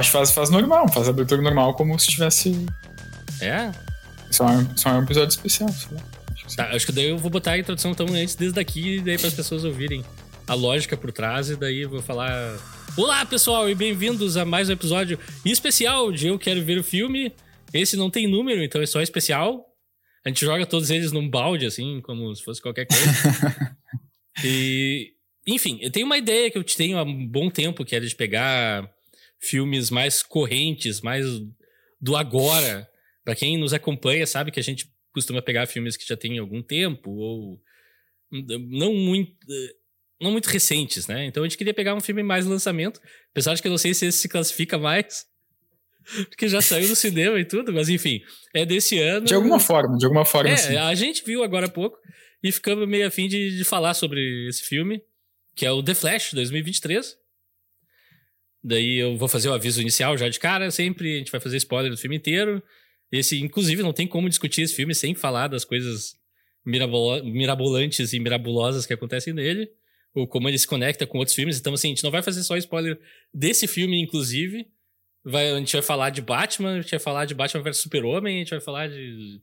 Acho 0.00 0.12
que 0.12 0.16
faz, 0.16 0.30
faz 0.30 0.48
normal, 0.48 0.88
faz 0.88 1.10
abertura 1.10 1.42
normal 1.42 1.74
como 1.74 1.98
se 1.98 2.06
tivesse. 2.06 2.66
É? 3.38 3.70
Só 4.30 4.46
só 4.74 4.92
um 4.92 5.02
episódio 5.02 5.28
especial, 5.28 5.68
sei 5.68 5.94
lá. 5.94 6.02
Tá, 6.56 6.70
acho 6.74 6.86
que 6.86 6.92
daí 6.92 7.10
eu 7.10 7.18
vou 7.18 7.30
botar 7.30 7.52
a 7.52 7.58
introdução 7.58 7.90
então 7.90 8.06
antes 8.06 8.34
desde 8.34 8.54
daqui, 8.54 8.96
e 8.96 9.00
daí 9.02 9.18
para 9.18 9.28
as 9.28 9.34
pessoas 9.34 9.62
ouvirem 9.62 10.02
a 10.46 10.54
lógica 10.54 10.96
por 10.96 11.12
trás, 11.12 11.50
e 11.50 11.56
daí 11.56 11.80
eu 11.80 11.90
vou 11.90 12.00
falar. 12.00 12.56
Olá, 12.96 13.26
pessoal, 13.26 13.68
e 13.68 13.74
bem-vindos 13.74 14.38
a 14.38 14.44
mais 14.46 14.70
um 14.70 14.72
episódio 14.72 15.18
especial 15.44 16.10
de 16.10 16.28
Eu 16.28 16.38
Quero 16.38 16.64
Ver 16.64 16.78
o 16.78 16.82
Filme. 16.82 17.30
Esse 17.70 17.94
não 17.94 18.08
tem 18.08 18.26
número, 18.26 18.64
então 18.64 18.80
é 18.80 18.86
só 18.86 19.02
especial. 19.02 19.66
A 20.24 20.30
gente 20.30 20.46
joga 20.46 20.64
todos 20.64 20.88
eles 20.88 21.12
num 21.12 21.28
balde, 21.28 21.66
assim, 21.66 22.00
como 22.00 22.34
se 22.34 22.42
fosse 22.42 22.62
qualquer 22.62 22.86
coisa. 22.86 23.76
e. 24.42 25.12
Enfim, 25.46 25.78
eu 25.82 25.90
tenho 25.90 26.06
uma 26.06 26.16
ideia 26.16 26.50
que 26.50 26.56
eu 26.56 26.64
tenho 26.64 26.96
há 26.96 27.02
um 27.02 27.26
bom 27.26 27.50
tempo, 27.50 27.84
que 27.84 27.94
é 27.94 28.00
de 28.00 28.14
pegar 28.16 28.90
filmes 29.40 29.90
mais 29.90 30.22
correntes, 30.22 31.00
mais 31.00 31.24
do 32.00 32.16
agora. 32.16 32.88
Pra 33.24 33.34
quem 33.34 33.56
nos 33.58 33.72
acompanha, 33.72 34.26
sabe 34.26 34.50
que 34.50 34.60
a 34.60 34.62
gente 34.62 34.90
costuma 35.12 35.42
pegar 35.42 35.66
filmes 35.66 35.96
que 35.96 36.06
já 36.06 36.16
tem 36.16 36.38
algum 36.38 36.62
tempo, 36.62 37.10
ou 37.10 37.60
não 38.30 38.94
muito. 38.94 39.32
Não 40.20 40.30
muito 40.30 40.48
recentes, 40.48 41.06
né? 41.06 41.24
Então 41.24 41.42
a 41.42 41.46
gente 41.48 41.56
queria 41.56 41.72
pegar 41.72 41.94
um 41.94 42.00
filme 42.00 42.22
mais 42.22 42.44
lançamento. 42.44 43.00
Apesar 43.30 43.54
de 43.54 43.62
que 43.62 43.68
eu 43.68 43.70
não 43.70 43.78
sei 43.78 43.94
se 43.94 44.04
esse 44.04 44.18
se 44.18 44.28
classifica 44.28 44.76
mais. 44.76 45.26
Porque 46.28 46.46
já 46.46 46.60
saiu 46.60 46.88
do 46.88 46.94
cinema 46.96 47.40
e 47.40 47.44
tudo, 47.44 47.72
mas 47.72 47.88
enfim, 47.88 48.20
é 48.54 48.66
desse 48.66 48.98
ano. 48.98 49.24
De 49.24 49.34
alguma 49.34 49.58
forma, 49.58 49.96
de 49.96 50.04
alguma 50.04 50.24
forma, 50.26 50.50
É, 50.50 50.56
sim. 50.58 50.76
a 50.76 50.94
gente 50.94 51.24
viu 51.24 51.42
agora 51.42 51.66
há 51.66 51.70
pouco 51.70 51.98
e 52.42 52.52
ficamos 52.52 52.86
meio 52.86 53.06
afim 53.06 53.28
de, 53.28 53.56
de 53.56 53.64
falar 53.64 53.94
sobre 53.94 54.46
esse 54.48 54.62
filme, 54.62 55.02
que 55.54 55.64
é 55.64 55.72
o 55.72 55.82
The 55.82 55.94
Flash 55.94 56.32
2023. 56.34 57.16
Daí 58.62 58.96
eu 58.96 59.16
vou 59.16 59.28
fazer 59.28 59.48
o 59.48 59.54
aviso 59.54 59.80
inicial 59.80 60.16
já 60.18 60.28
de 60.28 60.38
cara, 60.38 60.70
sempre 60.70 61.14
a 61.14 61.18
gente 61.18 61.32
vai 61.32 61.40
fazer 61.40 61.56
spoiler 61.56 61.90
do 61.90 61.96
filme 61.96 62.16
inteiro. 62.16 62.62
Esse, 63.10 63.40
inclusive, 63.40 63.82
não 63.82 63.92
tem 63.92 64.06
como 64.06 64.28
discutir 64.28 64.62
esse 64.62 64.74
filme 64.74 64.94
sem 64.94 65.14
falar 65.14 65.48
das 65.48 65.64
coisas 65.64 66.14
mirabolantes 66.64 68.12
e 68.12 68.20
mirabulosas 68.20 68.86
que 68.86 68.92
acontecem 68.92 69.32
nele, 69.32 69.68
ou 70.14 70.26
como 70.26 70.48
ele 70.48 70.58
se 70.58 70.66
conecta 70.66 71.06
com 71.06 71.18
outros 71.18 71.34
filmes. 71.34 71.58
Então, 71.58 71.72
assim, 71.74 71.88
a 71.88 71.90
gente 71.90 72.04
não 72.04 72.10
vai 72.10 72.22
fazer 72.22 72.42
só 72.42 72.56
spoiler 72.56 73.00
desse 73.32 73.66
filme, 73.66 74.00
inclusive. 74.00 74.66
Vai, 75.24 75.50
a 75.50 75.58
gente 75.58 75.72
vai 75.72 75.82
falar 75.82 76.10
de 76.10 76.22
Batman, 76.22 76.74
a 76.74 76.80
gente 76.80 76.90
vai 76.90 77.00
falar 77.00 77.24
de 77.24 77.34
Batman 77.34 77.62
vs 77.62 77.78
Super-Homem, 77.78 78.36
a 78.36 78.38
gente 78.38 78.50
vai 78.50 78.60
falar 78.60 78.88
de 78.88 79.40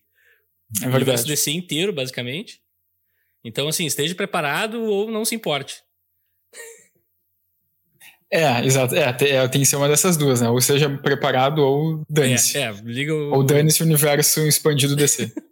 É 0.82 0.86
o 0.86 0.96
universo 0.96 1.26
verdade. 1.26 1.28
DC 1.28 1.52
inteiro, 1.52 1.92
basicamente. 1.92 2.62
Então, 3.44 3.68
assim, 3.68 3.86
esteja 3.86 4.16
preparado 4.16 4.82
ou 4.82 5.12
não 5.12 5.26
se 5.26 5.36
importe. 5.36 5.82
É, 8.32 8.66
exato. 8.66 8.94
É, 8.96 9.16
é, 9.22 9.48
tem 9.48 9.62
que 9.62 9.68
ser 9.68 9.78
uma 9.78 9.88
dessas 9.88 10.18
duas, 10.18 10.42
né? 10.42 10.50
Ou 10.50 10.60
seja, 10.60 10.90
preparado 10.90 11.60
ou 11.60 12.04
dane-se. 12.10 12.58
É, 12.58 12.64
é, 12.64 12.72
liga 12.84 13.14
o. 13.14 13.34
Ou 13.36 13.44
dane-se 13.44 13.82
o 13.82 13.86
universo 13.86 14.42
expandido 14.48 14.96
DC. 14.96 15.32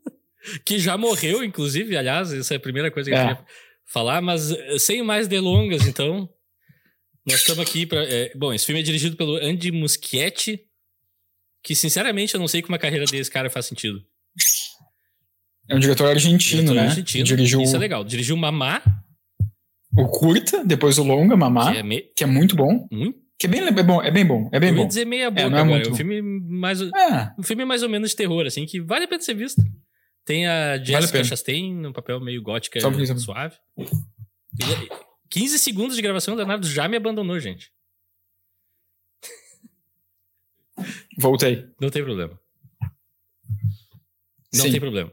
Que 0.63 0.77
já 0.77 0.95
morreu, 0.95 1.43
inclusive, 1.43 1.97
aliás, 1.97 2.31
essa 2.31 2.53
é 2.53 2.57
a 2.57 2.59
primeira 2.59 2.91
coisa 2.91 3.09
que 3.09 3.15
eu 3.15 3.19
É. 3.19 3.27
queria 3.29 3.45
falar, 3.91 4.21
mas 4.21 4.51
eh, 4.51 4.77
sem 4.77 5.01
mais 5.01 5.27
delongas, 5.27 5.87
então. 5.87 6.29
Nós 7.25 7.39
estamos 7.39 7.67
aqui 7.67 7.83
para. 7.87 8.05
bom, 8.35 8.53
esse 8.53 8.63
filme 8.63 8.79
é 8.79 8.83
dirigido 8.83 9.15
pelo 9.15 9.37
Andy 9.37 9.71
Muschietti, 9.71 10.59
que 11.63 11.73
sinceramente 11.73 12.35
eu 12.35 12.39
não 12.39 12.47
sei 12.47 12.61
como 12.61 12.75
a 12.75 12.77
carreira 12.77 13.05
desse 13.05 13.31
cara 13.31 13.49
faz 13.49 13.65
sentido. 13.65 13.99
É 15.67 15.75
um 15.75 15.79
diretor 15.79 16.09
argentino, 16.11 16.61
Diretor 16.61 16.75
né? 16.75 16.89
argentino, 16.89 17.23
Dirigiu 17.23 17.61
Isso 17.61 17.75
é 17.75 17.79
legal. 17.79 18.03
Dirigiu 18.03 18.37
Mamá, 18.37 18.83
o 19.97 20.07
Curta, 20.07 20.63
depois 20.65 20.97
o 20.97 21.03
Longa, 21.03 21.35
Mamá, 21.37 21.71
que 21.71 21.77
é 21.79 21.83
me... 21.83 22.01
que 22.15 22.23
é 22.23 22.27
muito 22.27 22.55
bom. 22.55 22.87
muito. 22.91 23.23
Que 23.37 23.47
é 23.47 23.49
bem, 23.49 23.61
é 23.61 23.83
bom, 23.83 24.01
é 24.01 24.09
bem 24.11 24.25
bom, 24.25 24.49
é 24.53 24.59
bem 24.61 24.69
eu 24.69 24.75
ia 24.75 24.81
bom. 24.81 24.87
dizer 24.87 25.05
meia 25.05 25.29
boca 25.29 25.49
não 25.49 25.57
é 25.57 25.61
agora. 25.61 25.75
muito 25.75 25.89
É 25.89 25.91
um 25.91 25.95
filme 25.95 26.21
mais. 26.21 26.79
É, 26.81 27.33
Um 27.37 27.43
filme 27.43 27.65
mais 27.65 27.83
ou 27.83 27.89
menos 27.89 28.11
de 28.11 28.15
terror, 28.15 28.45
assim, 28.45 28.65
que 28.65 28.79
vale 28.79 29.03
a 29.05 29.07
pena 29.07 29.21
ser 29.21 29.33
visto. 29.33 29.61
Tem 30.23 30.47
a 30.47 30.77
Jessica 30.77 31.11
pena. 31.11 31.23
Chastain, 31.25 31.73
num 31.75 31.91
papel 31.91 32.19
meio 32.19 32.41
gótica 32.41 32.79
Só 32.79 32.89
um 32.89 33.19
suave. 33.19 33.55
E- 33.77 33.85
15 35.29 35.59
segundos 35.59 35.95
de 35.97 36.01
gravação, 36.01 36.33
o 36.33 36.37
Leonardo 36.37 36.65
já 36.65 36.87
me 36.87 36.95
abandonou, 36.95 37.37
gente. 37.39 37.71
voltei. 41.17 41.65
Não 41.79 41.89
tem 41.89 42.03
problema. 42.03 42.39
Não 44.53 44.63
Sim. 44.63 44.71
tem 44.71 44.79
problema. 44.79 45.11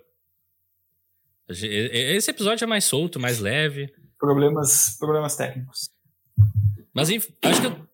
Esse 1.48 2.30
episódio 2.30 2.64
é 2.64 2.66
mais 2.66 2.84
solto, 2.84 3.18
mais 3.18 3.38
leve. 3.40 3.92
Problemas, 4.22 4.96
problemas 5.00 5.34
técnicos. 5.34 5.90
Mas 6.94 7.10
enfim, 7.10 7.32
acho 7.42 7.60
que 7.60 7.66
eu... 7.66 7.88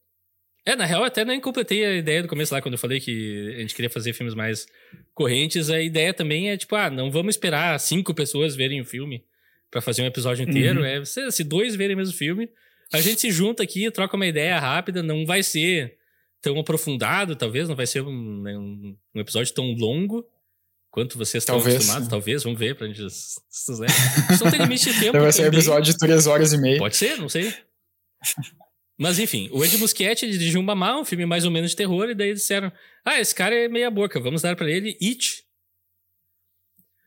É, 0.66 0.76
na 0.76 0.84
real, 0.84 1.00
eu 1.00 1.06
até 1.06 1.24
nem 1.24 1.40
completei 1.40 1.82
a 1.86 1.94
ideia 1.96 2.20
do 2.20 2.28
começo 2.28 2.52
lá, 2.52 2.60
quando 2.60 2.74
eu 2.74 2.78
falei 2.78 3.00
que 3.00 3.54
a 3.56 3.60
gente 3.60 3.74
queria 3.74 3.88
fazer 3.88 4.12
filmes 4.12 4.34
mais 4.34 4.66
correntes. 5.14 5.70
A 5.70 5.80
ideia 5.80 6.12
também 6.12 6.50
é, 6.50 6.56
tipo, 6.58 6.76
ah, 6.76 6.90
não 6.90 7.10
vamos 7.10 7.34
esperar 7.34 7.80
cinco 7.80 8.12
pessoas 8.12 8.54
verem 8.54 8.78
o 8.78 8.84
filme 8.84 9.24
pra 9.70 9.80
fazer 9.80 10.02
um 10.02 10.06
episódio 10.06 10.46
inteiro. 10.46 10.80
Uhum. 10.80 10.84
É, 10.84 11.02
se, 11.06 11.32
se 11.32 11.42
dois 11.42 11.74
verem 11.74 11.94
o 11.94 11.98
mesmo 11.98 12.14
filme, 12.14 12.50
a 12.92 13.00
gente 13.00 13.22
se 13.22 13.30
junta 13.30 13.62
aqui, 13.62 13.90
troca 13.90 14.14
uma 14.14 14.26
ideia 14.26 14.58
rápida, 14.60 15.02
não 15.02 15.24
vai 15.24 15.42
ser 15.42 15.96
tão 16.42 16.58
aprofundado, 16.60 17.34
talvez, 17.34 17.66
não 17.70 17.74
vai 17.74 17.86
ser 17.86 18.02
um, 18.02 18.42
né, 18.42 18.58
um- 18.58 18.94
um 19.14 19.20
episódio 19.20 19.54
tão 19.54 19.72
longo 19.72 20.26
quanto 20.90 21.16
vocês 21.18 21.42
estão 21.42 21.56
Talvez. 21.56 21.76
acostumados. 21.76 22.08
Talvez, 22.08 22.42
vamos 22.42 22.58
ver, 22.58 22.74
pra 22.76 22.86
gente... 22.86 23.02
Né? 23.02 23.86
Tem 24.50 24.60
limite 24.60 24.84
de 24.86 24.92
tempo 24.94 25.08
Então 25.08 25.20
vai 25.22 25.32
ser 25.32 25.42
um 25.42 25.44
também. 25.46 25.58
episódio 25.58 25.92
de 25.92 25.98
três 25.98 26.26
horas 26.26 26.52
e 26.52 26.58
meia. 26.58 26.78
Pode 26.78 26.96
ser, 26.96 27.18
não 27.18 27.28
sei. 27.28 27.54
Mas 28.98 29.18
enfim, 29.20 29.48
o 29.52 29.64
Ed 29.64 29.78
Muschietti 29.78 30.28
dirigiu 30.28 30.60
um 30.60 30.64
Mamá, 30.64 30.98
um 30.98 31.04
filme 31.04 31.24
mais 31.24 31.44
ou 31.44 31.50
menos 31.52 31.70
de 31.70 31.76
terror, 31.76 32.10
e 32.10 32.14
daí 32.16 32.34
disseram: 32.34 32.72
Ah, 33.04 33.20
esse 33.20 33.32
cara 33.32 33.54
é 33.54 33.68
meia 33.68 33.90
boca, 33.90 34.18
vamos 34.18 34.42
dar 34.42 34.56
pra 34.56 34.68
ele 34.68 34.98
It. 35.00 35.44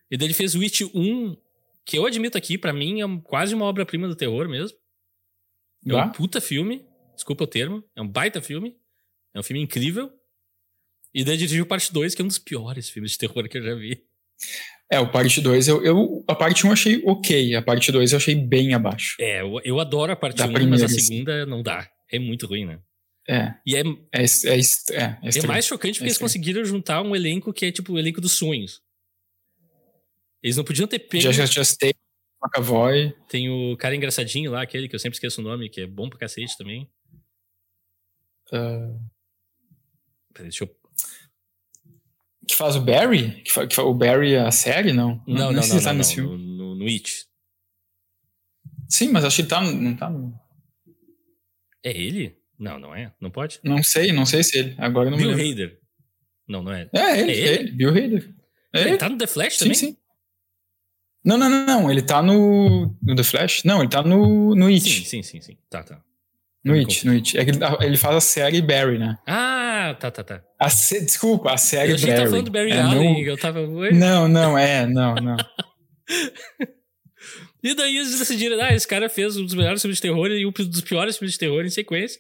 E 0.10 0.16
daí 0.18 0.28
ele 0.28 0.34
fez 0.34 0.56
o 0.56 0.62
It 0.62 0.86
1, 0.86 1.38
que 1.86 1.98
eu 1.98 2.06
admito 2.06 2.38
aqui, 2.38 2.58
pra 2.58 2.72
mim 2.72 3.02
é 3.02 3.22
quase 3.24 3.54
uma 3.54 3.66
obra-prima 3.66 4.08
do 4.08 4.16
terror 4.16 4.48
mesmo. 4.48 4.78
É 5.86 5.96
um 5.96 6.12
puta 6.12 6.40
filme, 6.40 6.86
desculpa 7.14 7.44
o 7.44 7.48
termo, 7.48 7.84
é 7.96 8.02
um 8.02 8.08
baita 8.08 8.42
filme, 8.42 8.78
é 9.34 9.40
um 9.40 9.44
filme 9.44 9.62
incrível. 9.62 10.12
E 11.14 11.24
daí 11.24 11.38
dirigiu 11.38 11.66
parte 11.66 11.92
2, 11.92 12.16
que 12.16 12.22
é 12.22 12.26
um 12.26 12.28
dos 12.28 12.40
piores 12.40 12.90
filmes 12.90 13.12
de 13.12 13.18
terror 13.18 13.48
que 13.50 13.58
eu 13.58 13.64
já 13.64 13.76
vi. 13.76 14.04
É, 14.92 15.00
o 15.00 15.10
parte 15.10 15.40
2, 15.40 15.68
eu, 15.68 15.84
eu, 15.84 16.24
a 16.28 16.36
parte 16.36 16.66
1 16.66 16.70
um 16.70 16.74
achei 16.74 17.02
ok, 17.06 17.56
a 17.56 17.62
parte 17.62 17.92
2 17.92 18.12
eu 18.12 18.18
achei 18.18 18.36
bem 18.36 18.74
abaixo. 18.74 19.16
É, 19.20 19.42
eu, 19.42 19.60
eu 19.64 19.80
adoro 19.80 20.12
a 20.12 20.16
parte 20.16 20.38
Da 20.38 20.46
1, 20.46 20.48
mas 20.48 20.56
primeira, 20.62 20.84
a 20.84 20.86
assim. 20.86 21.00
segunda 21.00 21.46
não 21.46 21.62
dá. 21.64 21.90
É 22.12 22.20
muito 22.20 22.46
ruim, 22.46 22.66
né? 22.66 22.80
É, 23.30 23.54
E 23.66 23.76
é, 23.76 23.82
é, 23.82 24.24
é, 24.24 24.24
é, 24.24 25.04
é 25.24 25.40
É 25.40 25.48
mais 25.48 25.66
chocante 25.66 26.00
porque 26.00 26.06
É 26.06 26.08
eles 26.08 26.18
conseguiram 26.18 26.66
juntar 26.66 27.02
um 27.02 27.16
elenco 27.16 27.54
que 27.54 27.66
é 27.66 27.72
tipo 27.72 27.94
o 27.94 28.00
elenco 28.00 28.20
dos 28.20 28.34
sonhos. 28.34 28.82
Eles 30.44 30.58
não 30.58 30.64
podiam 30.64 30.88
ter 30.88 31.00
pego. 31.00 31.22
Jessica 31.22 31.48
Chastain, 31.48 31.94
McAvoy, 32.44 33.14
Tem 33.30 33.50
o 33.50 33.78
cara 33.78 33.96
engraçadinho 33.96 34.52
lá, 34.52 34.64
aquele 34.64 34.90
que 34.90 34.96
eu 34.96 35.00
sempre 35.00 35.16
esqueço 35.16 35.40
o 35.40 35.44
nome, 35.44 35.70
que 35.70 35.82
é 35.82 35.88
bom 35.88 36.10
pra 36.10 36.18
cacete 36.20 36.58
também. 36.58 36.90
ah, 38.52 38.98
Peraí, 40.34 40.50
deixa 40.50 40.64
eu. 40.64 40.81
Que 42.52 42.58
faz 42.58 42.76
o 42.76 42.82
Barry? 42.82 43.42
Que, 43.44 43.52
fa, 43.52 43.68
que 43.68 43.76
fa, 43.76 43.84
o 43.84 43.94
Barry 43.94 44.36
a 44.36 44.52
série, 44.52 44.94
não? 44.94 45.22
Não, 45.28 45.36
não, 45.48 45.54
não, 45.54 45.64
se 45.64 45.74
ele 45.74 45.82
tá 45.84 45.92
não, 45.92 45.98
nesse 45.98 46.22
não, 46.22 46.30
filme. 46.30 46.44
no, 46.46 46.58
no, 46.58 46.76
no 46.76 46.86
It. 46.86 47.26
Sim, 48.90 49.10
mas 49.10 49.24
acho 49.26 49.36
que 49.38 49.42
ele 49.44 49.50
tá, 49.50 49.62
não 49.62 49.96
tá. 49.96 50.10
no- 50.10 50.34
É 51.84 51.92
ele? 51.92 52.38
Não, 52.60 52.78
não 52.80 52.94
é. 52.96 53.12
Não 53.20 53.32
pode? 53.32 53.60
Não 53.64 53.82
sei, 53.84 54.12
não 54.12 54.26
sei 54.26 54.44
se 54.44 54.58
ele. 54.60 54.76
Agora 54.78 55.08
eu 55.08 55.12
não 55.12 55.18
Bill 55.18 55.30
me 55.30 55.36
lembro. 55.36 55.52
Hader. 55.64 55.80
Não, 56.48 56.62
não 56.64 56.72
é. 56.74 56.90
É 56.94 57.20
ele, 57.20 57.32
É 57.32 57.36
é 57.36 57.38
ele? 57.54 57.60
ele, 57.64 57.72
Bill 57.72 57.90
Hader. 57.90 58.36
É 58.74 58.80
Ele 58.82 58.90
ele. 58.92 58.98
tá 58.98 59.10
no 59.10 59.18
The 59.18 59.28
Flash 59.28 59.54
Sim, 59.54 59.60
também? 59.60 59.76
sim. 59.76 59.98
Não, 61.24 61.38
não, 61.38 61.50
não, 61.50 61.66
não. 61.66 61.92
Ele 61.92 62.02
tá 62.02 62.22
no, 62.22 62.96
no 63.02 63.16
The 63.16 63.24
Flash? 63.24 63.64
Não, 63.64 63.80
ele 63.82 63.90
tá 63.90 64.02
no, 64.04 64.56
no 64.56 64.68
It. 64.68 64.82
Sim, 64.90 65.04
sim, 65.06 65.24
sim, 65.24 65.42
sim. 65.42 65.58
Tá, 65.70 65.84
tá. 65.84 66.04
No 66.64 66.74
Me 66.74 66.80
It, 66.80 67.06
no 67.08 67.14
It. 67.14 67.38
É 67.38 67.44
que 67.46 67.52
ele, 67.52 67.60
ele 67.82 67.98
faz 67.98 68.16
a 68.16 68.22
série 68.22 68.62
Barry, 68.62 68.98
né? 69.00 69.18
Ah, 69.28 69.96
tá, 70.00 70.12
tá, 70.12 70.24
tá. 70.24 70.44
A 70.60 70.70
sé- 70.70 71.00
desculpa, 71.00 71.54
a 71.54 71.58
série 71.58 71.92
Eu 71.92 71.96
achei 71.96 72.06
que 72.08 72.12
Barry. 72.12 72.18
tava 72.24 72.30
falando 72.30 72.46
do 72.46 72.52
Barry 72.52 72.72
É, 72.72 72.80
Allen. 72.82 73.22
Eu 73.24 73.38
tava. 73.38 73.62
Oi? 73.62 73.92
Não, 73.94 74.28
não, 74.28 74.58
é, 74.58 74.86
não, 74.86 75.16
não. 75.16 75.38
E 77.64 77.76
daí 77.76 77.96
eles 77.98 78.18
decidiram, 78.18 78.60
ah, 78.60 78.74
esse 78.74 78.88
cara 78.88 79.08
fez 79.08 79.38
um 79.38 79.46
dos 79.46 79.54
melhores 79.54 79.82
filmes 79.82 79.98
de 79.98 80.02
terror 80.02 80.32
e 80.32 80.46
um 80.46 80.52
dos 80.52 80.82
piores 80.82 81.18
filmes 81.18 81.34
de 81.34 81.40
terror 81.40 81.64
em 81.64 81.70
sequência. 81.70 82.20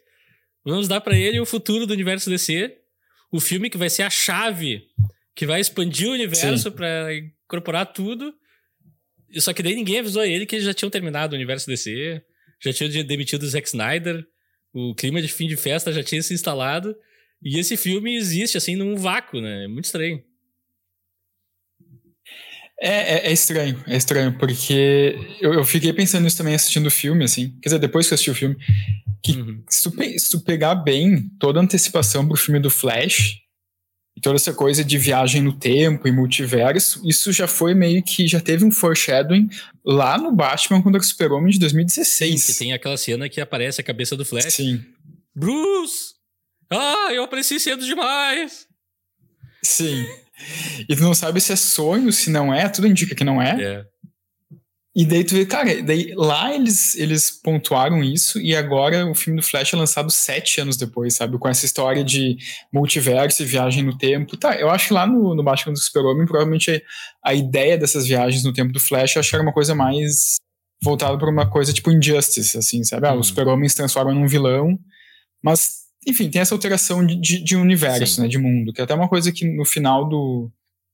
Vamos 0.63 0.87
dar 0.87 1.01
pra 1.01 1.17
ele 1.17 1.39
o 1.39 1.45
futuro 1.47 1.87
do 1.87 1.93
universo 1.93 2.29
DC, 2.29 2.71
o 3.31 3.39
filme 3.39 3.67
que 3.67 3.77
vai 3.77 3.89
ser 3.89 4.03
a 4.03 4.09
chave 4.09 4.83
que 5.35 5.45
vai 5.47 5.59
expandir 5.59 6.07
o 6.09 6.13
universo 6.13 6.71
pra 6.71 7.07
incorporar 7.15 7.87
tudo. 7.91 8.31
E 9.31 9.41
Só 9.41 9.51
que 9.51 9.63
daí 9.63 9.73
ninguém 9.75 9.97
avisou 9.99 10.23
ele 10.23 10.45
que 10.45 10.55
eles 10.55 10.65
já 10.65 10.73
tinham 10.75 10.91
terminado 10.91 11.33
o 11.33 11.35
universo 11.37 11.65
DC, 11.65 12.21
já 12.63 12.71
tinham 12.71 12.91
de- 12.91 13.03
demitido 13.03 13.41
o 13.41 13.47
Zack 13.49 13.67
Snyder, 13.67 14.23
o 14.73 14.95
clima 14.95 15.21
de 15.21 15.27
fim 15.27 15.47
de 15.47 15.57
festa 15.57 15.91
já 15.91 16.03
tinha 16.03 16.21
se 16.21 16.33
instalado. 16.33 16.95
E 17.43 17.57
esse 17.57 17.75
filme 17.75 18.15
existe, 18.15 18.57
assim, 18.57 18.75
num 18.75 18.95
vácuo, 18.95 19.41
né? 19.41 19.65
É 19.65 19.67
muito 19.67 19.85
estranho. 19.85 20.23
É, 22.83 22.89
é, 22.89 23.27
é, 23.27 23.31
estranho, 23.31 23.83
é 23.85 23.95
estranho, 23.95 24.35
porque 24.39 25.15
eu, 25.39 25.53
eu, 25.53 25.63
fiquei 25.63 25.93
pensando 25.93 26.23
nisso 26.23 26.37
também 26.37 26.55
assistindo 26.55 26.87
o 26.87 26.91
filme, 26.91 27.23
assim. 27.23 27.49
Quer 27.61 27.69
dizer, 27.69 27.79
depois 27.79 28.07
que 28.07 28.13
eu 28.13 28.15
assisti 28.15 28.31
o 28.31 28.35
filme, 28.35 28.55
que 29.23 29.33
uhum. 29.33 29.63
se, 29.69 29.83
tu, 29.83 30.19
se, 30.19 30.31
tu, 30.31 30.41
pegar 30.41 30.73
bem 30.73 31.29
toda 31.39 31.59
a 31.59 31.63
antecipação 31.63 32.27
pro 32.27 32.35
filme 32.35 32.59
do 32.59 32.71
Flash, 32.71 33.40
e 34.21 34.23
toda 34.23 34.35
essa 34.35 34.53
coisa 34.53 34.83
de 34.83 34.99
viagem 34.99 35.41
no 35.41 35.51
tempo 35.51 36.07
e 36.07 36.11
multiverso, 36.11 37.01
isso 37.03 37.33
já 37.33 37.47
foi 37.47 37.73
meio 37.73 38.03
que 38.03 38.27
já 38.27 38.39
teve 38.39 38.63
um 38.63 38.71
foreshadowing 38.71 39.49
lá 39.83 40.15
no 40.15 40.31
Batman 40.31 40.79
contra 40.79 41.01
o 41.01 41.03
Super-Homem 41.03 41.51
de 41.51 41.57
2016. 41.57 42.43
Sim, 42.43 42.53
que 42.53 42.59
tem 42.59 42.71
aquela 42.71 42.97
cena 42.97 43.27
que 43.27 43.41
aparece 43.41 43.81
a 43.81 43.83
cabeça 43.83 44.15
do 44.15 44.23
Flash. 44.23 44.53
Sim. 44.53 44.85
Bruce! 45.35 46.13
Ah, 46.69 47.09
eu 47.11 47.23
apareci 47.23 47.59
cedo 47.59 47.83
demais! 47.83 48.67
Sim. 49.63 50.05
E 50.87 50.95
tu 50.95 51.01
não 51.01 51.15
sabe 51.15 51.41
se 51.41 51.53
é 51.53 51.55
sonho, 51.55 52.13
se 52.13 52.29
não 52.29 52.53
é, 52.53 52.69
tudo 52.69 52.85
indica 52.85 53.15
que 53.15 53.23
não 53.23 53.41
é. 53.41 53.59
É. 53.59 53.85
E 54.93 55.05
daí 55.05 55.23
tu 55.23 55.35
vê, 55.35 55.45
cara, 55.45 55.81
daí 55.81 56.13
lá 56.17 56.53
eles, 56.53 56.95
eles 56.95 57.31
pontuaram 57.31 58.03
isso 58.03 58.37
e 58.41 58.53
agora 58.53 59.09
o 59.09 59.15
filme 59.15 59.39
do 59.39 59.45
Flash 59.45 59.73
é 59.73 59.77
lançado 59.77 60.11
sete 60.11 60.59
anos 60.59 60.75
depois, 60.75 61.15
sabe? 61.15 61.37
Com 61.37 61.47
essa 61.47 61.65
história 61.65 62.03
de 62.03 62.35
multiverso 62.73 63.41
e 63.41 63.45
viagem 63.45 63.83
no 63.83 63.97
tempo. 63.97 64.35
Tá, 64.35 64.59
eu 64.59 64.69
acho 64.69 64.89
que 64.89 64.93
lá 64.93 65.07
no, 65.07 65.33
no 65.33 65.43
Batman 65.43 65.71
do 65.71 65.79
Super-Homem, 65.79 66.25
provavelmente 66.25 66.83
a 67.23 67.33
ideia 67.33 67.77
dessas 67.77 68.05
viagens 68.05 68.43
no 68.43 68.51
tempo 68.51 68.73
do 68.73 68.81
Flash, 68.81 69.15
eu 69.15 69.21
acho 69.21 69.29
que 69.29 69.35
era 69.35 69.43
uma 69.43 69.53
coisa 69.53 69.73
mais 69.73 70.35
voltada 70.83 71.17
para 71.17 71.29
uma 71.29 71.49
coisa 71.49 71.71
tipo 71.71 71.89
Injustice, 71.89 72.57
assim, 72.57 72.83
sabe? 72.83 73.07
Ah, 73.07 73.13
hum. 73.13 73.19
o 73.19 73.23
Super-Homem 73.23 73.69
se 73.69 73.77
transforma 73.77 74.13
num 74.13 74.27
vilão, 74.27 74.77
mas, 75.41 75.83
enfim, 76.05 76.29
tem 76.29 76.41
essa 76.41 76.53
alteração 76.53 77.05
de, 77.05 77.15
de, 77.15 77.41
de 77.41 77.55
universo, 77.55 78.15
Sim. 78.15 78.21
né, 78.23 78.27
de 78.27 78.37
mundo, 78.37 78.73
que 78.73 78.81
é 78.81 78.83
até 78.83 78.93
uma 78.93 79.07
coisa 79.07 79.31
que 79.31 79.45
no 79.45 79.63
final 79.63 80.09
do 80.09 80.51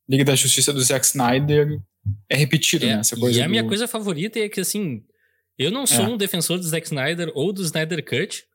Liga 0.10 0.24
da 0.24 0.36
Justiça 0.36 0.72
do 0.72 0.82
Zack 0.82 1.06
Snyder 1.06 1.82
é 2.30 2.36
repetido, 2.36 2.86
é, 2.86 2.96
né? 2.96 3.00
Essa 3.00 3.16
coisa 3.16 3.40
e 3.40 3.42
a 3.42 3.50
minha 3.50 3.66
coisa 3.66 3.88
favorita 3.88 4.40
é 4.40 4.48
que, 4.48 4.60
assim, 4.60 5.04
eu 5.58 5.72
não 5.72 5.86
sou 5.86 6.06
é. 6.06 6.08
um 6.08 6.18
defensor 6.18 6.58
do 6.58 6.64
Zack 6.64 6.88
Snyder 6.88 7.32
ou 7.34 7.52
do 7.52 7.62
Snyder 7.64 8.04
Cut, 8.04 8.46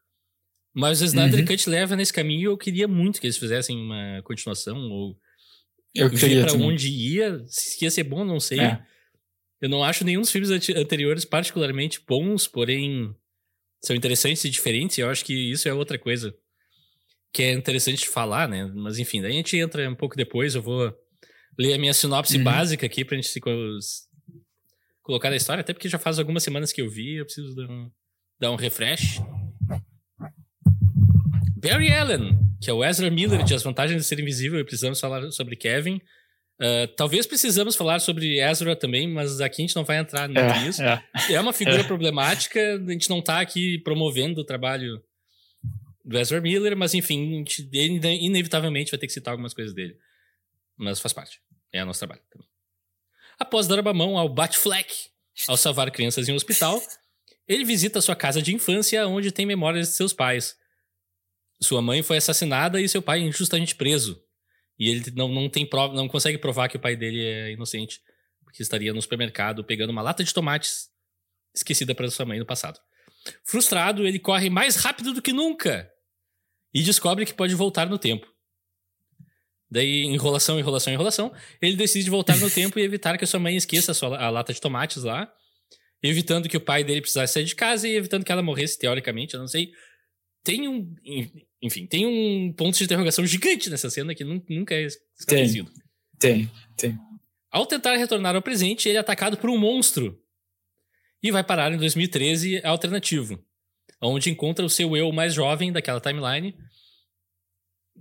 mas 0.75 1.02
o 1.02 1.04
Snyder 1.04 1.40
uhum. 1.40 1.46
Cut 1.46 1.69
leva 1.69 1.94
nesse 1.96 2.12
caminho 2.12 2.40
e 2.40 2.44
eu 2.44 2.56
queria 2.56 2.88
muito 2.88 3.20
que 3.20 3.26
eles 3.26 3.37
fizessem 3.37 3.76
uma 3.76 4.22
continuação 4.25 4.78
ou 4.78 5.16
eu 5.94 6.10
queria 6.10 6.46
pra 6.46 6.54
onde 6.54 6.88
ia. 6.88 7.43
Se 7.46 7.84
ia 7.84 7.90
ser 7.90 8.05
bom, 8.05 8.25
não 8.25 8.40
sei. 8.40 8.60
É. 8.60 8.82
Eu 9.60 9.69
não 9.69 9.84
acho 9.84 10.05
nenhum 10.05 10.22
dos 10.22 10.32
filmes 10.32 10.50
anteriores 10.50 11.25
particularmente 11.25 12.00
bons, 12.06 12.48
porém 12.48 13.14
são 13.84 13.94
interessantes 13.94 14.44
e 14.44 14.50
diferentes, 14.50 14.96
e 14.96 15.00
eu 15.00 15.10
acho 15.10 15.25
que 15.25 15.34
isso 15.34 15.69
é 15.69 15.75
outra 15.75 15.98
coisa 15.98 16.34
que 17.32 17.43
é 17.43 17.52
interessante 17.52 18.00
de 18.00 18.08
falar, 18.08 18.48
né? 18.48 18.70
Mas 18.75 18.98
enfim, 18.98 19.20
daí 19.20 19.32
a 19.32 19.34
gente 19.34 19.56
entra 19.56 19.88
um 19.88 19.94
pouco 19.94 20.16
depois, 20.16 20.55
eu 20.55 20.62
vou 20.62 20.94
ler 21.58 21.75
a 21.75 21.78
minha 21.78 21.94
sinopse 21.94 22.37
uhum. 22.37 22.44
básica 22.44 22.87
aqui 22.87 23.04
pra 23.04 23.16
gente 23.16 23.28
se 23.28 23.40
colocar 25.02 25.31
na 25.31 25.37
história, 25.37 25.60
até 25.60 25.72
porque 25.72 25.88
já 25.88 25.99
faz 25.99 26.19
algumas 26.19 26.43
semanas 26.43 26.72
que 26.72 26.81
eu 26.81 26.88
vi, 26.88 27.16
eu 27.16 27.25
preciso 27.25 27.54
dar 27.54 27.70
um, 27.70 27.90
dar 28.40 28.50
um 28.50 28.56
refresh. 28.56 29.20
Barry 31.56 31.93
Allen, 31.93 32.38
que 32.60 32.69
é 32.69 32.72
o 32.72 32.84
Ezra 32.84 33.10
Miller 33.10 33.44
de 33.44 33.54
As 33.54 33.62
Vantagens 33.62 34.00
de 34.00 34.06
Ser 34.06 34.19
Invisível, 34.19 34.58
e 34.58 34.64
precisamos 34.64 34.99
falar 34.99 35.31
sobre 35.31 35.54
Kevin. 35.54 36.00
Uh, 36.60 36.87
talvez 36.96 37.26
precisamos 37.26 37.75
falar 37.76 38.00
sobre 38.00 38.40
Ezra 38.40 38.75
também, 38.75 39.08
mas 39.08 39.40
aqui 39.40 39.62
a 39.62 39.66
gente 39.66 39.76
não 39.76 39.84
vai 39.84 39.98
entrar 39.98 40.31
é, 40.31 40.60
nisso. 40.60 40.82
É, 40.82 41.02
é. 41.31 41.40
uma 41.40 41.52
figura 41.52 41.81
é. 41.81 41.84
problemática, 41.84 42.60
a 42.60 42.93
gente 42.93 43.08
não 43.08 43.22
tá 43.22 43.40
aqui 43.40 43.78
promovendo 43.78 44.40
o 44.40 44.44
trabalho 44.44 45.00
do 46.05 46.19
Ezra 46.19 46.40
Miller, 46.40 46.76
mas 46.76 46.94
enfim, 46.94 47.34
a 47.34 47.38
gente 47.38 47.69
inevitavelmente 47.72 48.90
vai 48.90 48.98
ter 48.98 49.06
que 49.06 49.12
citar 49.12 49.32
algumas 49.32 49.55
coisas 49.55 49.72
dele. 49.72 49.96
Mas 50.82 50.99
faz 50.99 51.12
parte. 51.12 51.40
É 51.73 51.84
nosso 51.84 52.00
trabalho 52.00 52.20
também. 52.29 52.49
Após 53.38 53.69
dar 53.69 53.87
a 53.87 53.94
mão 53.94 54.19
ao 54.19 54.29
Batfleck 54.29 55.11
ao 55.49 55.56
salvar 55.56 55.90
crianças 55.90 56.29
em 56.29 56.32
um 56.32 56.34
hospital, 56.37 56.82
ele 57.46 57.64
visita 57.64 58.00
sua 58.00 58.17
casa 58.17 58.43
de 58.43 58.55
infância 58.55 59.06
onde 59.06 59.31
tem 59.31 59.46
memórias 59.46 59.88
de 59.88 59.94
seus 59.94 60.12
pais. 60.12 60.56
Sua 61.61 61.81
mãe 61.81 62.02
foi 62.02 62.17
assassinada 62.17 62.81
e 62.81 62.88
seu 62.88 63.00
pai 63.00 63.20
injustamente 63.20 63.76
preso. 63.76 64.23
E 64.79 64.88
ele 64.88 65.11
não, 65.12 65.29
não 65.29 65.49
tem 65.49 65.64
prova, 65.64 65.94
não 65.94 66.08
consegue 66.08 66.37
provar 66.37 66.69
que 66.69 66.76
o 66.76 66.81
pai 66.81 66.96
dele 66.96 67.25
é 67.25 67.52
inocente, 67.52 68.00
porque 68.43 68.62
estaria 68.62 68.93
no 68.93 69.00
supermercado 69.00 69.64
pegando 69.64 69.90
uma 69.90 70.02
lata 70.02 70.25
de 70.25 70.34
tomates 70.34 70.90
esquecida 71.55 71.94
para 71.94 72.11
sua 72.11 72.26
mãe 72.26 72.38
no 72.38 72.46
passado. 72.46 72.81
Frustrado, 73.44 74.05
ele 74.05 74.19
corre 74.19 74.50
mais 74.50 74.76
rápido 74.76 75.12
do 75.12 75.23
que 75.23 75.32
nunca 75.32 75.88
e 76.75 76.82
descobre 76.82 77.25
que 77.25 77.34
pode 77.34 77.55
voltar 77.55 77.88
no 77.88 77.99
tempo. 77.99 78.31
Daí, 79.72 80.02
enrolação, 80.02 80.58
enrolação, 80.58 80.92
enrolação. 80.92 81.32
Ele 81.60 81.76
decide 81.76 82.10
voltar 82.10 82.36
no 82.36 82.50
tempo 82.52 82.78
e 82.78 82.82
evitar 82.82 83.16
que 83.16 83.24
a 83.24 83.26
sua 83.26 83.40
mãe 83.40 83.56
esqueça 83.56 83.92
a, 83.92 83.94
sua, 83.94 84.19
a 84.19 84.28
lata 84.28 84.52
de 84.52 84.60
tomates 84.60 85.02
lá. 85.02 85.32
Evitando 86.02 86.46
que 86.46 86.58
o 86.58 86.60
pai 86.60 86.84
dele 86.84 87.00
precisasse 87.00 87.32
sair 87.32 87.44
de 87.44 87.54
casa 87.54 87.88
e 87.88 87.96
evitando 87.96 88.22
que 88.22 88.30
ela 88.30 88.42
morresse, 88.42 88.78
teoricamente. 88.78 89.32
Eu 89.32 89.40
não 89.40 89.48
sei. 89.48 89.72
Tem 90.44 90.69
um. 90.69 90.94
Enfim, 91.62 91.86
tem 91.86 92.04
um 92.04 92.52
ponto 92.52 92.76
de 92.76 92.84
interrogação 92.84 93.24
gigante 93.24 93.70
nessa 93.70 93.88
cena 93.88 94.14
que 94.14 94.24
nunca 94.24 94.74
é 94.74 94.88
esclarecido. 95.19 95.70
Tem, 96.19 96.46
tem, 96.46 96.50
tem. 96.76 96.98
Ao 97.50 97.64
tentar 97.64 97.96
retornar 97.96 98.36
ao 98.36 98.42
presente, 98.42 98.90
ele 98.90 98.98
é 98.98 99.00
atacado 99.00 99.38
por 99.38 99.48
um 99.48 99.56
monstro. 99.56 100.20
E 101.22 101.30
vai 101.30 101.44
parar 101.44 101.72
em 101.72 101.78
2013 101.78 102.60
alternativo. 102.62 103.42
Onde 104.02 104.28
encontra 104.28 104.66
o 104.66 104.70
seu 104.70 104.94
eu 104.96 105.10
mais 105.12 105.32
jovem 105.32 105.72
daquela 105.72 106.00
timeline 106.00 106.54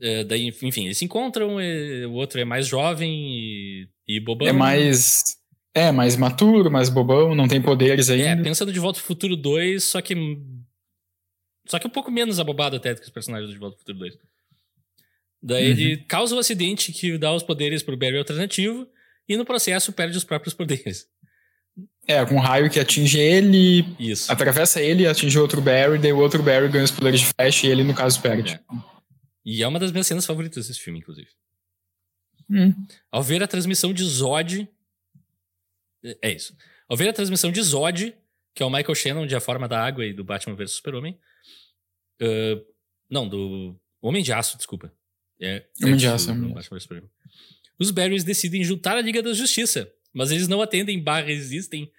é, 0.02 0.24
daí, 0.24 0.48
enfim, 0.48 0.86
eles 0.86 0.98
se 0.98 1.06
encontram, 1.06 1.58
o 1.58 2.14
outro 2.14 2.40
é 2.40 2.46
mais 2.46 2.68
jovem 2.68 3.12
e, 3.12 3.88
e 4.08 4.20
bobão. 4.20 4.48
É 4.48 4.52
mais. 4.52 5.24
É, 5.74 5.92
mais 5.92 6.18
maturo, 6.18 6.70
mais 6.70 6.90
bobão, 6.90 7.34
não 7.34 7.48
tem 7.48 7.62
poderes 7.62 8.10
é, 8.10 8.16
ainda. 8.16 8.42
É, 8.42 8.44
pensando 8.44 8.74
de 8.74 8.80
Volta 8.80 9.00
ao 9.00 9.06
Futuro 9.06 9.38
2, 9.38 9.84
só 9.84 10.02
que. 10.02 10.16
Só 11.68 11.78
que 11.78 11.88
um 11.88 11.92
pouco 11.92 12.12
menos 12.12 12.40
abobado 12.40 12.76
até 12.76 12.94
do 12.94 13.00
que 13.00 13.06
os 13.06 13.14
personagens 13.14 13.52
de 13.52 13.58
Volta 13.58 13.76
ao 13.76 13.80
Futuro 13.80 14.00
2. 14.00 14.18
Daí 15.44 15.66
uhum. 15.66 15.72
ele 15.72 15.98
causa 15.98 16.36
um 16.36 16.40
acidente 16.40 16.92
que 16.92 17.18
dá 17.18 17.32
os 17.34 17.44
poderes 17.44 17.82
pro 17.82 17.96
Barry 17.96 18.18
alternativo 18.18 18.88
e 19.30 19.38
no 19.38 19.46
processo 19.46 19.94
perde 19.94 20.18
os 20.18 20.24
próprios 20.24 20.54
poderes. 20.54 21.06
É, 22.08 22.26
com 22.26 22.36
um 22.36 22.40
raio 22.40 22.70
que 22.70 22.80
atinge 22.80 23.20
ele, 23.20 23.86
Isso. 23.98 24.32
atravessa 24.32 24.82
ele, 24.82 25.08
atinge 25.08 25.40
outro 25.40 25.62
Barry, 25.62 26.00
daí 26.00 26.12
o 26.12 26.18
outro 26.18 26.44
Barry 26.44 26.68
ganha 26.68 26.84
os 26.84 26.92
poderes 26.92 27.22
de 27.22 27.28
Flash 27.28 27.64
e 27.64 27.68
ele, 27.68 27.84
no 27.84 27.94
caso, 27.94 28.20
perde. 28.22 28.56
É. 28.56 28.91
E 29.44 29.64
é 29.64 29.68
uma 29.68 29.80
das 29.80 29.92
minhas 29.92 30.08
cenas 30.08 30.26
favoritas 30.26 30.68
desse 30.68 30.80
filme, 30.80 31.00
inclusive. 31.00 31.30
Hum. 32.50 32.74
Ao 33.10 33.24
ver 33.24 33.42
a 33.42 33.48
transmissão 33.48 33.94
de 33.94 34.04
Zod. 34.04 34.68
É 36.22 36.32
isso. 36.32 36.56
Ao 36.88 36.98
ver 36.98 37.10
a 37.10 37.14
transmissão 37.14 37.52
de 37.52 37.62
Zod, 37.62 38.16
que 38.54 38.62
é 38.62 38.66
o 38.66 38.70
Michael 38.70 38.96
Shannon 38.96 39.26
de 39.26 39.36
A 39.36 39.40
Forma 39.40 39.68
da 39.68 39.84
Água 39.84 40.06
e 40.06 40.14
do 40.14 40.24
Batman 40.24 40.56
vs 40.56 40.72
Super-Homem. 40.74 41.18
Uh, 42.22 42.66
não, 43.10 43.28
do 43.28 43.80
Homem 44.02 44.22
de 44.22 44.34
Aço, 44.34 44.58
desculpa. 44.58 44.94
É, 45.40 45.66
Homem 45.82 45.98
de 45.98 46.08
Aço. 46.08 46.32
Os 47.80 47.90
Barrys 47.90 48.24
decidem 48.24 48.64
juntar 48.64 48.96
a 48.96 49.02
Liga 49.02 49.24
da 49.24 49.34
Justiça, 49.34 49.92
mas 50.14 50.30
eles 50.30 50.48
não 50.48 50.62
atendem 50.62 51.02
barra 51.02 51.32
existem. 51.32 51.92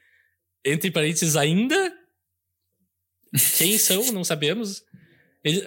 Entre 0.64 0.90
parênteses, 0.90 1.34
ainda. 1.34 1.92
Quem 3.58 3.76
são? 3.78 4.12
Não 4.12 4.22
sabemos. 4.22 4.84
Eles, 5.42 5.64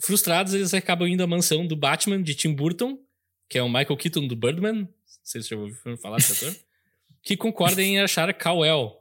frustrados, 0.00 0.54
eles 0.54 0.74
acabam 0.74 1.08
indo 1.08 1.22
à 1.22 1.26
mansão 1.26 1.66
do 1.66 1.76
Batman 1.76 2.22
de 2.22 2.34
Tim 2.34 2.54
Burton, 2.54 2.98
que 3.48 3.58
é 3.58 3.62
o 3.62 3.68
Michael 3.68 3.96
Keaton 3.96 4.26
do 4.26 4.36
Birdman. 4.36 4.82
Não 4.82 4.88
sei 5.24 5.42
se 5.42 5.50
já 5.50 5.56
ouviram 5.56 5.96
falar 5.98 6.16
desse 6.16 6.44
ator. 6.44 6.56
que 7.22 7.36
concorda 7.36 7.82
em 7.82 8.00
achar 8.00 8.32
Kal-El. 8.32 8.96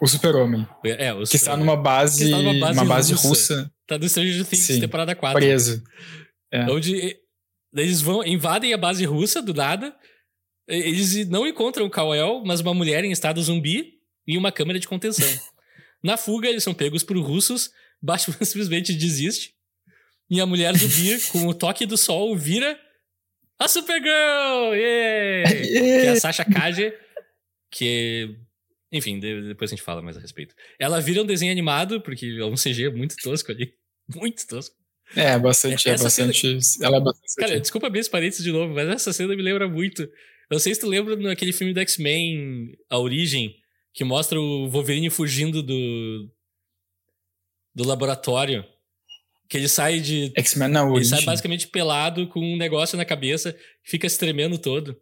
O 0.00 0.06
Super-Homem. 0.06 0.66
É, 0.84 1.12
o 1.12 1.24
que 1.24 1.36
está 1.36 1.56
numa 1.56 1.76
base, 1.76 2.24
está 2.24 2.38
numa 2.38 2.58
base, 2.58 2.78
uma 2.78 2.84
base 2.86 3.12
russa. 3.12 3.28
russa. 3.28 3.72
Tá 3.86 3.98
no 3.98 4.08
Stranger 4.08 4.46
Things, 4.46 4.64
Sim, 4.64 4.80
temporada 4.80 5.14
4. 5.14 5.38
Preso. 5.38 5.82
É. 6.50 6.64
Onde 6.70 7.18
eles 7.74 8.00
vão, 8.00 8.24
invadem 8.24 8.72
a 8.72 8.78
base 8.78 9.04
russa 9.04 9.42
do 9.42 9.52
nada. 9.52 9.94
Eles 10.66 11.28
não 11.28 11.46
encontram 11.46 11.84
o 11.84 11.90
Kal-El, 11.90 12.42
mas 12.46 12.60
uma 12.60 12.72
mulher 12.72 13.04
em 13.04 13.10
estado 13.10 13.42
zumbi 13.42 13.94
e 14.26 14.38
uma 14.38 14.52
câmera 14.52 14.78
de 14.78 14.88
contenção. 14.88 15.26
Na 16.02 16.16
fuga, 16.16 16.48
eles 16.48 16.62
são 16.62 16.74
pegos 16.74 17.02
por 17.02 17.16
russos, 17.18 17.70
Batman 18.00 18.44
simplesmente 18.44 18.92
desiste. 18.94 19.54
E 20.28 20.40
a 20.40 20.46
mulher 20.46 20.76
do 20.76 20.88
Beer, 20.88 21.20
com 21.32 21.46
o 21.46 21.54
toque 21.54 21.84
do 21.84 21.96
sol, 21.96 22.36
vira 22.36 22.78
a 23.58 23.68
Supergirl! 23.68 24.74
Yeah! 24.74 25.50
Que 25.50 25.78
é 25.78 26.08
a 26.10 26.16
Sasha 26.16 26.44
Kaje, 26.44 26.92
que... 27.70 28.36
Enfim, 28.92 29.20
depois 29.20 29.70
a 29.70 29.74
gente 29.76 29.84
fala 29.84 30.02
mais 30.02 30.16
a 30.16 30.20
respeito. 30.20 30.54
Ela 30.78 31.00
vira 31.00 31.22
um 31.22 31.26
desenho 31.26 31.52
animado, 31.52 32.00
porque 32.00 32.26
é 32.40 32.44
um 32.44 32.54
CG 32.54 32.90
muito 32.90 33.14
tosco 33.16 33.52
ali. 33.52 33.72
Muito 34.08 34.46
tosco. 34.46 34.74
É, 35.14 35.38
bastante, 35.38 35.88
é 35.88 35.96
bastante... 35.96 36.62
Cena... 36.62 36.86
Ela 36.86 36.96
é 36.96 37.00
bastante... 37.00 37.34
Cara, 37.36 37.60
desculpa 37.60 37.86
abrir 37.86 38.00
esse 38.00 38.10
parênteses 38.10 38.44
de 38.44 38.50
novo, 38.50 38.74
mas 38.74 38.88
essa 38.88 39.12
cena 39.12 39.34
me 39.36 39.42
lembra 39.42 39.68
muito. 39.68 40.02
Eu 40.02 40.10
não 40.50 40.58
sei 40.58 40.74
se 40.74 40.80
tu 40.80 40.88
lembra 40.88 41.14
naquele 41.16 41.52
filme 41.52 41.72
do 41.72 41.80
X-Men, 41.80 42.76
A 42.88 42.98
Origem, 42.98 43.54
que 43.92 44.04
mostra 44.04 44.40
o 44.40 44.68
Wolverine 44.68 45.10
fugindo 45.10 45.62
do 45.62 46.30
do 47.74 47.86
laboratório. 47.86 48.64
Que 49.48 49.56
ele 49.56 49.68
sai 49.68 49.98
de. 50.00 50.32
X-Men 50.36 50.68
na 50.68 50.80
Ele 50.80 50.90
origem. 50.90 51.16
sai 51.16 51.24
basicamente 51.24 51.66
pelado 51.66 52.28
com 52.28 52.40
um 52.40 52.56
negócio 52.56 52.96
na 52.96 53.04
cabeça, 53.04 53.56
fica 53.84 54.08
se 54.08 54.18
tremendo 54.18 54.58
todo. 54.58 54.96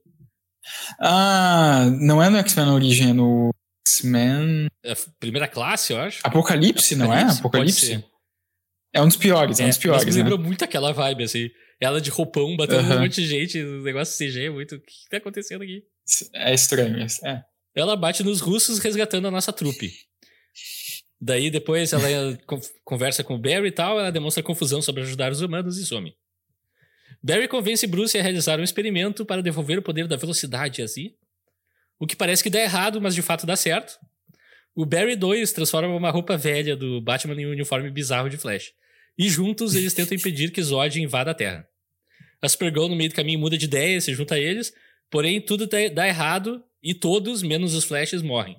Ah, 0.99 1.87
não 2.01 2.23
é 2.23 2.31
no 2.31 2.39
X-Men 2.39 2.67
na 2.67 2.75
origem, 2.75 3.11
é 3.11 3.13
no 3.13 3.51
X-Men. 3.87 4.69
É 4.83 4.95
primeira 5.21 5.47
classe, 5.47 5.93
eu 5.93 5.99
acho. 6.01 6.21
Apocalipse, 6.25 6.97
não 6.97 7.13
é? 7.13 7.23
Apocalipse? 7.25 8.03
É 8.95 9.03
um 9.03 9.07
dos 9.07 9.17
piores, 9.17 9.61
é, 9.61 9.65
um 9.65 9.69
dos 9.69 9.77
mas 9.77 9.83
piores. 9.83 10.05
me 10.07 10.13
né? 10.13 10.19
lembrou 10.19 10.39
muito 10.39 10.65
aquela 10.65 10.93
vibe, 10.93 11.25
assim. 11.25 11.51
Ela 11.79 12.01
de 12.01 12.11
roupão, 12.11 12.57
batendo 12.57 12.81
Aham. 12.81 12.97
um 12.97 13.01
monte 13.03 13.21
de 13.21 13.27
gente, 13.27 13.63
o 13.63 13.83
negócio 13.83 14.17
CG 14.17 14.47
é 14.47 14.51
muito. 14.51 14.77
O 14.77 14.81
que 14.81 14.87
que 14.87 15.09
tá 15.11 15.19
acontecendo 15.19 15.63
aqui? 15.63 15.83
É 16.35 16.55
estranho. 16.55 17.07
É. 17.25 17.45
Ela 17.75 17.97
bate 17.97 18.23
nos 18.23 18.41
russos 18.41 18.79
resgatando 18.79 19.29
a 19.29 19.31
nossa 19.31 19.53
trupe. 19.53 19.93
Daí 21.21 21.51
depois 21.51 21.93
ela 21.93 22.37
con- 22.47 22.61
conversa 22.85 23.25
com 23.25 23.35
o 23.35 23.39
Barry 23.39 23.69
e 23.69 23.73
tal, 23.73 23.99
ela 23.99 24.13
demonstra 24.13 24.43
confusão 24.43 24.81
sobre 24.81 25.03
ajudar 25.03 25.33
os 25.33 25.41
humanos 25.41 25.79
e 25.79 25.85
some. 25.87 26.15
Barry 27.23 27.49
convence 27.49 27.87
Bruce 27.87 28.17
a 28.17 28.23
realizar 28.23 28.61
um 28.61 28.63
experimento 28.63 29.25
para 29.27 29.43
devolver 29.43 29.79
o 29.79 29.83
poder 29.83 30.07
da 30.07 30.17
velocidade 30.17 30.83
a 30.83 30.87
Si, 30.89 31.17
o 31.99 32.07
que 32.07 32.15
parece 32.15 32.43
que 32.43 32.51
dá 32.51 32.61
errado, 32.61 33.01
mas 33.01 33.15
de 33.15 33.23
fato 33.23 33.45
dá 33.45 33.57
certo. 33.57 33.99
O 34.75 34.87
Barry 34.87 35.17
2 35.17 35.51
transforma 35.51 35.93
uma 35.95 36.11
roupa 36.11 36.37
velha 36.37 36.77
do 36.77 37.01
Batman 37.01 37.35
em 37.41 37.47
um 37.47 37.51
uniforme 37.51 37.91
bizarro 37.91 38.31
de 38.31 38.37
Flash. 38.37 38.73
E 39.19 39.29
juntos 39.29 39.75
eles 39.75 39.93
tentam 39.93 40.17
impedir 40.17 40.53
que 40.53 40.63
Zod 40.63 41.01
invada 41.03 41.33
a 41.33 41.35
Terra. 41.35 41.67
A 42.41 42.49
Supergirl 42.49 42.87
no 42.87 42.95
meio 42.95 43.11
do 43.11 43.17
caminho 43.17 43.41
muda 43.41 43.59
de 43.59 43.65
ideia 43.65 43.97
e 43.97 44.01
se 44.01 44.15
junta 44.15 44.37
a 44.37 44.39
eles, 44.39 44.73
porém 45.11 45.41
tudo 45.41 45.67
dá 45.67 46.07
errado 46.07 46.63
e 46.83 46.95
todos, 46.95 47.43
menos 47.43 47.75
os 47.75 47.85
Flashes, 47.85 48.23
morrem. 48.23 48.57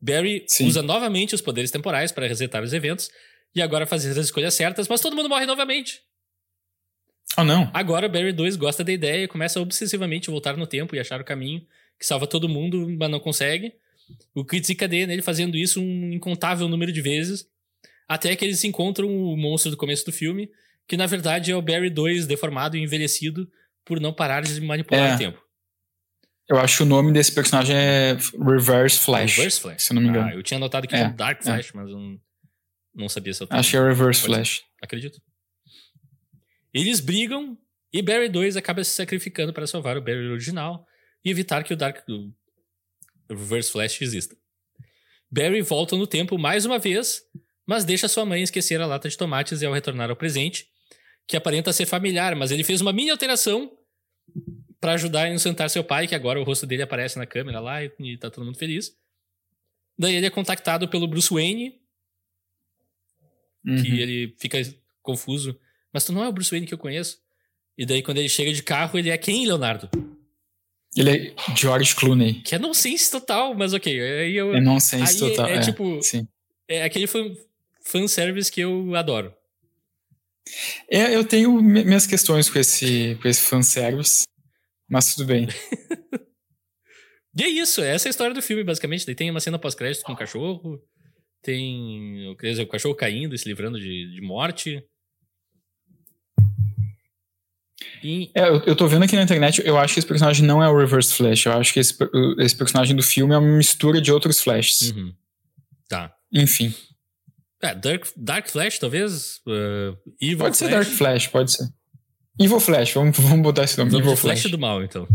Barry 0.00 0.44
Sim. 0.46 0.66
usa 0.66 0.82
novamente 0.82 1.34
os 1.34 1.40
poderes 1.40 1.70
temporais 1.70 2.12
para 2.12 2.26
resetar 2.26 2.62
os 2.62 2.72
eventos 2.72 3.10
e 3.54 3.62
agora 3.62 3.86
fazer 3.86 4.10
as 4.10 4.26
escolhas 4.26 4.54
certas, 4.54 4.86
mas 4.88 5.00
todo 5.00 5.16
mundo 5.16 5.28
morre 5.28 5.46
novamente. 5.46 6.02
Oh, 7.38 7.44
não. 7.44 7.70
Agora 7.72 8.08
Barry 8.08 8.32
2 8.32 8.56
gosta 8.56 8.84
da 8.84 8.92
ideia 8.92 9.24
e 9.24 9.28
começa 9.28 9.58
a 9.58 9.62
obsessivamente 9.62 10.30
voltar 10.30 10.56
no 10.56 10.66
tempo 10.66 10.94
e 10.94 11.00
achar 11.00 11.20
o 11.20 11.24
caminho 11.24 11.66
que 11.98 12.06
salva 12.06 12.26
todo 12.26 12.48
mundo, 12.48 12.88
mas 12.98 13.10
não 13.10 13.18
consegue. 13.20 13.72
O 14.34 14.44
que 14.44 14.60
desencadeia 14.60 15.06
nele 15.06 15.22
fazendo 15.22 15.56
isso 15.56 15.80
um 15.80 16.12
incontável 16.12 16.68
número 16.68 16.92
de 16.92 17.00
vezes, 17.00 17.48
até 18.06 18.36
que 18.36 18.44
eles 18.44 18.62
encontram 18.64 19.08
o 19.08 19.36
monstro 19.36 19.70
do 19.70 19.76
começo 19.76 20.04
do 20.04 20.12
filme, 20.12 20.50
que 20.86 20.96
na 20.96 21.06
verdade 21.06 21.50
é 21.50 21.56
o 21.56 21.62
Barry 21.62 21.88
2 21.88 22.26
deformado 22.26 22.76
e 22.76 22.82
envelhecido 22.82 23.50
por 23.84 23.98
não 24.00 24.12
parar 24.12 24.42
de 24.42 24.60
manipular 24.60 25.12
É. 25.12 25.14
o 25.14 25.18
tempo. 25.18 25.43
Eu 26.48 26.58
acho 26.58 26.78
que 26.78 26.82
o 26.82 26.86
nome 26.86 27.12
desse 27.12 27.32
personagem 27.32 27.74
é 27.74 28.16
Reverse 28.38 28.98
Flash. 29.00 29.36
Reverse 29.36 29.60
Flash. 29.60 29.82
Se 29.82 29.92
eu 29.92 29.94
não 29.94 30.02
me 30.02 30.08
engano. 30.08 30.28
Ah, 30.28 30.34
eu 30.34 30.42
tinha 30.42 30.60
notado 30.60 30.86
que 30.86 30.94
É, 30.94 30.98
tinha 30.98 31.10
Dark 31.10 31.40
é. 31.40 31.44
Flash, 31.44 31.72
mas 31.72 31.88
eu 31.88 31.98
não, 31.98 32.20
não 32.94 33.08
sabia 33.08 33.32
se 33.32 33.42
eu 33.42 33.48
Acho 33.50 33.70
que 33.70 33.76
é 33.76 33.80
Reverse 33.80 34.02
Pode 34.02 34.16
ser. 34.16 34.26
Flash. 34.26 34.64
Acredito. 34.82 35.22
Eles 36.72 37.00
brigam 37.00 37.56
e 37.92 38.02
Barry 38.02 38.28
2 38.28 38.56
acaba 38.56 38.82
se 38.84 38.90
sacrificando 38.90 39.52
para 39.52 39.66
salvar 39.66 39.96
o 39.96 40.02
Barry 40.02 40.26
original 40.28 40.86
e 41.24 41.30
evitar 41.30 41.62
que 41.64 41.72
o 41.72 41.76
Dark 41.76 42.06
o 42.08 42.32
Reverse 43.30 43.70
Flash 43.72 44.02
exista. 44.02 44.36
Barry 45.30 45.62
volta 45.62 45.96
no 45.96 46.06
tempo 46.06 46.36
mais 46.36 46.66
uma 46.66 46.78
vez, 46.78 47.22
mas 47.66 47.84
deixa 47.84 48.06
sua 48.08 48.26
mãe 48.26 48.42
esquecer 48.42 48.80
a 48.80 48.86
lata 48.86 49.08
de 49.08 49.16
tomates 49.16 49.62
e 49.62 49.66
ao 49.66 49.72
retornar 49.72 50.10
ao 50.10 50.16
presente, 50.16 50.66
que 51.26 51.36
aparenta 51.36 51.72
ser 51.72 51.86
familiar, 51.86 52.36
mas 52.36 52.50
ele 52.50 52.62
fez 52.62 52.80
uma 52.80 52.92
mini 52.92 53.10
alteração 53.10 53.72
para 54.84 54.92
ajudar 54.92 55.22
a 55.22 55.28
inocentar 55.30 55.70
seu 55.70 55.82
pai, 55.82 56.06
que 56.06 56.14
agora 56.14 56.38
o 56.38 56.44
rosto 56.44 56.66
dele 56.66 56.82
aparece 56.82 57.16
na 57.16 57.24
câmera 57.24 57.58
lá 57.58 57.82
e, 57.82 57.90
e 58.00 58.18
tá 58.18 58.30
todo 58.30 58.44
mundo 58.44 58.58
feliz. 58.58 58.94
Daí 59.98 60.14
ele 60.14 60.26
é 60.26 60.30
contactado 60.30 60.86
pelo 60.90 61.08
Bruce 61.08 61.32
Wayne, 61.32 61.80
Uhum. 63.66 63.82
que 63.82 63.98
ele 63.98 64.34
fica 64.38 64.58
confuso. 65.00 65.58
Mas 65.90 66.04
tu 66.04 66.12
não 66.12 66.22
é 66.22 66.28
o 66.28 66.32
Bruce 66.32 66.50
Wayne 66.50 66.66
que 66.66 66.74
eu 66.74 66.78
conheço? 66.78 67.16
E 67.78 67.86
daí, 67.86 68.02
quando 68.02 68.18
ele 68.18 68.28
chega 68.28 68.52
de 68.52 68.62
carro, 68.62 68.98
ele 68.98 69.08
é 69.08 69.16
quem, 69.16 69.46
Leonardo? 69.46 69.88
Ele 70.94 71.10
é 71.10 71.34
George 71.56 71.94
Clooney. 71.94 72.42
Que 72.42 72.56
é 72.56 72.58
nonsense 72.58 73.10
total, 73.10 73.54
mas 73.54 73.72
ok. 73.72 73.90
Aí 74.02 74.36
eu. 74.36 74.54
É 74.54 74.60
nonsense 74.60 75.24
aí 75.24 75.30
total. 75.30 75.46
é, 75.46 75.54
É, 75.56 75.60
tipo. 75.60 76.02
Sim. 76.02 76.28
É 76.68 76.82
aquele 76.84 77.06
fan, 77.06 77.34
fanservice 77.82 78.52
que 78.52 78.60
eu 78.60 78.94
adoro. 78.94 79.34
É, 80.90 81.16
eu 81.16 81.24
tenho 81.24 81.50
mi- 81.62 81.84
minhas 81.84 82.06
questões 82.06 82.50
com 82.50 82.58
esse, 82.58 83.18
com 83.22 83.26
esse 83.28 83.40
fanservice, 83.40 84.24
mas 84.88 85.14
tudo 85.14 85.26
bem. 85.26 85.48
E 87.36 87.42
é 87.42 87.48
isso, 87.48 87.82
essa 87.82 88.06
é 88.06 88.08
a 88.08 88.10
história 88.10 88.32
do 88.32 88.40
filme, 88.40 88.62
basicamente. 88.62 89.04
Daí 89.04 89.14
tem 89.14 89.28
uma 89.28 89.40
cena 89.40 89.58
pós-crédito 89.58 90.04
com 90.04 90.12
o 90.12 90.16
cachorro, 90.16 90.80
tem 91.42 92.36
quer 92.38 92.50
dizer, 92.50 92.62
o 92.62 92.68
cachorro 92.68 92.94
caindo 92.94 93.34
e 93.34 93.38
se 93.38 93.48
livrando 93.48 93.78
de, 93.78 94.14
de 94.14 94.20
morte. 94.20 94.82
E 98.04 98.30
É, 98.34 98.48
eu, 98.48 98.62
eu 98.66 98.76
tô 98.76 98.86
vendo 98.86 99.02
aqui 99.02 99.16
na 99.16 99.22
internet, 99.22 99.60
eu 99.64 99.76
acho 99.76 99.94
que 99.94 99.98
esse 99.98 100.06
personagem 100.06 100.46
não 100.46 100.62
é 100.62 100.68
o 100.68 100.78
Reverse 100.78 101.12
Flash. 101.12 101.46
Eu 101.46 101.52
acho 101.54 101.72
que 101.72 101.80
esse, 101.80 101.96
esse 102.38 102.56
personagem 102.56 102.94
do 102.94 103.02
filme 103.02 103.34
é 103.34 103.38
uma 103.38 103.56
mistura 103.56 104.00
de 104.00 104.12
outros 104.12 104.40
Flashes. 104.40 104.92
Uhum. 104.92 105.12
Tá. 105.88 106.14
Enfim. 106.32 106.72
É, 107.60 107.74
Dark, 107.74 108.06
Dark 108.16 108.48
Flash, 108.48 108.78
talvez? 108.78 109.40
Uh, 109.46 109.96
Evil 110.20 110.38
Pode 110.38 110.56
ser 110.56 110.68
Flash? 110.68 110.86
Dark 110.86 110.98
Flash, 110.98 111.26
pode 111.28 111.52
ser. 111.52 111.68
Evil 112.38 112.58
Flash, 112.60 112.92
vamos, 112.92 113.18
vamos 113.18 113.42
botar 113.42 113.64
esse 113.64 113.78
nome. 113.78 113.90
Vamos 113.90 114.06
Evil 114.06 114.16
Flash 114.16 114.40
Flash. 114.42 114.50
do 114.50 114.58
mal, 114.58 114.82
então. 114.82 115.06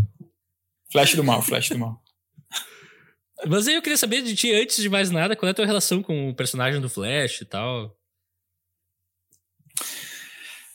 Flash 0.92 1.16
do 1.16 1.24
mal, 1.24 1.42
Flash 1.42 1.70
do 1.70 1.78
mal. 1.80 2.02
Mas 3.48 3.68
aí 3.68 3.76
eu 3.76 3.82
queria 3.82 3.98
saber 3.98 4.22
de 4.22 4.36
ti, 4.36 4.52
antes 4.54 4.78
de 4.82 4.90
mais 4.90 5.10
nada, 5.12 5.36
qual 5.36 5.48
é 5.48 5.52
a 5.52 5.54
tua 5.54 5.66
relação 5.66 6.02
com 6.02 6.30
o 6.30 6.36
personagem 6.36 6.80
do 6.82 6.90
Flash 6.90 7.42
e 7.42 7.46
tal. 7.46 7.96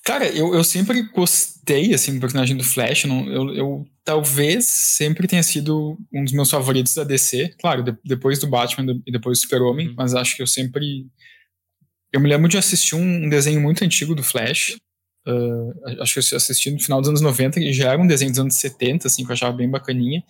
Cara, 0.04 0.26
eu, 0.28 0.54
eu 0.54 0.62
sempre 0.62 1.02
gostei, 1.14 1.94
assim, 1.94 2.14
do 2.14 2.20
personagem 2.20 2.54
do 2.56 2.62
Flash. 2.62 3.04
Não, 3.06 3.26
eu, 3.26 3.54
eu 3.54 3.86
talvez 4.04 4.66
sempre 4.66 5.26
tenha 5.26 5.42
sido 5.42 5.96
um 6.12 6.22
dos 6.24 6.32
meus 6.34 6.50
favoritos 6.50 6.94
da 6.94 7.04
DC. 7.04 7.54
Claro, 7.58 7.82
de- 7.82 7.96
depois 8.04 8.38
do 8.38 8.46
Batman 8.46 9.00
e 9.06 9.10
depois 9.10 9.38
do 9.38 9.42
Super-Homem, 9.42 9.88
Uhum. 9.88 9.94
mas 9.96 10.14
acho 10.14 10.36
que 10.36 10.42
eu 10.42 10.46
sempre... 10.46 11.06
Eu 12.12 12.20
me 12.20 12.28
lembro 12.28 12.48
de 12.48 12.58
assistir 12.58 12.94
um, 12.94 13.24
um 13.24 13.28
desenho 13.30 13.60
muito 13.62 13.82
antigo 13.82 14.14
do 14.14 14.22
Flash. 14.22 14.76
Ah, 15.26 16.02
acho 16.02 16.14
que 16.20 16.34
eu 16.34 16.36
assisti 16.36 16.70
no 16.70 16.78
final 16.80 17.00
dos 17.00 17.08
anos 17.08 17.20
90, 17.20 17.58
que 17.60 17.72
já 17.72 17.92
era 17.92 18.00
um 18.02 18.06
desenho 18.06 18.30
dos 18.30 18.40
anos 18.40 18.54
70, 18.56 19.06
assim, 19.08 19.24
que 19.24 19.30
eu 19.30 19.34
achava 19.34 19.56
bem 19.56 19.68
bacaninha. 19.70 20.22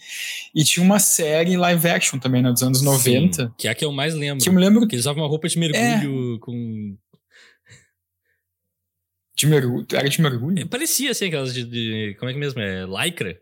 E 0.54 0.62
tinha 0.64 0.84
uma 0.84 0.98
série 0.98 1.56
live 1.56 1.88
action 1.88 2.18
também, 2.18 2.42
né, 2.42 2.52
dos 2.52 2.62
anos 2.62 2.80
90. 2.82 3.46
Sim, 3.46 3.52
que 3.58 3.66
é 3.68 3.70
a 3.70 3.74
que 3.74 3.84
eu 3.84 3.92
mais 3.92 4.14
lembro. 4.14 4.42
Que 4.42 4.48
eu 4.48 4.52
me 4.52 4.60
lembro 4.60 4.86
Que 4.86 4.94
eles 4.94 5.04
usavam 5.04 5.22
uma 5.22 5.28
roupa 5.28 5.48
de 5.48 5.58
mergulho 5.58 6.38
com. 6.40 6.96
de 9.36 9.46
mergulho. 9.46 9.86
Era 9.92 10.08
de 10.08 10.20
mergulho? 10.20 10.68
Parecia 10.68 11.10
assim, 11.10 11.26
aquelas 11.26 11.52
de, 11.52 11.64
de- 11.64 12.16
Como 12.18 12.30
é 12.30 12.32
que 12.32 12.38
mesmo? 12.38 12.60
É 12.60 12.84
lycra? 12.86 13.38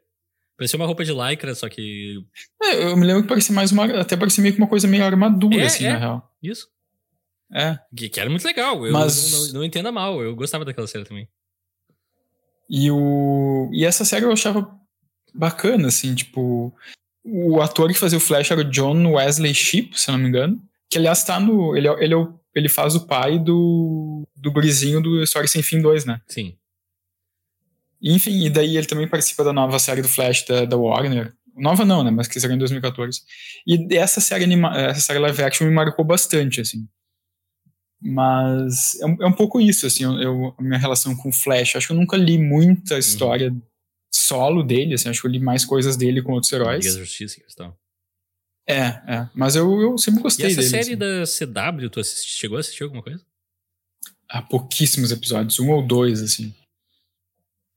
Parecia 0.57 0.77
uma 0.79 0.87
roupa 0.87 1.05
de 1.05 1.13
lycra, 1.13 1.55
só 1.55 1.69
que. 1.69 2.19
É, 2.63 2.85
eu 2.85 2.97
me 2.97 3.07
lembro 3.07 3.23
que 3.23 3.29
parecia 3.29 3.55
mais 3.55 3.73
uma. 3.73 3.85
Até 4.01 4.17
parecia 4.17 4.41
meio 4.43 4.55
que 4.55 4.61
uma 4.61 4.69
coisa 4.69 4.87
meio 4.87 5.05
armadura, 5.05 5.57
É, 5.61 5.67
assim, 5.67 5.85
é. 5.87 5.93
na 5.93 5.99
real. 5.99 6.31
Isso. 6.43 6.69
É. 7.53 7.79
Que, 7.95 8.09
que 8.09 8.21
era 8.21 8.31
muito 8.31 8.45
legal. 8.47 8.87
Eu 8.87 8.93
Mas- 8.93 9.31
não, 9.33 9.47
não, 9.47 9.53
não 9.55 9.65
entenda 9.65 9.91
mal. 9.93 10.23
Eu 10.23 10.35
gostava 10.37 10.65
daquela 10.65 10.87
série 10.87 11.05
também. 11.05 11.29
E, 12.75 12.91
o, 12.91 13.69
e 13.71 13.85
essa 13.85 14.03
série 14.03 14.25
eu 14.25 14.33
achava 14.33 14.67
bacana, 15.35 15.89
assim, 15.89 16.15
tipo. 16.15 16.75
O 17.23 17.61
ator 17.61 17.93
que 17.93 17.99
fazia 17.99 18.17
o 18.17 18.21
Flash 18.21 18.51
era 18.51 18.63
o 18.63 18.71
John 18.71 19.13
Wesley 19.13 19.55
Shipp, 19.55 20.01
se 20.01 20.11
eu 20.11 20.13
não 20.13 20.21
me 20.21 20.29
engano. 20.29 20.61
Que 20.91 20.97
aliás 20.97 21.23
tá 21.23 21.39
no. 21.39 21.77
Ele, 21.77 21.87
é- 21.87 22.05
ele, 22.05 22.15
é 22.15 22.29
ele 22.55 22.69
faz 22.71 22.97
o 22.97 23.07
pai 23.07 23.39
do, 23.39 24.27
do 24.35 24.51
gurizinho 24.51 25.03
do 25.03 25.23
História 25.23 25.47
Sem 25.47 25.63
Fim 25.63 25.83
2, 25.83 26.07
né? 26.07 26.21
Sim. 26.27 26.57
Enfim, 28.01 28.45
e 28.47 28.51
daí 28.51 28.77
ele 28.77 28.87
também 28.87 29.07
participa 29.07 29.45
da 29.45 29.53
nova 29.53 29.79
série 29.79 30.03
do 30.03 30.09
Flash 30.09 30.45
da, 30.47 30.65
da 30.65 30.77
Warner. 30.77 31.33
Nova 31.55 31.85
não, 31.85 32.03
né? 32.03 32.11
Mas 32.11 32.27
que 32.27 32.41
saiu 32.41 32.55
em 32.55 32.59
2014. 32.59 33.21
E 33.67 33.95
essa 33.97 34.21
série, 34.21 34.45
anima 34.45 34.75
essa 34.77 35.01
série 35.01 35.19
live 35.19 35.43
action 35.43 35.69
me 35.69 35.75
marcou 35.75 36.05
bastante, 36.05 36.63
assim. 36.63 36.89
Mas 38.05 38.99
é, 39.01 39.07
um- 39.07 39.17
é 39.23 39.27
um 39.27 39.33
pouco 39.33 39.61
isso, 39.61 39.87
assim, 39.87 40.03
eu, 40.05 40.19
eu- 40.21 40.55
a 40.59 40.63
minha 40.63 40.79
relação 40.79 41.15
com 41.17 41.29
o 41.29 41.33
Flash. 41.33 41.77
Acho 41.77 41.87
que 41.89 41.93
eu 41.93 41.97
nunca 41.97 42.17
li 42.17 42.37
muita 42.39 42.99
história 42.99 43.55
solo 44.13 44.63
dele, 44.63 44.95
assim, 44.95 45.09
acho 45.09 45.21
que 45.21 45.27
eu 45.27 45.31
li 45.31 45.39
mais 45.39 45.65
coisas 45.65 45.97
dele 45.97 46.21
com 46.23 46.33
outros 46.33 46.51
Liga 46.53 46.65
da 46.65 46.71
heróis. 46.73 46.97
Justiça 46.97 47.41
e 47.41 47.55
tal. 47.55 47.79
É, 48.69 48.81
é. 49.07 49.29
Mas 49.35 49.57
eu, 49.57 49.81
eu 49.81 49.97
sempre 49.99 50.21
E 50.21 50.23
gostei 50.23 50.47
essa 50.47 50.57
dele. 50.57 50.69
série 50.69 50.95
assim. 50.95 50.97
da 50.97 51.73
CW, 51.73 51.89
tu 51.91 52.01
assisti, 52.01 52.37
chegou 52.37 52.57
a 52.57 52.61
assistir 52.61 52.83
alguma 52.85 53.03
coisa? 53.03 53.25
Há 54.29 54.41
pouquíssimos 54.43 55.11
episódios, 55.13 55.59
um 55.61 55.71
ou 55.71 55.87
dois, 55.87 56.23
assim. 56.23 56.55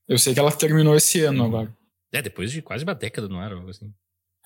Eu 0.08 0.17
sei 0.17 0.34
que 0.34 0.39
ela 0.39 0.51
terminou 0.51 0.96
esse 0.96 1.22
ano 1.22 1.41
Uhum. 1.41 1.48
agora. 1.48 1.77
É, 2.13 2.22
depois 2.22 2.51
de 2.51 2.62
quase 2.62 2.84
uma 2.84 2.94
década 2.96 3.27
no 3.27 3.38
ar, 3.39 3.51
algo 3.51 3.70
assim. 3.70 3.91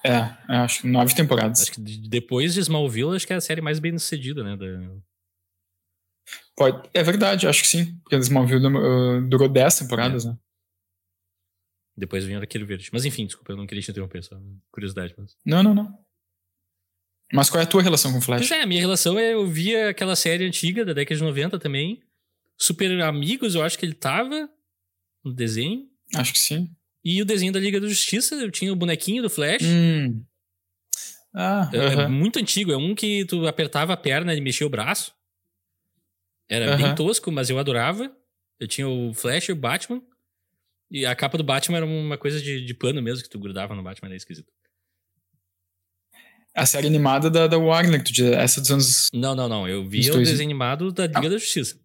É, 0.03 0.11
é, 0.49 0.55
acho 0.57 0.81
que 0.81 0.87
nove 0.87 1.13
temporadas. 1.13 1.61
Acho 1.61 1.73
que 1.73 1.81
de- 1.81 2.07
depois 2.09 2.53
de 2.53 2.61
Smallville, 2.61 3.15
acho 3.15 3.27
que 3.27 3.33
é 3.33 3.35
a 3.35 3.41
série 3.41 3.61
mais 3.61 3.79
bem 3.79 3.97
sucedida, 3.97 4.43
né? 4.43 4.55
da- 4.55 4.95
Pode, 6.55 6.89
é 6.93 7.01
verdade, 7.03 7.47
acho 7.47 7.61
que 7.61 7.67
sim. 7.67 7.95
Porque 8.03 8.15
Smallville 8.17 8.65
uh, 8.67 9.21
durou 9.29 9.47
10 9.47 9.79
temporadas, 9.79 10.25
né? 10.25 10.37
Depois 11.97 12.23
vem 12.25 12.35
aquele 12.37 12.63
verde. 12.65 12.89
Mas 12.93 13.05
enfim, 13.05 13.25
desculpa, 13.25 13.51
eu 13.51 13.57
não 13.57 13.67
queria 13.67 13.81
te 13.81 13.91
interromper, 13.91 14.23
só 14.23 14.37
curiosidade. 14.71 15.13
Mas... 15.17 15.35
Não, 15.45 15.61
não, 15.61 15.73
não. 15.73 15.97
Mas 17.33 17.49
qual 17.49 17.59
é 17.61 17.63
a 17.63 17.67
tua 17.67 17.81
relação 17.81 18.11
com 18.11 18.17
o 18.17 18.21
Flash? 18.21 18.47
Pois 18.47 18.51
é, 18.59 18.63
a 18.63 18.65
minha 18.65 18.81
relação 18.81 19.19
é 19.19 19.33
eu 19.33 19.45
via 19.45 19.89
aquela 19.89 20.15
série 20.15 20.45
antiga 20.45 20.83
da 20.83 20.93
década 20.93 21.17
de 21.17 21.23
90 21.23 21.59
também. 21.59 22.01
Super 22.57 23.01
Amigos, 23.01 23.55
eu 23.55 23.61
acho 23.63 23.77
que 23.77 23.85
ele 23.85 23.93
tava 23.93 24.49
no 25.23 25.33
desenho. 25.33 25.87
Acho 26.15 26.33
que 26.33 26.39
sim. 26.39 26.69
E 27.03 27.21
o 27.21 27.25
desenho 27.25 27.53
da 27.53 27.59
Liga 27.59 27.79
da 27.79 27.87
Justiça, 27.87 28.35
eu 28.35 28.51
tinha 28.51 28.73
o 28.73 28.75
bonequinho 28.75 29.21
do 29.21 29.29
Flash. 29.29 29.63
Hum. 29.63 30.23
Ah, 31.33 31.69
É, 31.71 31.77
é 31.77 31.85
aham. 31.85 32.09
muito 32.09 32.39
antigo, 32.39 32.71
é 32.71 32.77
um 32.77 32.95
que 32.95 33.23
tu 33.25 33.47
apertava 33.47 33.93
a 33.93 33.97
perna 33.97 34.33
e 34.33 34.41
mexia 34.41 34.65
o 34.65 34.69
braço. 34.69 35.13
Era 36.49 36.75
bem 36.75 36.95
tosco, 36.95 37.31
mas 37.31 37.49
eu 37.49 37.59
adorava. 37.59 38.11
Eu 38.59 38.67
tinha 38.67 38.87
o 38.87 39.13
Flash 39.13 39.49
e 39.49 39.51
o 39.51 39.55
Batman. 39.55 40.01
E 40.91 41.05
a 41.05 41.15
capa 41.15 41.37
do 41.37 41.43
Batman 41.43 41.77
era 41.77 41.85
uma 41.85 42.17
coisa 42.17 42.41
de, 42.41 42.65
de 42.65 42.73
pano 42.73 43.01
mesmo, 43.01 43.23
que 43.23 43.29
tu 43.29 43.39
grudava 43.39 43.75
no 43.75 43.83
Batman, 43.83 44.09
era 44.09 44.15
esquisito. 44.15 44.51
A 46.55 46.65
série 46.65 46.87
animada 46.87 47.29
da, 47.29 47.45
da 47.45 47.57
Warner, 47.57 48.03
tu 48.03 48.11
diz, 48.11 48.25
essa 48.25 48.59
dos 48.59 48.71
anos. 48.71 49.07
Não, 49.13 49.35
não, 49.35 49.47
não. 49.47 49.67
Eu 49.67 49.87
via 49.87 50.13
o 50.13 50.17
desenho 50.17 50.49
animado 50.49 50.91
da 50.91 51.05
Liga 51.05 51.29
da 51.29 51.37
Justiça. 51.37 51.79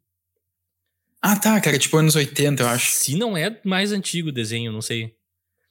Ah, 1.20 1.38
tá, 1.38 1.60
cara, 1.60 1.78
tipo 1.78 1.96
anos 1.96 2.16
80, 2.16 2.62
eu 2.62 2.68
acho. 2.68 2.90
Se 2.90 3.16
não 3.16 3.36
é 3.36 3.60
mais 3.64 3.92
antigo 3.92 4.30
o 4.30 4.32
desenho, 4.32 4.72
não 4.72 4.82
sei. 4.82 5.14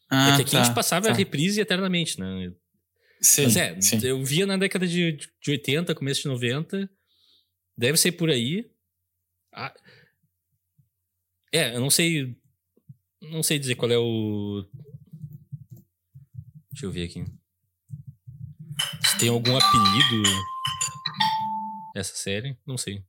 Ah, 0.10 0.34
é 0.34 0.36
que 0.36 0.42
aqui 0.44 0.56
a 0.56 0.60
tá, 0.60 0.66
gente 0.66 0.76
passava 0.76 1.08
tá. 1.08 1.12
a 1.12 1.16
reprise 1.16 1.60
eternamente, 1.60 2.20
né? 2.20 2.52
Sim, 3.20 3.44
Mas 3.44 3.58
é, 3.58 3.82
sim. 3.82 4.00
eu 4.04 4.24
via 4.24 4.46
na 4.46 4.58
década 4.58 4.88
de, 4.88 5.14
de 5.42 5.52
80, 5.52 5.96
começo 5.96 6.24
de 6.24 6.28
90. 6.28 6.90
Deve 7.78 7.98
ser 7.98 8.12
por 8.14 8.30
aí. 8.30 8.70
Ah, 9.54 9.74
é, 11.52 11.76
eu 11.76 11.80
não 11.80 11.90
sei. 11.90 12.36
Não 13.22 13.44
sei 13.44 13.60
dizer 13.60 13.76
qual 13.76 13.92
é 13.92 13.98
o. 13.98 14.66
Deixa 16.72 16.86
eu 16.86 16.92
ver 16.92 17.06
aqui. 17.06 17.24
Se 19.06 19.18
tem 19.20 19.30
algum 19.30 19.56
apelido 19.56 20.24
essa 21.96 22.16
série, 22.16 22.58
não 22.66 22.78
sei. 22.78 23.04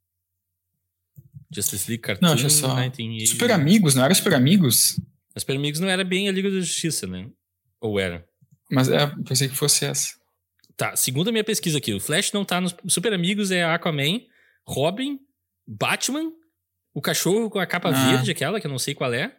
Justice 1.51 1.89
League 1.89 2.03
Cartoon 2.03 2.27
Não, 2.27 2.37
só. 2.37 2.69
1980. 2.75 3.27
Super 3.27 3.53
Amigos, 3.53 3.95
não 3.95 4.05
era 4.05 4.15
Super 4.15 4.35
Amigos? 4.35 5.01
Super 5.37 5.57
Amigos 5.57 5.81
não 5.81 5.89
era 5.89 6.05
bem 6.05 6.29
a 6.29 6.33
Liga 6.33 6.51
da 6.51 6.61
Justiça, 6.61 7.07
né? 7.07 7.31
Ou 7.81 7.99
era? 7.99 8.27
Mas 8.71 8.89
é, 8.89 9.07
pensei 9.27 9.49
que 9.49 9.55
fosse 9.55 9.85
essa. 9.85 10.15
Tá, 10.77 10.97
segundo 10.97 11.29
a 11.29 11.33
minha 11.33 11.45
pesquisa 11.45 11.79
aqui, 11.79 11.95
o 11.95 12.01
Flash 12.01 12.33
não 12.33 12.45
tá 12.45 12.61
nos 12.61 12.75
Super 12.89 13.13
Amigos, 13.15 13.51
é 13.51 13.63
Aquaman, 13.63 14.21
Robin, 14.67 15.21
Batman, 15.67 16.31
o 16.93 17.01
cachorro 17.01 17.49
com 17.51 17.59
a 17.59 17.67
capa 17.67 17.89
Ah. 17.91 18.11
verde, 18.11 18.31
aquela 18.31 18.61
que 18.61 18.67
eu 18.67 18.71
não 18.71 18.79
sei 18.79 18.95
qual 18.95 19.13
é, 19.13 19.37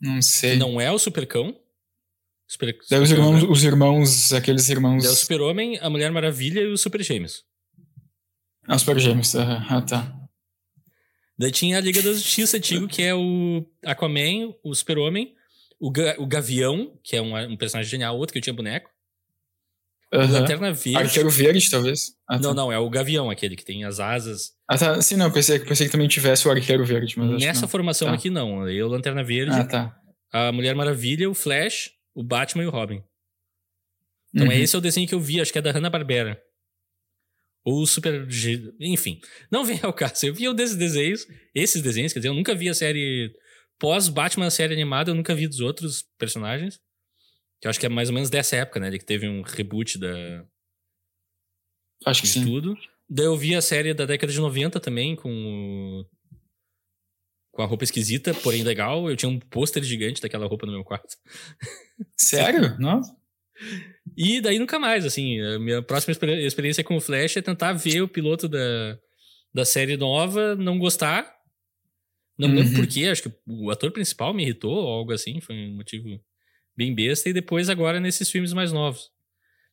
Não 0.00 0.16
que 0.16 0.22
sei. 0.22 0.56
não 0.56 0.80
é 0.80 0.90
o 0.90 0.98
Supercão. 0.98 1.58
Super, 2.46 2.76
Daí 2.90 3.00
os 3.00 3.08
Super- 3.08 3.22
irmãos, 3.22 3.42
os 3.44 3.64
irmãos, 3.64 4.32
aqueles 4.32 4.68
irmãos. 4.68 5.02
Daí 5.02 5.10
é 5.10 5.14
o 5.14 5.16
Super-Homem, 5.16 5.78
a 5.80 5.88
Mulher 5.88 6.10
Maravilha 6.12 6.60
e 6.60 6.66
os 6.72 6.80
Super 6.82 7.02
Gêmeos. 7.02 7.42
Ah, 8.68 8.76
os 8.76 8.82
Super 8.82 8.98
Gêmeos. 9.00 9.34
Ah, 9.34 9.80
tá. 9.82 10.14
Daí 11.38 11.50
tinha 11.50 11.78
a 11.78 11.80
Liga 11.80 12.00
da 12.02 12.12
Justiça 12.12 12.56
antigo, 12.58 12.86
que 12.86 13.02
é 13.02 13.14
o 13.14 13.66
Aquaman, 13.84 14.54
o 14.62 14.74
Super-Homem, 14.74 15.34
o, 15.80 15.90
Ga- 15.90 16.16
o 16.18 16.26
Gavião, 16.26 16.98
que 17.02 17.16
é 17.16 17.22
um, 17.22 17.34
um 17.52 17.56
personagem 17.56 17.90
genial, 17.90 18.16
outro 18.16 18.32
que 18.32 18.38
eu 18.38 18.42
tinha 18.42 18.54
boneco, 18.54 18.88
Aham. 20.12 20.32
Lanterna 20.40 20.72
Verde. 20.72 20.96
Arqueiro 20.96 21.30
Verde, 21.30 21.70
talvez. 21.70 22.12
Ah, 22.28 22.36
Não, 22.38 22.50
tá. 22.50 22.54
não, 22.54 22.72
é 22.72 22.78
o 22.78 22.88
Gavião, 22.88 23.30
aquele 23.30 23.56
que 23.56 23.64
tem 23.64 23.84
as 23.84 23.98
asas. 23.98 24.52
Ah, 24.68 24.78
tá. 24.78 25.00
Sim, 25.02 25.16
não, 25.16 25.30
pensei, 25.30 25.58
pensei 25.58 25.86
que 25.86 25.92
também 25.92 26.06
tivesse 26.08 26.46
o 26.46 26.50
Arqueiro 26.50 26.84
Verde, 26.84 27.18
mas 27.18 27.42
Nessa 27.42 27.66
formação 27.66 28.08
Tá. 28.08 28.14
aqui 28.14 28.30
não. 28.30 28.58
O 28.60 28.88
Lanterna 28.88 29.24
Verde, 29.24 29.52
Ah, 29.56 29.64
tá. 29.64 29.96
a 30.32 30.52
Mulher 30.52 30.74
Maravilha, 30.74 31.28
o 31.28 31.34
Flash, 31.34 31.90
o 32.14 32.22
Batman 32.22 32.62
e 32.64 32.66
o 32.66 32.70
Robin. 32.70 33.02
Então 34.32 34.46
Uhum. 34.46 34.52
é 34.52 34.58
esse 34.60 34.74
é 34.74 34.78
o 34.78 34.82
desenho 34.82 35.06
que 35.08 35.14
eu 35.14 35.20
vi, 35.20 35.40
acho 35.40 35.52
que 35.52 35.58
é 35.58 35.62
da 35.62 35.72
Hanna-Barbera. 35.72 36.40
Ou 37.64 37.80
o 37.82 37.86
Super... 37.86 38.26
Enfim, 38.80 39.20
não 39.50 39.64
vem 39.64 39.80
ao 39.82 39.92
caso. 39.92 40.26
Eu 40.26 40.34
vi 40.34 40.48
um 40.48 40.54
desses 40.54 40.76
desenhos, 40.76 41.26
esses 41.54 41.80
desenhos, 41.82 42.12
quer 42.12 42.18
dizer, 42.20 42.28
eu 42.28 42.34
nunca 42.34 42.54
vi 42.54 42.68
a 42.68 42.74
série... 42.74 43.32
Pós-Batman, 43.80 44.46
a 44.46 44.50
série 44.50 44.72
animada, 44.72 45.10
eu 45.10 45.14
nunca 45.16 45.34
vi 45.34 45.48
dos 45.48 45.58
outros 45.60 46.04
personagens. 46.16 46.78
Que 47.64 47.68
eu 47.68 47.70
acho 47.70 47.80
que 47.80 47.86
é 47.86 47.88
mais 47.88 48.10
ou 48.10 48.14
menos 48.14 48.28
dessa 48.28 48.56
época, 48.56 48.78
né? 48.78 48.90
De 48.90 48.98
que 48.98 49.06
teve 49.06 49.26
um 49.26 49.40
reboot 49.40 49.98
da, 49.98 50.44
Acho 52.04 52.20
que 52.20 52.26
de 52.26 52.32
sim. 52.34 52.44
tudo. 52.44 52.76
Daí 53.08 53.24
eu 53.24 53.34
vi 53.38 53.54
a 53.54 53.62
série 53.62 53.94
da 53.94 54.04
década 54.04 54.30
de 54.30 54.38
90 54.38 54.78
também, 54.78 55.16
com 55.16 55.30
o- 55.32 56.06
com 57.54 57.62
a 57.62 57.64
roupa 57.64 57.84
esquisita, 57.84 58.34
porém 58.34 58.62
legal. 58.62 59.08
Eu 59.08 59.16
tinha 59.16 59.30
um 59.30 59.40
pôster 59.40 59.82
gigante 59.82 60.20
daquela 60.20 60.46
roupa 60.46 60.66
no 60.66 60.72
meu 60.72 60.84
quarto. 60.84 61.16
Sério? 62.18 62.78
Nossa. 62.78 63.16
E 64.14 64.42
daí 64.42 64.58
nunca 64.58 64.78
mais, 64.78 65.06
assim. 65.06 65.40
A 65.40 65.58
minha 65.58 65.80
próxima 65.82 66.12
experi- 66.12 66.44
experiência 66.44 66.84
com 66.84 66.96
o 66.96 67.00
Flash 67.00 67.38
é 67.38 67.40
tentar 67.42 67.72
ver 67.72 68.02
o 68.02 68.08
piloto 68.08 68.46
da, 68.46 68.98
da 69.54 69.64
série 69.64 69.96
nova, 69.96 70.54
não 70.54 70.78
gostar. 70.78 71.34
Não 72.38 72.48
lembro 72.48 72.72
Uhum. 72.72 72.76
porquê, 72.76 73.06
acho 73.06 73.22
que 73.22 73.32
o 73.46 73.70
ator 73.70 73.90
principal 73.90 74.34
me 74.34 74.42
irritou 74.42 74.70
ou 74.74 74.86
algo 74.88 75.12
assim, 75.14 75.40
foi 75.40 75.54
um 75.56 75.76
motivo 75.76 76.20
bem 76.76 76.94
besta. 76.94 77.28
E 77.28 77.32
depois 77.32 77.68
agora 77.68 78.00
nesses 78.00 78.30
filmes 78.30 78.52
mais 78.52 78.72
novos. 78.72 79.10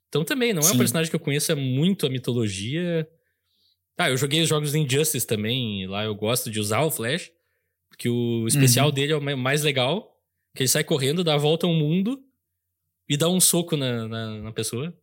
Então 0.10 0.24
também, 0.26 0.54
não 0.54 0.62
é 0.62 0.66
um 0.66 0.70
Sim. 0.70 0.78
personagem 0.78 1.10
que 1.10 1.16
eu 1.16 1.20
conheça 1.20 1.56
muito 1.56 2.06
a 2.06 2.10
mitologia. 2.10 3.08
Ah, 3.98 4.10
eu 4.10 4.18
joguei 4.18 4.42
os 4.42 4.50
jogos 4.50 4.72
do 4.72 4.78
Injustice 4.78 5.26
também, 5.26 5.86
lá 5.88 6.04
eu 6.04 6.16
gosto 6.16 6.50
de 6.50 6.60
usar 6.60 6.82
o 6.82 6.92
Flash, 6.92 7.32
porque 7.90 8.10
o 8.10 8.48
especial 8.48 8.88
Uhum. 8.88 8.94
dele 8.94 9.14
é 9.14 9.16
o 9.16 9.22
ma- 9.22 9.36
mais 9.36 9.62
legal, 9.64 10.12
que 10.56 10.64
ele 10.64 10.68
sai 10.70 10.84
correndo, 10.84 11.24
dá 11.24 11.36
a 11.36 11.38
volta 11.38 11.68
ao 11.68 11.74
mundo 11.74 12.20
e 13.08 13.16
dá 13.16 13.30
um 13.30 13.40
soco 13.40 13.78
na, 13.78 14.08
na, 14.08 14.42
na 14.42 14.52
pessoa. 14.52 14.94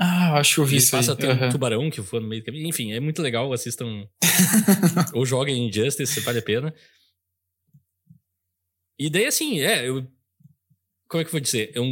Ah, 0.00 0.30
eu 0.30 0.36
acho 0.36 0.54
que 0.54 0.60
eu 0.60 0.64
vi 0.64 0.76
ele 0.76 0.82
isso 0.82 0.90
passa 0.92 1.12
a 1.12 1.16
ter 1.16 1.28
um 1.30 1.48
tubarão 1.50 1.90
que 1.90 2.00
voa 2.00 2.20
no 2.20 2.28
meio 2.28 2.40
do 2.42 2.46
caminho. 2.46 2.66
Enfim, 2.68 2.92
é 2.92 3.00
muito 3.00 3.20
legal, 3.20 3.52
assistam. 3.52 4.08
ou 5.12 5.26
joguem 5.26 5.66
Injustice, 5.68 6.20
vale 6.20 6.38
a 6.38 6.42
pena. 6.42 6.74
E 8.98 9.08
daí, 9.10 9.26
assim, 9.26 9.60
é, 9.60 9.88
eu. 9.88 10.06
Como 11.08 11.20
é 11.20 11.24
que 11.24 11.28
eu 11.28 11.32
vou 11.32 11.40
dizer? 11.40 11.70
Eu 11.74 11.84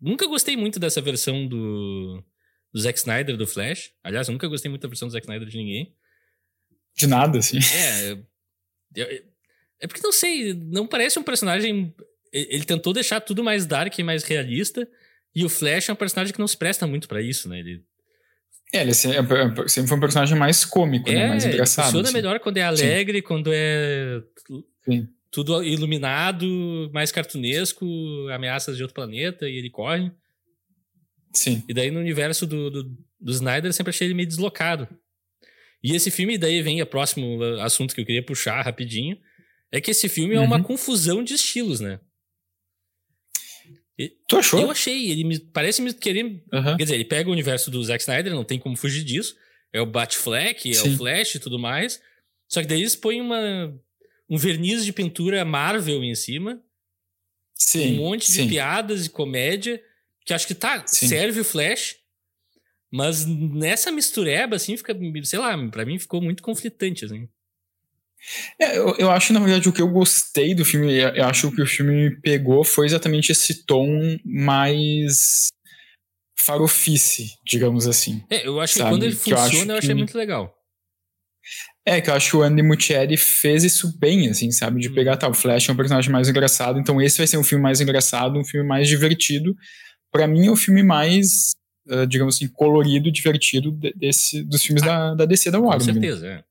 nunca 0.00 0.26
gostei 0.26 0.56
muito 0.56 0.78
dessa 0.80 1.00
versão 1.00 1.46
do, 1.46 2.22
do 2.72 2.80
Zack 2.80 2.98
Snyder 2.98 3.36
do 3.36 3.46
Flash. 3.46 3.92
Aliás, 4.02 4.26
eu 4.28 4.32
nunca 4.32 4.48
gostei 4.48 4.68
muito 4.70 4.82
da 4.82 4.88
versão 4.88 5.06
do 5.08 5.12
Zack 5.12 5.24
Snyder 5.26 5.48
de 5.48 5.56
ninguém. 5.58 5.94
De 6.96 7.06
nada, 7.06 7.38
assim. 7.38 7.58
É. 7.58 8.12
eu- 8.96 9.22
é 9.80 9.86
porque 9.86 10.00
não 10.02 10.12
sei, 10.12 10.54
não 10.54 10.86
parece 10.86 11.18
um 11.18 11.22
personagem. 11.22 11.94
Ele 12.32 12.64
tentou 12.64 12.92
deixar 12.92 13.20
tudo 13.20 13.42
mais 13.42 13.66
dark 13.66 13.98
e 13.98 14.02
mais 14.02 14.22
realista. 14.24 14.88
E 15.34 15.44
o 15.44 15.48
Flash 15.48 15.88
é 15.88 15.92
um 15.92 15.96
personagem 15.96 16.32
que 16.32 16.38
não 16.38 16.46
se 16.46 16.56
presta 16.56 16.86
muito 16.86 17.08
pra 17.08 17.20
isso, 17.20 17.48
né? 17.48 17.58
Ele 17.58 17.82
É, 18.72 18.82
ele 18.82 18.94
sempre 18.94 19.18
é- 19.36 19.68
sempre 19.68 19.88
foi 19.88 19.96
um 19.96 20.00
personagem 20.00 20.38
mais 20.38 20.64
cômico, 20.64 21.10
né? 21.10 21.28
Mais 21.28 21.44
ele 21.44 21.54
engraçado. 21.54 21.86
funciona 21.86 22.08
assim. 22.08 22.14
melhor 22.16 22.38
quando 22.40 22.56
é 22.58 22.62
alegre, 22.62 23.20
quando 23.22 23.50
é 23.52 24.22
Sim. 24.84 25.08
Tudo 25.32 25.64
iluminado, 25.64 26.90
mais 26.92 27.10
cartunesco, 27.10 27.84
ameaças 28.32 28.76
de 28.76 28.82
outro 28.82 28.94
planeta 28.94 29.48
e 29.48 29.56
ele 29.56 29.70
corre. 29.70 30.12
Sim. 31.32 31.64
E 31.66 31.72
daí 31.74 31.90
no 31.90 31.98
universo 31.98 32.46
do, 32.46 32.70
do, 32.70 32.84
do 33.18 33.32
Snyder 33.32 33.70
eu 33.70 33.72
sempre 33.72 33.90
achei 33.90 34.06
ele 34.06 34.14
meio 34.14 34.28
deslocado. 34.28 34.86
E 35.82 35.96
esse 35.96 36.10
filme, 36.10 36.38
daí 36.38 36.62
vem 36.62 36.80
o 36.82 36.86
próximo 36.86 37.42
assunto 37.60 37.94
que 37.94 38.00
eu 38.02 38.06
queria 38.06 38.22
puxar 38.22 38.62
rapidinho, 38.62 39.18
é 39.72 39.80
que 39.80 39.90
esse 39.90 40.08
filme 40.08 40.34
é 40.34 40.40
uma 40.40 40.58
Uhum. 40.58 40.62
confusão 40.62 41.24
de 41.24 41.34
estilos, 41.34 41.80
né? 41.80 41.98
Tu 44.28 44.36
achou? 44.36 44.60
Eu 44.60 44.70
achei, 44.70 45.10
ele 45.10 45.22
me 45.24 45.38
parece 45.38 45.80
me 45.80 45.92
querer 45.94 46.42
Aham. 46.52 46.76
Quer 46.76 46.84
dizer, 46.84 46.94
ele 46.96 47.04
pega 47.04 47.28
o 47.28 47.32
universo 47.32 47.70
do 47.70 47.82
Zack 47.82 48.02
Snyder, 48.02 48.34
não 48.34 48.44
tem 48.44 48.58
como 48.58 48.76
fugir 48.76 49.04
disso. 49.04 49.36
É 49.72 49.80
o 49.80 49.86
Batfleck, 49.86 50.68
é 50.74 50.82
o 50.82 50.96
Flash 50.96 51.36
e 51.36 51.38
tudo 51.38 51.58
mais. 51.58 52.00
Só 52.48 52.60
que 52.60 52.66
daí 52.66 52.80
eles 52.80 52.96
põem 52.96 53.20
uma, 53.20 53.72
um 54.32 54.38
verniz 54.38 54.82
de 54.82 54.94
pintura 54.94 55.44
Marvel 55.44 56.02
em 56.02 56.14
cima. 56.14 56.58
Sim. 57.54 57.94
um 57.94 57.96
monte 57.98 58.26
de 58.26 58.32
sim. 58.32 58.48
piadas 58.48 59.04
e 59.04 59.10
comédia. 59.10 59.80
Que 60.24 60.32
acho 60.32 60.46
que 60.46 60.54
tá, 60.54 60.82
Sim. 60.86 61.08
serve 61.08 61.40
o 61.40 61.44
Flash. 61.44 61.96
Mas 62.90 63.26
nessa 63.26 63.90
mistureba, 63.90 64.56
assim, 64.56 64.76
fica, 64.76 64.96
sei 65.24 65.38
lá, 65.38 65.56
pra 65.68 65.84
mim 65.84 65.98
ficou 65.98 66.22
muito 66.22 66.42
conflitante, 66.42 67.04
assim. 67.04 67.28
É, 68.58 68.78
eu, 68.78 68.94
eu 68.98 69.10
acho, 69.10 69.32
na 69.32 69.40
verdade, 69.40 69.68
o 69.68 69.72
que 69.72 69.82
eu 69.82 69.88
gostei 69.88 70.54
do 70.54 70.64
filme, 70.64 70.94
eu 70.94 71.08
eu 71.08 71.24
acho 71.26 71.50
que 71.50 71.60
o 71.60 71.66
filme 71.66 71.92
me 72.10 72.20
pegou 72.20 72.64
foi 72.64 72.86
exatamente 72.86 73.32
esse 73.32 73.66
tom 73.66 74.18
mais 74.24 75.48
farofice, 76.38 77.36
digamos 77.44 77.86
assim. 77.86 78.24
É, 78.30 78.46
eu 78.46 78.60
acho 78.60 78.74
Sabe, 78.74 78.84
que 78.84 78.94
quando 78.94 79.02
ele 79.04 79.16
que 79.16 79.32
eu 79.32 79.38
funciona, 79.38 79.72
eu, 79.74 79.78
achei 79.78 79.88
que- 79.90 79.94
muito 79.94 80.16
legal. 80.16 80.56
É, 81.84 82.00
que 82.00 82.08
eu 82.08 82.14
acho 82.14 82.30
que 82.30 82.36
o 82.36 82.42
Andy 82.42 82.62
Muschietti 82.62 83.16
fez 83.16 83.64
isso 83.64 83.98
bem, 83.98 84.28
assim, 84.28 84.50
sabe? 84.52 84.80
De 84.80 84.88
pegar, 84.90 85.16
tá, 85.16 85.28
o 85.28 85.34
Flash 85.34 85.68
é 85.68 85.72
um 85.72 85.76
personagem 85.76 86.10
mais 86.12 86.28
engraçado, 86.28 86.78
então 86.78 87.00
esse 87.02 87.18
vai 87.18 87.26
ser 87.26 87.38
um 87.38 87.42
filme 87.42 87.62
mais 87.62 87.80
engraçado, 87.80 88.38
um 88.38 88.44
filme 88.44 88.66
mais 88.66 88.86
divertido. 88.88 89.56
Pra 90.12 90.28
mim, 90.28 90.46
é 90.46 90.50
o 90.50 90.54
filme 90.56 90.82
mais, 90.82 91.52
ah, 91.88 92.04
digamos 92.04 92.36
assim, 92.36 92.46
colorido, 92.46 93.10
divertido 93.10 93.72
de- 93.72 93.92
desse, 93.96 94.42
dos 94.44 94.62
filmes 94.62 94.82
da, 94.84 95.14
da 95.14 95.24
DC 95.24 95.50
da 95.50 95.58
Com 95.58 95.66
Warner. 95.66 95.86
né? 95.88 95.92
certeza, 95.94 96.26
é. 96.28 96.44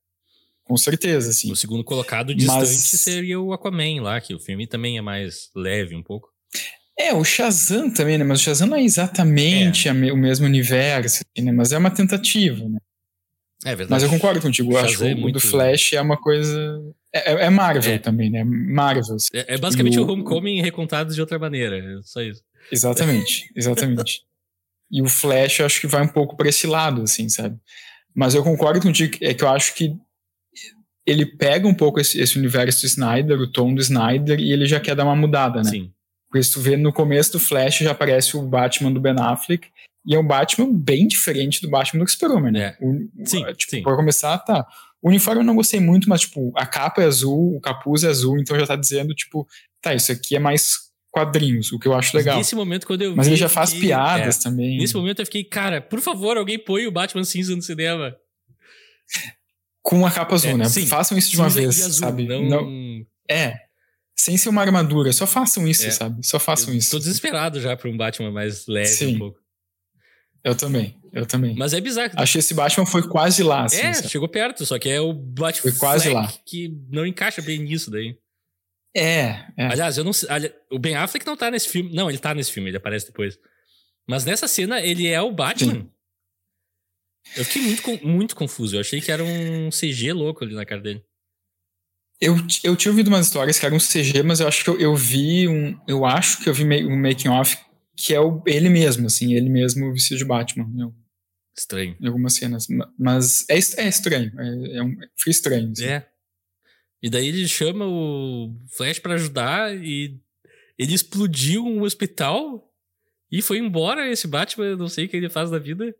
Com 0.66 0.76
certeza, 0.78 1.30
assim. 1.30 1.52
O 1.52 1.56
segundo 1.56 1.84
colocado 1.84 2.34
distante 2.36 2.60
Mas- 2.60 2.70
seria 2.70 3.40
o 3.40 3.54
Aquaman 3.54 4.02
lá, 4.02 4.20
que 4.20 4.34
o 4.34 4.40
filme 4.40 4.68
também 4.68 4.98
é 4.98 5.02
mais 5.02 5.50
leve 5.56 5.96
um 5.96 6.04
pouco. 6.04 6.28
É, 7.00 7.14
o 7.14 7.24
Shazam 7.24 7.90
também, 7.90 8.18
né? 8.18 8.24
Mas 8.24 8.42
o 8.42 8.44
Shazam 8.44 8.68
não 8.68 8.76
é 8.78 8.84
exatamente 8.84 9.90
me- 9.94 10.12
o 10.12 10.18
mesmo 10.18 10.46
universo, 10.46 11.24
assim, 11.36 11.46
né? 11.46 11.52
Mas 11.54 11.72
é 11.72 11.78
uma 11.78 11.90
tentativa, 11.92 12.68
né? 12.68 12.78
É 13.64 13.76
verdade. 13.76 13.90
Mas 13.92 14.04
eu 14.04 14.10
concordo 14.10 14.42
contigo. 14.42 14.74
Eu 14.74 14.78
acho 14.80 14.98
que 14.98 15.04
o 15.04 15.18
muito- 15.18 15.34
do 15.36 15.40
Flash 15.40 15.94
é 15.94 16.02
uma 16.02 16.18
coisa. 16.18 16.82
É, 17.14 17.32
é- 17.34 17.46
é 17.46 17.50
Marvel 17.50 17.94
É. 17.94 17.98
também, 18.00 18.30
né? 18.30 18.44
Marvel. 18.44 19.16
assim. 19.16 19.28
É, 19.34 19.56
é 19.56 19.58
basicamente 19.58 20.00
o 20.00 20.06
o- 20.06 20.12
Homecoming 20.12 20.62
recontado 20.62 21.14
de 21.14 21.22
outra 21.22 21.38
maneira. 21.38 21.78
É 21.78 22.02
só 22.04 22.22
isso. 22.22 22.42
Exatamente, 22.72 23.50
exatamente. 23.56 24.22
e 24.92 25.02
o 25.02 25.08
Flash 25.08 25.60
eu 25.60 25.66
acho 25.66 25.80
que 25.80 25.88
vai 25.88 26.02
um 26.04 26.08
pouco 26.08 26.36
pra 26.36 26.50
esse 26.50 26.68
lado, 26.68 27.04
assim, 27.04 27.30
sabe? 27.30 27.58
Mas 28.16 28.34
eu 28.36 28.44
concordo 28.44 28.82
contigo, 28.82 29.16
é 29.22 29.34
que 29.34 29.44
eu 29.44 29.50
acho 29.50 29.74
que 29.74 29.96
ele 31.06 31.26
pega 31.26 31.68
um 31.68 31.74
pouco 31.74 32.00
esse, 32.00 32.20
esse 32.20 32.38
universo 32.38 32.82
do 32.82 32.88
Snyder, 32.88 33.40
o 33.40 33.52
tom 33.52 33.74
do 33.74 33.82
Snyder, 33.82 34.40
e 34.40 34.52
ele 34.52 34.66
já 34.66 34.80
quer 34.80 34.96
dar 34.96 35.04
uma 35.06 35.16
mudada, 35.16 35.62
né? 35.64 35.70
Sim. 35.70 35.92
Porque 36.30 36.44
se 36.44 36.54
tu 36.54 36.62
vê 36.62 36.78
no 36.78 36.94
começo 36.94 37.32
do 37.34 37.40
Flash 37.40 37.80
já 37.80 37.92
aparece 37.92 38.38
o 38.38 38.42
Batman 38.44 38.92
do 38.92 39.02
Ben 39.02 39.16
Affleck, 39.18 39.68
e 40.06 40.16
é 40.16 40.20
um 40.20 40.26
Batman 40.26 40.72
bem 40.74 41.08
diferente 41.08 41.62
do 41.62 41.70
Batman 41.70 42.04
do 42.04 42.10
Super-Homem, 42.10 42.52
né? 42.52 42.76
É. 42.80 42.86
O- 42.86 43.26
Sim, 43.26 43.44
tipo, 43.56 43.72
sim. 43.72 43.84
Pra 43.84 43.96
começar, 43.96 44.38
tá. 44.40 44.66
O 45.02 45.10
uniforme 45.10 45.42
eu 45.42 45.46
não 45.46 45.56
gostei 45.56 45.80
muito, 45.80 46.08
mas, 46.10 46.22
tipo, 46.22 46.52
a 46.56 46.66
capa 46.66 47.02
é 47.02 47.06
azul, 47.06 47.56
o 47.56 47.62
capuz 47.62 48.04
é 48.04 48.08
azul, 48.08 48.40
então 48.40 48.58
já 48.60 48.68
tá 48.68 48.76
dizendo, 48.76 49.14
tipo, 49.16 49.48
tá, 49.82 49.94
isso 49.96 50.12
aqui 50.12 50.36
é 50.36 50.40
mais 50.40 50.74
quadrinhos, 51.10 51.72
o 51.72 51.80
que 51.80 51.88
eu 51.88 51.94
acho 51.94 52.16
legal. 52.16 52.38
Nesse 52.38 52.56
momento, 52.56 52.86
quando 52.88 53.02
eu 53.02 53.16
Mas 53.16 53.26
vi, 53.28 53.34
ele 53.34 53.40
já 53.40 53.50
faz 53.50 53.72
fiquei- 53.72 53.90
piadas 53.90 54.40
é. 54.40 54.44
também. 54.44 54.78
Nesse 54.78 54.96
momento 54.96 55.20
eu 55.20 55.26
fiquei, 55.26 55.44
cara, 55.44 55.82
por 55.82 56.00
favor, 56.00 56.38
alguém 56.38 56.58
põe 56.58 56.86
o 56.88 56.92
Batman 56.92 57.24
cinza 57.24 57.56
no 57.56 57.62
cinema. 57.62 58.16
Com 59.82 60.06
a 60.06 60.12
capa 60.12 60.36
azul, 60.36 60.52
É, 60.52 60.58
né? 60.58 60.66
sim. 60.66 60.86
Façam 60.86 61.18
isso 61.18 61.32
de 61.32 61.38
uma 61.38 61.50
Cinza 61.50 61.60
vez, 61.62 61.82
azul, 61.82 61.92
sabe? 61.94 62.26
Não, 62.28 62.44
Não- 62.48 63.06
é. 63.30 63.56
Sem 64.16 64.38
ser 64.38 64.50
uma 64.50 64.62
armadura, 64.62 65.12
só 65.12 65.26
façam 65.26 65.68
isso, 65.68 65.88
É. 65.88 65.92
sabe? 65.92 66.24
Só 66.26 66.38
façam 66.40 66.70
eu 66.72 66.78
isso. 66.78 66.92
Tô 66.92 67.00
desesperado 67.00 67.60
já 67.60 67.76
pra 67.76 67.90
um 67.90 67.98
Batman 67.98 68.32
mais 68.32 68.68
leve 68.68 68.88
Sim. 68.88 69.16
um 69.16 69.20
pouco. 69.20 69.41
Eu 70.44 70.56
também, 70.56 71.00
eu 71.14 71.26
também. 71.26 71.56
Mas 71.56 71.74
é 71.74 71.80
bizarro. 71.80 72.12
Achei 72.16 72.40
esse 72.40 72.54
Batman 72.54 72.86
foi 72.86 73.08
quase 73.08 73.44
lá, 73.44 73.66
assim, 73.66 73.78
é, 73.78 73.94
sabe? 73.94 74.10
chegou 74.10 74.28
perto, 74.28 74.66
só 74.66 74.80
que 74.80 74.90
é 74.90 75.00
o 75.00 75.14
Batman 75.14 75.62
Foi 75.62 75.74
quase 75.74 76.10
lá. 76.10 76.32
que 76.46 76.76
não 76.90 77.06
encaixa 77.06 77.42
bem 77.42 77.60
nisso 77.60 77.92
daí. 77.92 78.18
É, 78.96 79.46
é. 79.56 79.68
Aliás, 79.68 79.98
eu 79.98 80.04
não 80.04 80.12
sei. 80.12 80.28
O 80.70 80.80
Ben 80.80 80.96
Affleck 80.96 81.26
não 81.26 81.38
tá 81.38 81.50
nesse 81.50 81.70
filme. 81.70 81.94
Não, 81.94 82.10
ele 82.10 82.18
tá 82.18 82.34
nesse 82.34 82.52
filme, 82.52 82.70
ele 82.70 82.78
aparece 82.78 83.06
depois. 83.06 83.40
Mas 84.08 84.26
nessa 84.26 84.48
cena, 84.48 84.82
ele 84.82 85.08
é 85.08 85.22
o 85.22 85.32
Batman. 85.32 85.88
Eu 87.38 87.46
fiquei 87.46 87.62
muito, 87.62 88.08
muito 88.08 88.36
confuso. 88.36 88.76
Eu 88.76 88.82
achei 88.82 89.00
que 89.00 89.12
era 89.12 89.24
um 89.24 89.70
CG 89.70 90.12
louco 90.12 90.44
ali 90.44 90.56
na 90.56 90.66
cara 90.66 90.82
dele. 90.82 91.04
Eu, 92.20 92.36
eu 92.64 92.76
tinha 92.76 92.92
ouvido 92.92 93.08
umas 93.08 93.28
histórias 93.28 93.58
que 93.58 93.66
eram 93.66 93.78
um 93.78 93.80
CG, 93.80 94.22
mas 94.24 94.40
eu 94.40 94.48
acho 94.48 94.64
que 94.64 94.70
eu, 94.70 94.80
eu 94.80 94.96
vi 94.96 95.48
um. 95.48 95.80
Eu 95.88 96.06
acho 96.06 96.44
que 96.44 96.50
eu 96.50 96.54
vi 96.54 96.66
um 96.86 97.00
making 97.00 97.30
off 97.30 97.58
que 98.06 98.14
é 98.14 98.20
o, 98.20 98.42
ele 98.46 98.70
mesmo, 98.70 99.08
assim, 99.08 99.34
ele 99.36 99.50
mesmo 99.50 99.92
vestido 99.94 100.18
de 100.20 100.26
Batman, 100.26 100.66
em, 100.76 100.94
Estranho. 101.58 101.96
em 102.00 102.08
algumas 102.08 102.34
cenas. 102.36 102.68
Ma- 102.68 102.92
Mas 102.98 103.46
é, 103.50 103.56
é 103.56 103.88
estranho. 103.88 104.32
É, 104.40 104.78
é 104.78 104.84
um, 104.84 104.96
foi 105.18 105.32
estranho. 105.32 105.72
assim. 105.72 105.86
É. 105.86 106.08
E 107.04 107.10
daí 107.10 107.28
ele 107.28 107.48
chama 107.48 107.86
o 107.88 108.56
Flash 108.76 109.00
pra 109.00 109.16
ajudar 109.16 109.76
e 109.76 110.20
ele 110.78 110.94
explodiu 110.94 111.66
um 111.66 111.82
hospital 111.82 112.72
e 113.32 113.42
foi 113.42 113.58
embora 113.58 114.10
esse 114.12 114.28
Batman, 114.28 114.66
eu 114.66 114.78
não 114.78 114.88
sei 114.88 115.06
o 115.06 115.10
que 115.10 115.18
ele 115.18 115.30
faz 115.30 115.50
da 115.50 115.58
vida. 115.60 115.96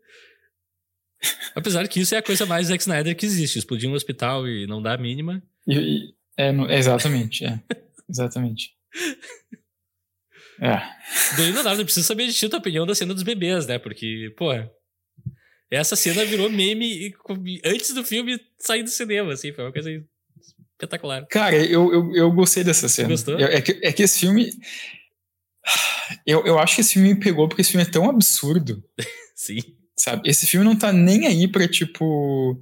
Apesar 1.54 1.86
que 1.88 2.00
isso 2.00 2.14
é 2.14 2.18
a 2.18 2.22
coisa 2.22 2.44
mais 2.46 2.66
Zack 2.68 2.82
Snyder 2.82 3.16
que 3.16 3.26
existe, 3.26 3.58
explodir 3.58 3.88
um 3.88 3.94
hospital 3.94 4.46
e 4.48 4.66
não 4.66 4.82
dar 4.82 4.98
a 4.98 5.02
mínima. 5.02 5.42
E, 5.66 5.74
e- 5.78 6.14
é, 6.36 6.50
exatamente, 6.76 7.44
é. 7.44 7.60
Exatamente. 8.08 8.70
É. 10.64 10.80
Daí 11.36 11.52
não 11.52 11.64
dá, 11.64 11.74
eu 11.74 11.84
preciso 11.84 12.06
saber 12.06 12.26
de 12.26 12.32
ti 12.32 12.46
a 12.46 12.48
tua 12.48 12.60
opinião 12.60 12.86
da 12.86 12.94
cena 12.94 13.12
dos 13.12 13.24
bebês, 13.24 13.66
né? 13.66 13.78
Porque, 13.80 14.32
porra, 14.36 14.70
essa 15.70 15.96
cena 15.96 16.24
virou 16.24 16.48
meme 16.48 17.12
antes 17.64 17.92
do 17.92 18.04
filme 18.04 18.38
sair 18.58 18.82
do 18.84 18.90
cinema, 18.90 19.32
assim, 19.32 19.52
foi 19.52 19.64
uma 19.64 19.72
coisa 19.72 19.90
espetacular. 20.72 21.26
Cara, 21.28 21.56
eu, 21.56 21.92
eu, 21.92 22.14
eu 22.14 22.30
gostei 22.32 22.62
dessa 22.62 22.88
cena. 22.88 23.08
Gostou? 23.08 23.38
Eu- 23.40 23.48
é, 23.48 23.60
que, 23.60 23.80
é 23.82 23.92
que 23.92 24.02
esse 24.04 24.20
filme. 24.20 24.50
Eu, 26.26 26.44
eu 26.46 26.58
acho 26.58 26.74
que 26.74 26.80
esse 26.80 26.94
filme 26.94 27.14
me 27.14 27.20
pegou 27.20 27.48
porque 27.48 27.62
esse 27.62 27.70
filme 27.72 27.86
é 27.86 27.90
tão 27.90 28.08
absurdo, 28.10 28.82
Sim. 29.34 29.58
sabe? 29.96 30.28
Esse 30.28 30.46
filme 30.46 30.64
não 30.66 30.76
tá 30.76 30.92
nem 30.92 31.26
aí 31.26 31.48
pra, 31.48 31.66
tipo. 31.66 32.60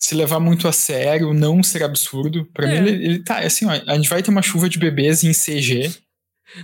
Se 0.00 0.14
levar 0.14 0.38
muito 0.40 0.68
a 0.68 0.72
sério, 0.72 1.34
não 1.34 1.62
ser 1.62 1.82
absurdo. 1.82 2.44
Pra 2.52 2.68
É. 2.70 2.80
mim, 2.80 2.88
ele, 2.88 3.04
ele 3.04 3.24
tá 3.24 3.40
assim, 3.40 3.66
ó. 3.66 3.70
A 3.70 3.96
gente 3.96 4.08
vai 4.08 4.22
ter 4.22 4.30
uma 4.30 4.42
chuva 4.42 4.68
de 4.68 4.78
bebês 4.78 5.24
em 5.24 5.32
CG 5.32 5.90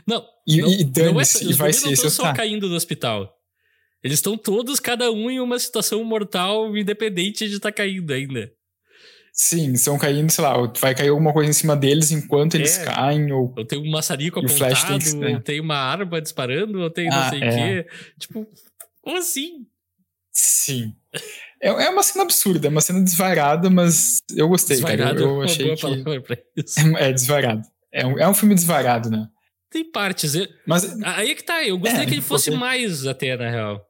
Não, 0.07 0.25
e, 0.47 0.61
não, 0.61 0.69
e 0.69 0.85
não 1.13 1.21
é, 1.21 1.25
e 1.43 1.53
vai 1.55 1.73
ser 1.73 1.87
não 1.87 1.93
estão 1.93 2.11
só 2.11 2.23
Tá. 2.25 2.33
caindo 2.35 2.69
do 2.69 2.75
hospital. 2.75 3.33
Eles 4.03 4.19
estão 4.19 4.37
todos, 4.37 4.79
cada 4.81 5.11
um, 5.11 5.31
em 5.31 5.41
uma 5.41 5.59
situação 5.59 6.05
mortal, 6.05 6.77
independente 6.77 7.49
de 7.49 7.55
estar 7.57 7.73
caindo 7.73 8.13
ainda. 8.13 8.53
Sim, 9.33 9.73
estão 9.73 9.99
caindo, 9.99 10.31
sei 10.31 10.45
lá, 10.45 10.55
vai 10.79 10.95
cair 10.95 11.09
alguma 11.09 11.33
coisa 11.33 11.51
em 11.51 11.55
cima 11.55 11.75
deles 11.77 12.13
enquanto 12.13 12.55
eles 12.55 12.79
É. 12.79 12.85
caem, 12.85 13.33
ou. 13.33 13.53
Ou 13.57 13.65
tem 13.65 13.79
um 13.81 13.91
maçarico 13.91 14.39
E 14.41 14.45
o 14.45 14.49
Flash 14.49 14.85
tem 14.85 14.97
apontado, 14.97 15.19
que- 15.21 15.27
é. 15.27 15.35
ou 15.35 15.41
tem 15.41 15.61
uma 15.61 15.77
arma 15.77 16.21
disparando, 16.21 16.81
ou 16.81 16.91
tem 16.91 17.09
não 17.09 17.17
Ah, 17.19 17.31
sei 17.31 17.41
o 17.41 17.45
é. 17.45 17.83
quê. 17.83 17.91
Tipo, 18.21 18.47
como 19.03 19.19
assim? 19.19 19.67
Sim. 20.33 20.95
É, 21.61 21.69
é 21.69 21.89
uma 21.91 22.03
cena 22.03 22.23
absurda, 22.25 22.67
é 22.67 22.71
uma 22.71 22.81
cena 22.81 23.03
desvairada, 23.03 23.71
mas 23.71 24.19
eu 24.37 24.49
gostei, 24.49 24.81
cara. 24.81 24.97
Desvairado 24.97 25.21
Eu, 25.23 25.27
é 25.27 25.31
eu 25.31 25.35
uma 25.37 25.45
achei 25.47 25.75
que. 25.77 27.01
É, 27.01 27.09
é 27.09 27.13
desvairado. 27.13 27.63
É 27.93 28.07
um, 28.07 28.19
é 28.19 28.29
um 28.29 28.35
filme 28.35 28.55
desvairado, 28.55 29.11
né? 29.11 29.29
Tem 29.75 29.85
partes. 29.91 30.37
eu- 30.37 30.47
Mas 30.65 30.85
Aí 31.03 31.33
é 31.33 31.35
que 31.35 31.43
tá, 31.43 31.65
eu 31.65 31.77
gostaria 31.77 32.05
É, 32.05 32.07
que 32.07 32.15
ele 32.15 32.23
fosse 32.23 32.49
porque- 32.49 32.61
mais 32.65 33.05
até, 33.09 33.37
na 33.37 33.51
real. 33.51 33.85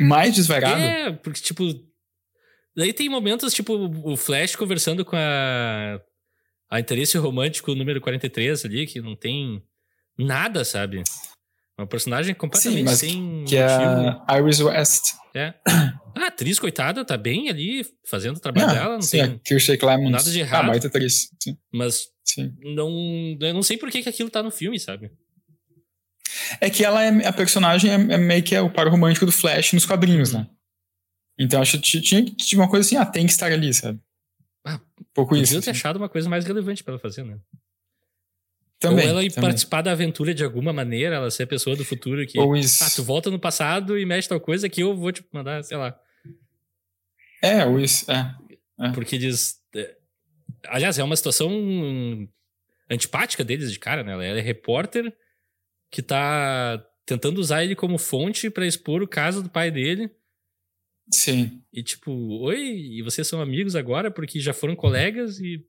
mais 0.00 0.34
desvairado. 0.34 0.80
É, 0.80 1.12
porque, 1.12 1.40
tipo. 1.42 1.62
Daí 2.74 2.92
tem 2.94 3.06
momentos, 3.10 3.52
tipo, 3.52 3.74
o 3.74 4.16
Flash 4.16 4.56
conversando 4.56 5.04
com 5.04 5.14
a. 5.14 6.00
A 6.70 6.80
interesse 6.80 7.18
romântico 7.18 7.74
número 7.74 8.00
43 8.00 8.64
ali, 8.64 8.86
que 8.86 8.98
não 9.00 9.14
tem 9.14 9.62
nada, 10.18 10.64
sabe? 10.64 11.02
Uma 11.78 11.86
personagem 11.86 12.34
completamente 12.34 12.84
mas 12.84 12.98
sem 12.98 13.44
que 13.44 13.56
é 13.56 13.66
motivo. 13.68 14.24
a 14.26 14.38
Iris 14.40 14.60
West. 14.60 15.02
É. 15.34 15.54
A 16.16 16.28
atriz, 16.28 16.58
coitada, 16.58 17.04
tá 17.04 17.16
bem 17.18 17.50
ali, 17.50 17.84
fazendo 18.08 18.36
o 18.36 18.40
trabalho 18.40 18.68
dela, 18.72 18.94
não 18.94 19.02
sim, 19.02 19.18
tem. 19.18 19.22
a 19.34 19.38
Kirstie 19.40 19.76
Clemons. 19.76 20.10
nada 20.10 20.24
de 20.30 20.38
Ah, 20.40 20.44
errado. 20.44 20.66
baita 20.68 20.86
atriz. 20.86 21.28
Sim, 21.42 21.58
Mas 21.70 22.06
sim. 22.24 22.54
não. 22.62 22.88
Eu 23.40 23.52
não 23.52 23.62
sei 23.62 23.76
por 23.76 23.90
que, 23.90 24.02
que 24.02 24.08
aquilo 24.08 24.30
tá 24.30 24.42
no 24.42 24.50
filme, 24.50 24.80
sabe? 24.80 25.10
É 26.60 26.70
que 26.70 26.82
ela 26.84 27.02
é 27.02 27.26
a 27.26 27.32
personagem 27.32 27.90
é, 27.90 27.94
é 27.94 28.16
meio 28.16 28.42
que 28.42 28.54
é 28.54 28.60
o 28.62 28.70
par 28.72 28.88
romântico 28.88 29.26
do 29.26 29.32
Flash 29.32 29.72
nos 29.74 29.84
quadrinhos, 29.84 30.32
né? 30.32 30.46
Então 31.38 31.60
acho 31.60 31.78
que 31.78 32.00
tinha 32.00 32.24
uma 32.54 32.68
coisa 32.70 32.86
assim, 32.86 32.96
ah, 32.96 33.04
tem 33.04 33.26
que 33.26 33.32
estar 33.32 33.52
ali, 33.52 33.74
sabe? 33.74 34.00
Ah, 34.66 34.80
um 34.98 35.04
pouco 35.12 35.30
Podia 35.30 35.44
isso. 35.44 35.52
ter 35.52 35.58
assim. 35.58 35.70
achado 35.70 35.96
uma 35.96 36.08
coisa 36.08 36.28
mais 36.30 36.46
relevante 36.46 36.82
pra 36.82 36.92
ela 36.94 37.00
fazer, 37.00 37.24
né? 37.24 37.36
Também. 38.78 39.04
Ou 39.04 39.10
ela 39.10 39.24
ir 39.24 39.30
também. 39.30 39.48
participar 39.48 39.82
da 39.82 39.92
aventura 39.92 40.34
de 40.34 40.44
alguma 40.44 40.72
maneira, 40.72 41.16
ela 41.16 41.30
ser 41.30 41.44
a 41.44 41.46
pessoa 41.46 41.74
do 41.74 41.84
futuro 41.84 42.26
que. 42.26 42.38
Ou 42.38 42.56
isso. 42.56 42.84
Ah, 42.84 42.90
tu 42.94 43.02
volta 43.02 43.30
no 43.30 43.38
passado 43.38 43.98
e 43.98 44.04
mexe 44.04 44.28
tal 44.28 44.40
coisa 44.40 44.68
que 44.68 44.82
eu 44.82 44.94
vou 44.94 45.12
te 45.12 45.24
mandar, 45.32 45.62
sei 45.64 45.76
lá. 45.76 45.98
É, 47.42 47.64
ou 47.64 47.80
isso. 47.80 48.10
É. 48.10 48.34
Porque 48.92 49.16
eles. 49.16 49.60
é, 49.74 49.96
Aliás, 50.66 50.98
é 50.98 51.04
uma 51.04 51.16
situação 51.16 51.50
antipática 52.90 53.42
deles 53.42 53.72
de 53.72 53.78
cara, 53.78 54.02
né? 54.02 54.12
Ela 54.12 54.38
é 54.38 54.40
repórter 54.40 55.12
que 55.90 56.02
tá 56.02 56.84
tentando 57.06 57.38
usar 57.38 57.64
ele 57.64 57.74
como 57.74 57.98
fonte 57.98 58.50
pra 58.50 58.66
expor 58.66 59.02
o 59.02 59.08
caso 59.08 59.42
do 59.42 59.48
pai 59.48 59.70
dele. 59.70 60.10
Sim. 61.10 61.62
E 61.72 61.82
tipo, 61.82 62.12
oi, 62.42 62.58
e 62.58 63.02
vocês 63.02 63.26
são 63.26 63.40
amigos 63.40 63.76
agora 63.76 64.10
porque 64.10 64.40
já 64.40 64.52
foram 64.52 64.74
colegas 64.74 65.38
e. 65.38 65.64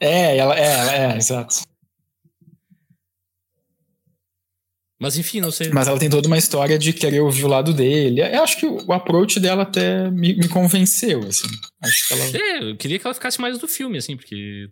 É, 0.00 0.36
ela 0.36 0.58
é, 0.58 0.72
ela 0.72 0.96
é, 0.96 1.16
exato. 1.16 1.62
Mas 5.00 5.16
enfim, 5.16 5.40
não 5.40 5.50
sei. 5.52 5.70
Mas 5.70 5.86
ela 5.86 5.98
tem 5.98 6.10
toda 6.10 6.26
uma 6.26 6.36
história 6.38 6.76
de 6.78 6.92
querer 6.92 7.20
ouvir 7.20 7.44
o 7.44 7.48
lado 7.48 7.72
dele. 7.72 8.20
Eu 8.20 8.42
acho 8.42 8.58
que 8.58 8.66
o 8.66 8.92
approach 8.92 9.38
dela 9.38 9.62
até 9.62 10.10
me, 10.10 10.34
me 10.34 10.48
convenceu, 10.48 11.20
assim. 11.20 11.46
Acho 11.80 12.08
que 12.08 12.14
ela. 12.14 12.24
É, 12.36 12.70
eu 12.70 12.76
queria 12.76 12.98
que 12.98 13.06
ela 13.06 13.14
ficasse 13.14 13.40
mais 13.40 13.58
do 13.58 13.68
filme, 13.68 13.96
assim, 13.98 14.16
porque 14.16 14.68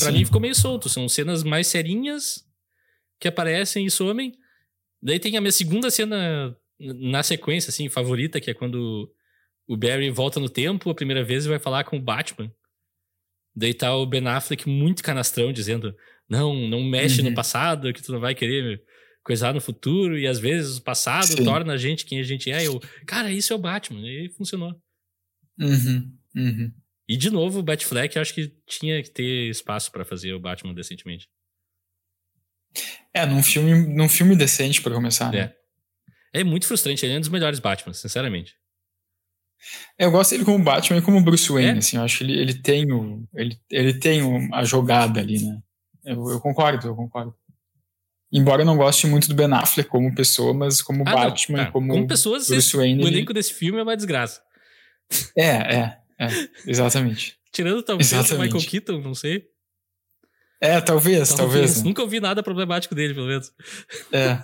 Pra 0.00 0.10
sim. 0.10 0.12
mim 0.12 0.24
ficou 0.24 0.40
meio 0.40 0.54
solto. 0.54 0.88
São 0.88 1.08
cenas 1.08 1.44
mais 1.44 1.68
serinhas 1.68 2.44
que 3.20 3.28
aparecem 3.28 3.86
e 3.86 3.90
somem. 3.90 4.32
Daí 5.00 5.20
tem 5.20 5.36
a 5.36 5.40
minha 5.40 5.52
segunda 5.52 5.90
cena 5.90 6.56
na 6.80 7.22
sequência, 7.22 7.70
assim, 7.70 7.88
favorita, 7.88 8.40
que 8.40 8.50
é 8.50 8.54
quando 8.54 9.08
o 9.68 9.76
Barry 9.76 10.10
volta 10.10 10.40
no 10.40 10.48
tempo 10.48 10.90
a 10.90 10.94
primeira 10.94 11.22
vez 11.22 11.44
e 11.44 11.48
vai 11.48 11.58
falar 11.60 11.84
com 11.84 11.96
o 11.96 12.02
Batman. 12.02 12.50
Daí 13.54 13.72
tá 13.72 13.94
o 13.96 14.04
Ben 14.06 14.26
Affleck 14.26 14.68
muito 14.68 15.04
canastrão, 15.04 15.52
dizendo: 15.52 15.94
Não, 16.28 16.52
não 16.68 16.82
mexe 16.82 17.22
Uhum. 17.22 17.30
no 17.30 17.34
passado, 17.34 17.92
que 17.92 18.02
tu 18.02 18.10
não 18.12 18.18
vai 18.20 18.34
querer 18.34 18.82
coisar 19.26 19.52
no 19.52 19.60
futuro. 19.60 20.16
E 20.16 20.26
às 20.26 20.38
vezes 20.38 20.78
o 20.78 20.82
passado 20.82 21.26
Sim. 21.26 21.44
torna 21.44 21.72
a 21.72 21.76
gente 21.76 22.06
quem 22.06 22.20
a 22.20 22.22
gente 22.22 22.50
é. 22.50 22.64
Eu, 22.66 22.80
cara, 23.04 23.30
isso 23.30 23.52
é 23.52 23.56
o 23.56 23.58
Batman. 23.58 24.00
E 24.08 24.30
funcionou. 24.30 24.80
Uhum, 25.58 26.12
uhum. 26.34 26.72
E 27.08 27.16
de 27.16 27.30
novo, 27.30 27.58
o 27.58 27.62
Batfleck 27.62 28.18
acho 28.18 28.34
que 28.34 28.54
tinha 28.66 29.02
que 29.02 29.10
ter 29.10 29.50
espaço 29.50 29.90
pra 29.90 30.04
fazer 30.04 30.32
o 30.32 30.40
Batman 30.40 30.72
decentemente. 30.72 31.28
É, 33.12 33.26
num 33.26 33.42
filme, 33.42 33.74
num 33.74 34.08
filme 34.08 34.36
decente 34.36 34.80
pra 34.80 34.94
começar. 34.94 35.32
né? 35.32 35.52
É. 36.32 36.40
É 36.40 36.44
muito 36.44 36.66
frustrante, 36.66 37.04
ele 37.04 37.14
é 37.14 37.16
um 37.16 37.20
dos 37.20 37.30
melhores 37.30 37.58
Batman, 37.58 37.94
sinceramente. 37.94 38.54
Eu 39.98 40.10
gosto 40.10 40.32
dele 40.32 40.44
como 40.44 40.62
Batman 40.62 40.98
e 40.98 41.02
como 41.02 41.22
Bruce 41.22 41.50
Wayne, 41.50 41.76
é? 41.76 41.78
assim, 41.78 41.96
eu 41.96 42.02
acho 42.02 42.18
que 42.18 42.24
ele, 42.24 42.38
ele 42.38 42.54
tem 42.54 42.92
o, 42.92 43.26
ele, 43.34 43.58
ele 43.70 43.94
tem 43.94 44.22
o, 44.22 44.54
a 44.54 44.62
jogada 44.62 45.18
ali, 45.18 45.42
né? 45.42 45.58
Eu, 46.04 46.28
eu, 46.28 46.40
concordo, 46.40 46.86
eu 46.86 46.94
concordo. 46.94 47.34
Embora 48.32 48.62
eu 48.62 48.66
não 48.66 48.76
goste 48.76 49.06
muito 49.06 49.28
do 49.28 49.34
Ben 49.34 49.52
Affleck 49.52 49.88
como 49.88 50.14
pessoa, 50.14 50.52
mas 50.52 50.82
como 50.82 51.04
ah, 51.06 51.12
Batman, 51.12 51.66
tá. 51.66 51.70
como, 51.70 51.92
como 51.92 52.06
pessoas, 52.06 52.48
Bruce 52.48 52.76
Wayne. 52.76 53.04
O 53.04 53.06
elenco 53.06 53.32
ele... 53.32 53.38
desse 53.38 53.54
filme 53.54 53.78
é 53.78 53.82
uma 53.82 53.96
desgraça. 53.96 54.42
É, 55.36 55.76
é, 55.76 55.98
é, 56.18 56.28
exatamente. 56.66 57.38
Tirando 57.52 57.82
talvez 57.82 58.12
o 58.12 58.38
Michael 58.38 58.66
Keaton, 58.66 59.00
não 59.00 59.14
sei. 59.14 59.46
É, 60.60 60.80
talvez, 60.80 61.28
talvez. 61.28 61.36
talvez? 61.36 61.82
Nunca 61.84 62.02
ouvi 62.02 62.18
nada 62.18 62.42
problemático 62.42 62.94
dele, 62.94 63.14
pelo 63.14 63.28
menos. 63.28 63.52
É. 64.12 64.38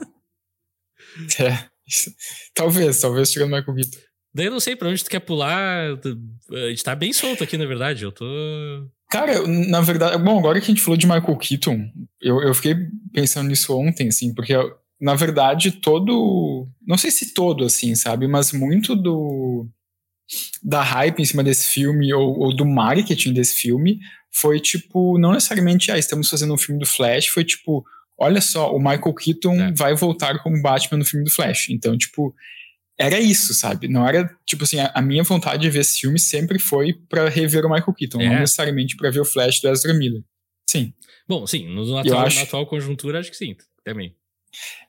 é. 1.43 1.69
Talvez, 2.55 3.01
talvez 3.01 3.31
tirando 3.31 3.53
o 3.53 3.57
Michael 3.57 3.77
Keaton. 3.77 4.12
Daí 4.35 4.47
eu 4.47 4.53
não 4.53 4.61
sei 4.61 4.75
pra 4.75 4.89
onde 4.89 5.05
tu 5.05 5.11
quer 5.11 5.21
pular. 5.21 5.89
A 6.51 6.69
gente 6.69 6.85
tá 6.85 6.95
bem 6.95 7.13
solto 7.13 7.45
aqui, 7.45 7.59
na 7.59 7.67
verdade. 7.67 8.05
Eu 8.05 8.13
tô. 8.13 8.25
Cara, 9.11 9.47
na 9.47 9.81
verdade, 9.83 10.17
bom, 10.23 10.39
agora 10.39 10.59
que 10.59 10.65
a 10.65 10.75
gente 10.75 10.81
falou 10.81 10.97
de 10.97 11.07
Michael 11.07 11.37
Keaton, 11.37 11.91
eu, 12.21 12.41
eu 12.41 12.55
fiquei 12.55 12.75
pensando 13.13 13.49
nisso 13.49 13.77
ontem, 13.79 14.09
assim, 14.09 14.33
porque 14.33 14.55
na 14.99 15.15
verdade 15.15 15.73
todo, 15.73 16.67
não 16.87 16.97
sei 16.97 17.11
se 17.11 17.35
todo, 17.35 17.65
assim, 17.65 17.95
sabe, 17.95 18.27
mas 18.27 18.53
muito 18.53 18.97
do 18.97 19.69
da 20.63 20.83
hype 20.83 21.21
em 21.21 21.25
cima 21.27 21.45
desse 21.45 21.69
filme 21.69 22.11
ou, 22.15 22.39
ou 22.39 22.57
do 22.57 22.65
marketing 22.65 23.35
desse 23.35 23.57
filme 23.57 23.99
foi 24.31 24.59
tipo, 24.59 25.19
não 25.19 25.33
necessariamente, 25.33 25.93
ah, 25.93 25.99
estamos 25.99 26.31
fazendo 26.31 26.55
um 26.55 26.59
filme 26.59 26.81
do 26.81 26.87
Flash, 26.87 27.27
foi 27.27 27.45
tipo, 27.45 27.85
olha 28.17 28.41
só, 28.41 28.75
o 28.75 28.79
Michael 28.79 29.15
Keaton 29.15 29.55
é. 29.61 29.73
vai 29.73 29.95
voltar 29.95 30.43
como 30.43 30.63
Batman 30.63 30.99
no 30.99 31.05
filme 31.05 31.25
do 31.25 31.31
Flash. 31.31 31.69
Então, 31.69 31.99
tipo, 31.99 32.35
era 33.03 33.21
isso, 33.21 33.53
sabe? 33.53 33.89
Não 33.89 34.07
era, 34.07 34.35
tipo 34.47 34.65
assim, 34.65 34.79
a, 34.79 34.93
a, 34.95 35.03
minha 35.03 35.23
vontade 35.25 35.63
de 35.63 35.71
ver 35.71 35.81
esse 35.81 36.01
filme 36.01 36.19
sempre 36.19 36.59
foi 36.59 36.95
para 37.09 37.29
rever 37.29 37.67
o 37.67 37.71
Michael 37.71 37.93
Keaton, 37.93 38.21
é. 38.21 38.29
não 38.29 38.41
necessariamente 38.41 38.97
para 38.97 39.11
ver 39.11 39.21
o 39.21 39.25
Flash 39.25 39.61
do 39.61 39.69
Ezra 39.69 39.93
Miller. 39.93 40.23
Sim. 40.69 40.95
Bom, 41.29 41.47
sim, 41.47 41.69
no 41.69 41.97
atual, 41.97 42.27
acho... 42.27 42.37
na 42.37 42.43
atual 42.43 42.67
conjuntura 42.67 43.19
acho 43.21 43.31
que 43.31 43.37
sim, 43.37 43.57
também. 43.85 44.15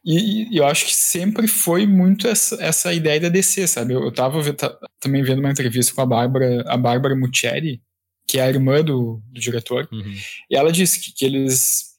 E, 0.06 0.54
e, 0.54 0.58
eu 0.58 0.66
acho 0.66 0.86
que 0.86 0.94
sempre 0.94 1.48
foi 1.48 1.88
muito 1.88 2.28
essa, 2.28 2.62
essa 2.62 2.94
ideia 2.94 3.20
da 3.20 3.30
DC, 3.30 3.66
sabe? 3.68 3.94
Eu, 3.94 4.04
eu 4.04 4.12
tava 4.12 4.42
também 5.00 5.24
vendo 5.24 5.40
uma 5.40 5.52
entrevista 5.52 5.94
com 5.94 6.02
a 6.02 6.06
Bárbara, 6.06 6.64
a 6.68 6.78
Bárbara 6.78 7.16
Muccieri, 7.16 7.82
que 8.28 8.40
é 8.40 8.44
a 8.44 8.50
irmã 8.50 8.84
do, 8.84 9.22
do 9.32 9.40
diretor, 9.40 9.88
uhum. 9.92 10.16
e 10.50 10.56
ela 10.56 10.72
disse 10.72 11.00
que, 11.00 11.14
que 11.14 11.26
eles. 11.26 11.94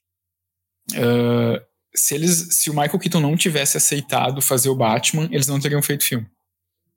Uh, 0.93 1.61
se 1.97 2.15
eles 2.15 2.49
se 2.51 2.71
o 2.71 2.75
Michael 2.75 2.99
Keaton 2.99 3.21
não 3.21 3.37
tivesse 3.37 3.77
aceitado 3.77 4.43
fazer 4.43 4.69
o 4.69 4.77
Batman, 4.77 5.29
eles 5.31 5.47
não 5.47 5.61
teriam 5.61 5.83
feito 5.83 6.05
filme. 6.05 6.27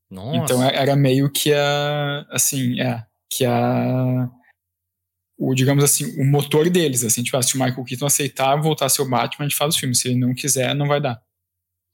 Nossa. 0.09 0.37
Então 0.37 0.63
é, 0.63 0.75
era 0.75 0.95
meio 0.95 1.29
que 1.29 1.53
a 1.53 2.25
assim, 2.31 2.79
é, 2.79 3.05
que 3.29 3.45
a 3.45 4.29
o 5.39 5.53
digamos 5.53 5.83
assim, 5.83 6.19
o 6.19 6.25
motor 6.25 6.67
deles, 6.67 7.03
assim, 7.03 7.21
tipo, 7.21 7.37
ah, 7.37 7.43
se 7.43 7.55
o 7.55 7.59
Michael 7.59 7.83
Keaton 7.83 8.07
aceitar 8.07 8.55
voltar 8.59 8.87
a 8.87 8.89
ser 8.89 9.03
o 9.03 9.09
Batman, 9.09 9.45
a 9.45 9.49
gente 9.49 9.57
faz 9.57 9.75
o 9.75 9.79
filme, 9.79 9.95
se 9.95 10.07
ele 10.07 10.17
não 10.17 10.33
quiser, 10.33 10.73
não 10.73 10.87
vai 10.87 10.99
dar. 10.99 11.21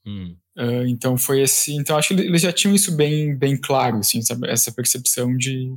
Hum. 0.06 0.34
Uh, 0.56 0.86
então 0.86 1.18
foi 1.18 1.42
esse, 1.42 1.74
então 1.74 1.96
acho 1.96 2.14
que 2.14 2.22
eles 2.22 2.40
já 2.40 2.52
tinham 2.52 2.74
isso 2.74 2.96
bem 2.96 3.36
bem 3.36 3.56
claro, 3.56 3.98
assim, 3.98 4.22
sabe? 4.22 4.48
essa 4.48 4.72
percepção 4.72 5.36
de 5.36 5.76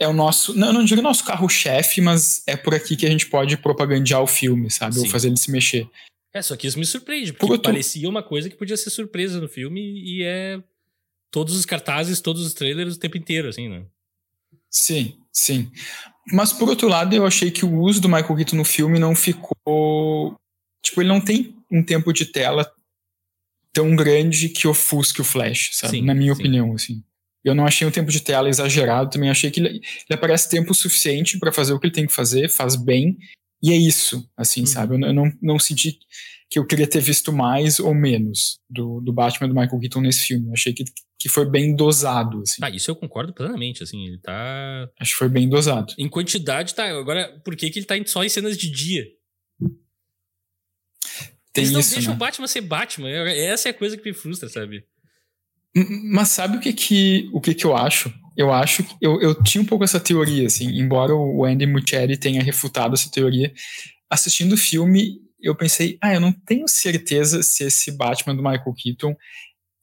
é 0.00 0.08
o 0.08 0.14
nosso, 0.14 0.56
não, 0.56 0.72
não 0.72 0.82
digo 0.82 1.02
nosso 1.02 1.22
carro-chefe, 1.22 2.00
mas 2.00 2.42
é 2.46 2.56
por 2.56 2.74
aqui 2.74 2.96
que 2.96 3.04
a 3.04 3.10
gente 3.10 3.26
pode 3.26 3.58
propagandear 3.58 4.22
o 4.22 4.26
filme, 4.26 4.70
sabe? 4.70 4.94
Sim. 4.94 5.00
Ou 5.02 5.06
fazer 5.06 5.28
ele 5.28 5.36
se 5.36 5.50
mexer. 5.50 5.86
É, 6.32 6.40
só 6.40 6.56
que 6.56 6.66
isso 6.66 6.78
me 6.78 6.86
surpreende, 6.86 7.34
porque 7.34 7.56
por 7.56 7.62
parecia 7.62 8.08
uma 8.08 8.22
coisa 8.22 8.48
que 8.48 8.56
podia 8.56 8.76
ser 8.76 8.88
surpresa 8.88 9.40
no 9.40 9.48
filme 9.48 9.80
e 9.80 10.22
é 10.22 10.62
todos 11.30 11.54
os 11.54 11.66
cartazes, 11.66 12.20
todos 12.20 12.46
os 12.46 12.54
trailers 12.54 12.96
o 12.96 12.98
tempo 12.98 13.18
inteiro, 13.18 13.48
assim, 13.48 13.68
né? 13.68 13.84
Sim, 14.70 15.18
sim. 15.32 15.70
Mas 16.32 16.52
por 16.52 16.68
outro 16.68 16.88
lado, 16.88 17.14
eu 17.14 17.26
achei 17.26 17.50
que 17.50 17.64
o 17.64 17.80
uso 17.80 18.00
do 18.00 18.08
Michael 18.08 18.36
Keaton 18.36 18.56
no 18.56 18.64
filme 18.64 18.98
não 18.98 19.14
ficou. 19.14 20.36
Tipo, 20.82 21.02
ele 21.02 21.08
não 21.08 21.20
tem 21.20 21.54
um 21.70 21.82
tempo 21.82 22.12
de 22.12 22.24
tela 22.24 22.70
tão 23.72 23.94
grande 23.94 24.48
que 24.48 24.66
ofusque 24.66 25.20
o 25.20 25.24
Flash, 25.24 25.70
sabe? 25.72 25.98
Sim, 25.98 26.02
Na 26.02 26.14
minha 26.14 26.34
sim. 26.34 26.40
opinião, 26.40 26.72
assim. 26.72 27.02
Eu 27.44 27.54
não 27.54 27.66
achei 27.66 27.86
o 27.86 27.90
tempo 27.90 28.10
de 28.10 28.20
tela 28.20 28.48
exagerado, 28.48 29.10
também 29.10 29.30
achei 29.30 29.50
que 29.50 29.60
ele, 29.60 29.68
ele 29.68 29.82
aparece 30.10 30.48
tempo 30.48 30.74
suficiente 30.74 31.38
para 31.38 31.52
fazer 31.52 31.72
o 31.72 31.80
que 31.80 31.86
ele 31.86 31.94
tem 31.94 32.06
que 32.06 32.12
fazer, 32.12 32.48
faz 32.48 32.76
bem, 32.76 33.16
e 33.62 33.72
é 33.72 33.76
isso, 33.76 34.28
assim, 34.36 34.60
uhum. 34.60 34.66
sabe? 34.66 34.94
Eu, 34.94 35.00
eu, 35.00 35.14
não, 35.14 35.32
não 35.40 35.58
senti 35.58 35.98
que 36.50 36.58
eu 36.58 36.66
queria 36.66 36.86
ter 36.86 37.00
visto 37.00 37.32
mais 37.32 37.78
ou 37.78 37.94
menos 37.94 38.58
do, 38.68 39.00
do 39.00 39.12
Batman 39.12 39.48
do 39.48 39.54
Michael 39.54 39.78
Keaton 39.78 40.00
nesse 40.00 40.26
filme. 40.26 40.48
Eu 40.48 40.52
achei 40.54 40.72
que, 40.72 40.84
que 41.18 41.28
foi 41.28 41.48
bem 41.48 41.76
dosado, 41.76 42.40
assim. 42.40 42.60
Ah, 42.60 42.70
isso 42.70 42.90
eu 42.90 42.96
concordo 42.96 43.32
plenamente, 43.32 43.82
assim, 43.82 44.06
ele 44.06 44.18
tá... 44.18 44.88
Acho 44.98 45.12
que 45.12 45.18
foi 45.18 45.28
bem 45.28 45.48
dosado. 45.48 45.94
Em 45.96 46.08
quantidade, 46.08 46.74
tá. 46.74 46.86
Agora, 46.86 47.40
por 47.44 47.54
que 47.54 47.70
que 47.70 47.78
ele 47.78 47.86
tá 47.86 47.94
só 48.06 48.24
em 48.24 48.28
cenas 48.28 48.58
de 48.58 48.68
dia? 48.68 49.06
Tem 51.52 51.64
Eles 51.64 51.72
não 51.72 51.80
isso, 51.80 51.94
deixam 51.94 52.12
né? 52.12 52.16
o 52.16 52.18
Batman 52.18 52.46
ser 52.46 52.60
Batman. 52.62 53.10
Essa 53.10 53.68
é 53.68 53.70
a 53.70 53.74
coisa 53.74 53.96
que 53.96 54.04
me 54.04 54.14
frustra, 54.14 54.48
sabe? 54.48 54.84
Mas 55.74 56.28
sabe 56.28 56.56
o 56.56 56.60
que 56.60 56.72
que, 56.72 57.30
o 57.32 57.40
que 57.40 57.54
que 57.54 57.64
eu 57.64 57.76
acho? 57.76 58.12
Eu 58.36 58.52
acho 58.52 58.82
que 58.82 58.94
eu, 59.00 59.20
eu 59.20 59.42
tinha 59.42 59.62
um 59.62 59.66
pouco 59.66 59.84
essa 59.84 60.00
teoria, 60.00 60.46
assim, 60.46 60.66
embora 60.78 61.14
o 61.14 61.44
Andy 61.44 61.66
Muschietti 61.66 62.16
tenha 62.16 62.42
refutado 62.42 62.94
essa 62.94 63.10
teoria. 63.10 63.52
Assistindo 64.08 64.54
o 64.54 64.56
filme, 64.56 65.18
eu 65.40 65.54
pensei, 65.54 65.98
ah, 66.00 66.14
eu 66.14 66.20
não 66.20 66.32
tenho 66.32 66.66
certeza 66.66 67.42
se 67.42 67.64
esse 67.64 67.96
Batman 67.96 68.34
do 68.34 68.42
Michael 68.42 68.74
Keaton 68.76 69.14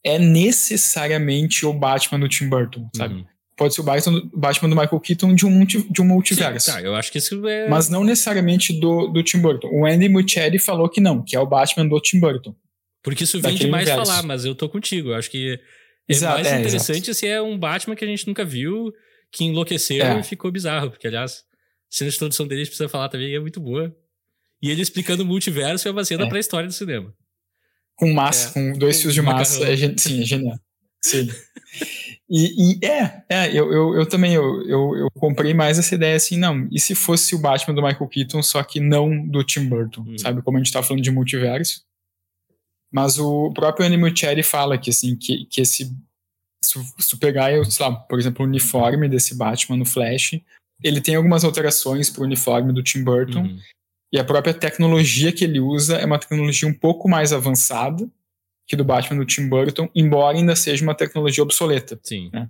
é 0.04 0.17
necessariamente 0.19 1.65
o 1.65 1.73
Batman 1.73 2.19
do 2.19 2.30
Tim 2.30 2.50
Burton, 2.50 2.89
sabe? 2.95 3.15
Uhum. 3.15 3.26
Pode 3.56 3.73
ser 3.73 3.82
o 3.82 3.84
Batman, 3.84 4.30
Batman 4.34 4.69
do 4.69 4.76
Michael 4.76 5.00
Keaton 5.00 5.34
de 5.34 5.45
um, 5.45 5.65
de 5.65 6.02
um 6.02 6.06
multiverso. 6.06 6.67
Sim, 6.67 6.71
tá, 6.73 6.82
eu 6.82 6.95
acho 6.95 7.12
que 7.12 7.17
isso 7.17 7.47
é... 7.47 7.67
Mas 7.67 7.89
não 7.89 8.04
necessariamente 8.04 8.80
do, 8.80 9.08
do 9.08 9.23
Tim 9.23 9.39
Burton. 9.39 9.67
O 9.71 9.86
Andy 9.86 10.08
Muschietti 10.08 10.60
falou 10.60 10.88
que 10.89 11.02
não, 11.02 11.23
que 11.23 11.36
é 11.36 11.39
o 11.39 11.47
Batman 11.47 11.88
do 11.88 12.00
Tim 12.00 12.19
Burton. 12.19 12.56
Porque 13.04 13.23
isso 13.23 13.41
vem 13.41 13.56
demais 13.56 13.89
falar, 13.89 14.21
mas 14.23 14.45
eu 14.45 14.54
tô 14.54 14.69
contigo. 14.69 15.10
Eu 15.10 15.15
acho 15.15 15.32
que 15.32 15.60
é 16.07 16.13
exato, 16.13 16.35
mais 16.35 16.47
é, 16.47 16.59
interessante 16.59 17.13
se 17.13 17.27
é 17.27 17.41
um 17.41 17.57
Batman 17.57 17.95
que 17.95 18.05
a 18.05 18.07
gente 18.07 18.27
nunca 18.27 18.45
viu, 18.45 18.93
que 19.31 19.43
enlouqueceu 19.43 20.05
é. 20.05 20.19
e 20.19 20.23
ficou 20.23 20.51
bizarro. 20.51 20.89
Porque, 20.89 21.07
aliás, 21.07 21.43
a 21.91 21.95
cena 21.95 22.09
de 22.09 22.15
introdução 22.15 22.47
dele 22.47 22.61
a 22.61 22.63
gente 22.63 22.71
precisa 22.71 22.89
falar 22.89 23.09
também 23.09 23.33
é 23.33 23.39
muito 23.39 23.59
boa. 23.59 23.95
E 24.61 24.71
ele 24.71 24.81
explicando 24.81 25.23
o 25.23 25.25
multiverso 25.25 25.87
é 25.87 25.91
uma 25.91 26.03
cena 26.03 26.25
é. 26.25 26.29
pra 26.29 26.39
história 26.39 26.67
do 26.67 26.73
cinema. 26.73 27.13
Com 27.95 28.13
massa, 28.13 28.49
é. 28.49 28.53
com 28.53 28.77
dois 28.77 29.01
fios 29.01 29.13
de 29.13 29.21
massa. 29.21 29.67
É, 29.67 29.75
sim, 29.97 30.21
é 30.21 30.25
genial. 30.25 30.59
Sim. 31.01 31.29
E, 32.29 32.79
e, 32.81 32.85
é, 32.85 33.23
é 33.29 33.47
eu, 33.49 33.71
eu, 33.71 33.95
eu 33.95 34.05
também 34.05 34.33
eu, 34.33 34.61
eu, 34.67 34.95
eu, 34.97 35.11
comprei 35.11 35.53
mais 35.53 35.79
essa 35.79 35.95
ideia 35.95 36.15
assim, 36.15 36.37
não, 36.37 36.67
e 36.71 36.79
se 36.79 36.93
fosse 36.93 37.33
o 37.33 37.39
Batman 37.39 37.73
do 37.73 37.81
Michael 37.81 38.07
Keaton, 38.09 38.43
só 38.43 38.61
que 38.63 38.81
não 38.81 39.25
do 39.25 39.43
Tim 39.43 39.69
Burton, 39.69 40.01
hum. 40.01 40.17
sabe? 40.17 40.41
Como 40.41 40.57
a 40.57 40.59
gente 40.61 40.73
tá 40.73 40.83
falando 40.83 41.01
de 41.01 41.11
multiverso. 41.11 41.87
Mas 42.91 43.19
o 43.19 43.52
próprio 43.54 43.86
Andy 43.86 43.97
Muschietti 43.97 44.43
fala 44.43 44.78
que, 44.78 44.89
assim, 44.89 45.15
que, 45.15 45.45
que 45.45 45.62
esse. 45.62 45.95
Se 46.63 47.10
tu 47.10 47.17
pegar, 47.17 47.52
sei 47.65 47.86
lá, 47.86 47.95
por 47.95 48.19
exemplo, 48.19 48.45
o 48.45 48.47
uniforme 48.47 49.08
desse 49.08 49.36
Batman 49.36 49.78
no 49.78 49.86
Flash, 49.86 50.39
ele 50.84 51.02
tem 51.02 51.15
algumas 51.15 51.43
alterações 51.43 52.10
pro 52.10 52.23
uniforme 52.23 52.73
do 52.73 52.84
Tim 52.84 53.04
Burton. 53.04 53.41
Uhum. 53.41 53.60
E 54.12 54.19
a 54.19 54.23
própria 54.23 54.54
tecnologia 54.54 55.32
que 55.32 55.43
ele 55.43 55.60
usa 55.60 55.97
é 55.97 56.06
uma 56.06 56.19
tecnologia 56.19 56.67
um 56.67 56.73
pouco 56.73 57.10
mais 57.10 57.34
avançada 57.34 58.10
que 58.67 58.76
do 58.76 58.84
Batman 58.84 59.19
do 59.19 59.26
Tim 59.26 59.47
Burton, 59.47 59.89
embora 59.95 60.38
ainda 60.38 60.56
seja 60.56 60.84
uma 60.84 60.93
tecnologia 60.93 61.41
obsoleta. 61.41 61.97
Sim. 62.04 62.30
Né? 62.34 62.50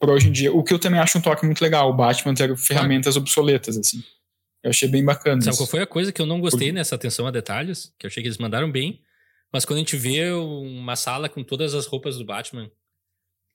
Por 0.00 0.10
hoje 0.10 0.28
em 0.28 0.32
dia. 0.32 0.52
O 0.52 0.64
que 0.64 0.74
eu 0.74 0.78
também 0.78 0.98
acho 0.98 1.16
um 1.16 1.20
toque 1.20 1.46
muito 1.46 1.62
legal, 1.62 1.88
o 1.88 1.94
Batman 1.94 2.34
ter 2.34 2.56
ferramentas 2.56 3.16
obsoletas, 3.16 3.78
assim. 3.78 4.02
Eu 4.62 4.70
achei 4.70 4.88
bem 4.88 5.04
bacana. 5.04 5.40
Sabe 5.40 5.50
isso. 5.50 5.62
qual 5.62 5.68
foi 5.68 5.80
a 5.80 5.86
coisa 5.86 6.12
que 6.12 6.20
eu 6.20 6.26
não 6.26 6.40
gostei 6.40 6.68
Por... 6.68 6.74
nessa 6.74 6.96
atenção 6.96 7.26
a 7.26 7.30
detalhes? 7.30 7.92
Que 7.98 8.06
eu 8.06 8.08
achei 8.08 8.22
que 8.22 8.28
eles 8.28 8.38
mandaram 8.38 8.70
bem. 8.70 9.00
Mas 9.54 9.64
quando 9.64 9.76
a 9.76 9.82
gente 9.82 9.96
vê 9.96 10.32
uma 10.32 10.96
sala 10.96 11.28
com 11.28 11.44
todas 11.44 11.74
as 11.74 11.86
roupas 11.86 12.18
do 12.18 12.24
Batman, 12.24 12.68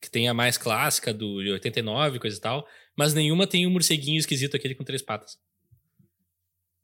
que 0.01 0.09
tem 0.09 0.29
a 0.29 0.33
mais 0.33 0.57
clássica 0.57 1.13
do 1.13 1.35
89, 1.51 2.19
coisa 2.19 2.37
e 2.37 2.39
tal, 2.39 2.65
mas 2.97 3.13
nenhuma 3.13 3.45
tem 3.45 3.65
o 3.65 3.69
um 3.69 3.73
morceguinho 3.73 4.17
esquisito 4.17 4.55
aquele 4.55 4.75
com 4.75 4.85
três 4.85 5.01
patas. 5.01 5.37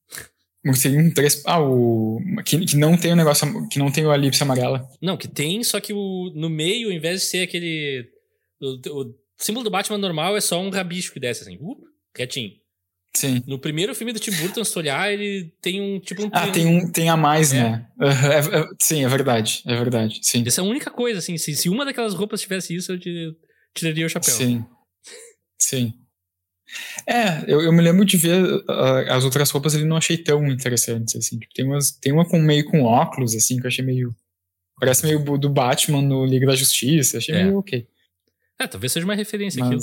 Morceguinho 0.66 1.06
com 1.06 1.14
três. 1.14 1.42
Ah, 1.46 1.62
o. 1.62 2.20
Que, 2.44 2.66
que 2.66 2.76
não 2.76 2.98
tem 2.98 3.14
o 3.14 3.16
negócio. 3.16 3.70
Que 3.70 3.80
não 3.80 3.90
tem 3.90 4.06
o 4.06 4.14
elipse 4.14 4.44
amarela. 4.44 4.86
Não, 5.00 5.16
que 5.16 5.30
tem, 5.30 5.64
só 5.64 5.80
que 5.80 5.94
o, 5.94 6.32
no 6.36 6.50
meio, 6.50 6.90
ao 6.90 6.94
invés 6.94 7.22
de 7.22 7.28
ser 7.28 7.44
aquele. 7.44 8.10
O, 8.60 9.02
o 9.02 9.16
símbolo 9.38 9.64
do 9.64 9.70
Batman 9.70 9.98
normal 9.98 10.36
é 10.36 10.42
só 10.42 10.60
um 10.60 10.72
rabicho 10.72 11.14
que 11.14 11.20
desce 11.22 11.44
assim, 11.44 11.58
uh, 11.62 11.78
retinho. 12.18 12.52
Sim. 13.16 13.42
No 13.48 13.58
primeiro 13.58 13.96
filme 13.96 14.12
do 14.12 14.20
Tim 14.20 14.32
Burton, 14.32 14.64
se 14.64 14.74
tu 14.74 14.80
olhar, 14.80 15.12
ele 15.12 15.54
tem 15.62 15.82
um 15.82 16.00
tipo 16.00 16.24
um. 16.24 16.30
Ah, 16.34 16.52
tem 16.52 16.66
um 16.66 16.92
tem 16.92 17.10
a 17.10 17.16
mais, 17.16 17.54
é. 17.54 17.62
né? 17.62 17.88
É, 18.02 18.60
é, 18.60 18.68
sim, 18.82 19.06
é 19.06 19.08
verdade. 19.08 19.64
É 19.66 19.76
verdade. 19.76 20.20
Sim. 20.22 20.44
Essa 20.46 20.62
é 20.62 20.64
a 20.64 20.68
única 20.68 20.92
coisa, 20.92 21.20
assim. 21.20 21.38
Se, 21.38 21.56
se 21.56 21.70
uma 21.70 21.86
daquelas 21.86 22.14
roupas 22.14 22.42
tivesse 22.42 22.76
isso, 22.76 22.92
eu 22.92 23.00
te, 23.00 23.34
tiraria 23.74 24.06
o 24.06 24.10
chapéu. 24.10 24.34
Sim. 24.34 24.66
Sim. 25.58 25.94
É, 27.08 27.44
eu, 27.48 27.62
eu 27.62 27.72
me 27.72 27.82
lembro 27.82 28.04
de 28.04 28.18
ver 28.18 28.44
uh, 28.44 29.12
as 29.12 29.24
outras 29.24 29.50
roupas 29.50 29.76
ele 29.76 29.86
não 29.86 29.96
achei 29.96 30.18
tão 30.18 30.46
interessantes, 30.48 31.16
assim. 31.16 31.40
Tipo, 31.40 31.54
tem, 31.54 31.66
umas, 31.66 31.92
tem 31.92 32.12
uma 32.12 32.28
com 32.28 32.40
meio 32.40 32.66
com 32.66 32.84
óculos, 32.84 33.34
assim, 33.34 33.58
que 33.58 33.66
eu 33.66 33.70
achei 33.70 33.86
meio. 33.86 34.14
Parece 34.78 35.06
meio 35.06 35.20
do 35.38 35.50
Batman 35.50 36.02
no 36.02 36.26
Liga 36.26 36.48
da 36.48 36.56
Justiça. 36.56 37.20
Achei 37.20 37.34
é. 37.34 37.44
meio 37.46 37.60
ok. 37.60 37.88
É, 38.60 38.68
talvez 38.68 38.92
seja 38.92 39.06
uma 39.06 39.16
referência 39.16 39.64
aquilo. 39.64 39.80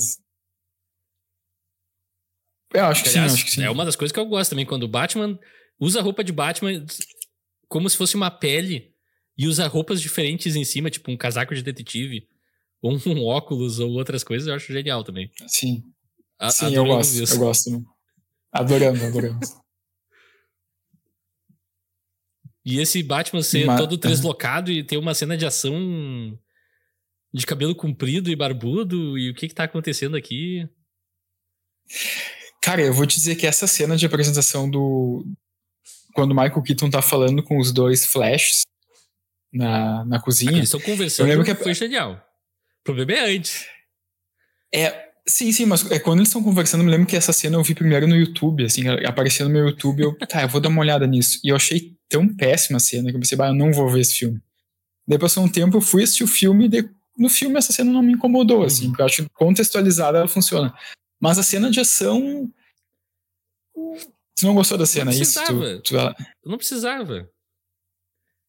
Eu 2.74 2.84
acho 2.86 3.02
que 3.02 3.08
Aliás, 3.10 3.32
sim, 3.32 3.36
acho 3.36 3.44
que 3.44 3.50
sim. 3.52 3.62
É 3.62 3.70
uma 3.70 3.84
das 3.84 3.96
coisas 3.96 4.12
que 4.12 4.18
eu 4.20 4.26
gosto 4.26 4.50
também, 4.50 4.64
quando 4.66 4.84
o 4.84 4.88
Batman 4.88 5.38
usa 5.78 6.00
a 6.00 6.02
roupa 6.02 6.22
de 6.24 6.32
Batman 6.32 6.84
como 7.68 7.88
se 7.88 7.96
fosse 7.96 8.14
uma 8.14 8.30
pele 8.30 8.92
e 9.36 9.46
usa 9.46 9.66
roupas 9.66 10.00
diferentes 10.00 10.54
em 10.56 10.64
cima, 10.64 10.90
tipo 10.90 11.10
um 11.10 11.16
casaco 11.16 11.54
de 11.54 11.62
detetive, 11.62 12.28
ou 12.80 12.98
um 13.06 13.24
óculos, 13.24 13.78
ou 13.78 13.90
outras 13.92 14.22
coisas, 14.22 14.46
eu 14.48 14.54
acho 14.54 14.72
genial 14.72 15.02
também. 15.04 15.30
Sim. 15.46 15.82
A- 16.38 16.50
sim, 16.50 16.74
eu 16.74 16.84
gosto. 16.84 17.14
isso. 17.22 17.34
Eu 17.34 17.38
gosto. 17.38 17.70
né? 17.70 17.82
Adorando, 18.52 19.04
adorando. 19.04 19.38
E 22.64 22.78
esse 22.78 23.02
Batman 23.02 23.42
ser 23.42 23.66
todo 23.76 23.96
deslocado 23.96 24.70
e 24.70 24.84
ter 24.84 24.96
uma 24.96 25.14
cena 25.14 25.36
de 25.36 25.44
ação 25.44 26.38
de 27.34 27.44
cabelo 27.44 27.74
comprido 27.74 28.30
e 28.30 28.36
barbudo, 28.36 29.18
e 29.18 29.30
o 29.30 29.34
que 29.34 29.48
que 29.48 29.54
tá 29.54 29.64
acontecendo 29.64 30.16
aqui? 30.16 30.68
Cara, 32.62 32.80
eu 32.80 32.92
vou 32.94 33.06
te 33.06 33.16
dizer 33.16 33.34
que 33.36 33.46
essa 33.46 33.66
cena 33.66 33.96
de 33.96 34.06
apresentação 34.06 34.70
do. 34.70 35.24
Quando 36.14 36.30
o 36.32 36.34
Michael 36.34 36.62
Keaton 36.62 36.90
tá 36.90 37.02
falando 37.02 37.42
com 37.42 37.58
os 37.58 37.72
dois 37.72 38.06
Flashes 38.06 38.62
na, 39.52 40.04
na 40.04 40.16
Ah, 40.16 40.20
cozinha. 40.20 40.52
eles 40.52 40.64
estão 40.64 40.80
conversando, 40.80 41.26
Eu 41.28 41.30
lembro 41.38 41.44
que- 41.44 41.62
foi 41.62 41.74
genial. 41.74 42.12
O 42.80 42.84
problema 42.84 43.12
é 43.12 43.36
antes. 43.36 43.66
É. 44.74 45.10
Sim, 45.28 45.52
sim, 45.52 45.66
mas 45.66 45.88
é, 45.90 46.00
quando 46.00 46.18
eles 46.18 46.28
estão 46.30 46.42
conversando, 46.42 46.80
eu 46.80 46.84
me 46.86 46.90
lembro 46.90 47.06
que 47.06 47.14
essa 47.16 47.32
cena 47.32 47.56
eu 47.56 47.62
vi 47.62 47.76
primeiro 47.76 48.08
no 48.08 48.16
YouTube, 48.16 48.64
assim, 48.64 48.88
apareceu 49.06 49.46
no 49.46 49.52
meu 49.52 49.66
YouTube, 49.68 50.02
eu, 50.02 50.18
tá, 50.18 50.42
eu 50.42 50.48
vou 50.48 50.60
dar 50.60 50.68
uma 50.68 50.80
olhada 50.80 51.06
nisso. 51.06 51.38
E 51.44 51.48
eu 51.50 51.54
achei 51.56 51.96
tão 52.08 52.26
péssima 52.26 52.78
a 52.78 52.80
cena 52.80 53.08
que 53.08 53.14
eu 53.16 53.20
pensei, 53.20 53.38
bah, 53.38 53.46
eu 53.48 53.54
não 53.54 53.72
vou 53.72 53.88
ver 53.88 54.00
esse 54.00 54.16
filme. 54.16 54.40
Daí 55.06 55.18
passou 55.20 55.44
um 55.44 55.48
tempo, 55.48 55.76
eu 55.76 55.80
fui 55.80 56.02
assistir 56.02 56.24
o 56.24 56.26
filme 56.28 56.64
e 56.64 56.68
de- 56.68 56.90
no 57.16 57.28
filme 57.28 57.56
essa 57.56 57.72
cena 57.72 57.92
não 57.92 58.02
me 58.02 58.12
incomodou, 58.14 58.64
assim, 58.64 58.88
porque 58.88 59.00
eu 59.02 59.06
acho 59.06 59.22
que 59.22 59.28
contextualizada 59.32 60.18
ela 60.18 60.26
funciona. 60.28 60.74
Mas 61.22 61.38
a 61.38 61.42
cena 61.44 61.70
de 61.70 61.78
ação. 61.78 62.52
Tu 63.74 64.44
não 64.46 64.54
gostou 64.54 64.76
da 64.76 64.84
cena, 64.86 65.12
é 65.12 65.14
isso? 65.14 65.34
precisava. 65.40 65.76
Tu, 65.78 65.82
tu- 65.82 65.96
Eu 65.96 66.50
não 66.50 66.56
precisava. 66.58 67.30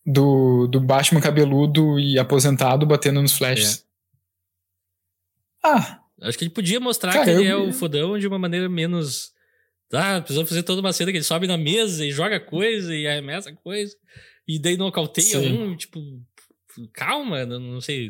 do, 0.06 0.68
do 0.68 0.82
Batman 0.82 1.22
cabeludo 1.22 2.00
e 2.00 2.18
aposentado 2.18 2.86
batendo 2.86 3.22
nos 3.22 3.38
flashes. 3.38 3.86
Ah, 5.64 6.00
Acho 6.22 6.38
que 6.38 6.46
ele 6.46 6.52
podia 6.54 6.80
mostrar 6.80 7.12
Cara, 7.14 7.26
que 7.26 7.30
ele 7.32 7.46
eu- 7.52 7.66
é 7.66 7.70
o 7.70 7.74
fodão 7.74 8.18
de 8.18 8.28
uma 8.28 8.40
maneira 8.40 8.68
menos. 8.70 9.32
Ah, 9.92 10.20
precisamos 10.22 10.50
fazer 10.50 10.64
toda 10.64 10.80
uma 10.82 10.94
cena 10.94 11.12
que 11.12 11.18
ele 11.18 11.24
sobe 11.24 11.46
na 11.48 11.58
mesa 11.58 12.04
e 12.06 12.12
joga 12.12 12.40
coisa 12.40 12.96
e 12.96 13.06
arremessa 13.08 13.54
coisa. 13.54 13.96
E 14.48 14.58
daí 14.58 14.78
nocauteia 14.78 15.40
Sim. 15.40 15.58
um, 15.60 15.76
tipo. 15.78 16.00
Calma, 16.94 17.46
não, 17.46 17.60
não 17.60 17.82
sei. 17.82 18.10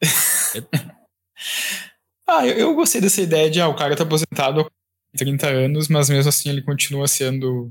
ah 2.38 2.46
eu, 2.46 2.56
eu 2.58 2.74
gostei 2.74 3.00
dessa 3.00 3.20
ideia 3.20 3.50
de 3.50 3.60
ah, 3.60 3.68
o 3.68 3.74
cara 3.76 3.96
tá 3.96 4.02
aposentado 4.04 4.60
há 4.60 4.70
30 5.18 5.48
anos, 5.48 5.88
mas 5.88 6.08
mesmo 6.08 6.28
assim 6.28 6.48
ele 6.48 6.62
continua 6.62 7.06
sendo 7.08 7.70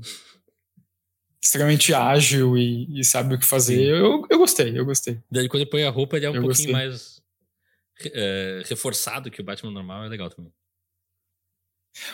extremamente 1.42 1.94
ágil 1.94 2.56
e, 2.56 3.00
e 3.00 3.04
sabe 3.04 3.34
o 3.34 3.38
que 3.38 3.46
fazer. 3.46 3.82
Eu, 3.82 4.26
eu 4.28 4.38
gostei, 4.38 4.78
eu 4.78 4.84
gostei. 4.84 5.18
Daí 5.30 5.48
quando 5.48 5.62
ele 5.62 5.70
põe 5.70 5.84
a 5.84 5.90
roupa, 5.90 6.16
ele 6.16 6.26
é 6.26 6.30
um 6.30 6.34
Eu 6.34 6.42
pouquinho 6.42 6.68
gostei. 6.68 6.72
mais 6.72 7.20
é, 8.12 8.62
reforçado 8.66 9.30
que 9.30 9.40
o 9.40 9.44
Batman 9.44 9.70
normal, 9.70 10.04
é 10.04 10.08
legal 10.08 10.28
também. 10.30 10.52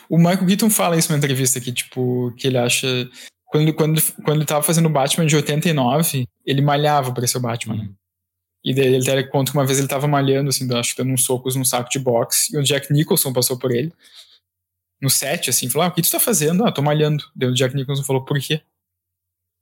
O 0.08 0.16
Michael 0.16 0.46
Keaton 0.46 0.70
fala 0.70 0.96
isso 0.96 1.10
numa 1.10 1.18
entrevista 1.18 1.58
aqui, 1.58 1.72
tipo, 1.72 2.32
que 2.36 2.46
ele 2.46 2.56
acha. 2.58 2.86
Quando, 3.46 3.74
quando, 3.74 4.00
quando 4.24 4.38
ele 4.38 4.46
tava 4.46 4.62
fazendo 4.62 4.86
o 4.86 4.90
Batman 4.92 5.26
de 5.26 5.36
89, 5.36 6.26
ele 6.44 6.62
malhava 6.62 7.12
pra 7.12 7.26
ser 7.26 7.38
o 7.38 7.40
Batman. 7.40 7.76
né? 7.76 7.82
Uhum. 7.84 7.94
E 8.66 8.74
daí 8.74 8.86
ele 8.94 9.08
até 9.08 9.22
conta 9.22 9.52
que 9.52 9.56
uma 9.56 9.64
vez 9.64 9.78
ele 9.78 9.86
tava 9.86 10.08
malhando, 10.08 10.48
assim, 10.48 10.66
acho 10.74 10.96
que 10.96 11.00
dando 11.00 11.14
uns 11.14 11.24
socos 11.24 11.54
num 11.54 11.64
saco 11.64 11.88
de 11.88 12.00
boxe, 12.00 12.52
e 12.52 12.58
o 12.58 12.64
Jack 12.64 12.92
Nicholson 12.92 13.32
passou 13.32 13.56
por 13.56 13.70
ele. 13.70 13.92
No 15.00 15.08
set, 15.08 15.48
assim, 15.48 15.68
falou: 15.70 15.86
Ah, 15.86 15.88
o 15.88 15.92
que 15.92 16.02
tu 16.02 16.10
tá 16.10 16.18
fazendo? 16.18 16.66
Ah, 16.66 16.72
tô 16.72 16.82
malhando. 16.82 17.22
Daí 17.36 17.48
o 17.48 17.54
Jack 17.54 17.76
Nicholson 17.76 18.02
falou: 18.02 18.24
Por 18.24 18.40
quê? 18.40 18.60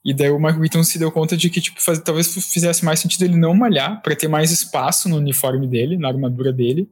E 0.02 0.14
daí 0.14 0.30
o 0.30 0.38
Michael 0.38 0.60
Keaton 0.62 0.84
se 0.84 0.98
deu 0.98 1.12
conta 1.12 1.36
de 1.36 1.50
que, 1.50 1.60
tipo, 1.60 1.82
faz- 1.82 1.98
talvez 1.98 2.32
fizesse 2.50 2.82
mais 2.82 3.00
sentido 3.00 3.24
ele 3.24 3.36
não 3.36 3.52
malhar, 3.54 4.00
pra 4.00 4.16
ter 4.16 4.28
mais 4.28 4.50
espaço 4.50 5.06
no 5.08 5.16
uniforme 5.16 5.66
dele, 5.66 5.98
na 5.98 6.08
armadura 6.08 6.50
dele. 6.50 6.90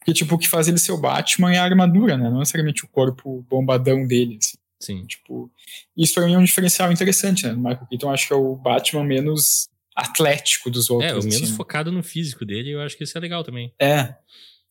Porque, 0.00 0.12
tipo, 0.12 0.34
o 0.34 0.38
que 0.38 0.48
faz 0.48 0.66
ele 0.66 0.78
ser 0.78 0.90
o 0.92 0.98
Batman 1.00 1.52
é 1.52 1.58
a 1.58 1.64
armadura, 1.64 2.16
né? 2.16 2.28
Não 2.30 2.40
necessariamente 2.40 2.84
o 2.84 2.88
corpo 2.88 3.44
bombadão 3.48 4.04
dele, 4.06 4.38
assim. 4.42 4.56
Sim. 4.80 5.06
Tipo, 5.06 5.50
isso 5.96 6.14
pra 6.14 6.26
mim 6.26 6.34
é 6.34 6.38
um 6.38 6.44
diferencial 6.44 6.90
interessante, 6.90 7.46
né? 7.46 7.52
O 7.52 7.58
Michael 7.58 7.86
Keaton 7.88 8.10
acho 8.10 8.26
que 8.26 8.32
é 8.32 8.36
o 8.36 8.56
Batman 8.56 9.04
menos 9.04 9.68
atlético 9.94 10.70
dos 10.70 10.90
outros. 10.90 11.10
É, 11.10 11.14
o 11.14 11.18
menos 11.22 11.42
assim. 11.42 11.56
focado 11.56 11.92
no 11.92 12.02
físico 12.02 12.44
dele, 12.44 12.70
eu 12.70 12.80
acho 12.80 12.96
que 12.96 13.04
isso 13.04 13.16
é 13.16 13.20
legal 13.20 13.42
também. 13.44 13.72
É, 13.80 14.14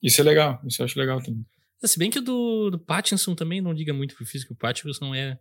isso 0.02 0.20
é 0.22 0.24
legal, 0.24 0.62
isso 0.66 0.82
eu 0.82 0.86
acho 0.86 1.00
legal 1.00 1.22
também. 1.22 1.46
Se 1.84 2.00
bem 2.00 2.10
que 2.10 2.20
o 2.20 2.22
do, 2.22 2.70
do 2.72 2.80
Pattinson 2.80 3.36
também 3.36 3.60
não 3.62 3.72
liga 3.74 3.94
muito 3.94 4.16
pro 4.16 4.26
físico, 4.26 4.54
o 4.54 4.56
Pattinson 4.56 5.14
é 5.14 5.38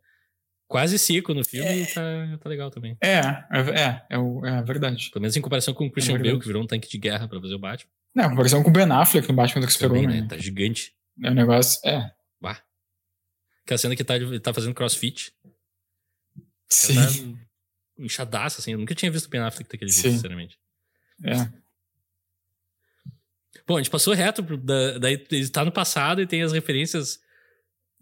quase 0.67 0.99
seco 0.99 1.33
no 1.35 1.45
filme 1.45 1.83
e 1.83 1.87
tá, 1.87 2.03
tá 2.41 2.49
legal 2.49 2.71
também. 2.71 2.97
É, 3.01 3.19
é, 3.19 3.61
é, 3.81 4.07
é, 4.11 4.19
o- 4.19 4.45
é 4.45 4.61
verdade. 4.63 5.09
Pelo 5.11 5.21
menos 5.23 5.37
em 5.37 5.41
comparação 5.41 5.73
com 5.75 5.87
o 5.87 5.91
Christian 5.91 6.15
verdade. 6.15 6.31
Bale, 6.31 6.41
que 6.41 6.47
virou 6.49 6.63
um 6.63 6.67
tanque 6.67 6.89
de 6.89 6.99
guerra 6.99 7.29
pra 7.29 7.41
fazer 7.41 7.55
o 7.55 7.59
Batman. 7.59 7.91
Não, 8.15 8.31
comparação 8.31 8.63
com 8.63 8.71
o 8.71 8.73
Ben 8.73 8.91
Affleck 8.91 9.29
no 9.29 9.35
Batman 9.35 9.61
do 9.61 9.67
Também, 9.67 9.73
Superman, 10.03 10.07
né? 10.09 10.21
né? 10.23 10.27
Tá 10.29 10.37
gigante. 10.39 10.93
É 11.23 11.31
um 11.31 11.35
negócio, 11.35 11.81
é, 11.89 12.11
Bah. 12.41 12.61
Aquela 13.65 13.79
cena 13.79 13.95
que 13.95 14.03
tá, 14.03 14.17
ele 14.17 14.41
tá 14.41 14.53
fazendo 14.53 14.75
crossfit. 14.75 15.33
sim, 16.69 16.95
tá 16.95 17.39
inchadaça, 18.05 18.61
assim. 18.61 18.73
Eu 18.73 18.79
nunca 18.79 18.95
tinha 18.95 19.11
visto 19.11 19.27
o 19.27 19.29
Ben 19.31 19.41
Affleck 19.41 19.71
daquele 19.71 19.91
jeito, 19.91 20.15
sinceramente. 20.15 20.59
é. 21.25 21.63
Bom, 23.67 23.77
a 23.77 23.79
gente 23.83 23.91
passou 23.91 24.13
reto, 24.15 24.43
da, 24.57 24.99
daí 24.99 25.25
ele 25.31 25.49
tá 25.49 25.65
no 25.65 25.71
passado 25.71 26.21
e 26.21 26.27
tem 26.27 26.43
as 26.43 26.53
referências 26.53 27.21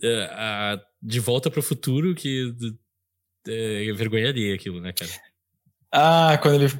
eh, 0.02 0.28
a- 0.32 0.80
de 1.02 1.20
volta 1.20 1.50
pro 1.50 1.62
futuro 1.62 2.14
que 2.14 2.54
eh, 3.46 3.86
é 3.88 3.92
vergonha 3.92 4.28
alheia 4.30 4.54
aquilo, 4.54 4.80
né, 4.80 4.92
cara? 4.92 5.10
Ah, 5.92 6.38
quando 6.40 6.62
ele, 6.62 6.72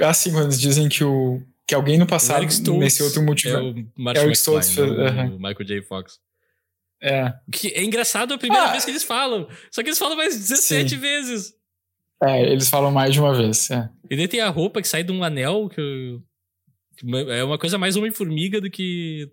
ah, 0.00 0.14
sim, 0.14 0.32
quando 0.32 0.44
eles 0.44 0.60
dizem 0.60 0.88
que 0.88 1.04
o, 1.04 1.42
que 1.66 1.74
alguém 1.74 1.98
no 1.98 2.04
O 2.04 2.08
passado, 2.08 2.46
nesse 2.78 3.02
outro 3.02 3.20
É 3.20 3.24
multiverso, 3.24 3.62
o 3.68 4.02
Martin 4.02 4.20
Eric 4.20 4.30
McFly, 4.30 4.32
Stoltz 4.32 4.70
fez- 4.74 4.90
o. 4.90 5.38
Michael 5.38 5.64
J. 5.66 5.82
Fox. 5.82 6.18
é, 7.02 7.34
Que 7.52 7.68
é 7.74 7.82
engraçado 7.84 8.32
a 8.32 8.38
primeira 8.38 8.66
Ah. 8.68 8.70
vez 8.72 8.84
que 8.86 8.90
eles 8.90 9.02
falam. 9.04 9.48
Só 9.70 9.82
que 9.82 9.88
eles 9.90 9.98
falam 9.98 10.16
mais 10.16 10.34
17 10.34 10.90
Sim. 10.90 10.96
vezes. 10.98 11.52
É, 12.22 12.42
eles 12.52 12.68
falam 12.68 12.90
mais 12.90 13.12
de 13.12 13.20
uma 13.20 13.34
vez, 13.34 13.70
é. 13.70 13.88
E 14.10 14.16
daí 14.16 14.28
tem 14.28 14.40
a 14.40 14.48
roupa 14.48 14.80
que 14.80 14.88
sai 14.88 15.02
de 15.04 15.12
um 15.12 15.22
anel, 15.24 15.68
que 15.68 16.18
é 17.30 17.42
uma 17.44 17.58
coisa 17.58 17.76
mais 17.78 17.96
Homem-Formiga 17.96 18.60
do 18.60 18.70
que 18.70 19.28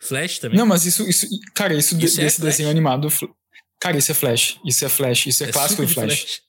Flash 0.00 0.38
também. 0.38 0.58
Não, 0.58 0.66
mas 0.66 0.84
isso, 0.84 1.08
isso 1.08 1.26
cara, 1.54 1.74
isso, 1.74 1.96
de- 1.96 2.04
Isso 2.06 2.20
é 2.20 2.24
desse 2.24 2.36
Flash? 2.40 2.50
desenho 2.52 2.68
animado, 2.70 3.08
cara, 3.80 3.96
isso 3.96 4.12
é 4.12 4.14
Flash, 4.14 4.58
isso 4.64 4.84
é 4.84 4.88
Flash, 4.88 5.26
isso 5.26 5.44
é, 5.44 5.50
clássico 5.52 5.82
suco 5.82 5.82
do 5.82 5.88
de 5.88 5.94
Flash. 6.14 6.40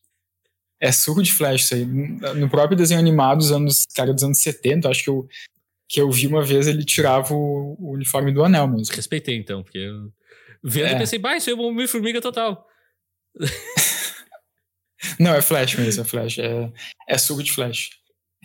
É 0.80 0.92
suco 0.92 1.24
de 1.24 1.34
Flash 1.34 1.64
isso 1.64 1.74
aí. 1.76 1.86
No 1.86 2.50
próprio 2.50 2.78
desenho 2.78 3.00
animado 3.00 3.38
dos 3.40 3.52
anos, 3.52 3.86
cara, 3.96 4.14
dos 4.14 4.24
anos 4.24 4.40
70, 4.40 4.88
acho 4.90 5.04
que 5.04 5.10
eu, 5.10 5.28
que 5.90 6.00
eu 6.02 6.12
vi 6.12 6.28
uma 6.28 6.44
vez 6.44 6.68
ele 6.68 6.84
tirava 6.86 7.34
o, 7.34 7.76
o 7.80 7.94
uniforme 7.94 8.32
do 8.32 8.44
anel 8.44 8.68
mesmo. 8.68 8.94
Respeitei, 8.94 9.36
então, 9.38 9.64
porque 9.64 9.78
eu 9.80 10.12
vendo 10.64 10.88
É. 10.88 10.94
eu 10.94 10.98
pensei, 11.00 11.18
bah, 11.18 11.36
isso 11.38 11.50
é 11.50 11.54
uma 11.54 11.64
Homem-Formiga 11.64 12.22
total. 12.22 12.68
Não, 15.20 15.34
é 15.36 15.42
Flash 15.42 15.76
mesmo, 15.76 16.02
é 16.02 16.06
Flash. 16.06 16.40
É, 16.40 16.72
é 17.08 17.18
suco 17.18 17.44
de 17.44 17.52
Flash. 17.52 17.90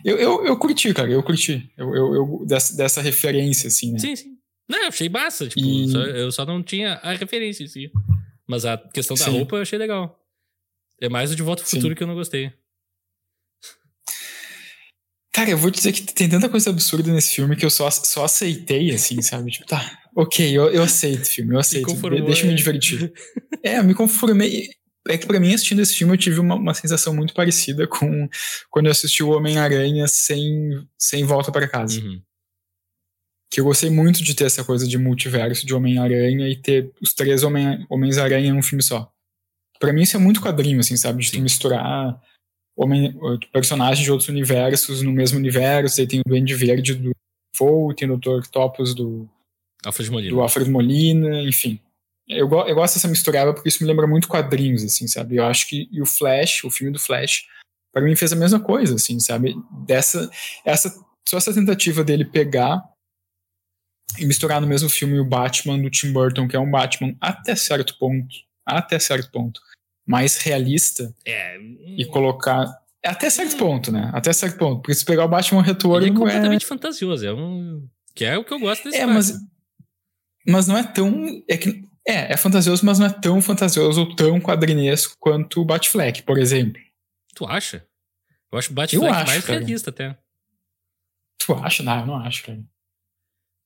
Eu, 0.03 0.17
eu, 0.17 0.45
eu 0.45 0.57
curti, 0.57 0.93
cara, 0.93 1.09
eu 1.09 1.23
curti. 1.23 1.71
Eu, 1.77 1.95
eu, 1.95 2.15
eu- 2.15 2.45
dessa, 2.45 2.75
dessa 2.75 3.01
referência, 3.01 3.67
assim, 3.67 3.91
né? 3.93 3.99
Sim, 3.99 4.15
sim. 4.15 4.33
Não, 4.69 4.79
eu 4.79 4.87
achei 4.87 5.09
massa, 5.09 5.47
tipo, 5.47 5.59
E- 5.65 5.87
só- 5.89 6.01
eu 6.03 6.31
só 6.31 6.45
não 6.45 6.63
tinha 6.63 6.93
a 6.95 7.13
referência 7.13 7.63
em 7.63 7.67
si. 7.67 7.91
Mas 8.47 8.65
a 8.65 8.77
questão 8.77 9.15
da 9.15 9.25
Sim. 9.25 9.31
roupa 9.31 9.55
eu 9.55 9.61
achei 9.61 9.77
legal. 9.79 10.19
É 11.01 11.07
mais 11.09 11.31
o 11.31 11.35
de 11.35 11.41
Volta 11.41 11.63
ao. 11.63 11.67
Futuro 11.67 11.95
que 11.95 12.03
eu 12.03 12.07
não 12.07 12.15
gostei. 12.15 12.51
Cara, 15.33 15.49
eu 15.49 15.57
vou 15.57 15.71
dizer 15.71 15.91
que 15.91 16.01
tem 16.13 16.29
tanta 16.29 16.47
coisa 16.47 16.69
absurda 16.69 17.11
nesse 17.11 17.33
filme 17.35 17.55
que 17.55 17.65
eu 17.65 17.69
só, 17.69 17.89
só 17.89 18.25
aceitei, 18.25 18.91
assim, 18.91 19.19
sabe? 19.23 19.51
Tipo, 19.51 19.65
tá, 19.65 19.99
ok, 20.15 20.55
eu, 20.55 20.69
eu 20.71 20.83
aceito 20.83 21.23
o 21.23 21.25
filme, 21.25 21.55
eu 21.55 21.59
aceito. 21.59 21.87
deixa 22.25 22.43
eu 22.43 22.47
me 22.47 22.53
é. 22.53 22.55
divertir. 22.57 23.11
É, 23.65 23.77
eu 23.79 23.83
me 23.85 23.93
conformei. 23.93 24.67
É 25.07 25.17
que 25.17 25.27
pra 25.27 25.39
mim, 25.39 25.53
assistindo 25.53 25.81
esse 25.81 25.95
filme, 25.95 26.13
eu 26.13 26.17
tive 26.17 26.39
uma, 26.39 26.55
uma 26.55 26.73
sensação 26.73 27.13
muito 27.13 27.33
parecida 27.33 27.85
com 27.87 28.29
quando 28.69 28.85
eu 28.85 28.91
assisti 28.91 29.21
o 29.21 29.31
Homem-Aranha 29.31 30.07
sem, 30.07 30.87
sem 30.97 31.25
volta 31.25 31.51
pra 31.51 31.67
casa. 31.67 31.99
Uhum. 31.99 32.21
Que 33.51 33.59
eu 33.59 33.65
gostei 33.65 33.89
muito 33.89 34.23
de 34.23 34.33
ter 34.33 34.45
essa 34.45 34.63
coisa 34.63 34.87
de 34.87 34.97
multiverso, 34.97 35.65
de 35.65 35.73
Homem-Aranha 35.75 36.47
e 36.47 36.55
ter 36.55 36.91
os 37.01 37.13
três 37.13 37.43
Homem- 37.43 37.85
Homens-Aranha 37.89 38.47
em 38.47 38.53
um 38.53 38.63
filme 38.63 38.81
só. 38.81 39.11
Pra 39.79 39.91
mim, 39.91 40.03
isso 40.03 40.15
é 40.15 40.19
muito 40.19 40.41
quadrinho, 40.41 40.79
assim, 40.79 40.95
sabe? 40.95 41.21
De 41.21 41.29
Sim. 41.31 41.41
misturar 41.41 42.19
homem, 42.75 43.13
personagens 43.51 44.03
de 44.03 44.09
outros 44.11 44.29
universos 44.29 45.01
no 45.01 45.11
mesmo 45.11 45.37
universo. 45.37 45.99
Aí 45.99 46.07
tem 46.07 46.21
o 46.21 46.23
Duende 46.25 46.55
Verde 46.55 46.95
do 46.95 47.11
Foe, 47.55 47.93
tem 47.93 48.09
o 48.09 48.17
Dr. 48.17 48.29
Octopus 48.39 48.95
do, 48.95 49.29
Alfred 49.85 50.09
Molina. 50.09 50.33
do 50.33 50.41
Alfred 50.41 50.71
Molina, 50.71 51.41
enfim. 51.43 51.79
Eu, 52.27 52.47
go- 52.47 52.65
eu 52.67 52.75
gosto 52.75 52.95
dessa 52.95 53.07
misturada 53.07 53.53
porque 53.53 53.69
isso 53.69 53.83
me 53.83 53.87
lembra 53.89 54.07
muito 54.07 54.27
quadrinhos, 54.27 54.83
assim, 54.83 55.07
sabe? 55.07 55.35
Eu 55.35 55.45
acho 55.45 55.67
que 55.67 55.87
e 55.91 56.01
o 56.01 56.05
Flash, 56.05 56.63
o 56.63 56.71
filme 56.71 56.93
do 56.93 56.99
Flash, 56.99 57.45
pra 57.91 58.01
mim 58.01 58.15
fez 58.15 58.31
a 58.31 58.35
mesma 58.35 58.59
coisa, 58.59 58.95
assim, 58.95 59.19
sabe? 59.19 59.55
Dessa, 59.85 60.29
essa, 60.63 60.89
só 61.27 61.37
essa 61.37 61.53
tentativa 61.53 62.03
dele 62.03 62.23
pegar 62.25 62.81
e 64.17 64.25
misturar 64.25 64.61
no 64.61 64.67
mesmo 64.67 64.89
filme 64.89 65.19
o 65.19 65.25
Batman 65.25 65.79
do 65.81 65.89
Tim 65.89 66.13
Burton, 66.13 66.47
que 66.47 66.55
é 66.55 66.59
um 66.59 66.69
Batman 66.69 67.15
até 67.19 67.55
certo 67.55 67.97
ponto, 67.97 68.33
até 68.65 68.99
certo 68.99 69.31
ponto, 69.31 69.59
mais 70.07 70.37
realista, 70.37 71.13
É. 71.25 71.57
e 71.97 72.05
colocar. 72.05 72.65
é 73.03 73.09
Até 73.09 73.29
certo 73.29 73.57
ponto, 73.57 73.91
né? 73.91 74.09
Até 74.13 74.31
certo 74.31 74.57
ponto. 74.57 74.81
Porque 74.81 74.93
se 74.93 75.03
pegar 75.03 75.25
o 75.25 75.29
Batman 75.29 75.61
Retorno. 75.63 75.97
Ele 76.05 76.13
é 76.13 76.15
é- 76.15 76.17
completamente 76.17 76.65
fantasioso. 76.65 77.25
É 77.25 77.33
um. 77.33 77.85
Que 78.15 78.25
é 78.25 78.37
o 78.37 78.45
que 78.45 78.53
eu 78.53 78.59
gosto 78.59 78.83
desse 78.85 78.97
É, 78.97 79.01
Batman. 79.01 79.15
mas, 79.15 79.33
mas 80.47 80.67
não 80.67 80.77
é 80.77 80.83
tão. 80.83 81.43
É, 81.49 81.57
que, 81.57 81.83
é, 82.07 82.33
é 82.33 82.37
fantasioso, 82.37 82.85
mas 82.85 82.99
não 82.99 83.07
é 83.07 83.09
tão 83.09 83.41
fantasioso 83.41 84.01
ou 84.01 84.15
tão 84.15 84.39
quadrinesco 84.39 85.15
quanto 85.19 85.61
o 85.61 85.65
Batfleck, 85.65 86.23
por 86.23 86.37
exemplo. 86.37 86.81
Tu 87.33 87.45
acha? 87.45 87.85
Eu 88.51 88.59
acho 88.59 88.71
o 88.71 88.73
Batfleck 88.73 89.05
acho, 89.13 89.27
mais 89.27 89.45
cara. 89.45 89.59
realista 89.59 89.89
até. 89.89 90.17
Tu 91.39 91.53
acha? 91.53 91.81
Não, 91.81 91.99
eu 91.99 92.05
não 92.05 92.15
acho, 92.17 92.43
cara. 92.43 92.59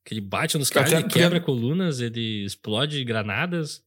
Que 0.06 0.14
ele 0.14 0.22
bate 0.22 0.58
nos 0.58 0.70
caras, 0.70 0.94
ele 0.94 1.04
quebra 1.04 1.42
colunas, 1.42 2.00
ele 2.00 2.46
explode 2.46 3.04
granadas. 3.04 3.84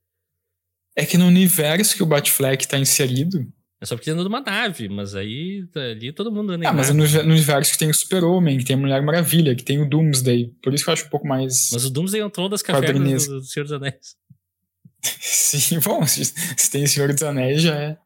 É 0.95 1.07
que 1.07 1.17
no 1.17 1.27
universo 1.27 1.97
que 1.97 2.03
o 2.03 2.07
Batfleck 2.07 2.67
tá 2.69 2.79
inserido. 2.79 3.51
É 3.81 3.87
só 3.87 3.97
porque 3.97 4.11
ele 4.11 4.15
anda 4.15 4.25
numa 4.25 4.43
nave, 4.43 4.91
mas 4.91 5.15
aí 5.15 5.67
tá 5.69 5.81
ali 5.81 6.13
todo 6.13 6.31
mundo 6.31 6.53
anda 6.53 6.65
em 6.65 6.69
Ah, 6.69 6.73
mas 6.73 6.91
é 6.91 6.93
no, 6.93 7.07
no 7.07 7.33
universo 7.33 7.73
que 7.73 7.79
tem 7.79 7.89
o 7.89 7.95
Super-Homem, 7.95 8.59
que 8.59 8.65
tem 8.65 8.77
a 8.77 8.79
Mulher 8.79 9.01
Maravilha, 9.01 9.55
que 9.55 9.63
tem 9.65 9.81
o 9.81 9.89
Doomsday. 9.89 10.53
Por 10.63 10.75
isso 10.75 10.85
que 10.85 10.91
eu 10.91 10.93
acho 10.93 11.07
um 11.07 11.09
pouco 11.09 11.27
mais. 11.27 11.71
Mas 11.73 11.87
o 11.87 11.91
Doomsday 11.91 12.21
entrou 12.21 12.49
das 12.51 12.61
cavernas 12.61 13.27
do, 13.27 13.41
do 13.41 13.45
Senhor 13.47 13.65
dos 13.65 13.73
Anéis. 13.73 14.17
Sim, 15.21 15.79
bom, 15.81 16.07
se, 16.07 16.25
se 16.25 16.71
tem 16.71 16.87
Senhor 16.87 17.13
dos 17.13 17.23
Anéis 17.23 17.63
já 17.63 17.75
é. 17.75 17.99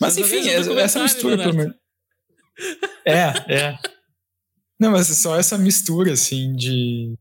Mas 0.00 0.14
Senhor 0.14 0.26
enfim, 0.26 0.48
é 0.48 0.54
essa, 0.54 0.72
essa 0.72 1.02
mistura, 1.02 1.36
pelo 1.38 1.54
menos. 1.54 1.74
É, 3.04 3.54
é. 3.54 3.78
Não, 4.78 4.90
mas 4.90 5.06
só 5.06 5.38
essa 5.38 5.56
mistura, 5.56 6.12
assim, 6.12 6.54
de. 6.54 7.16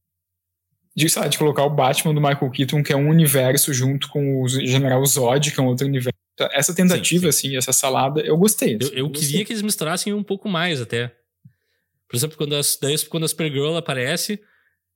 De, 0.94 1.08
lá, 1.18 1.28
de 1.28 1.38
colocar 1.38 1.64
o 1.64 1.70
Batman 1.70 2.14
do 2.14 2.20
Michael 2.20 2.52
Keaton, 2.52 2.84
que 2.84 2.92
é 2.92 2.98
um 2.98 3.08
universo, 3.08 3.74
junto 3.74 4.10
com 4.10 4.42
o 4.42 4.48
General 4.48 5.04
Zod, 5.06 5.52
que 5.52 5.60
é 5.60 5.64
um 5.64 5.68
outro 5.68 5.88
universo. 5.88 6.18
Essa 6.52 6.76
tentativa, 6.76 7.30
assim, 7.30 7.56
essa 7.56 7.72
salada, 7.72 8.20
eu 8.22 8.36
gostei. 8.36 8.74
Eu, 8.74 8.88
assim, 8.88 8.96
eu 8.96 9.08
gostei. 9.08 9.30
queria 9.30 9.46
que 9.46 9.54
eles 9.54 9.62
misturassem 9.62 10.14
um 10.14 10.24
pouco 10.24 10.50
mais 10.50 10.82
até. 10.82 11.16
Por 12.10 12.18
exemplo, 12.18 12.36
quando, 12.36 12.56
as, 12.56 12.78
daí, 12.82 12.98
quando 13.06 13.24
a 13.24 13.28
Supergirl 13.28 13.78
aparece, 13.78 14.42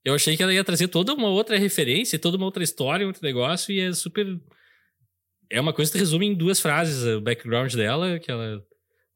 eu 0.05 0.13
achei 0.13 0.37
que 0.37 0.43
ela 0.43 0.53
ia 0.53 0.63
trazer 0.63 0.87
toda 0.87 1.13
uma 1.13 1.27
outra 1.29 1.57
referência, 1.57 2.17
toda 2.19 2.37
uma 2.37 2.45
outra 2.45 2.63
história, 2.63 3.05
um 3.05 3.09
outro 3.09 3.23
negócio, 3.23 3.73
e 3.73 3.79
é 3.81 3.91
super. 3.91 4.25
É 5.51 5.59
uma 5.59 5.73
coisa 5.73 5.91
que 5.91 5.97
resume 5.97 6.27
em 6.27 6.33
duas 6.35 6.59
frases 6.59 7.03
o 7.03 7.19
background 7.21 7.73
dela, 7.73 8.19
que 8.19 8.31
ela. 8.31 8.61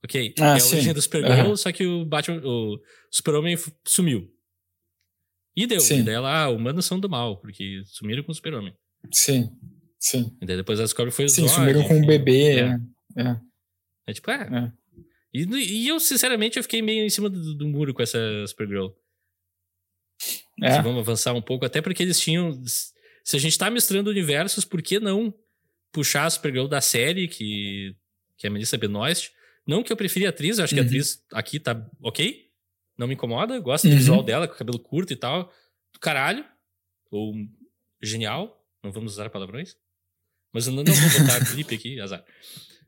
Ok, 0.04 0.34
Ah, 0.40 0.54
é 0.54 0.54
a 0.54 0.60
sim. 0.60 0.76
origem 0.76 0.94
da 0.94 1.02
Supergirl, 1.02 1.32
Aham. 1.48 1.56
só 1.58 1.72
que 1.72 1.86
o 1.86 2.06
Batman, 2.06 2.42
o 2.44 2.80
Super-Homem 3.12 3.58
sumiu. 3.86 4.28
E 5.56 5.68
deu. 5.68 5.80
Sim. 5.82 6.00
E 6.00 6.04
daí 6.04 6.16
ela, 6.16 6.44
ah, 6.44 6.50
humanos 6.50 6.86
são 6.86 7.00
do 7.00 7.10
mal, 7.10 7.38
porque 7.42 7.82
sumiram 7.86 8.24
com 8.24 8.32
o 8.32 8.36
Super-Homem. 8.36 8.74
Sim, 9.12 9.50
sim. 10.00 10.32
E 10.42 10.46
daí 10.46 10.56
depois 10.56 10.80
ela 10.80 10.86
descobre 10.86 11.12
que 11.12 11.16
foi 11.18 11.26
o 11.26 11.30
Sim, 11.30 11.48
sumiram 11.50 11.84
com 11.84 11.96
o 11.96 11.98
enfim. 11.98 12.08
bebê. 12.08 12.60
É. 12.62 12.78
É. 13.18 13.40
É 14.08 14.14
tipo, 14.14 14.32
é. 14.32 14.36
É. 14.44 14.72
E, 15.34 15.44
e 15.44 15.88
eu, 15.90 16.00
sinceramente, 16.00 16.56
eu 16.58 16.64
fiquei 16.64 16.82
meio 16.82 17.04
em 17.06 17.10
cima 17.10 17.30
do, 17.30 17.54
do 17.56 17.68
muro 17.68 17.94
com 17.94 18.02
essa 18.02 18.18
Supergirl. 18.48 18.88
É. 20.62 20.82
Vamos 20.82 21.00
avançar 21.00 21.34
um 21.34 21.42
pouco, 21.42 21.66
até 21.66 21.82
porque 21.82 22.04
eles 22.04 22.20
tinham. 22.20 22.62
Se 23.24 23.36
a 23.36 23.40
gente 23.40 23.58
tá 23.58 23.70
misturando 23.70 24.10
universos, 24.10 24.66
por 24.66 24.82
que 24.82 25.00
não 25.00 25.34
puxar 25.92 26.26
a 26.26 26.30
Supergirl 26.30 26.68
da 26.68 26.82
série, 26.82 27.28
que, 27.28 27.96
que 28.38 28.48
é 28.48 28.50
a 28.50 28.52
Melissa 28.54 28.78
Benoist? 28.78 29.32
Não 29.68 29.84
que 29.84 29.92
eu 29.92 29.98
preferi 29.98 30.26
a 30.26 30.30
atriz, 30.30 30.58
eu 30.58 30.64
acho 30.64 30.74
que 30.74 30.80
a 30.80 30.84
Uhum. 30.84 30.88
atriz 30.90 31.24
aqui 31.34 31.60
tá 31.60 31.86
ok. 32.02 32.48
Não 32.98 33.08
me 33.08 33.14
incomoda, 33.14 33.60
gosto 33.60 33.86
do 33.88 33.92
Uhum. 33.92 33.98
visual 33.98 34.24
dela, 34.24 34.48
com 34.48 34.56
o 34.56 34.58
cabelo 34.58 34.80
curto 34.80 35.14
e 35.14 35.16
tal. 35.16 35.54
Do 35.94 36.00
caralho. 36.00 36.44
Ou 37.12 37.34
genial. 38.02 38.66
Não 38.84 38.92
vamos 38.92 39.14
usar 39.14 39.30
palavrões. 39.30 39.76
Mas 40.52 40.66
eu 40.68 40.74
não, 40.74 40.84
não 40.84 40.94
vou 40.94 41.20
botar 41.22 41.46
clipe 41.54 41.76
aqui, 41.76 42.00
azar. 42.02 42.24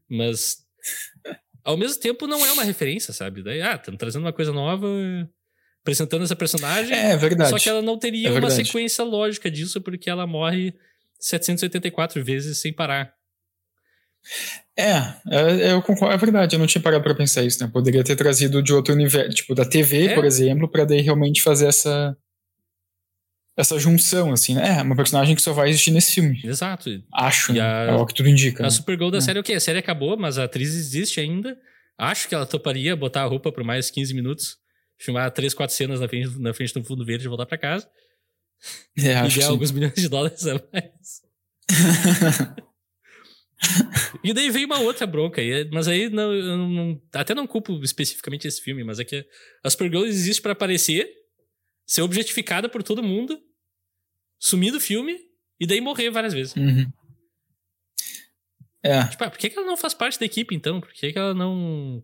Mas 0.09 0.65
ao 1.63 1.77
mesmo 1.77 1.99
tempo 2.01 2.25
não 2.27 2.43
é 2.45 2.51
uma 2.51 2.63
referência, 2.63 3.13
sabe? 3.13 3.43
Daí, 3.43 3.61
ah, 3.61 3.75
estamos 3.75 3.99
trazendo 3.99 4.23
uma 4.25 4.33
coisa 4.33 4.51
nova, 4.51 4.87
apresentando 5.83 6.23
essa 6.23 6.35
personagem. 6.35 6.95
É 6.95 7.15
verdade. 7.17 7.49
Só 7.49 7.57
que 7.57 7.67
ela 7.69 7.81
não 7.81 7.97
teria 7.97 8.29
É 8.29 8.31
uma 8.39 8.49
sequência 8.49 9.03
lógica 9.03 9.49
disso, 9.49 9.81
porque 9.81 10.09
ela 10.09 10.25
morre 10.27 10.73
784 11.19 12.23
vezes 12.23 12.59
sem 12.59 12.71
parar. 12.73 13.13
É, 14.77 14.91
é, 15.31 15.71
eu 15.73 15.81
concordo, 15.81 16.13
é 16.13 16.17
verdade, 16.17 16.55
eu 16.55 16.59
não 16.59 16.67
tinha 16.67 16.81
parado 16.81 17.03
pra 17.03 17.15
pensar 17.15 17.43
isso, 17.43 17.63
né? 17.63 17.69
Poderia 17.71 18.03
ter 18.03 18.15
trazido 18.15 18.61
de 18.61 18.71
outro 18.73 18.93
universo, 18.93 19.31
tipo 19.35 19.55
da 19.55 19.65
TV, 19.65 20.07
É. 20.07 20.15
por 20.15 20.23
exemplo, 20.25 20.69
pra 20.69 20.85
daí 20.85 21.01
realmente 21.01 21.41
fazer 21.41 21.67
essa 21.67 22.15
essa 23.57 23.77
junção, 23.77 24.31
assim, 24.31 24.55
né? 24.55 24.77
É, 24.79 24.81
uma 24.81 24.95
personagem 24.95 25.35
que 25.35 25.41
só 25.41 25.51
vai 25.53 25.69
existir 25.69 25.91
nesse 25.91 26.13
filme. 26.13 26.39
Exato. 26.43 26.89
Acho, 27.13 27.51
E 27.51 27.55
né? 27.55 27.61
a- 27.61 27.83
É 27.91 27.93
o 27.93 28.05
que 28.05 28.13
tudo 28.13 28.29
indica. 28.29 28.63
A 28.63 28.67
né? 28.67 28.69
Supergirl 28.69 29.11
da 29.11 29.17
É. 29.17 29.21
série, 29.21 29.39
ok, 29.39 29.53
a 29.53 29.59
série 29.59 29.77
acabou, 29.77 30.17
mas 30.17 30.37
a 30.39 30.45
atriz 30.45 30.73
existe 30.73 31.19
ainda. 31.19 31.57
Acho 31.97 32.27
que 32.29 32.33
ela 32.33 32.45
toparia 32.45 32.95
botar 32.95 33.21
a 33.23 33.25
roupa 33.25 33.51
por 33.51 33.63
mais 33.63 33.91
15 33.91 34.13
minutos, 34.13 34.57
filmar 35.03 35.31
três, 35.31 35.53
quatro 35.53 35.75
cenas 35.75 35.99
na 35.99 36.07
frente, 36.07 36.39
na 36.39 36.53
frente 36.53 36.73
do 36.73 36.83
fundo 36.83 37.05
verde 37.05 37.25
e 37.25 37.27
voltar 37.27 37.45
pra 37.45 37.57
casa. 37.57 37.89
É, 38.97 39.01
e 39.07 39.13
acho 39.13 39.33
que 39.33 39.39
ganhar 39.39 39.51
alguns 39.51 39.71
milhões 39.71 39.93
de 39.95 40.07
dólares 40.07 40.45
a 40.47 40.53
mais. 40.71 41.21
E 44.23 44.33
daí 44.33 44.49
veio 44.49 44.65
uma 44.65 44.79
outra 44.79 45.05
bronca, 45.05 45.39
e- 45.41 45.69
mas 45.71 45.87
aí 45.87 46.09
não, 46.09 46.33
eu 46.33 46.57
não- 46.57 47.01
até 47.13 47.35
não 47.35 47.45
culpo 47.45 47.79
especificamente 47.83 48.47
esse 48.47 48.59
filme, 48.59 48.83
mas 48.83 48.99
é 48.99 49.05
que 49.05 49.23
a 49.63 49.69
Supergirl 49.69 50.03
existe 50.05 50.41
pra 50.41 50.53
aparecer, 50.53 51.07
ser 51.85 52.01
objetificada 52.01 52.67
por 52.67 52.81
todo 52.81 53.03
mundo, 53.03 53.39
sumir 54.39 54.71
do 54.71 54.79
filme 54.81 55.15
e 55.59 55.67
daí 55.67 55.79
morrer 55.79 56.09
várias 56.09 56.33
vezes. 56.33 56.55
Uhum. 56.55 56.91
É, 58.83 59.03
Tipo, 59.09 59.23
ah, 59.25 59.29
por 59.29 59.37
que, 59.37 59.49
que 59.51 59.57
ela 59.57 59.67
não 59.67 59.77
faz 59.77 59.93
parte 59.93 60.19
da 60.19 60.25
equipe 60.25 60.55
então? 60.55 60.81
Por 60.81 60.91
que, 60.91 61.13
que 61.13 61.19
ela 61.19 61.35
não. 61.35 62.03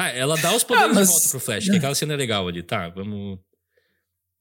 Ah, 0.00 0.08
ela 0.08 0.36
dá 0.36 0.54
os 0.54 0.64
poderes 0.64 0.90
Ah, 0.90 0.94
mas- 0.94 1.08
de 1.08 1.12
volta 1.14 1.28
pro 1.30 1.40
Flash, 1.40 1.64
que 1.68 1.76
aquela 1.76 1.94
cena 1.94 2.14
é 2.14 2.16
legal 2.16 2.46
ali, 2.48 2.62
tá? 2.62 2.88
Vamos, 2.88 3.38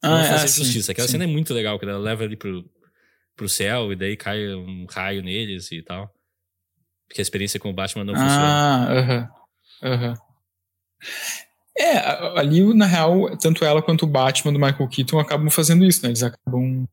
ah, 0.02 0.10
vamos 0.10 0.26
é, 0.26 0.30
fazer 0.30 0.48
sim, 0.48 0.64
justiça. 0.64 0.92
Aquela 0.92 1.08
sim. 1.08 1.14
cena 1.14 1.24
é 1.26 1.28
muito 1.28 1.54
legal, 1.54 1.78
quando 1.80 1.90
ela 1.92 2.00
leva 2.00 2.24
ali 2.24 2.36
pro, 2.38 2.64
pro 3.36 3.50
céu 3.50 3.92
e 3.92 3.96
daí 3.96 4.16
cai 4.18 4.54
um 4.56 4.86
raio 4.90 5.22
neles 5.22 5.72
e 5.72 5.82
tal. 5.82 6.14
Porque 7.08 7.22
a 7.22 7.24
experiência 7.24 7.60
com 7.60 7.70
o 7.70 7.74
Batman 7.74 8.04
não 8.06 8.14
funciona. 8.14 8.46
Ah, 8.46 8.94
aham. 8.94 9.30
Aham. 9.84 10.14
É, 11.78 11.98
a- 11.98 12.40
ali, 12.40 12.62
na 12.74 12.86
real, 12.86 13.38
tanto 13.38 13.64
ela 13.64 13.82
quanto 13.82 14.04
o 14.04 14.08
Batman 14.08 14.52
do 14.54 14.60
Michael 14.60 14.88
Keaton 14.90 15.20
acabam 15.20 15.50
fazendo 15.50 15.86
isso, 15.86 16.02
né? 16.04 16.10
Eles 16.10 16.24
acabam 16.24 16.86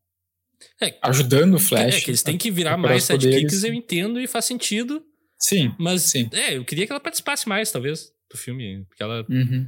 É, 0.81 0.97
ajudando 1.03 1.55
o 1.55 1.59
Flash. 1.59 1.95
é 1.95 2.01
que 2.01 2.09
eles 2.09 2.23
têm 2.23 2.37
que 2.37 2.49
virar 2.49 2.77
mais 2.77 3.03
sidekicks, 3.03 3.63
eu 3.63 3.73
entendo 3.73 4.19
e 4.19 4.27
faz 4.27 4.45
sentido. 4.45 5.03
Sim. 5.39 5.75
Mas, 5.77 6.03
Sim. 6.03 6.29
é, 6.33 6.57
eu 6.57 6.65
queria 6.65 6.85
que 6.85 6.91
ela 6.91 6.99
participasse 6.99 7.47
mais, 7.47 7.71
talvez, 7.71 8.11
do 8.29 8.37
filme. 8.37 8.85
Porque 8.85 9.01
ela. 9.03 9.25
Uhum. 9.29 9.67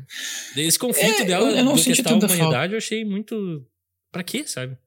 Esse 0.58 0.78
conflito 0.80 1.22
É, 1.22 1.26
dela 1.26 1.50
eu- 1.52 1.58
eu 1.58 1.64
não 1.66 1.78
senti 1.78 2.04
tanta 2.04 2.28
falta. 2.28 2.36
humanidade, 2.44 2.74
eu 2.74 2.78
achei 2.78 3.04
muito. 3.06 3.66
Pra 4.12 4.24
quê, 4.24 4.46
sabe? 4.48 4.78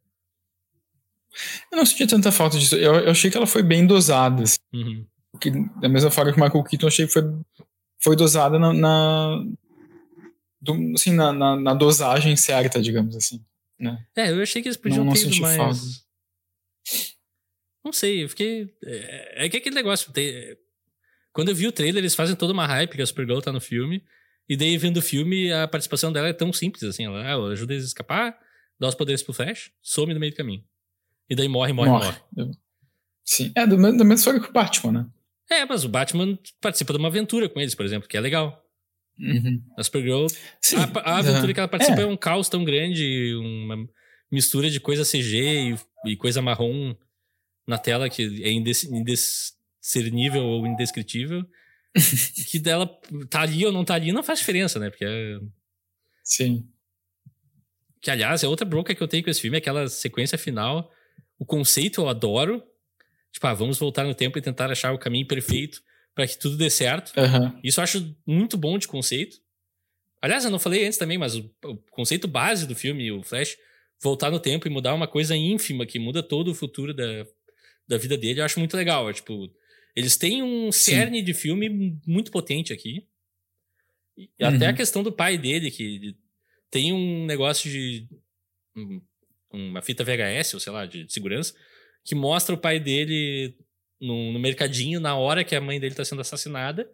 Eu 1.70 1.78
não 1.78 1.86
senti 1.86 2.06
tanta 2.06 2.30
falta 2.32 2.58
disso. 2.58 2.76
Eu, 2.76 2.94
eu 2.96 3.10
achei 3.10 3.30
que 3.30 3.36
ela 3.36 3.46
foi 3.46 3.62
bem 3.62 3.86
dosada. 3.86 4.42
assim. 4.42 4.58
Uhum. 4.74 5.06
Que, 5.40 5.50
da 5.80 5.88
mesma 5.88 6.10
forma 6.10 6.32
que 6.32 6.38
o 6.40 6.44
Michael 6.44 6.64
Keaton, 6.64 6.84
eu 6.84 6.88
achei 6.88 7.06
que 7.06 7.12
foi, 7.12 7.22
foi 8.02 8.16
dosada 8.16 8.58
na, 8.58 8.72
na, 8.72 9.44
do- 10.60 10.92
assim, 10.94 11.12
na, 11.12 11.32
na, 11.32 11.56
na 11.58 11.74
dosagem 11.74 12.36
certa, 12.36 12.80
digamos 12.82 13.16
assim. 13.16 13.42
Né? 13.78 14.04
É, 14.14 14.30
eu 14.30 14.42
achei 14.42 14.60
que 14.60 14.68
eles 14.68 14.76
podiam 14.76 14.98
Não- 14.98 15.06
não 15.06 15.12
ter 15.14 15.20
ido 15.20 15.28
senti 15.30 15.40
mais. 15.40 15.56
falta. 15.56 15.80
Não 17.84 17.92
sei, 17.92 18.22
eu 18.24 18.28
fiquei. 18.28 18.72
É, 18.84 19.46
é 19.46 19.48
que 19.48 19.56
aquele 19.56 19.74
negócio. 19.74 20.12
tem- 20.12 20.56
Quando 21.32 21.48
eu 21.48 21.54
vi 21.54 21.66
o 21.66 21.72
trailer, 21.72 22.00
eles 22.02 22.14
fazem 22.14 22.36
toda 22.36 22.52
uma 22.52 22.66
hype 22.66 22.96
que 22.96 23.02
a 23.02 23.06
Supergirl 23.06 23.40
tá 23.40 23.52
no 23.52 23.60
filme. 23.60 24.02
E 24.48 24.56
daí, 24.56 24.76
vendo 24.76 24.98
o 24.98 25.02
filme, 25.02 25.52
a 25.52 25.66
participação 25.66 26.12
dela 26.12 26.28
é 26.28 26.32
tão 26.32 26.52
simples 26.52 26.82
assim. 26.82 27.06
Ela, 27.06 27.22
ah, 27.24 27.30
ela 27.30 27.52
ajuda 27.52 27.72
eles 27.72 27.84
a 27.84 27.88
escapar, 27.88 28.38
dá 28.78 28.88
os 28.88 28.94
poderes 28.94 29.22
pro 29.22 29.32
Flash, 29.32 29.70
some 29.80 30.12
no 30.12 30.20
meio 30.20 30.32
do 30.32 30.36
caminho. 30.36 30.62
E 31.30 31.34
daí 31.34 31.48
morre, 31.48 31.72
morre, 31.72 31.90
morre. 31.90 32.16
Eu- 32.36 32.50
Sim. 33.24 33.52
É, 33.54 33.66
do, 33.66 33.76
da 33.76 34.04
mesma 34.04 34.18
forma 34.18 34.40
que 34.40 34.50
o 34.50 34.52
Batman, 34.52 34.92
né? 34.92 35.06
É, 35.50 35.64
mas 35.64 35.84
o 35.84 35.88
Batman 35.88 36.38
participa 36.60 36.92
de 36.92 36.98
uma 36.98 37.08
aventura 37.08 37.48
com 37.48 37.60
eles, 37.60 37.74
por 37.74 37.86
exemplo, 37.86 38.08
que 38.08 38.16
é 38.16 38.20
legal. 38.20 38.60
Uhum. 39.18 39.62
A 39.78 39.82
Supergirl 39.84 40.26
Sim. 40.60 40.76
A, 40.76 41.12
a 41.12 41.18
aventura 41.18 41.50
é. 41.50 41.54
que 41.54 41.60
ela 41.60 41.68
participa 41.68 42.00
é. 42.00 42.04
É. 42.04 42.06
um 42.06 42.16
caos 42.16 42.48
tão 42.48 42.64
grande, 42.64 43.34
uma 43.36 43.76
mistura 44.30 44.68
de 44.70 44.80
coisa 44.80 45.04
CG 45.04 45.74
e, 46.04 46.10
e 46.12 46.16
coisa 46.16 46.42
marrom 46.42 46.94
na 47.66 47.78
tela 47.78 48.08
que 48.10 48.42
é 48.42 48.50
indes- 48.50 48.88
indiscernível 49.82 50.44
ou 50.44 50.66
indescritível. 50.66 51.44
que 52.48 52.58
dela 52.58 52.86
tá 53.28 53.42
ali 53.42 53.66
ou 53.66 53.72
não 53.72 53.84
tá 53.84 53.94
ali 53.94 54.12
não 54.12 54.22
faz 54.22 54.38
diferença, 54.38 54.78
né? 54.78 54.88
Porque 54.88 55.04
é- 55.04 55.40
Sim. 56.24 56.66
que 58.00 58.10
aliás 58.10 58.42
é 58.42 58.48
outra 58.48 58.64
bronca 58.64 58.94
que 58.94 59.02
eu 59.02 59.08
tenho 59.08 59.22
com 59.22 59.28
esse 59.28 59.40
filme, 59.40 59.58
aquela 59.58 59.88
sequência 59.88 60.38
final. 60.38 60.90
O 61.38 61.44
conceito 61.44 62.00
eu 62.00 62.08
adoro. 62.08 62.62
Tipo, 63.32 63.46
ah, 63.46 63.54
vamos 63.54 63.78
voltar 63.78 64.04
no 64.04 64.14
tempo 64.14 64.38
e 64.38 64.42
tentar 64.42 64.70
achar 64.70 64.92
o 64.92 64.98
caminho 64.98 65.26
perfeito 65.26 65.82
para 66.14 66.26
que 66.26 66.38
tudo 66.38 66.56
dê 66.56 66.70
certo. 66.70 67.12
Aham. 67.18 67.58
Isso 67.64 67.80
eu 67.80 67.84
acho 67.84 68.16
muito 68.26 68.56
bom 68.56 68.78
de 68.78 68.86
conceito. 68.86 69.38
Aliás, 70.20 70.44
eu 70.44 70.50
não 70.50 70.58
falei 70.58 70.86
antes 70.86 70.98
também, 70.98 71.18
mas 71.18 71.34
o, 71.34 71.50
o 71.64 71.76
conceito 71.90 72.28
base 72.28 72.66
do 72.66 72.76
filme, 72.76 73.10
o 73.10 73.22
Flash, 73.22 73.56
voltar 74.00 74.30
no 74.30 74.38
tempo 74.38 74.68
e 74.68 74.70
mudar 74.70 74.94
uma 74.94 75.08
coisa 75.08 75.34
ínfima 75.34 75.84
que 75.86 75.98
muda 75.98 76.22
todo 76.22 76.50
o 76.50 76.54
futuro 76.54 76.94
da, 76.94 77.26
da 77.88 77.96
vida 77.96 78.16
dele, 78.16 78.40
eu 78.40 78.44
acho 78.44 78.58
muito 78.58 78.76
legal. 78.76 79.08
É, 79.08 79.12
tipo, 79.12 79.50
eles 79.94 80.16
têm 80.16 80.42
um 80.42 80.72
cerne 80.72 81.18
Sim. 81.18 81.24
de 81.24 81.34
filme 81.34 81.98
muito 82.06 82.30
potente 82.30 82.72
aqui. 82.72 83.06
E 84.16 84.30
uhum. 84.40 84.48
até 84.48 84.66
a 84.66 84.72
questão 84.72 85.02
do 85.02 85.12
pai 85.12 85.38
dele, 85.38 85.70
que 85.70 86.16
tem 86.70 86.92
um 86.92 87.26
negócio 87.26 87.70
de. 87.70 88.08
uma 89.52 89.82
fita 89.82 90.04
VHS, 90.04 90.54
ou 90.54 90.60
sei 90.60 90.72
lá, 90.72 90.86
de 90.86 91.10
segurança, 91.12 91.54
que 92.04 92.14
mostra 92.14 92.54
o 92.54 92.58
pai 92.58 92.80
dele 92.80 93.56
no, 94.00 94.32
no 94.32 94.38
mercadinho 94.38 94.98
na 94.98 95.16
hora 95.16 95.44
que 95.44 95.54
a 95.54 95.60
mãe 95.60 95.78
dele 95.78 95.92
está 95.92 96.04
sendo 96.04 96.20
assassinada. 96.20 96.90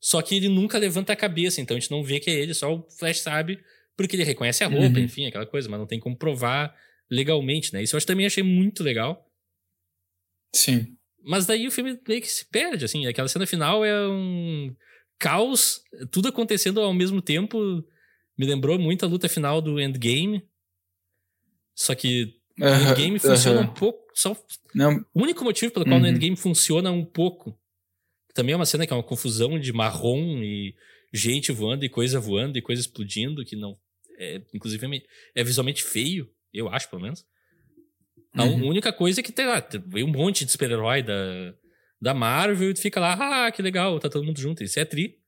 Só 0.00 0.20
que 0.20 0.34
ele 0.34 0.48
nunca 0.48 0.78
levanta 0.78 1.12
a 1.12 1.16
cabeça, 1.16 1.60
então 1.60 1.76
a 1.76 1.80
gente 1.80 1.90
não 1.90 2.02
vê 2.02 2.18
que 2.18 2.28
é 2.28 2.34
ele, 2.34 2.54
só 2.54 2.74
o 2.74 2.90
Flash 2.90 3.20
sabe, 3.20 3.62
porque 3.96 4.16
ele 4.16 4.24
reconhece 4.24 4.64
a 4.64 4.66
roupa, 4.66 4.98
uhum. 4.98 5.04
enfim, 5.04 5.26
aquela 5.26 5.46
coisa, 5.46 5.68
mas 5.68 5.78
não 5.78 5.86
tem 5.86 6.00
como 6.00 6.16
provar 6.16 6.74
legalmente, 7.08 7.72
né? 7.72 7.82
Isso 7.82 7.96
eu 7.96 8.04
também 8.04 8.26
achei 8.26 8.42
muito 8.42 8.82
legal. 8.82 9.30
Sim. 10.52 10.96
Mas 11.24 11.46
daí 11.46 11.66
o 11.66 11.70
filme 11.70 11.98
meio 12.06 12.20
que 12.20 12.28
se 12.28 12.44
perde, 12.46 12.84
assim. 12.84 13.06
Aquela 13.06 13.28
cena 13.28 13.46
final 13.46 13.84
é 13.84 14.08
um 14.08 14.74
caos, 15.18 15.80
tudo 16.10 16.28
acontecendo 16.28 16.80
ao 16.80 16.92
mesmo 16.92 17.22
tempo. 17.22 17.58
Me 18.36 18.46
lembrou 18.46 18.78
muito 18.78 19.04
a 19.04 19.08
luta 19.08 19.28
final 19.28 19.60
do 19.60 19.80
Endgame. 19.80 20.42
Só 21.74 21.94
que 21.94 22.34
o 22.58 22.66
Endgame 22.66 23.18
funciona 23.18 23.60
um 23.60 23.72
pouco. 23.72 24.02
Só... 24.14 24.36
Não. 24.74 25.04
O 25.14 25.22
único 25.22 25.44
motivo 25.44 25.72
pelo 25.72 25.84
qual 25.84 25.98
uhum. 25.98 26.04
o 26.04 26.06
Endgame 26.08 26.36
funciona 26.36 26.90
um 26.90 27.04
pouco. 27.04 27.58
Também 28.34 28.52
é 28.52 28.56
uma 28.56 28.66
cena 28.66 28.86
que 28.86 28.92
é 28.92 28.96
uma 28.96 29.02
confusão 29.02 29.58
de 29.58 29.72
marrom 29.72 30.42
e 30.42 30.74
gente 31.12 31.52
voando 31.52 31.84
e 31.84 31.88
coisa 31.88 32.18
voando 32.18 32.58
e 32.58 32.62
coisa 32.62 32.80
explodindo, 32.80 33.44
que 33.44 33.54
não. 33.54 33.78
É, 34.18 34.40
inclusive 34.54 35.04
é 35.34 35.44
visualmente 35.44 35.82
feio, 35.82 36.30
eu 36.52 36.68
acho, 36.68 36.88
pelo 36.88 37.02
menos. 37.02 37.24
A 38.34 38.44
uhum. 38.44 38.68
única 38.68 38.92
coisa 38.92 39.20
é 39.20 39.22
que 39.22 39.32
tem 39.32 39.46
lá, 39.46 39.66
veio 39.86 40.06
um 40.06 40.10
monte 40.10 40.44
de 40.44 40.52
super-herói 40.52 41.02
da, 41.02 41.54
da 42.00 42.14
Marvel 42.14 42.70
e 42.70 42.74
tu 42.74 42.80
fica 42.80 42.98
lá, 42.98 43.46
ah, 43.46 43.52
que 43.52 43.60
legal, 43.60 43.98
tá 44.00 44.08
todo 44.08 44.24
mundo 44.24 44.40
junto. 44.40 44.64
Isso 44.64 44.80
é 44.80 44.84
tri. 44.84 45.20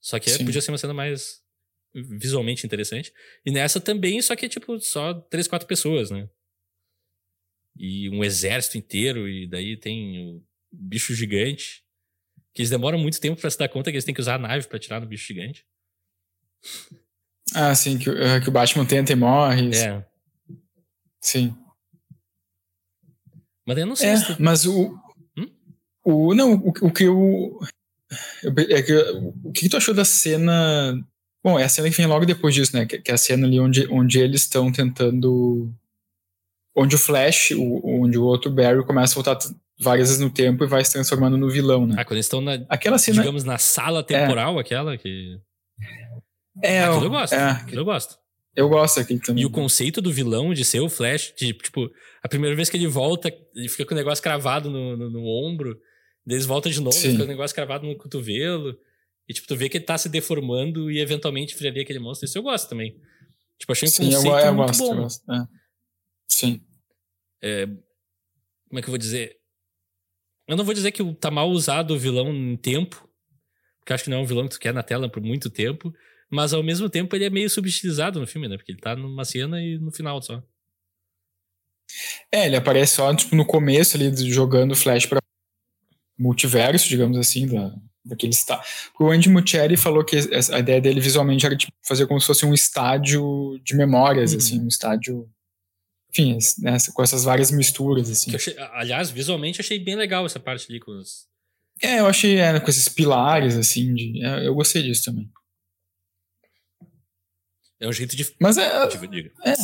Só 0.00 0.18
que 0.18 0.30
é, 0.30 0.38
podia 0.38 0.60
ser 0.60 0.70
uma 0.70 0.78
cena 0.78 0.94
mais 0.94 1.42
visualmente 1.94 2.64
interessante. 2.64 3.12
E 3.44 3.50
nessa 3.50 3.80
também, 3.80 4.20
só 4.22 4.34
que 4.34 4.46
é 4.46 4.48
tipo 4.48 4.78
só 4.80 5.14
três, 5.14 5.46
quatro 5.46 5.66
pessoas, 5.66 6.10
né? 6.10 6.28
E 7.76 8.08
um 8.10 8.22
exército 8.22 8.78
inteiro, 8.78 9.28
e 9.28 9.46
daí 9.46 9.76
tem 9.76 10.36
o 10.36 10.42
bicho 10.70 11.14
gigante. 11.14 11.82
Que 12.54 12.60
eles 12.60 12.70
demoram 12.70 12.98
muito 12.98 13.20
tempo 13.20 13.40
para 13.40 13.50
se 13.50 13.58
dar 13.58 13.68
conta 13.68 13.90
que 13.90 13.96
eles 13.96 14.04
têm 14.04 14.14
que 14.14 14.20
usar 14.20 14.34
a 14.34 14.38
nave 14.38 14.66
para 14.66 14.78
tirar 14.78 15.00
no 15.00 15.06
bicho 15.06 15.26
gigante. 15.26 15.64
Ah, 17.54 17.74
sim, 17.74 17.98
que, 17.98 18.10
uh, 18.10 18.40
que 18.42 18.48
o 18.48 18.52
Batman 18.52 18.84
tenta 18.84 19.12
e 19.12 19.16
morre. 19.16 19.70
É. 19.74 20.04
Sim. 21.20 21.56
Mas 23.66 23.78
eu 23.78 23.86
não 23.86 23.96
sei 23.96 24.10
é. 24.10 24.36
Mas 24.38 24.66
o. 24.66 24.98
Hum? 25.36 25.48
O, 26.04 26.34
não, 26.34 26.54
o, 26.54 26.68
o 26.82 26.90
que 26.90 27.04
eu. 27.04 27.60
É 28.44 28.82
que, 28.82 28.94
o 29.44 29.52
que 29.52 29.68
tu 29.68 29.76
achou 29.76 29.94
da 29.94 30.04
cena. 30.04 30.98
Bom, 31.44 31.58
é 31.58 31.64
a 31.64 31.68
cena 31.68 31.90
que 31.90 31.96
vem 31.96 32.06
logo 32.06 32.24
depois 32.24 32.54
disso, 32.54 32.76
né? 32.76 32.86
Que, 32.86 32.98
que 32.98 33.10
é 33.10 33.14
a 33.14 33.18
cena 33.18 33.46
ali 33.46 33.58
onde, 33.58 33.86
onde 33.90 34.18
eles 34.18 34.42
estão 34.42 34.70
tentando. 34.70 35.72
Onde 36.74 36.96
o 36.96 36.98
Flash, 36.98 37.50
o, 37.52 38.02
onde 38.02 38.16
o 38.16 38.24
outro 38.24 38.50
Barry 38.50 38.84
começa 38.84 39.12
a 39.12 39.22
voltar 39.22 39.38
várias 39.78 40.08
vezes 40.08 40.22
no 40.22 40.30
tempo 40.30 40.64
e 40.64 40.66
vai 40.66 40.84
se 40.84 40.92
transformando 40.92 41.36
no 41.36 41.50
vilão, 41.50 41.86
né? 41.86 41.96
Ah, 41.98 42.04
quando 42.04 42.14
eles 42.14 42.26
estão 42.26 42.40
na. 42.40 42.64
Aquela 42.68 42.98
cena. 42.98 43.20
Digamos, 43.20 43.44
na 43.44 43.58
sala 43.58 44.02
temporal, 44.02 44.56
é, 44.56 44.60
aquela 44.60 44.96
que. 44.96 45.38
É, 46.62 46.84
aquilo 46.84 47.06
eu 47.06 47.10
gosto. 47.10 47.32
É, 47.32 47.50
aquilo 47.50 47.80
eu 47.80 47.84
gosto. 47.84 48.21
Eu 48.54 48.68
gosto 48.68 49.00
aqui 49.00 49.18
também. 49.18 49.42
E 49.42 49.46
o 49.46 49.50
conceito 49.50 50.00
do 50.00 50.12
vilão 50.12 50.52
de 50.52 50.64
ser 50.64 50.80
o 50.80 50.88
Flash, 50.88 51.32
de, 51.36 51.52
tipo, 51.54 51.90
a 52.22 52.28
primeira 52.28 52.54
vez 52.54 52.68
que 52.68 52.76
ele 52.76 52.86
volta, 52.86 53.32
ele 53.54 53.68
fica 53.68 53.86
com 53.86 53.94
o 53.94 53.96
negócio 53.96 54.22
cravado 54.22 54.70
no, 54.70 54.96
no, 54.96 55.10
no 55.10 55.24
ombro, 55.24 55.80
daí 56.26 56.36
eles 56.36 56.46
voltam 56.46 56.70
de 56.70 56.80
novo, 56.80 56.92
Sim. 56.92 57.12
fica 57.12 57.18
com 57.18 57.24
o 57.24 57.28
negócio 57.28 57.54
cravado 57.54 57.86
no 57.86 57.96
cotovelo. 57.96 58.76
E, 59.28 59.32
tipo, 59.32 59.46
tu 59.46 59.56
vê 59.56 59.68
que 59.68 59.78
ele 59.78 59.84
tá 59.84 59.96
se 59.96 60.08
deformando 60.08 60.90
e 60.90 61.00
eventualmente 61.00 61.56
viraria 61.56 61.82
aquele 61.82 61.98
monstro. 61.98 62.26
Isso 62.26 62.36
eu 62.36 62.42
gosto 62.42 62.68
também. 62.68 62.96
Tipo, 63.58 63.72
achei 63.72 63.88
um 63.88 63.92
Sim, 63.92 64.04
conceito 64.06 64.36
eu, 64.36 64.38
eu 64.38 64.54
muito 64.54 64.68
gosto, 64.68 64.82
bom. 64.82 64.94
Eu 64.94 65.02
gosto. 65.02 65.32
É. 65.32 65.46
Sim. 66.28 66.60
É, 67.40 67.66
como 67.66 68.78
é 68.78 68.82
que 68.82 68.88
eu 68.88 68.92
vou 68.92 68.98
dizer? 68.98 69.36
Eu 70.48 70.56
não 70.56 70.64
vou 70.64 70.74
dizer 70.74 70.92
que 70.92 71.14
tá 71.14 71.30
mal 71.30 71.48
usado 71.48 71.94
o 71.94 71.98
vilão 71.98 72.32
em 72.34 72.56
tempo, 72.56 73.08
porque 73.78 73.92
acho 73.92 74.04
que 74.04 74.10
não 74.10 74.18
é 74.18 74.20
um 74.20 74.26
vilão 74.26 74.48
que 74.48 74.54
tu 74.54 74.60
quer 74.60 74.74
na 74.74 74.82
tela 74.82 75.08
por 75.08 75.22
muito 75.22 75.48
tempo, 75.48 75.94
mas 76.32 76.54
ao 76.54 76.62
mesmo 76.62 76.88
tempo 76.88 77.14
ele 77.14 77.26
é 77.26 77.30
meio 77.30 77.50
subutilizado 77.50 78.18
no 78.18 78.26
filme, 78.26 78.48
né? 78.48 78.56
Porque 78.56 78.72
ele 78.72 78.80
tá 78.80 78.96
numa 78.96 79.24
cena 79.24 79.60
e 79.60 79.78
no 79.78 79.92
final 79.92 80.20
só. 80.22 80.42
É, 82.32 82.46
ele 82.46 82.56
aparece 82.56 82.96
só 82.96 83.14
tipo, 83.14 83.36
no 83.36 83.44
começo 83.44 83.98
ali, 83.98 84.10
jogando 84.32 84.74
Flash 84.74 85.04
pra 85.04 85.20
multiverso, 86.18 86.88
digamos 86.88 87.18
assim, 87.18 87.46
da, 87.46 87.74
daquele 88.02 88.32
estádio. 88.32 88.64
O 88.98 89.10
Andy 89.10 89.28
Muccieri 89.28 89.76
falou 89.76 90.02
que 90.02 90.16
a 90.50 90.58
ideia 90.58 90.80
dele 90.80 91.00
visualmente 91.00 91.44
era 91.44 91.54
tipo, 91.54 91.72
fazer 91.86 92.06
como 92.06 92.18
se 92.18 92.26
fosse 92.26 92.46
um 92.46 92.54
estádio 92.54 93.60
de 93.62 93.76
memórias, 93.76 94.32
uhum. 94.32 94.38
assim, 94.38 94.60
um 94.60 94.68
estádio. 94.68 95.28
Enfim, 96.10 96.38
né, 96.60 96.78
com 96.94 97.02
essas 97.02 97.24
várias 97.24 97.50
misturas, 97.50 98.08
assim. 98.08 98.34
Achei, 98.34 98.56
aliás, 98.72 99.10
visualmente 99.10 99.60
achei 99.60 99.78
bem 99.78 99.96
legal 99.96 100.24
essa 100.24 100.40
parte 100.40 100.66
ali 100.70 100.80
com 100.80 100.92
os. 100.92 101.26
É, 101.82 102.00
eu 102.00 102.06
achei 102.06 102.38
é, 102.38 102.58
com 102.58 102.70
esses 102.70 102.88
pilares, 102.88 103.56
assim, 103.56 103.92
de, 103.92 104.24
é, 104.24 104.46
eu 104.46 104.54
gostei 104.54 104.82
disso 104.82 105.04
também. 105.04 105.30
É 107.82 107.88
um 107.88 107.92
jeito 107.92 108.14
de. 108.14 108.32
Mas 108.40 108.56
é. 108.58 108.62
é 109.44 109.54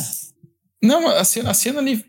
não, 0.83 1.07
a 1.07 1.23
cena, 1.23 1.51
a 1.51 1.53
cena 1.53 1.79
ali. 1.79 2.05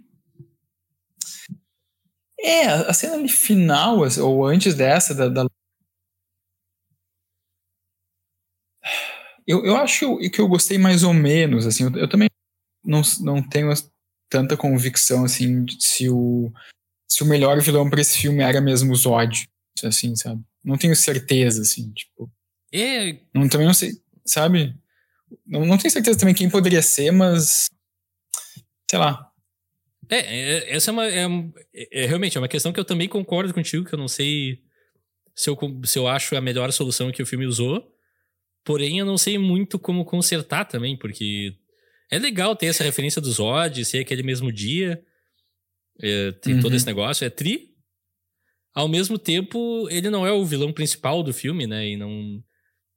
É, 2.40 2.64
a 2.66 2.92
cena 2.92 3.14
ali 3.14 3.28
final, 3.28 4.00
ou 4.20 4.44
antes 4.44 4.74
dessa, 4.74 5.14
da. 5.14 5.28
da... 5.28 5.46
Eu, 9.46 9.64
eu 9.64 9.76
acho 9.76 10.18
que 10.30 10.40
eu 10.40 10.48
gostei 10.48 10.78
mais 10.78 11.04
ou 11.04 11.14
menos, 11.14 11.64
assim. 11.64 11.84
Eu, 11.84 11.96
eu 11.96 12.08
também 12.08 12.28
não, 12.84 13.02
não 13.20 13.40
tenho 13.40 13.72
tanta 14.28 14.56
convicção, 14.56 15.24
assim, 15.24 15.64
se 15.78 16.08
o, 16.08 16.52
se 17.08 17.22
o 17.22 17.26
melhor 17.26 17.60
vilão 17.60 17.88
para 17.88 18.00
esse 18.00 18.18
filme 18.18 18.42
era 18.42 18.60
mesmo 18.60 18.92
o 18.92 18.96
Zod, 18.96 19.46
assim, 19.84 20.16
sabe? 20.16 20.42
Não 20.64 20.76
tenho 20.76 20.96
certeza, 20.96 21.62
assim, 21.62 21.92
tipo. 21.92 22.28
É. 22.72 23.20
Não, 23.32 23.48
também 23.48 23.68
não 23.68 23.74
sei, 23.74 23.92
sabe? 24.26 24.76
Não, 25.46 25.64
não 25.64 25.78
tenho 25.78 25.90
certeza 25.90 26.18
também 26.18 26.34
quem 26.34 26.50
poderia 26.50 26.82
ser, 26.82 27.10
mas. 27.10 27.68
Sei 28.90 28.98
lá. 28.98 29.30
É, 30.08 30.18
é 30.18 30.74
essa 30.74 30.90
é 30.90 30.92
uma. 30.92 31.06
É, 31.06 31.26
é, 32.02 32.06
realmente, 32.06 32.36
é 32.36 32.40
uma 32.40 32.48
questão 32.48 32.72
que 32.72 32.80
eu 32.80 32.84
também 32.84 33.08
concordo 33.08 33.54
contigo, 33.54 33.84
que 33.84 33.94
eu 33.94 33.98
não 33.98 34.08
sei 34.08 34.62
se 35.34 35.48
eu, 35.48 35.56
se 35.84 35.98
eu 35.98 36.08
acho 36.08 36.36
a 36.36 36.40
melhor 36.40 36.72
solução 36.72 37.12
que 37.12 37.22
o 37.22 37.26
filme 37.26 37.46
usou. 37.46 37.94
Porém, 38.64 38.98
eu 38.98 39.06
não 39.06 39.16
sei 39.16 39.38
muito 39.38 39.78
como 39.78 40.04
consertar 40.04 40.66
também, 40.66 40.96
porque 40.96 41.54
é 42.10 42.18
legal 42.18 42.54
ter 42.54 42.66
essa 42.66 42.84
referência 42.84 43.20
do 43.20 43.30
Zod, 43.30 43.84
ser 43.84 44.00
aquele 44.00 44.22
mesmo 44.22 44.52
dia. 44.52 45.02
É, 46.02 46.32
tem 46.32 46.54
uhum. 46.54 46.60
todo 46.60 46.74
esse 46.74 46.86
negócio. 46.86 47.24
É 47.24 47.30
tri. 47.30 47.70
Ao 48.74 48.88
mesmo 48.88 49.18
tempo, 49.18 49.88
ele 49.90 50.10
não 50.10 50.26
é 50.26 50.32
o 50.32 50.44
vilão 50.44 50.72
principal 50.72 51.22
do 51.22 51.32
filme, 51.32 51.66
né? 51.66 51.88
E 51.88 51.96
não. 51.96 52.42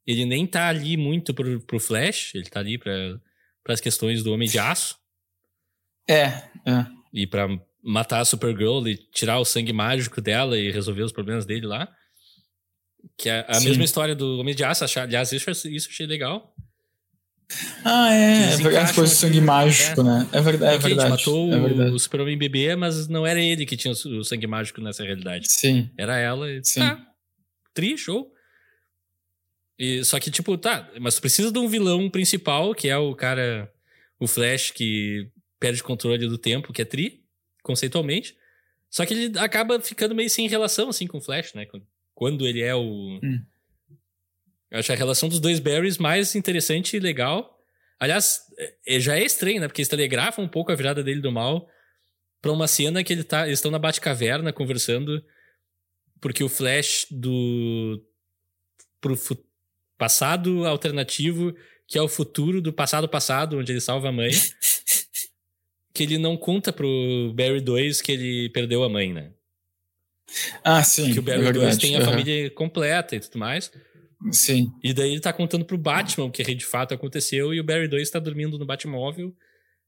Ele 0.06 0.26
nem 0.26 0.45
tá 0.45 0.68
ali 0.68 0.97
muito 0.97 1.34
pro, 1.34 1.60
pro 1.62 1.80
Flash, 1.80 2.36
ele 2.36 2.49
tá 2.49 2.60
ali 2.60 2.78
para 2.78 3.20
as 3.70 3.80
questões 3.80 4.24
do 4.24 4.34
Homem 4.34 4.49
de 4.49 4.60
Aço. 4.60 4.97
É, 6.10 6.26
é. 6.66 6.86
E 7.14 7.26
pra 7.26 7.47
matar 7.82 8.20
a 8.20 8.26
Supergirl 8.26 8.88
e 8.88 8.97
tirar 8.97 9.39
o 9.39 9.45
sangue 9.45 9.74
mágico 9.74 10.22
dela 10.22 10.58
e 10.58 10.72
resolver 10.72 11.04
os 11.04 11.12
problemas 11.12 11.45
dele 11.45 11.66
lá. 11.66 11.88
Que 13.18 13.30
é 13.30 13.45
a 13.47 13.56
Sim. 13.56 13.70
mesma 13.70 13.84
história 13.84 14.16
do 14.16 14.39
Homem 14.39 14.56
de 14.56 14.64
Aço, 14.64 14.86
aliás, 14.99 15.32
isso, 15.32 15.49
isso 15.68 15.89
achei 15.89 16.06
legal. 16.06 16.54
Ah, 17.84 18.14
é, 18.14 18.43
é 18.43 18.78
as 18.78 18.91
coisas 18.91 19.16
do 19.18 19.20
sangue 19.20 19.41
mágico, 19.41 20.01
é. 20.01 20.04
né? 20.04 20.30
É 20.32 20.41
verdade, 20.41 20.76
é 20.76 20.78
verdade. 20.78 21.10
matou 21.10 21.54
é 21.54 21.60
verdade. 21.60 21.91
o 21.91 21.99
Super-Homem 21.99 22.38
bebê, 22.38 22.76
mas 22.76 23.08
não 23.08 23.28
era 23.28 23.39
ele 23.39 23.66
que 23.66 23.78
tinha 23.78 23.91
o 23.91 24.24
sangue 24.24 24.47
mágico 24.47 24.82
nessa 24.82 25.04
realidade. 25.04 25.51
Sim. 25.51 25.89
Era 25.97 26.18
ela. 26.18 26.49
E, 26.49 26.64
Sim. 26.64 26.82
Ah, 26.82 26.99
tri, 27.74 27.97
show. 27.97 28.32
E, 29.78 30.03
só 30.03 30.19
que, 30.19 30.30
tipo, 30.30 30.57
tá, 30.57 30.91
mas 30.99 31.15
tu 31.15 31.21
precisa 31.21 31.51
de 31.51 31.59
um 31.59 31.67
vilão 31.67 32.09
principal, 32.09 32.74
que 32.74 32.89
é 32.89 32.97
o 32.97 33.15
cara, 33.15 33.71
o 34.19 34.28
Flash, 34.28 34.71
que 34.71 35.30
perde 35.59 35.84
controle 35.84 36.28
do 36.28 36.38
tempo, 36.38 36.74
que 36.74 36.82
é 36.82 36.86
Tri, 36.86 37.24
conceitualmente. 37.63 38.38
Só 38.89 39.05
que 39.05 39.13
ele 39.13 39.39
acaba 39.39 39.80
ficando 39.80 40.13
meio 40.13 40.30
sem 40.30 40.47
relação, 40.47 40.89
assim, 40.89 41.07
com 41.07 41.17
o 41.17 41.21
Flash, 41.21 41.53
né? 41.53 41.65
Quando 42.13 42.45
ele 42.45 42.61
é 42.61 42.76
o. 42.76 43.19
Hum. 43.24 43.43
Eu 44.69 44.80
acho 44.80 44.91
a 44.91 44.95
relação 44.95 45.30
dos 45.30 45.39
dois 45.39 45.59
Barrys 45.59 45.97
mais 45.97 46.36
interessante 46.36 46.97
e 46.97 46.99
legal. 46.99 47.59
Aliás, 47.99 48.41
é, 48.86 48.99
já 48.99 49.15
é 49.17 49.24
estranho, 49.24 49.61
né? 49.61 49.67
Porque 49.67 49.82
eles 49.82 49.89
telegrafam 49.89 50.43
um 50.43 50.47
pouco 50.47 50.71
a 50.71 50.76
virada 50.76 51.03
dele 51.03 51.21
do 51.21 51.32
mal 51.32 51.67
pra 52.41 52.51
uma 52.51 52.67
cena 52.67 53.03
que 53.03 53.13
ele 53.13 53.24
tá, 53.24 53.47
eles 53.47 53.59
estão 53.59 53.71
na 53.71 53.80
Batcaverna 53.80 54.51
conversando, 54.51 55.24
porque 56.19 56.43
o 56.43 56.49
Flash 56.49 57.07
do. 57.09 58.03
Pro, 58.99 59.15
passado 59.97 60.65
alternativo, 60.65 61.53
que 61.87 61.97
é 61.97 62.01
o 62.01 62.07
futuro 62.07 62.61
do 62.61 62.73
passado 62.73 63.07
passado, 63.07 63.57
onde 63.57 63.71
ele 63.71 63.81
salva 63.81 64.09
a 64.09 64.11
mãe. 64.11 64.31
que 65.93 66.03
ele 66.03 66.17
não 66.17 66.35
conta 66.35 66.73
pro 66.73 67.31
Barry 67.35 67.61
2 67.61 68.01
que 68.01 68.11
ele 68.11 68.49
perdeu 68.49 68.83
a 68.83 68.89
mãe, 68.89 69.13
né? 69.13 69.31
Ah, 70.63 70.83
sim. 70.83 71.13
Que 71.13 71.19
o 71.19 71.21
Barry 71.21 71.45
é 71.45 71.51
2 71.51 71.77
tem 71.77 71.95
a 71.95 71.99
uhum. 71.99 72.05
família 72.05 72.49
completa 72.49 73.15
e 73.15 73.19
tudo 73.19 73.37
mais. 73.37 73.71
Sim. 74.31 74.71
E 74.83 74.93
daí 74.93 75.11
ele 75.11 75.19
tá 75.19 75.31
contando 75.31 75.65
pro 75.65 75.77
Batman 75.77 76.25
o 76.25 76.31
que 76.31 76.43
de 76.55 76.65
fato 76.65 76.93
aconteceu 76.93 77.53
e 77.53 77.59
o 77.59 77.63
Barry 77.63 77.87
2 77.87 78.09
tá 78.09 78.19
dormindo 78.19 78.57
no 78.57 78.65
Batmóvel 78.65 79.35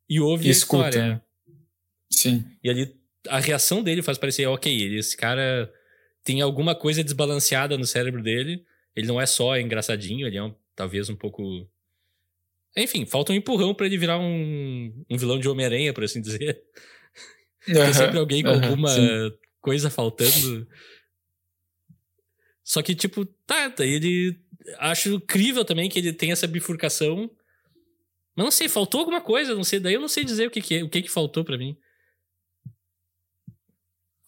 e 0.07 0.19
ouve 0.19 0.45
e 0.45 0.49
a 0.49 0.51
escuta. 0.51 0.89
história. 0.89 1.23
Sim. 2.11 2.45
E 2.63 2.69
ali 2.69 2.95
a 3.27 3.39
reação 3.39 3.81
dele 3.81 4.03
faz 4.03 4.17
parecer, 4.17 4.45
ok, 4.45 4.95
esse 4.97 5.17
cara 5.17 5.71
tem 6.23 6.41
alguma 6.41 6.75
coisa 6.75 7.03
desbalanceada 7.03 7.77
no 7.77 7.85
cérebro 7.85 8.21
dele. 8.21 8.63
Ele 8.95 9.07
não 9.07 9.19
é 9.19 9.25
só 9.25 9.57
engraçadinho, 9.57 10.25
ele 10.25 10.37
é 10.37 10.43
um, 10.43 10.53
talvez 10.75 11.09
um 11.09 11.15
pouco. 11.15 11.67
Enfim, 12.77 13.05
falta 13.05 13.31
um 13.31 13.35
empurrão 13.35 13.73
para 13.73 13.85
ele 13.85 13.97
virar 13.97 14.17
um, 14.19 15.05
um 15.09 15.17
vilão 15.17 15.39
de 15.39 15.47
Homem-Aranha, 15.49 15.93
por 15.93 16.03
assim 16.03 16.21
dizer. 16.21 16.61
Uhum, 17.67 17.73
tem 17.75 17.93
sempre 17.93 18.17
alguém 18.17 18.43
com 18.43 18.49
uhum, 18.49 18.63
alguma 18.63 18.89
sim. 18.89 19.33
coisa 19.61 19.89
faltando. 19.89 20.67
Só 22.63 22.81
que, 22.81 22.95
tipo, 22.95 23.25
tá, 23.45 23.69
tá, 23.69 23.85
ele. 23.85 24.39
Acho 24.79 25.13
incrível 25.13 25.63
também 25.63 25.89
que 25.89 25.99
ele 25.99 26.11
tem 26.11 26.31
essa 26.31 26.47
bifurcação. 26.47 27.29
Mas 28.35 28.43
não 28.43 28.51
sei, 28.51 28.67
faltou 28.67 28.99
alguma 28.99 29.21
coisa, 29.21 29.53
não 29.53 29.63
sei. 29.63 29.79
Daí 29.79 29.93
eu 29.93 30.01
não 30.01 30.07
sei 30.07 30.25
dizer 30.25 30.47
o 30.47 30.51
que, 30.51 30.61
que, 30.61 30.83
o 30.83 30.89
que, 30.89 31.03
que 31.03 31.11
faltou 31.11 31.45
para 31.45 31.57
mim. 31.57 31.77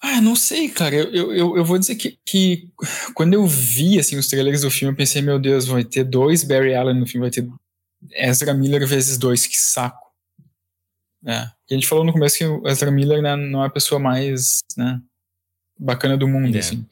Ah, 0.02 0.22
não 0.22 0.36
sei, 0.36 0.70
cara. 0.70 0.96
Eu, 0.96 1.34
eu, 1.34 1.58
eu 1.58 1.66
vou 1.66 1.78
dizer 1.78 1.96
que, 1.96 2.18
que 2.26 2.70
quando 3.14 3.34
eu 3.34 3.46
vi 3.48 4.00
assim, 4.00 4.18
os 4.18 4.28
trailers 4.28 4.62
do 4.62 4.72
filme, 4.72 4.94
eu 4.94 4.98
pensei, 4.98 5.22
meu 5.22 5.40
Deus, 5.40 5.66
vai 5.66 5.84
ter 5.84 6.04
dois 6.04 6.44
Barry 6.44 6.76
Allen 6.76 7.00
no 7.00 7.08
filme, 7.08 7.30
vai 7.30 7.32
ter 7.32 7.48
Ezra 8.12 8.54
Miller 8.54 8.86
vezes 8.88 9.18
dois, 9.18 9.48
que 9.48 9.58
saco. 9.58 10.06
É. 11.26 11.40
a 11.40 11.54
gente 11.74 11.88
falou 11.88 12.06
no 12.06 12.14
começo 12.14 12.38
que 12.38 12.46
o 12.46 12.68
Ezra 12.68 12.92
Miller 12.92 13.22
né, 13.22 13.36
não 13.36 13.64
é 13.64 13.68
a 13.68 13.72
pessoa 13.72 14.00
mais 14.00 14.60
né, 14.78 15.02
bacana 15.78 16.16
do 16.16 16.28
mundo, 16.28 16.56
é. 16.56 16.60
assim. 16.60 16.86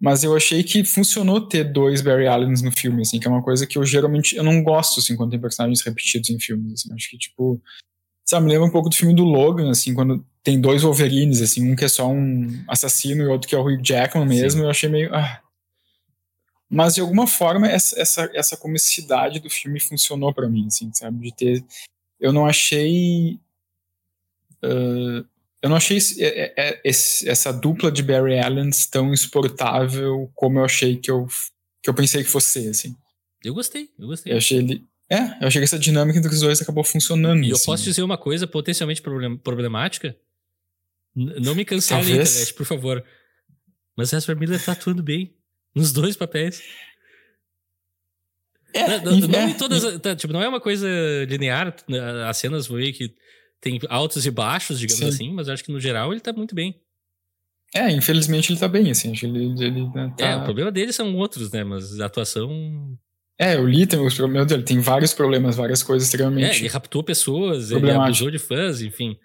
Mas 0.00 0.24
eu 0.24 0.34
achei 0.36 0.62
que 0.62 0.84
funcionou 0.84 1.40
ter 1.40 1.64
dois 1.64 2.02
Barry 2.02 2.26
Allens 2.26 2.62
no 2.62 2.72
filme, 2.72 3.02
assim, 3.02 3.20
que 3.20 3.26
é 3.26 3.30
uma 3.30 3.42
coisa 3.42 3.66
que 3.66 3.78
eu 3.78 3.84
geralmente 3.84 4.36
eu 4.36 4.42
não 4.42 4.62
gosto, 4.62 5.00
assim, 5.00 5.16
quando 5.16 5.30
tem 5.30 5.40
personagens 5.40 5.82
repetidos 5.82 6.30
em 6.30 6.38
filmes, 6.38 6.72
assim. 6.72 6.94
Acho 6.94 7.10
que, 7.10 7.18
tipo, 7.18 7.60
sabe, 8.26 8.46
me 8.46 8.52
lembra 8.52 8.66
um 8.66 8.72
pouco 8.72 8.88
do 8.88 8.96
filme 8.96 9.14
do 9.14 9.22
Logan, 9.22 9.70
assim, 9.70 9.94
quando 9.94 10.24
tem 10.42 10.60
dois 10.60 10.82
Wolverines, 10.82 11.40
assim, 11.40 11.70
um 11.70 11.76
que 11.76 11.84
é 11.84 11.88
só 11.88 12.08
um 12.08 12.64
assassino 12.68 13.22
e 13.22 13.26
outro 13.26 13.48
que 13.48 13.54
é 13.54 13.58
o 13.58 13.62
Hugh 13.62 13.80
Jackman 13.82 14.26
mesmo, 14.26 14.60
Sim. 14.60 14.64
eu 14.64 14.70
achei 14.70 14.88
meio... 14.88 15.14
Ah. 15.14 15.40
Mas, 16.68 16.96
de 16.96 17.00
alguma 17.00 17.28
forma, 17.28 17.68
essa, 17.68 17.98
essa, 18.00 18.30
essa 18.34 18.56
comicidade 18.56 19.38
do 19.38 19.48
filme 19.48 19.78
funcionou 19.78 20.34
para 20.34 20.48
mim, 20.48 20.66
assim, 20.66 20.90
sabe, 20.92 21.20
de 21.20 21.34
ter... 21.34 21.64
Eu 22.18 22.32
não 22.32 22.44
achei... 22.44 23.38
Uh, 24.64 25.24
eu 25.62 25.70
não 25.70 25.76
achei 25.76 25.96
esse, 25.96 26.22
é, 26.22 26.52
é, 26.56 26.80
esse, 26.84 27.28
essa 27.28 27.52
dupla 27.52 27.90
de 27.90 28.02
Barry 28.02 28.38
Allens 28.38 28.86
tão 28.86 29.12
insuportável 29.12 30.30
como 30.34 30.58
eu 30.58 30.64
achei 30.64 30.96
que 30.96 31.10
eu, 31.10 31.26
que 31.82 31.90
eu 31.90 31.94
pensei 31.94 32.22
que 32.22 32.30
fosse, 32.30 32.68
assim. 32.68 32.96
Eu 33.44 33.54
gostei, 33.54 33.88
eu 33.98 34.08
gostei. 34.08 34.32
Eu 34.32 34.38
achei 34.38 34.58
ele... 34.58 34.84
É, 35.08 35.18
eu 35.40 35.46
achei 35.46 35.60
que 35.60 35.64
essa 35.64 35.78
dinâmica 35.78 36.18
entre 36.18 36.32
os 36.32 36.40
dois 36.40 36.60
acabou 36.60 36.82
funcionando. 36.82 37.44
E 37.44 37.52
assim. 37.52 37.62
eu 37.62 37.66
posso 37.66 37.84
dizer 37.84 38.02
uma 38.02 38.18
coisa 38.18 38.46
potencialmente 38.46 39.00
problemática? 39.42 40.16
Não 41.14 41.54
me 41.54 41.64
cancele 41.64 42.12
internet, 42.12 42.54
por 42.54 42.66
favor. 42.66 43.04
Mas 43.96 44.12
Ezra 44.12 44.34
Miller 44.34 44.62
tá 44.62 44.72
atuando 44.72 45.02
bem. 45.02 45.34
Nos 45.74 45.92
dois 45.92 46.16
papéis. 46.16 46.62
É, 48.74 49.00
não, 49.00 49.16
não, 49.16 49.38
é, 49.38 49.54
todas. 49.54 50.00
Tá, 50.00 50.14
tipo, 50.14 50.32
não 50.32 50.42
é 50.42 50.48
uma 50.48 50.60
coisa 50.60 50.86
linear. 51.28 51.74
Né, 51.88 51.98
as 52.24 52.36
cenas 52.36 52.66
vão 52.66 52.78
que 52.92 53.14
tem 53.60 53.80
altos 53.88 54.26
e 54.26 54.30
baixos, 54.30 54.78
digamos 54.78 55.02
Sim. 55.02 55.08
assim, 55.08 55.32
mas 55.32 55.48
acho 55.48 55.64
que 55.64 55.72
no 55.72 55.80
geral 55.80 56.12
ele 56.12 56.20
tá 56.20 56.32
muito 56.32 56.54
bem. 56.54 56.78
É, 57.74 57.90
infelizmente 57.90 58.52
ele 58.52 58.60
tá 58.60 58.68
bem, 58.68 58.90
assim. 58.90 59.12
Ele, 59.22 59.64
ele 59.64 59.90
tá... 59.92 60.14
É, 60.18 60.36
o 60.36 60.44
problema 60.44 60.70
dele 60.70 60.92
são 60.92 61.14
outros, 61.16 61.50
né? 61.50 61.64
Mas 61.64 61.98
a 62.00 62.06
atuação. 62.06 62.98
É, 63.38 63.54
eu 63.54 63.66
li 63.66 63.86
também 63.86 64.06
os 64.06 64.14
problemas 64.14 64.46
dele. 64.46 64.62
Tem 64.62 64.80
vários 64.80 65.12
problemas, 65.12 65.56
várias 65.56 65.82
coisas 65.82 66.08
extremamente. 66.08 66.56
É, 66.56 66.58
ele 66.58 66.68
raptou 66.68 67.04
pessoas, 67.04 67.70
ele 67.70 67.90
abusou 67.90 68.30
de 68.30 68.38
fãs, 68.38 68.80
enfim. 68.80 69.18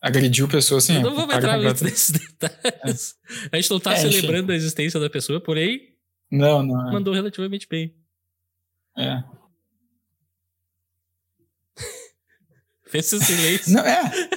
Agrediu 0.00 0.46
pessoas, 0.46 0.84
sim. 0.84 0.96
Eu 0.96 1.02
não 1.02 1.14
vamos 1.14 1.34
entrar 1.34 1.58
nesses 1.58 2.10
detalhes. 2.10 3.16
É. 3.52 3.56
A 3.56 3.60
gente 3.60 3.70
não 3.70 3.80
tá 3.80 3.94
é, 3.94 3.96
celebrando 3.96 4.44
enfim. 4.44 4.52
a 4.52 4.56
existência 4.56 5.00
da 5.00 5.10
pessoa, 5.10 5.40
porém. 5.40 5.94
Não, 6.30 6.62
não. 6.62 6.88
É. 6.88 6.92
Mandou 6.92 7.14
relativamente 7.14 7.66
bem. 7.68 7.94
É. 8.96 9.24
Fez 12.86 13.06
seu 13.06 13.18
silêncio. 13.18 13.72
Não, 13.72 13.84
é. 13.84 14.30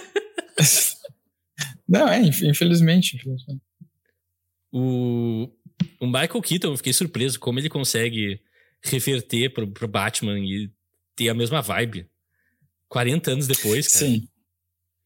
não, 1.87 2.07
é, 2.07 2.21
infelizmente. 2.21 3.21
O, 4.71 5.49
o 5.99 6.07
Michael 6.07 6.41
Keaton, 6.41 6.69
eu 6.69 6.77
fiquei 6.77 6.93
surpreso 6.93 7.39
como 7.39 7.59
ele 7.59 7.69
consegue 7.69 8.41
reverter 8.83 9.49
pro, 9.49 9.67
pro 9.67 9.87
Batman 9.87 10.39
e 10.39 10.71
ter 11.15 11.29
a 11.29 11.33
mesma 11.33 11.61
vibe. 11.61 12.07
40 12.87 13.31
anos 13.31 13.47
depois, 13.47 13.87
cara. 13.87 14.05
Sim. 14.05 14.27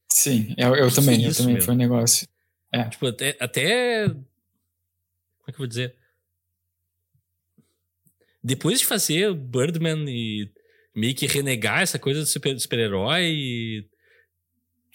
Sim, 0.10 0.56
eu, 0.58 0.76
eu 0.76 0.94
também, 0.94 1.24
eu 1.24 1.36
também, 1.36 1.60
foi 1.60 1.74
um 1.74 1.78
negócio. 1.78 2.28
É. 2.72 2.84
Tipo, 2.86 3.08
até, 3.08 3.36
até. 3.40 4.08
Como 4.08 4.26
é 5.48 5.52
que 5.52 5.56
eu 5.56 5.58
vou 5.58 5.68
dizer? 5.68 5.96
Depois 8.44 8.80
de 8.80 8.86
fazer 8.86 9.30
o 9.30 9.36
Birdman 9.36 10.06
e 10.08 10.50
meio 10.96 11.16
que 11.16 11.26
renegar 11.26 11.82
essa 11.82 12.00
coisa 12.00 12.22
do 12.22 12.26
super-herói. 12.26 13.84
Super 13.84 13.96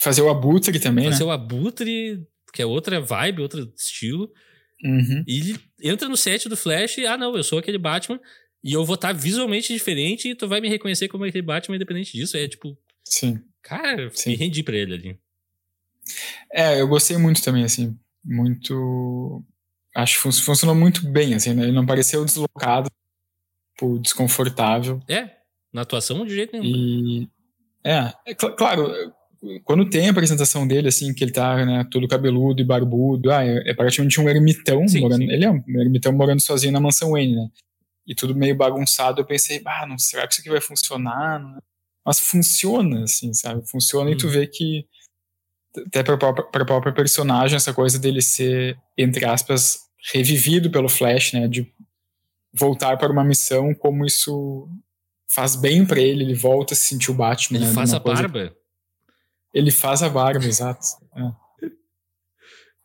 fazer 0.01 0.22
o 0.22 0.31
Abutre 0.31 0.81
também, 0.81 1.05
fazer 1.05 1.11
né? 1.11 1.12
Fazer 1.12 1.24
o 1.24 1.31
Abutre, 1.31 2.26
que 2.53 2.62
é 2.62 2.66
outra 2.66 3.01
vibe, 3.01 3.43
outro 3.43 3.72
estilo. 3.76 4.33
Uhum. 4.83 5.22
E 5.26 5.39
ele 5.39 5.61
entra 5.83 6.09
no 6.09 6.16
set 6.16 6.49
do 6.49 6.57
Flash 6.57 6.99
e, 6.99 7.07
ah, 7.07 7.18
não, 7.18 7.37
eu 7.37 7.45
sou 7.45 7.59
aquele 7.59 7.76
Batman 7.76 8.18
e 8.62 8.72
eu 8.72 8.84
vou 8.84 8.94
estar 8.94 9.12
visualmente 9.12 9.72
diferente 9.72 10.28
e 10.28 10.34
tu 10.34 10.46
vai 10.46 10.61
me 10.61 10.68
reconhecer 10.68 11.08
como 11.08 11.24
aquele 11.24 11.42
Batman 11.42 11.76
independente 11.76 12.12
disso. 12.12 12.36
É 12.36 12.46
tipo. 12.46 12.76
Sim. 13.04 13.42
Cara, 13.62 14.11
Sim. 14.12 14.30
me 14.30 14.36
rendi 14.36 14.62
pra 14.62 14.76
ele 14.76 14.94
ali. 14.94 15.18
É, 16.52 16.80
eu 16.80 16.88
gostei 16.88 17.16
muito 17.16 17.42
também, 17.42 17.64
assim. 17.64 17.96
Muito. 18.24 19.42
Acho 19.94 20.16
que 20.16 20.42
funcionou 20.42 20.74
muito 20.74 21.06
bem, 21.06 21.34
assim, 21.34 21.54
né? 21.54 21.64
Ele 21.64 21.72
não 21.72 21.86
pareceu 21.86 22.24
deslocado, 22.24 22.90
tipo, 23.74 23.98
desconfortável. 23.98 25.00
É, 25.08 25.30
na 25.72 25.82
atuação, 25.82 26.24
de 26.24 26.34
jeito 26.34 26.52
nenhum. 26.52 26.64
E. 26.64 27.28
É, 27.82 28.12
é 28.26 28.34
cl 28.34 28.54
claro, 28.56 28.92
quando 29.64 29.88
tem 29.88 30.06
a 30.06 30.11
apresentação 30.11 30.66
dele, 30.66 30.88
assim, 30.88 31.14
que 31.14 31.24
ele 31.24 31.32
tá 31.32 31.64
né, 31.64 31.86
todo 31.90 32.06
cabeludo 32.06 32.61
e 32.61 32.64
barbudo, 32.64 33.32
ah, 33.32 33.44
é, 33.44 33.70
é 33.70 33.74
praticamente 33.74 34.20
um 34.20 34.28
ermitão 34.28 34.86
sim, 34.86 35.00
morando. 35.00 35.22
Sim. 35.22 35.30
Ele 35.30 35.44
é 35.44 35.50
um 35.50 35.62
ermitão 35.80 36.12
morando 36.12 36.40
sozinho 36.40 36.72
na 36.72 36.80
mansão 36.80 37.12
Wayne, 37.12 37.36
né? 37.36 37.48
E 38.11 38.14
tudo 38.16 38.34
meio 38.34 38.56
bagunçado, 38.56 39.20
eu 39.20 39.24
pensei, 39.24 39.62
ah, 39.64 39.86
não 39.86 39.96
será 39.96 40.26
que 40.26 40.32
isso 40.32 40.40
aqui 40.40 40.50
vai 40.50 40.61
funcionar? 40.61 41.40
Mas 42.04 42.18
funciona, 42.18 43.04
assim, 43.04 43.32
sabe? 43.32 43.64
Funciona 43.70 44.11
hum. 44.11 44.12
e 44.12 44.16
tu 44.16 44.26
uhum. 44.26 44.32
vê 44.32 44.48
que 44.48 44.84
até 45.86 46.02
para 46.02 46.14
a 46.14 46.64
própria 46.64 46.92
personagem, 46.92 47.54
essa 47.54 47.72
coisa 47.72 48.00
dele 48.00 48.20
ser, 48.20 48.76
entre 48.98 49.24
aspas, 49.24 49.82
revivido 50.12 50.72
pelo 50.72 50.88
Flash, 50.88 51.34
né? 51.34 51.46
De 51.46 51.72
voltar 52.52 52.96
para 52.96 53.12
uma 53.12 53.22
missão, 53.22 53.72
como 53.72 54.04
isso 54.04 54.68
faz 55.32 55.54
bem 55.54 55.86
para 55.86 56.00
ele, 56.00 56.24
ele 56.24 56.34
volta 56.34 56.74
a 56.74 56.76
se 56.76 56.88
sentir 56.88 57.12
o 57.12 57.14
Batman. 57.14 57.58
Ele 57.58 57.66
né, 57.68 57.72
faz 57.72 57.94
a 57.94 58.00
coisa... 58.00 58.22
barba. 58.22 58.56
Ele 59.54 59.70
faz 59.70 60.02
a 60.02 60.08
barba, 60.08 60.44
exato. 60.44 60.84
É. 61.14 61.70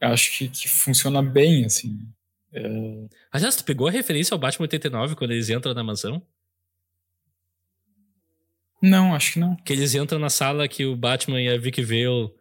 Eu 0.01 0.09
acho 0.09 0.37
que, 0.37 0.49
que 0.49 0.69
funciona 0.69 1.23
bem, 1.23 1.65
assim. 1.65 1.97
É... 2.55 3.07
Aliás, 3.31 3.55
tu 3.57 3.65
pegou 3.65 3.87
a 3.87 3.91
referência 3.91 4.33
ao 4.33 4.39
Batman 4.39 4.63
89 4.63 5.15
quando 5.15 5.31
eles 5.31 5.49
entram 5.49 5.73
na 5.73 5.83
mansão? 5.83 6.21
Não, 8.81 9.13
acho 9.13 9.33
que 9.33 9.39
não. 9.39 9.55
Que 9.57 9.73
eles 9.73 9.93
entram 9.93 10.17
na 10.19 10.29
sala 10.29 10.67
que 10.67 10.85
o 10.85 10.95
Batman 10.95 11.41
e 11.41 11.49
a 11.49 11.57
Vicky 11.57 11.83
Vale 11.83 12.31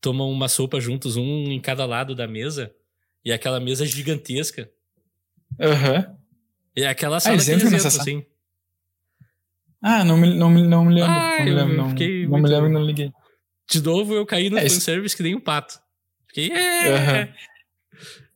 tomam 0.00 0.30
uma 0.30 0.48
sopa 0.48 0.80
juntos, 0.80 1.16
um 1.16 1.44
em 1.44 1.60
cada 1.60 1.86
lado 1.86 2.14
da 2.14 2.26
mesa. 2.26 2.74
E 3.24 3.32
aquela 3.32 3.60
mesa 3.60 3.86
gigantesca. 3.86 4.68
Aham. 5.60 5.94
Uhum. 5.94 6.16
E 6.76 6.84
aquela 6.84 7.20
sala 7.20 7.34
ah, 7.34 7.36
eles 7.36 7.44
que 7.44 7.52
eles 7.52 7.64
entram, 7.72 7.86
assim. 7.86 8.26
Ah, 9.80 10.04
não 10.04 10.16
me, 10.16 10.34
não 10.34 10.50
não 10.50 10.84
me 10.84 10.94
lembro. 10.94 11.10
Ah, 11.10 11.36
não 11.38 11.44
me 11.44 11.50
lembro, 11.52 11.76
não, 11.76 11.88
não 11.88 12.38
me 12.40 12.48
lembro 12.48 12.68
e 12.68 12.72
não 12.72 12.82
liguei. 12.82 13.12
De 13.70 13.80
novo, 13.80 14.14
eu 14.14 14.26
caí 14.26 14.50
no 14.50 14.58
é, 14.58 14.62
fanservice 14.62 15.16
que 15.16 15.22
nem 15.22 15.36
um 15.36 15.40
pato. 15.40 15.78
Fiquei. 16.26 16.50
É, 16.50 17.32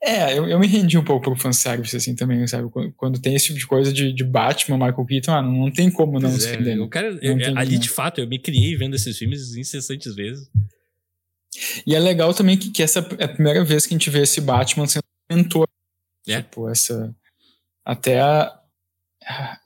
é 0.03 0.39
eu, 0.39 0.47
eu 0.47 0.59
me 0.59 0.67
rendi 0.67 0.97
um 0.97 1.05
pouco 1.05 1.25
pro 1.25 1.41
fanservice, 1.41 1.97
assim, 1.97 2.15
também, 2.15 2.47
sabe? 2.47 2.71
Quando, 2.71 2.93
quando 2.93 3.21
tem 3.21 3.35
esse 3.35 3.47
tipo 3.47 3.59
de 3.59 3.67
coisa 3.67 3.93
de, 3.93 4.13
de 4.13 4.25
Batman, 4.25 4.77
Michael 4.77 5.07
Keaton, 5.07 5.33
ah, 5.33 5.43
não, 5.43 5.53
não 5.53 5.71
tem 5.71 5.91
como 5.91 6.21
não 6.21 6.31
se 6.31 6.49
é, 6.49 6.81
O 6.81 6.89
cara, 6.89 7.19
eu, 7.21 7.37
ali, 7.57 7.79
de 7.79 7.89
fato, 7.89 8.21
eu 8.21 8.29
me 8.29 8.39
criei 8.39 8.77
vendo 8.77 8.95
esses 8.95 9.19
filmes 9.19 9.57
incessantes 9.57 10.15
vezes. 10.15 10.49
E 11.87 11.95
é 11.95 11.99
legal 11.99 12.33
também 12.33 12.57
que, 12.57 12.71
que 12.71 12.83
essa 12.83 13.01
é 13.19 13.25
a 13.25 13.29
primeira 13.29 13.65
vez 13.65 13.87
que 13.87 13.95
a 13.95 13.99
gente 13.99 14.11
vê 14.11 14.23
esse 14.23 14.41
Batman 14.41 14.87
sendo 14.87 15.05
mentor. 15.31 15.67
É. 16.27 16.43
Tipo, 16.43 16.69
essa. 16.69 17.15
Até 17.85 18.21
a, 18.21 18.59
a 19.25 19.59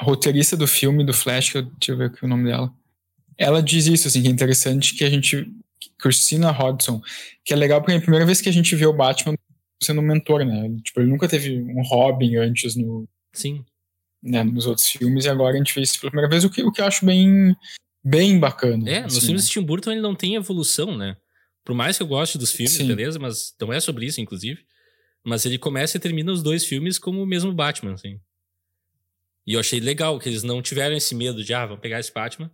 roteirista 0.00 0.56
do 0.56 0.66
filme 0.66 1.04
do 1.04 1.12
Flash, 1.12 1.50
que 1.50 1.58
eu, 1.58 1.62
deixa 1.62 1.92
eu 1.92 1.96
ver 1.96 2.06
aqui 2.06 2.24
o 2.24 2.28
nome 2.28 2.48
dela. 2.48 2.72
ela 3.36 3.62
diz 3.62 3.86
isso, 3.86 4.08
assim, 4.08 4.22
que 4.22 4.28
é 4.28 4.30
interessante 4.30 4.94
que 4.94 5.04
a 5.04 5.10
gente. 5.10 5.50
Christina 5.98 6.50
Hodson, 6.50 7.00
que 7.44 7.52
é 7.52 7.56
legal 7.56 7.80
porque 7.80 7.92
é 7.92 7.96
a 7.96 8.00
primeira 8.00 8.26
vez 8.26 8.40
que 8.40 8.48
a 8.48 8.52
gente 8.52 8.74
vê 8.76 8.86
o 8.86 8.92
Batman 8.92 9.34
sendo 9.82 10.00
um 10.00 10.04
mentor, 10.04 10.44
né? 10.44 10.68
Tipo, 10.82 11.00
ele 11.00 11.10
nunca 11.10 11.28
teve 11.28 11.60
um 11.60 11.82
Robin 11.82 12.36
antes 12.36 12.76
no. 12.76 13.08
Sim. 13.32 13.64
Né, 14.22 14.42
nos 14.42 14.66
outros 14.66 14.88
filmes, 14.88 15.24
e 15.24 15.28
agora 15.28 15.54
a 15.54 15.58
gente 15.58 15.72
vê 15.72 15.82
isso 15.82 16.00
pela 16.00 16.10
primeira 16.10 16.28
vez, 16.28 16.42
o 16.42 16.50
que, 16.50 16.60
o 16.60 16.72
que 16.72 16.80
eu 16.80 16.86
acho 16.86 17.06
bem, 17.06 17.54
bem 18.02 18.40
bacana. 18.40 18.90
É, 18.90 19.02
nos 19.02 19.18
assim, 19.18 19.26
filmes 19.26 19.44
né? 19.44 19.46
de 19.46 19.52
Tim 19.52 19.62
Burton 19.62 19.92
ele 19.92 20.00
não 20.00 20.16
tem 20.16 20.34
evolução, 20.34 20.96
né? 20.96 21.16
Por 21.64 21.76
mais 21.76 21.96
que 21.96 22.02
eu 22.02 22.06
goste 22.08 22.38
dos 22.38 22.50
filmes, 22.50 22.72
Sim. 22.72 22.88
beleza? 22.88 23.18
Mas 23.18 23.54
não 23.60 23.72
é 23.72 23.78
sobre 23.78 24.06
isso, 24.06 24.20
inclusive. 24.20 24.64
Mas 25.24 25.44
ele 25.44 25.58
começa 25.58 25.96
e 25.96 26.00
termina 26.00 26.32
os 26.32 26.42
dois 26.42 26.64
filmes 26.64 26.98
como 26.98 27.22
o 27.22 27.26
mesmo 27.26 27.52
Batman, 27.52 27.94
assim. 27.94 28.20
E 29.46 29.52
eu 29.52 29.60
achei 29.60 29.78
legal 29.78 30.18
que 30.18 30.28
eles 30.28 30.42
não 30.42 30.60
tiveram 30.62 30.96
esse 30.96 31.14
medo 31.14 31.44
de, 31.44 31.54
ah, 31.54 31.66
vamos 31.66 31.80
pegar 31.80 32.00
esse 32.00 32.12
Batman. 32.12 32.50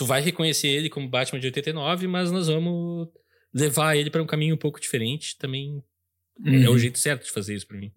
Tu 0.00 0.06
vai 0.06 0.22
reconhecer 0.22 0.68
ele 0.68 0.88
como 0.88 1.06
Batman 1.06 1.38
de 1.38 1.46
89, 1.48 2.06
mas 2.06 2.30
nós 2.32 2.46
vamos 2.48 3.06
levar 3.52 3.94
ele 3.98 4.08
para 4.08 4.22
um 4.22 4.26
caminho 4.26 4.54
um 4.54 4.58
pouco 4.58 4.80
diferente. 4.80 5.36
Também 5.36 5.84
é 6.42 6.50
Uhum. 6.68 6.70
o 6.72 6.78
jeito 6.78 6.98
certo 6.98 7.24
de 7.26 7.30
fazer 7.30 7.54
isso 7.54 7.66
pra 7.66 7.76
mim. 7.76 7.92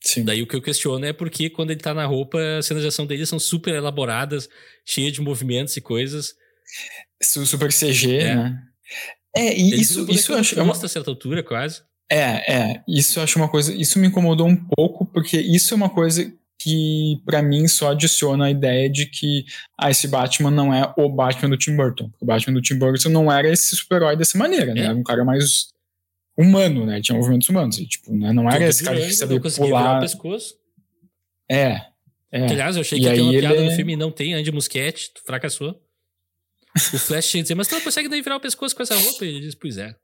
Sim. 0.00 0.24
Daí 0.24 0.42
o 0.42 0.46
que 0.48 0.56
eu 0.56 0.60
questiono 0.60 1.04
é 1.06 1.12
porque 1.12 1.48
quando 1.48 1.70
ele 1.70 1.78
tá 1.78 1.94
na 1.94 2.04
roupa, 2.04 2.40
as 2.58 2.66
cenas 2.66 2.82
de 2.82 2.88
ação 2.88 3.06
dele 3.06 3.24
são 3.24 3.38
super 3.38 3.72
elaboradas, 3.76 4.48
cheias 4.84 5.12
de 5.12 5.20
movimentos 5.20 5.76
e 5.76 5.80
coisas. 5.80 6.34
Su- 7.22 7.46
Super 7.46 7.72
CG, 7.72 8.16
É. 8.16 8.34
né? 8.34 8.62
É, 9.36 9.56
e 9.56 9.80
isso, 9.80 10.10
isso 10.10 10.32
eu 10.32 10.38
acho. 10.38 10.58
é 10.58 10.62
uma- 10.64 10.74
certa 10.74 11.08
altura, 11.10 11.44
quase. 11.44 11.80
É, 12.10 12.52
é, 12.52 12.82
isso 12.88 13.20
eu 13.20 13.22
acho 13.22 13.38
uma 13.38 13.48
coisa, 13.48 13.72
isso 13.72 14.00
me 14.00 14.08
incomodou 14.08 14.48
um 14.48 14.56
pouco, 14.56 15.06
porque 15.06 15.38
isso 15.40 15.72
é 15.72 15.76
uma 15.76 15.88
coisa 15.88 16.36
que 16.62 17.20
pra 17.24 17.42
mim 17.42 17.66
só 17.66 17.90
adiciona 17.92 18.46
a 18.46 18.50
ideia 18.50 18.88
de 18.88 19.06
que 19.06 19.44
ah, 19.78 19.90
esse 19.90 20.06
Batman 20.06 20.50
não 20.50 20.72
é 20.72 20.92
o 20.96 21.08
Batman 21.08 21.50
do 21.50 21.56
Tim 21.56 21.74
Burton. 21.76 22.10
O 22.20 22.24
Batman 22.26 22.54
do 22.54 22.62
Tim 22.62 22.76
Burton 22.78 23.08
não 23.08 23.30
era 23.32 23.48
esse 23.50 23.74
super-herói 23.76 24.16
dessa 24.16 24.38
maneira, 24.38 24.72
né? 24.74 24.82
É. 24.82 24.84
Era 24.84 24.94
um 24.94 25.02
cara 25.02 25.24
mais 25.24 25.68
humano, 26.36 26.86
né? 26.86 27.00
Tinha 27.00 27.16
movimentos 27.16 27.48
humanos, 27.48 27.78
e, 27.78 27.86
tipo, 27.86 28.14
né? 28.14 28.32
não 28.32 28.48
era 28.50 28.66
esse 28.66 28.84
cara 28.84 28.96
que 29.00 29.12
sabia 29.12 29.38
virar 29.40 29.48
o 29.48 29.56
pular. 29.56 30.00
pescoço. 30.00 30.56
É, 31.50 31.86
é. 32.30 32.46
Que, 32.46 32.52
aliás, 32.52 32.76
eu 32.76 32.82
achei 32.82 32.98
E 32.98 33.02
que 33.02 33.08
aquela 33.08 33.30
aí 33.30 33.38
piada 33.40 33.54
ele 33.56 33.64
no 33.66 33.70
é- 33.72 33.76
filme 33.76 33.96
não 33.96 34.10
tem 34.10 34.34
Andy 34.34 34.50
Muschietti, 34.52 35.10
tu 35.14 35.22
fracassou. 35.24 35.80
O 36.94 36.98
Flash 36.98 37.30
tinha 37.30 37.42
dizer, 37.42 37.54
mas 37.54 37.68
tu 37.68 37.74
não 37.74 37.82
consegue 37.82 38.08
nem 38.08 38.22
virar 38.22 38.36
o 38.36 38.40
pescoço 38.40 38.74
com 38.74 38.82
essa 38.82 38.96
roupa? 38.96 39.24
E 39.24 39.28
ele 39.28 39.40
diz, 39.40 39.54
pois 39.54 39.76
é. 39.76 39.90
O 39.90 39.94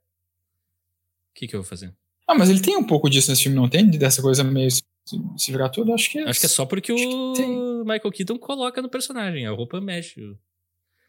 que 1.33 1.47
que 1.47 1.55
eu 1.55 1.61
vou 1.61 1.67
fazer? 1.67 1.91
Ah, 2.29 2.35
mas 2.35 2.47
ele 2.47 2.61
tem 2.61 2.77
um 2.77 2.83
pouco 2.83 3.09
disso 3.09 3.31
nesse 3.31 3.41
filme, 3.41 3.57
não 3.57 3.67
tem? 3.67 3.89
Dessa 3.89 4.21
coisa 4.21 4.43
meio 4.43 4.69
se, 4.69 5.51
virar 5.51 5.69
tudo, 5.69 5.91
acho 5.91 6.11
que 6.11 6.19
é. 6.19 6.29
Acho 6.29 6.39
que 6.39 6.45
é 6.45 6.49
só 6.49 6.63
porque 6.63 6.93
o. 6.93 7.83
Michael 7.83 8.11
Keaton 8.11 8.37
coloca 8.37 8.83
no 8.83 8.87
personagem, 8.87 9.47
a 9.47 9.51
roupa 9.51 9.81
mexe. 9.81 10.37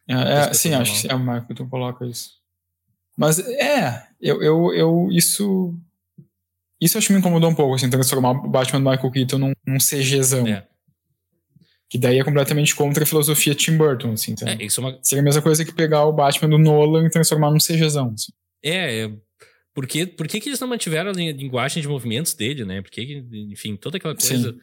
É, 0.08 0.14
é, 0.14 0.54
sim, 0.54 0.72
acho 0.72 1.02
que 1.02 1.12
é 1.12 1.14
o 1.14 1.18
Michael 1.18 1.54
tu 1.54 1.68
coloca 1.68 2.06
isso. 2.06 2.30
Mas 3.18 3.38
é, 3.38 4.02
eu, 4.18 4.42
eu, 4.42 4.72
eu 4.72 5.08
isso. 5.10 5.74
Isso 6.80 6.96
acho 6.96 7.08
que 7.08 7.12
me 7.12 7.18
incomodou 7.18 7.50
um 7.50 7.54
pouco, 7.54 7.74
assim, 7.74 7.90
transformar 7.90 8.30
o 8.30 8.48
Batman 8.48 8.80
do 8.80 8.90
Michael 8.90 9.12
Keaton 9.12 9.36
num, 9.38 9.52
num 9.66 9.76
CGzão. 9.76 10.46
É. 10.46 10.66
Que 11.90 11.98
daí 11.98 12.18
é 12.18 12.24
completamente 12.24 12.74
contra 12.74 13.04
a 13.04 13.06
filosofia 13.06 13.54
Tim 13.54 13.76
Burton, 13.76 14.12
assim, 14.12 14.34
sabe? 14.34 14.52
É, 14.52 14.64
isso 14.64 14.80
é 14.80 14.84
uma, 14.84 14.98
Seria 15.02 15.20
a 15.20 15.24
mesma 15.24 15.42
coisa 15.42 15.66
que 15.66 15.74
pegar 15.74 16.06
o 16.06 16.12
Batman 16.14 16.48
do 16.48 16.56
Nolan 16.56 17.04
e 17.04 17.10
transformar 17.10 17.50
num 17.50 17.58
CGzão. 17.58 18.14
Assim. 18.14 18.32
É, 18.62 19.04
é, 19.04 19.12
por 19.74 19.86
que, 19.86 20.06
por 20.06 20.26
que, 20.28 20.40
que 20.40 20.48
eles 20.48 20.60
não 20.60 20.68
mantiveram 20.68 21.10
a 21.10 21.12
lin- 21.14 21.32
linguagem 21.32 21.80
de 21.82 21.88
movimentos 21.88 22.34
dele, 22.34 22.64
né? 22.64 22.82
Por 22.82 22.90
que, 22.90 23.04
que, 23.06 23.24
enfim, 23.52 23.76
toda 23.76 23.96
aquela 23.98 24.14
coisa. 24.14 24.54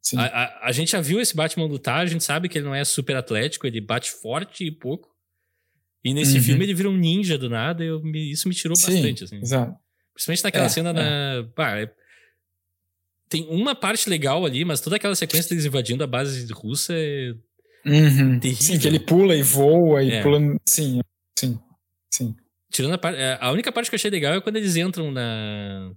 Sim. 0.00 0.18
A, 0.18 0.22
a, 0.24 0.68
a 0.68 0.72
gente 0.72 0.90
já 0.92 1.00
viu 1.00 1.20
esse 1.20 1.34
Batman 1.34 1.64
lutar, 1.66 2.00
a 2.00 2.06
gente 2.06 2.24
sabe 2.24 2.48
que 2.48 2.58
ele 2.58 2.64
não 2.64 2.74
é 2.74 2.84
super 2.84 3.16
atlético, 3.16 3.66
ele 3.66 3.80
bate 3.80 4.10
forte 4.10 4.64
e 4.66 4.70
pouco. 4.70 5.08
E 6.04 6.12
nesse 6.12 6.36
Uhum. 6.38 6.42
filme 6.42 6.64
ele 6.64 6.74
vira 6.74 6.90
um 6.90 6.96
ninja 6.96 7.38
do 7.38 7.48
nada, 7.48 7.84
eu, 7.84 8.02
isso 8.14 8.48
me 8.48 8.54
tirou 8.54 8.76
Sim, 8.76 8.92
bastante, 8.94 9.24
assim. 9.24 9.36
Exato. 9.40 9.74
Principalmente 10.12 10.44
naquela 10.44 10.64
É, 10.66 10.68
cena 10.68 10.92
na. 10.92 11.48
pá, 11.54 11.78
é- 11.78 11.92
tem 13.28 13.46
uma 13.48 13.74
parte 13.74 14.10
legal 14.10 14.44
ali, 14.44 14.64
mas 14.64 14.80
toda 14.80 14.96
aquela 14.96 15.14
sequência 15.14 15.48
deles 15.50 15.64
invadindo 15.64 16.02
a 16.04 16.06
base 16.06 16.52
russa 16.52 16.92
é. 16.94 17.32
Uhum. 17.86 18.38
Terrível. 18.38 18.62
Sim, 18.62 18.78
que 18.78 18.86
ele 18.86 19.00
pula 19.00 19.34
e 19.36 19.42
voa 19.42 20.02
e 20.02 20.10
É. 20.12 20.22
pula. 20.22 20.38
Sim, 20.66 21.00
sim, 21.38 21.58
sim. 22.10 22.34
Tirando 22.72 22.94
a 22.94 22.98
parte. 22.98 23.18
A 23.38 23.52
única 23.52 23.70
parte 23.70 23.90
que 23.90 23.94
eu 23.94 23.98
achei 23.98 24.10
legal 24.10 24.34
é 24.34 24.40
quando 24.40 24.56
eles 24.56 24.76
entram 24.76 25.12
na. 25.12 25.92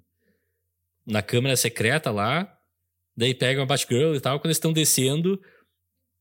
Na 1.08 1.22
câmera 1.22 1.56
secreta 1.56 2.12
lá. 2.12 2.52
Daí 3.16 3.34
pegam 3.34 3.64
a 3.64 3.66
Batgirl 3.66 4.14
e 4.14 4.20
tal. 4.20 4.40
Quando 4.40 4.48
eles 4.48 4.58
estão 4.58 4.74
descendo, 4.74 5.42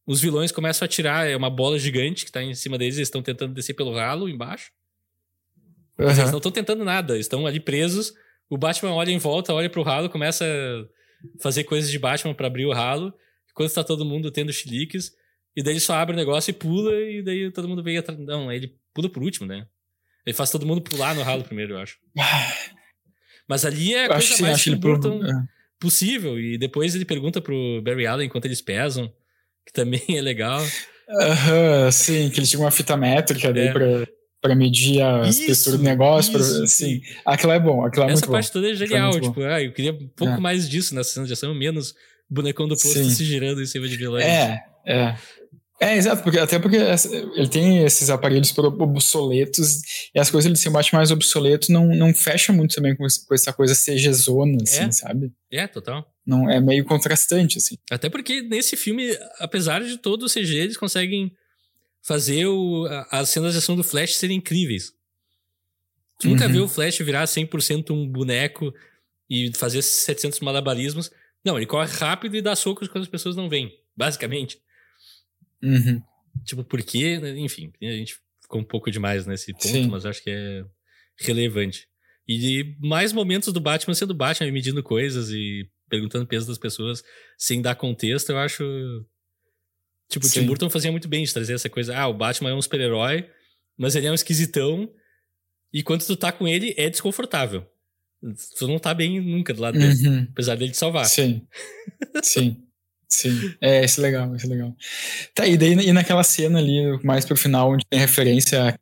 os 0.07 0.21
vilões 0.21 0.53
começam 0.53 0.85
a 0.85 0.87
atirar. 0.87 1.29
É 1.29 1.37
uma 1.37 1.51
bola 1.51 1.77
gigante 1.77 2.25
que 2.25 2.31
tá 2.31 2.41
em 2.41 2.55
cima 2.55 2.79
deles. 2.79 2.97
Eles 2.97 3.09
estão 3.09 3.21
tentando 3.21 3.53
descer 3.53 3.75
pelo 3.75 3.95
ralo 3.95 4.29
embaixo. 4.29 4.71
Mas 5.99 6.19
Eles 6.19 6.31
não 6.31 6.39
estão 6.39 6.53
tentando 6.53 6.85
nada. 6.85 7.19
Estão 7.19 7.47
ali 7.47 7.59
presos. 7.59 8.15
O 8.49 8.57
Batman 8.57 8.93
olha 8.93 9.11
em 9.11 9.19
volta, 9.19 9.53
olha 9.53 9.69
pro 9.69 9.83
ralo, 9.83 10.09
começa 10.09 10.45
a 10.45 11.43
fazer 11.43 11.65
coisas 11.65 11.91
de 11.91 11.99
Batman 11.99 12.35
pra 12.35 12.47
abrir 12.47 12.67
o 12.67 12.73
ralo. 12.73 13.13
Enquanto 13.51 13.75
tá 13.75 13.83
todo 13.83 14.05
mundo 14.05 14.31
tendo 14.31 14.53
chiliques. 14.53 15.13
E 15.57 15.63
daí 15.65 15.73
ele 15.73 15.81
só 15.81 15.95
abre 15.95 16.15
o 16.15 16.17
negócio 16.17 16.51
e 16.51 16.55
pula. 16.55 16.95
E 16.95 17.23
daí 17.23 17.51
todo 17.51 17.69
mundo 17.69 17.83
vem 17.83 17.99
atrás. 17.99 18.21
Não, 18.21 18.53
ele 18.53 18.77
pula 18.93 19.09
por 19.09 19.23
último, 19.23 19.49
né? 19.49 19.67
Ele 20.27 20.35
faz 20.35 20.51
todo 20.51 20.66
mundo 20.66 20.81
pular 20.81 21.14
no 21.14 21.22
ralo 21.22 21.45
primeiro, 21.45 21.75
eu 21.75 21.79
acho. 21.79 21.97
Mas 23.49 23.64
ali 23.64 23.95
é 23.95 24.07
a 24.07 24.09
coisa 24.09 24.22
sim, 24.35 24.43
mais. 24.43 24.64
Burton 24.66 25.22
é. 25.25 25.33
possível. 25.79 26.39
E 26.41 26.57
depois 26.57 26.95
ele 26.95 27.05
pergunta 27.05 27.41
pro 27.41 27.83
Barry 27.83 28.07
Allen 28.07 28.29
quanto 28.29 28.47
eles 28.47 28.61
pesam. 28.62 29.12
Que 29.66 29.72
também 29.72 30.03
é 30.11 30.20
legal. 30.20 30.62
Aham, 31.09 31.91
sim, 31.91 32.31
que 32.31 32.41
ele 32.41 32.47
tinha 32.47 32.61
uma 32.61 32.70
fita 32.70 32.97
métrica 32.97 33.49
É. 33.49 33.72
pra, 33.72 34.09
pra 34.41 34.55
medir 34.55 35.03
a 35.03 35.29
Isso, 35.29 35.41
espessura 35.43 35.77
do 35.77 35.83
negócio. 35.83 36.33
pra- 36.33 36.41
isso, 36.41 36.62
assim, 36.62 37.01
aquilo 37.27 37.53
é 37.53 37.61
bom, 37.61 37.85
aquilo 37.85 38.05
é 38.05 38.07
Essa 38.12 38.14
muito 38.27 38.31
parte 38.33 38.47
bom. 38.47 38.53
toda 38.55 38.70
é 38.70 38.75
genial. 38.75 39.11
muito 39.11 39.22
bom. 39.25 39.29
Tipo, 39.35 39.43
ah, 39.45 39.62
eu 39.62 39.72
queria 39.72 39.93
um 39.93 40.09
pouco 40.09 40.35
É. 40.35 40.39
mais 40.41 40.66
disso 40.68 40.95
nessa 40.95 41.11
cena 41.11 41.27
de 41.27 41.33
ação, 41.35 41.55
menos 41.55 41.95
bonecão 42.31 42.66
do 42.66 42.75
posto 42.75 42.89
Sim. 42.95 43.11
se 43.11 43.25
girando 43.25 43.62
em 43.62 43.66
cima 43.66 43.87
de 43.87 43.97
vilões. 43.97 44.25
É, 44.25 44.64
é. 44.87 45.14
É, 45.81 45.97
exato, 45.97 46.22
porque, 46.22 46.39
até 46.39 46.59
porque 46.59 46.77
ele 46.77 47.49
tem 47.49 47.85
esses 47.85 48.09
aparelhos 48.09 48.57
obsoletos 48.57 50.09
e 50.14 50.20
as 50.20 50.31
coisas 50.31 50.51
de 50.53 50.59
ser 50.59 50.70
Batman 50.70 50.99
mais 51.01 51.11
obsoleto 51.11 51.72
não, 51.72 51.87
não 51.89 52.14
fecha 52.14 52.53
muito 52.53 52.77
também 52.77 52.95
com, 52.97 53.05
com 53.27 53.35
essa 53.35 53.53
coisa 53.53 53.75
CG-zona, 53.75 54.59
assim, 54.62 54.85
É. 54.85 54.91
sabe? 54.93 55.33
É, 55.51 55.66
total. 55.66 56.09
Não, 56.25 56.49
é 56.49 56.61
meio 56.61 56.85
contrastante, 56.85 57.59
assim. 57.59 57.77
Até 57.91 58.09
porque 58.09 58.41
nesse 58.43 58.77
filme, 58.77 59.16
apesar 59.41 59.83
de 59.83 59.99
todo 59.99 60.22
o 60.25 60.29
CG, 60.31 60.55
eles 60.57 60.77
conseguem 60.77 61.33
fazer 62.03 62.47
o, 62.47 62.87
as 63.11 63.29
cenas 63.31 63.53
de 63.53 63.59
ação 63.59 63.75
do 63.75 63.83
Flash 63.85 64.14
serem 64.16 64.37
incríveis. 64.39 64.93
Tu 66.20 66.29
nunca 66.29 66.47
Uhum. 66.47 66.53
viu 66.53 66.64
o 66.64 66.68
Flash 66.68 66.99
virar 66.99 67.25
100% 67.25 67.91
um 67.91 68.07
boneco 68.09 68.72
e 69.29 69.51
fazer 69.57 69.83
700 69.83 70.39
malabarismos. 70.41 71.11
Não, 71.45 71.57
ele 71.57 71.66
corre 71.66 71.91
rápido 71.91 72.37
e 72.37 72.43
dá 72.43 72.55
socos 72.55 72.87
quando 72.89 73.03
as 73.03 73.11
pessoas 73.11 73.35
não 73.37 73.49
veem, 73.49 73.72
basicamente. 73.97 74.59
Uhum. 75.65 76.03
Tipo, 76.45 76.62
porque, 76.65 77.19
né, 77.19 77.39
enfim, 77.39 77.73
a 77.83 77.87
gente 77.87 78.17
ficou 78.41 78.61
um 78.61 78.65
pouco 78.65 78.91
demais 78.91 79.27
nesse 79.27 79.53
ponto, 79.53 79.67
Sim. 79.69 79.89
mas 79.89 80.05
acho 80.05 80.23
que 80.23 80.31
é 80.31 80.65
relevante. 81.17 81.89
E 82.29 82.77
mais 82.81 83.12
momentos 83.12 83.53
do 83.53 83.61
Batman 83.61 83.95
sendo 83.95 84.15
Batman 84.15 84.49
e 84.49 84.53
medindo 84.53 84.83
coisas 84.83 85.31
e 85.31 85.69
perguntando 85.89 86.27
peso 86.27 86.47
das 86.47 86.59
pessoas 86.59 87.03
sem 87.39 87.61
dar 87.62 87.75
contexto, 87.75 88.31
eu 88.31 88.39
acho. 88.39 88.65
Tipo, 90.09 90.27
o 90.27 90.31
Tim. 90.31 90.47
Burton 90.47 90.71
fazia 90.71 90.91
muito 90.91 91.09
bem 91.09 91.25
de 91.25 91.33
trazer 91.33 91.55
essa 91.55 91.69
coisa. 91.71 91.97
Ah, 91.97 92.09
o 92.09 92.15
Batman 92.15 92.51
é 92.51 92.55
um 92.55 92.62
super-herói, 92.62 93.29
mas 93.77 93.95
ele 93.97 94.07
é 94.07 94.11
um 94.11 94.15
esquisitão. 94.15 94.91
E 95.73 95.83
quando 95.83 96.05
tu 96.07 96.17
tá 96.17 96.31
com 96.33 96.47
ele, 96.47 96.75
é 96.77 96.89
desconfortável. 96.89 97.67
Tu 98.59 98.67
não 98.67 98.79
tá 98.79 98.95
bem 98.95 99.21
nunca 99.21 99.53
do 99.53 99.61
lado 99.61 99.79
dele, 99.79 100.09
Uhum. 100.09 100.27
apesar 100.31 100.57
dele 100.57 100.71
te 100.71 100.77
salvar. 100.79 101.05
Sim. 101.07 101.47
Sim. 102.23 102.62
Sim. 103.09 103.55
É, 103.61 103.85
isso 103.85 104.01
é 104.01 104.03
legal, 104.03 104.35
isso 104.35 104.47
é 104.47 104.49
legal. 104.49 104.75
Tá, 105.35 105.47
e 105.47 105.57
daí 105.57 105.73
e 105.73 105.93
naquela 105.93 106.23
cena 106.25 106.59
ali, 106.59 106.99
mais 107.05 107.25
pro 107.25 107.37
final, 107.37 107.73
onde 107.73 107.85
tem 107.89 107.99
referência 108.01 108.71
a 108.71 108.79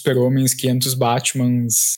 Super-Homens, 0.00 0.54
500 0.54 0.94
Batmans, 0.94 1.94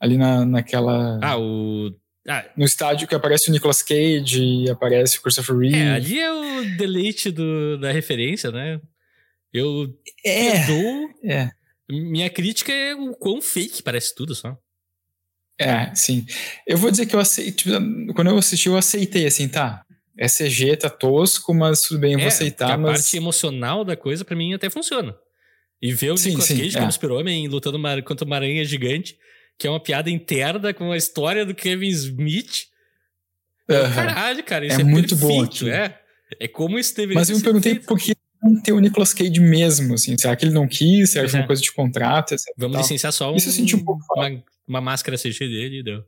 ali 0.00 0.16
na, 0.16 0.44
naquela. 0.44 1.18
Ah, 1.22 1.38
o. 1.38 1.90
Ah, 2.28 2.44
no 2.56 2.64
estádio 2.64 3.06
que 3.06 3.14
aparece 3.14 3.48
o 3.48 3.52
Nicolas 3.52 3.82
Cage 3.82 4.42
e 4.42 4.68
aparece 4.70 5.18
o 5.18 5.22
Christopher 5.22 5.56
Reeve. 5.56 5.78
É, 5.78 5.90
ali 5.92 6.18
é 6.18 6.32
o 6.32 6.76
deleite 6.76 7.30
do, 7.30 7.78
da 7.78 7.92
referência, 7.92 8.50
né? 8.50 8.80
Eu 9.52 9.96
É, 10.24 10.66
dou. 10.66 11.10
é, 11.24 11.50
Minha 11.88 12.28
crítica 12.28 12.72
é 12.72 12.96
o 12.96 13.14
quão 13.14 13.40
fake 13.40 13.80
parece 13.82 14.12
tudo 14.12 14.34
só. 14.34 14.58
é, 15.58 15.94
sim. 15.94 16.26
Eu 16.66 16.76
vou 16.76 16.90
dizer 16.90 17.06
que 17.06 17.14
eu 17.14 17.20
aceitei. 17.20 17.52
tipo, 17.52 17.70
quando 18.14 18.28
eu 18.28 18.38
assisti, 18.38 18.68
eu 18.68 18.76
aceitei 18.76 19.24
assim, 19.24 19.48
tá. 19.48 19.85
É 20.18 20.26
CG, 20.28 20.76
tá 20.76 20.88
tosco, 20.88 21.52
mas 21.54 21.82
tudo 21.82 22.00
bem, 22.00 22.12
eu 22.12 22.18
vou 22.18 22.24
É, 22.26 22.28
aceitar, 22.28 22.72
a 22.72 22.78
mas. 22.78 23.00
parte 23.02 23.16
emocional 23.16 23.84
da 23.84 23.96
coisa, 23.96 24.24
pra 24.24 24.34
mim, 24.36 24.54
até 24.54 24.70
funciona. 24.70 25.14
E 25.80 25.92
ver 25.92 26.10
o 26.12 26.16
Sim, 26.16 26.30
Nicolas 26.30 26.48
sim, 26.48 26.56
Cage 26.58 26.76
é. 26.76 26.80
como 26.80 26.90
super-homem 26.92 27.46
lutando 27.48 27.76
uma, 27.76 28.00
contra 28.02 28.24
uma 28.24 28.36
aranha 28.36 28.64
gigante, 28.64 29.18
que 29.58 29.66
é 29.66 29.70
uma 29.70 29.78
piada 29.80 30.10
interna 30.10 30.72
com 30.72 30.90
a 30.90 30.96
história 30.96 31.44
do 31.44 31.54
Kevin 31.54 31.88
Smith. 31.88 32.68
Aham. 33.68 33.94
Caralho, 33.94 34.44
cara, 34.44 34.66
isso 34.66 34.78
É 34.78 34.80
é, 34.80 34.84
muito 34.84 35.14
bom 35.16 35.28
perfeito, 35.28 35.54
aquilo. 35.56 35.70
é. 35.70 36.00
É 36.40 36.48
como 36.48 36.78
isso 36.78 36.94
deveria 36.96 37.18
Mas 37.20 37.30
eu 37.30 37.36
me 37.36 37.42
perguntei 37.42 37.72
feito. 37.74 37.86
por 37.86 37.98
que 37.98 38.14
não 38.42 38.60
ter 38.62 38.72
o 38.72 38.80
Nicolas 38.80 39.12
Cage 39.12 39.38
mesmo, 39.40 39.94
assim? 39.94 40.16
Será 40.18 40.34
que 40.34 40.44
ele 40.46 40.54
não 40.54 40.66
quis? 40.66 41.10
Será 41.10 41.24
que 41.24 41.30
foi 41.30 41.40
uma 41.40 41.44
É. 41.44 41.46
coisa 41.46 41.62
de 41.62 41.72
contrato? 41.72 42.32
etc, 42.34 42.46
Vamos 42.56 42.78
licenciar 42.78 43.12
só 43.12 43.32
um, 43.32 43.36
Isso 43.36 43.48
eu 43.48 43.52
senti 43.52 43.76
um 43.76 43.84
pouco 43.84 44.02
uma, 44.14 44.42
uma 44.66 44.80
máscara 44.80 45.16
CG 45.18 45.38
dele 45.40 45.80
e 45.80 45.82
deu. 45.82 46.04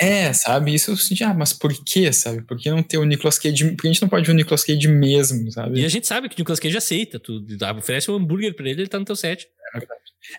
É, 0.00 0.32
sabe? 0.32 0.74
Isso 0.74 0.90
eu 0.92 0.96
senti, 0.96 1.22
ah, 1.22 1.34
mas 1.34 1.52
por 1.52 1.72
que, 1.84 2.10
sabe? 2.12 2.40
Por 2.42 2.56
que 2.56 2.70
não 2.70 2.82
ter 2.82 2.96
o 2.96 3.04
Nicolas 3.04 3.38
Cage? 3.38 3.72
Por 3.72 3.82
que 3.82 3.88
a 3.88 3.92
gente 3.92 4.00
não 4.00 4.08
pode 4.08 4.24
ver 4.26 4.32
o 4.32 4.34
Nicolas 4.34 4.64
Cage 4.64 4.88
mesmo, 4.88 5.50
sabe? 5.52 5.80
E 5.80 5.84
a 5.84 5.88
gente 5.88 6.06
sabe 6.06 6.28
que 6.28 6.34
o 6.36 6.38
Nicolas 6.38 6.58
Cage 6.58 6.76
aceita. 6.76 7.18
Tu 7.20 7.44
oferece 7.78 8.10
um 8.10 8.14
hambúrguer 8.14 8.54
pra 8.54 8.68
ele, 8.68 8.82
ele 8.82 8.88
tá 8.88 8.98
no 8.98 9.04
teu 9.04 9.14
set. 9.16 9.46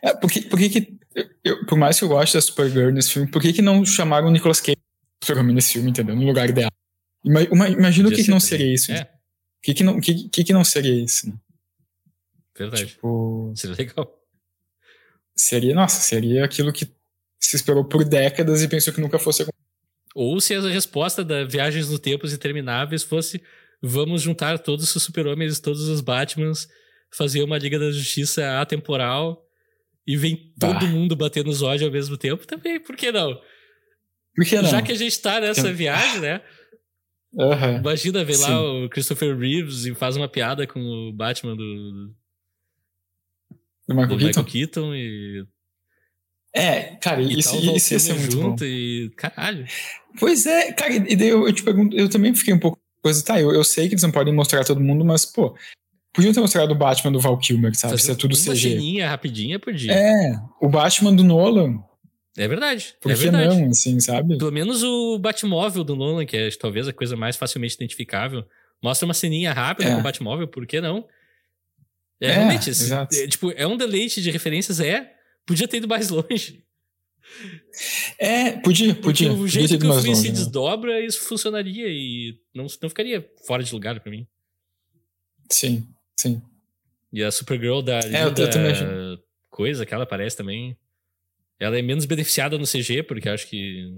É, 0.01 0.13
por 0.15 0.31
que, 0.31 0.41
por 0.41 0.57
que, 0.57 0.69
que 0.69 0.97
eu- 1.43 1.65
por 1.65 1.77
mais 1.77 1.97
que 1.99 2.03
eu 2.05 2.09
goste 2.09 2.35
da 2.35 2.41
Supergirl 2.41 2.91
nesse 2.91 3.11
filme, 3.11 3.29
por 3.29 3.41
que, 3.41 3.53
que 3.53 3.61
não 3.61 3.85
chamaram 3.85 4.27
o 4.27 4.31
Nicolas 4.31 4.59
Cage 4.59 4.77
Super-Homem 5.23 5.53
nesse 5.55 5.73
filme, 5.73 5.91
entendeu? 5.91 6.15
No 6.15 6.25
lugar 6.25 6.51
dela. 6.51 6.71
Ima- 7.23 7.47
uma- 7.51 7.69
imagina 7.69 8.07
o 8.07 8.11
Podia 8.11 8.17
que, 8.17 8.23
que 8.25 8.31
não 8.31 8.39
seria 8.39 8.73
isso. 8.73 8.91
É, 8.91 9.01
O 9.03 9.61
que, 9.61 9.73
que, 9.75 9.83
não, 9.83 9.97
o 9.97 10.01
que, 10.01 10.27
que, 10.29 10.43
que 10.43 10.53
não 10.53 10.63
seria 10.63 11.03
isso? 11.03 11.27
né? 11.29 11.33
verdade. 12.57 12.87
Tipo, 12.87 13.53
Seria 13.55 13.75
legal. 13.75 14.19
seria, 15.35 15.73
nossa, 15.75 16.01
seria 16.01 16.45
aquilo 16.45 16.71
que 16.73 16.87
se 17.41 17.55
esperou 17.55 17.83
por 17.83 18.03
décadas 18.05 18.61
e 18.61 18.67
pensou 18.67 18.93
que 18.93 19.01
nunca 19.01 19.17
fosse 19.19 19.41
acontecer. 19.41 19.61
Ou 20.13 20.39
se 20.41 20.53
a 20.53 20.61
resposta 20.61 21.23
da 21.23 21.43
Viagens 21.43 21.89
no 21.89 21.97
Tempos 21.99 22.33
Intermináveis 22.33 23.03
fosse 23.03 23.41
vamos 23.81 24.21
juntar 24.21 24.59
todos 24.59 24.95
os 24.95 25.03
super-homens, 25.03 25.59
todos 25.59 25.87
os 25.87 26.01
Batmans, 26.01 26.67
fazer 27.11 27.41
uma 27.43 27.57
Liga 27.57 27.79
da 27.79 27.91
Justiça 27.91 28.59
atemporal 28.61 29.43
e 30.05 30.15
vem 30.15 30.53
Bah. 30.57 30.67
todo 30.73 30.87
mundo 30.87 31.15
bater 31.15 31.43
nos 31.43 31.61
ódios 31.63 31.83
ao 31.87 31.91
mesmo 31.91 32.15
tempo, 32.17 32.45
também, 32.45 32.79
por 32.79 32.95
que 32.95 33.11
não? 33.11 33.33
Por 34.35 34.45
que 34.45 34.55
não? 34.61 34.69
Já 34.69 34.81
que 34.81 34.91
a 34.91 34.95
gente 34.95 35.19
tá 35.19 35.39
nessa 35.39 35.69
Eu- 35.69 35.75
viagem, 35.75 36.19
né? 36.21 36.41
Aham. 37.39 37.77
Imagina 37.77 38.23
ver 38.23 38.33
Sim. 38.35 38.43
lá 38.43 38.61
o 38.61 38.89
Christopher 38.89 39.37
Reeves 39.37 39.85
e 39.85 39.95
faz 39.95 40.15
uma 40.17 40.27
piada 40.27 40.67
com 40.67 40.79
o 40.79 41.13
Batman 41.13 41.55
do, 41.55 42.13
Do 43.87 43.95
Michael 43.95 44.07
do 44.09 44.17
Keaton? 44.17 44.27
Michael 44.27 44.45
Keaton 44.45 44.95
e, 44.95 45.45
É, 46.53 46.95
cara, 47.01 47.21
e 47.21 47.39
isso, 47.39 47.51
tal, 47.61 47.75
isso 47.75 47.93
ia 47.93 47.99
ser 47.99 48.13
muito 48.13 48.35
bom. 48.35 48.41
junto 48.43 48.65
e 48.65 49.09
caralho. 49.15 49.65
Pois 50.19 50.45
é, 50.45 50.71
cara, 50.73 50.93
e 50.93 51.15
daí 51.15 51.29
eu, 51.29 51.47
eu 51.47 51.53
te 51.53 51.63
pergunto, 51.63 51.95
eu 51.95 52.09
também 52.09 52.35
fiquei 52.35 52.53
um 52.53 52.59
pouco 52.59 52.77
coisa, 53.01 53.23
tá, 53.23 53.39
eu, 53.39 53.51
eu 53.53 53.63
sei 53.63 53.87
que 53.87 53.93
eles 53.93 54.03
não 54.03 54.11
podem 54.11 54.33
mostrar 54.33 54.63
todo 54.65 54.79
mundo, 54.81 55.03
mas, 55.05 55.25
pô, 55.25 55.55
podiam 56.13 56.33
ter 56.33 56.39
mostrado 56.41 56.71
o 56.73 56.77
Batman 56.77 57.11
do 57.11 57.19
Val 57.19 57.37
Kilmer, 57.37 57.73
sabe? 57.75 57.93
Fazer 57.93 58.01
Isso 58.03 58.11
é 58.11 58.15
tudo 58.15 58.35
uma 58.35 58.53
CG. 58.53 58.69
ceninha 58.69 59.09
rapidinha 59.09 59.57
podia. 59.57 59.93
É, 59.93 60.33
o 60.61 60.67
Batman 60.69 61.15
do 61.15 61.23
Nolan, 61.23 61.81
É 62.37 62.47
verdade. 62.47 62.95
por 63.01 63.11
é 63.11 63.15
que 63.15 63.21
verdade. 63.21 63.55
não, 63.59 63.69
assim, 63.69 63.99
sabe? 64.01 64.37
Pelo 64.37 64.51
menos 64.51 64.83
o 64.83 65.17
Batmóvel 65.17 65.83
do 65.85 65.95
Nolan, 65.95 66.25
que 66.25 66.35
é 66.37 66.49
talvez 66.51 66.87
a 66.87 66.93
coisa 66.93 67.15
mais 67.15 67.37
facilmente 67.37 67.75
identificável, 67.75 68.43
mostra 68.83 69.05
uma 69.05 69.13
ceninha 69.13 69.53
rápida 69.53 69.89
É. 69.89 69.93
com 69.93 69.99
o 70.01 70.03
Batmóvel, 70.03 70.47
por 70.49 70.67
que 70.67 70.79
não? 70.81 71.05
É, 72.21 72.27
É, 72.27 72.31
realmente, 72.33 72.69
exato. 72.69 73.15
é, 73.15 73.25
tipo, 73.27 73.51
é 73.55 73.65
um 73.65 73.77
deleite 73.77 74.21
de 74.21 74.29
referências, 74.29 74.79
é. 74.81 75.13
Podia 75.45 75.67
ter 75.67 75.77
ido 75.77 75.87
mais 75.87 76.09
longe. 76.09 76.63
É, 78.19 78.51
podia, 78.59 78.93
Porque 78.93 79.25
podia. 79.25 79.31
o 79.33 79.37
podia 79.37 79.47
jeito 79.67 79.79
que 79.79 79.87
o 79.87 79.93
filme 79.93 80.01
se 80.03 80.07
longe, 80.09 80.27
né? 80.29 80.33
desdobra, 80.33 80.99
isso 81.05 81.21
funcionaria 81.21 81.87
e 81.87 82.37
não, 82.53 82.67
não 82.81 82.89
ficaria 82.89 83.27
fora 83.45 83.63
de 83.63 83.71
lugar 83.73 83.99
pra 83.99 84.11
mim. 84.11 84.27
Sim, 85.49 85.87
sim. 86.15 86.41
E 87.13 87.23
a 87.23 87.31
Supergirl 87.31 87.81
da 87.81 87.99
É, 87.99 88.23
eu- 88.25 89.19
coisa 89.49 89.85
que 89.85 89.93
ela 89.93 90.03
aparece 90.03 90.35
também. 90.37 90.77
Ela 91.59 91.77
é 91.77 91.81
menos 91.81 92.05
beneficiada 92.05 92.57
no 92.57 92.65
CG, 92.65 93.03
porque 93.03 93.29
acho 93.29 93.47
que. 93.47 93.97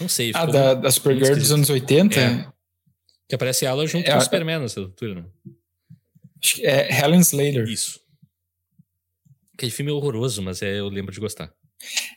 Não 0.00 0.08
sei. 0.08 0.30
Ah, 0.34 0.46
da, 0.46 0.74
da 0.74 0.90
Supergirl 0.90 1.34
dos 1.36 1.52
anos 1.52 1.68
80? 1.70 2.20
É. 2.20 2.52
Que 3.28 3.34
aparece 3.34 3.64
ela 3.66 3.86
junto 3.86 4.06
É, 4.06 4.10
com 4.10 4.16
o 4.16 4.18
a- 4.18 4.20
Superman 4.20 4.60
nessa 4.60 4.80
altura, 4.80 5.14
né? 5.16 5.24
Acho 6.42 6.54
que 6.56 6.66
É 6.66 6.88
Helen 7.00 7.20
Slater. 7.20 7.64
Isso. 7.68 8.00
Aquele 9.58 9.72
filme 9.72 9.90
é 9.90 9.94
horroroso, 9.94 10.40
mas 10.40 10.62
é, 10.62 10.78
eu 10.78 10.88
lembro 10.88 11.12
de 11.12 11.18
gostar. 11.18 11.52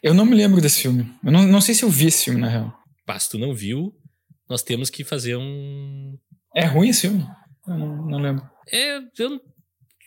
Eu 0.04 0.14
não 0.14 0.28
me 0.28 0.36
lembro 0.36 0.62
desse 0.62 0.84
filme. 0.84 1.12
Eu 1.26 1.32
não, 1.32 1.42
não 1.48 1.60
sei 1.60 1.74
se 1.74 1.82
eu 1.82 1.90
vi 1.90 2.06
esse 2.06 2.26
filme, 2.26 2.40
na 2.40 2.48
real. 2.48 2.72
Pá, 3.04 3.18
se 3.18 3.32
tu 3.32 3.40
não 3.40 3.52
viu, 3.52 4.00
nós 4.48 4.62
temos 4.62 4.92
que 4.92 5.04
fazer 5.04 5.36
um. 5.38 6.20
É 6.56 6.66
ruim 6.66 6.90
esse 6.90 7.02
filme? 7.02 7.28
Eu 7.68 7.78
não, 7.80 8.06
não 8.06 8.20
lembro. 8.20 8.48
É, 8.72 8.98
eu. 9.18 9.42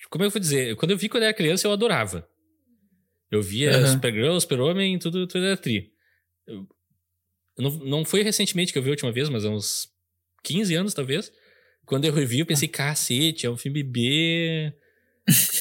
Como 0.08 0.22
é 0.22 0.24
que 0.24 0.24
eu 0.26 0.30
vou 0.30 0.40
dizer? 0.40 0.76
Quando 0.76 0.92
eu 0.92 0.96
vi 0.96 1.08
quando 1.08 1.24
eu 1.24 1.28
era 1.28 1.36
criança, 1.36 1.66
eu 1.66 1.72
adorava. 1.72 2.24
Eu 3.32 3.42
via 3.42 3.78
Aham. 3.78 3.86
Supergirl, 3.94 4.38
Super-Homem, 4.38 4.96
tudo, 5.00 5.26
tudo 5.26 5.44
era 5.44 5.56
tri. 5.56 5.90
Eu- 6.46 6.68
não, 7.58 7.70
não 7.78 8.04
foi 8.04 8.22
recentemente 8.22 8.72
que 8.72 8.78
eu 8.78 8.82
vi 8.82 8.90
a 8.90 8.92
última 8.92 9.10
vez, 9.10 9.28
mas 9.28 9.44
há 9.44 9.50
uns 9.50 9.88
15 10.44 10.72
anos, 10.76 10.94
talvez. 10.94 11.32
Quando 11.84 12.04
eu 12.04 12.12
revi, 12.12 12.38
eu 12.38 12.46
pensei, 12.46 12.68
cacete, 12.68 13.44
é 13.44 13.50
um 13.50 13.56
filme 13.56 13.82
B 13.82 14.72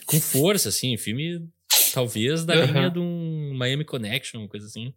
com 0.05 0.19
força, 0.21 0.69
assim, 0.69 0.95
filme 0.97 1.49
talvez 1.94 2.44
da 2.46 2.54
Aham. 2.56 2.66
linha 2.74 2.89
de 2.89 3.00
um 3.00 3.54
Miami 3.56 3.86
Connection, 3.86 4.39
uma 4.41 4.48
coisa 4.50 4.66
assim. 4.68 4.94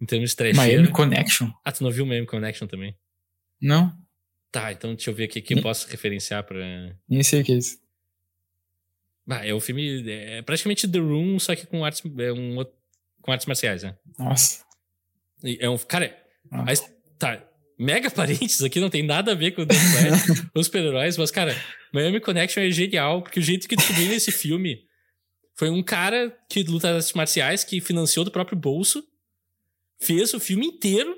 Em 0.00 0.06
termos 0.06 0.30
de 0.30 0.36
trecheira. 0.36 0.66
Miami 0.68 0.88
Connection? 0.92 1.50
Ah, 1.64 1.72
tu 1.72 1.82
não 1.84 1.90
viu 1.90 2.04
Miami 2.04 2.26
Connection 2.26 2.66
também? 2.66 2.96
Não, 3.60 3.92
Tá, 4.50 4.70
então 4.70 4.94
deixa 4.94 5.08
eu 5.08 5.14
ver 5.14 5.24
aqui 5.24 5.40
que 5.40 5.54
eu 5.54 5.56
Nem- 5.56 5.62
posso 5.62 5.88
referenciar 5.88 6.44
pra... 6.44 6.58
nem 7.08 7.22
sei 7.22 7.40
o 7.40 7.44
que 7.44 7.52
é 7.52 7.56
isso. 7.56 7.78
Ah, 9.26 9.46
é 9.46 9.54
um 9.54 9.60
filme. 9.60 10.06
É 10.06 10.42
praticamente 10.42 10.86
The 10.86 10.98
Room, 10.98 11.38
só 11.38 11.56
que 11.56 11.64
com 11.66 11.82
artes, 11.82 12.02
é 12.18 12.32
um, 12.34 12.58
outro- 12.58 12.74
com 13.22 13.32
artes 13.32 13.46
marciais, 13.46 13.82
né? 13.82 13.96
Nossa. 14.18 14.62
É 15.58 15.70
um. 15.70 15.78
Cara, 15.78 16.14
Ah. 16.50 16.70
his- 16.70 16.84
tá. 17.18 17.42
Mega 17.78 18.10
parentes 18.12 18.62
aqui 18.62 18.78
não 18.78 18.90
tem 18.90 19.02
nada 19.02 19.32
a 19.32 19.34
ver 19.34 19.52
com 19.52 19.62
o 19.62 19.66
The 19.66 19.74
Flash, 19.74 20.44
os 20.54 20.66
super-heróis, 20.66 21.16
mas, 21.16 21.30
cara, 21.30 21.56
Miami 21.94 22.20
Connection 22.20 22.62
é 22.62 22.70
genial, 22.70 23.22
porque 23.22 23.40
o 23.40 23.42
jeito 23.42 23.66
que 23.66 23.74
descobri 23.74 24.04
nesse 24.04 24.30
filme 24.30 24.84
foi 25.54 25.70
um 25.70 25.82
cara 25.82 26.36
que 26.48 26.62
luta 26.62 26.94
artes 26.94 27.12
marciais 27.12 27.64
que 27.64 27.80
financiou 27.80 28.24
do 28.24 28.30
próprio 28.30 28.56
bolso, 28.58 29.04
fez 30.00 30.32
o 30.34 30.40
filme 30.40 30.66
inteiro 30.66 31.16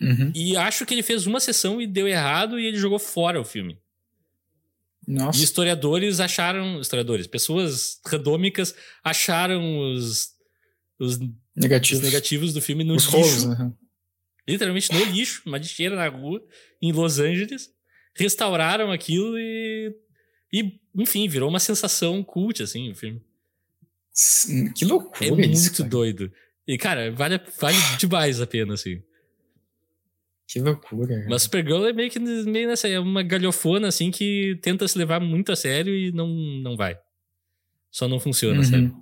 Uhum. 0.00 0.32
e 0.34 0.56
acho 0.56 0.86
que 0.86 0.94
ele 0.94 1.02
fez 1.02 1.26
uma 1.26 1.38
sessão 1.40 1.78
e 1.80 1.86
deu 1.86 2.08
errado 2.08 2.58
e 2.58 2.64
ele 2.64 2.78
jogou 2.78 2.98
fora 2.98 3.38
o 3.38 3.44
filme. 3.44 3.78
E 5.06 5.12
Nossa. 5.12 5.42
historiadores 5.42 6.20
acharam. 6.20 6.80
Historiadores, 6.80 7.26
pessoas 7.26 8.00
randômicas 8.06 8.74
acharam 9.04 9.78
os, 9.92 10.28
os, 10.98 11.16
os 11.16 11.20
Negativos. 11.54 12.02
negativos 12.02 12.54
do 12.54 12.62
filme 12.62 12.82
no 12.82 12.94
Os 12.94 13.04
lixo. 13.04 13.16
rolos? 13.48 13.74
Literalmente 14.48 14.90
no 14.92 15.04
lixo, 15.04 15.42
uma 15.44 15.58
lixeira 15.58 15.96
na 15.96 16.08
rua, 16.08 16.42
em 16.80 16.92
Los 16.92 17.18
Angeles. 17.18 17.68
Restauraram 18.16 18.90
aquilo 18.90 19.38
e. 19.38 19.94
E, 20.52 20.80
enfim, 20.94 21.28
virou 21.28 21.48
uma 21.48 21.60
sensação 21.60 22.22
cult, 22.24 22.62
assim, 22.62 22.90
o 22.90 22.94
filme. 22.94 23.22
Que 24.74 24.84
loucura 24.84 25.26
É 25.26 25.30
muito 25.30 25.52
isso, 25.52 25.84
doido. 25.84 26.32
E, 26.66 26.76
cara, 26.76 27.10
vale, 27.12 27.40
vale 27.60 27.76
demais 27.98 28.40
a 28.40 28.46
pena, 28.46 28.74
assim. 28.74 29.02
Que 30.46 30.58
loucura. 30.60 31.14
cara. 31.16 31.26
Mas 31.30 31.42
Supergirl 31.44 31.86
é 31.86 31.92
meio 31.92 32.10
que 32.10 32.18
meio 32.18 32.68
nessa. 32.68 32.88
É 32.88 32.98
uma 32.98 33.22
galhofona, 33.22 33.86
assim, 33.88 34.10
que 34.10 34.58
tenta 34.62 34.86
se 34.88 34.98
levar 34.98 35.20
muito 35.20 35.52
a 35.52 35.56
sério 35.56 35.94
e 35.94 36.10
não, 36.12 36.26
não 36.28 36.76
vai. 36.76 36.98
Só 37.90 38.08
não 38.08 38.18
funciona, 38.20 38.58
Uhum. 38.58 38.64
sabe? 38.64 38.92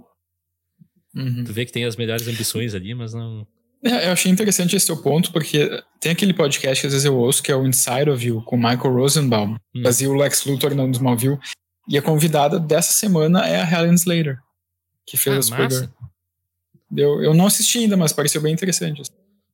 Uhum. 1.14 1.44
Tu 1.44 1.52
vê 1.52 1.64
que 1.64 1.72
tem 1.72 1.84
as 1.86 1.96
melhores 1.96 2.28
ambições 2.28 2.74
ali, 2.74 2.94
mas 2.94 3.14
não. 3.14 3.46
É, 3.84 4.08
eu 4.08 4.12
achei 4.12 4.30
interessante 4.30 4.74
esse 4.74 4.86
teu 4.86 5.00
ponto, 5.00 5.30
porque 5.32 5.68
tem 6.00 6.12
aquele 6.12 6.34
podcast 6.34 6.80
que 6.80 6.86
às 6.88 6.92
vezes 6.92 7.04
eu 7.04 7.16
ouço, 7.16 7.42
que 7.42 7.52
é 7.52 7.56
o 7.56 7.66
Inside 7.66 8.10
of 8.10 8.26
You, 8.26 8.42
com 8.42 8.56
o 8.56 8.58
Michael 8.58 8.92
Rosenbaum, 8.94 9.56
Hum. 9.74 9.82
fazia 9.82 10.10
o 10.10 10.14
Lex 10.14 10.44
Luthor 10.44 10.74
no 10.74 10.90
Smallville, 10.90 11.38
e 11.88 11.96
a 11.96 12.02
convidada 12.02 12.58
dessa 12.58 12.92
semana 12.92 13.46
é 13.46 13.60
a 13.62 13.70
Helen 13.70 13.94
Slater, 13.94 14.38
que 15.06 15.16
fez 15.16 15.36
Ah, 15.36 15.38
a 15.38 15.42
Supergirl. 15.42 15.90
Eu, 16.96 17.22
eu 17.22 17.34
não 17.34 17.46
assisti 17.46 17.78
ainda, 17.78 17.96
mas 17.96 18.12
pareceu 18.12 18.40
bem 18.40 18.52
interessante. 18.52 19.02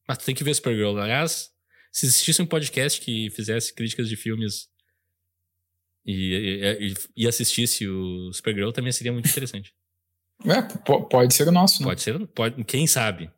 Mas 0.09 0.19
tu 0.19 0.25
tem 0.25 0.35
que 0.35 0.43
ver 0.45 0.55
Supergirl. 0.55 0.97
Aliás, 0.99 1.51
se 1.93 2.07
existisse 2.07 2.41
um 2.41 2.47
podcast 2.47 3.01
que 3.01 3.29
fizesse 3.31 3.75
críticas 3.75 4.09
de 4.09 4.17
filmes 4.17 4.69
e, 6.07 6.75
e, 6.81 6.95
e- 7.25 7.29
assistisse 7.29 7.87
o 7.89 8.33
Supergirl, 8.33 8.71
também 8.73 8.93
seria 8.93 9.13
muito 9.13 9.29
interessante. 9.29 9.73
É, 10.47 10.61
po- 10.63 11.05
pode 11.05 11.33
ser 11.33 11.47
o 11.47 11.53
nosso, 11.53 11.81
né? 11.81 11.87
Pode 11.89 12.03
ser, 12.03 12.27
pode, 12.27 12.65
quem 12.65 12.87
sabe? 12.89 13.31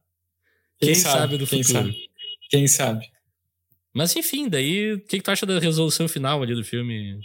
Quem 0.78 0.92
Quem, 0.92 0.94
sabe, 0.94 1.18
sabe, 1.18 1.38
do 1.38 1.46
quem 1.46 1.62
futuro? 1.62 1.84
sabe. 1.84 2.08
Quem 2.50 2.68
sabe? 2.68 3.06
Mas 3.94 4.14
enfim, 4.14 4.48
daí, 4.48 4.92
o 4.94 5.00
que, 5.00 5.16
que 5.18 5.22
tu 5.22 5.30
acha 5.30 5.46
da 5.46 5.58
resolução 5.58 6.06
final 6.06 6.42
ali 6.42 6.54
do 6.54 6.62
filme? 6.64 7.18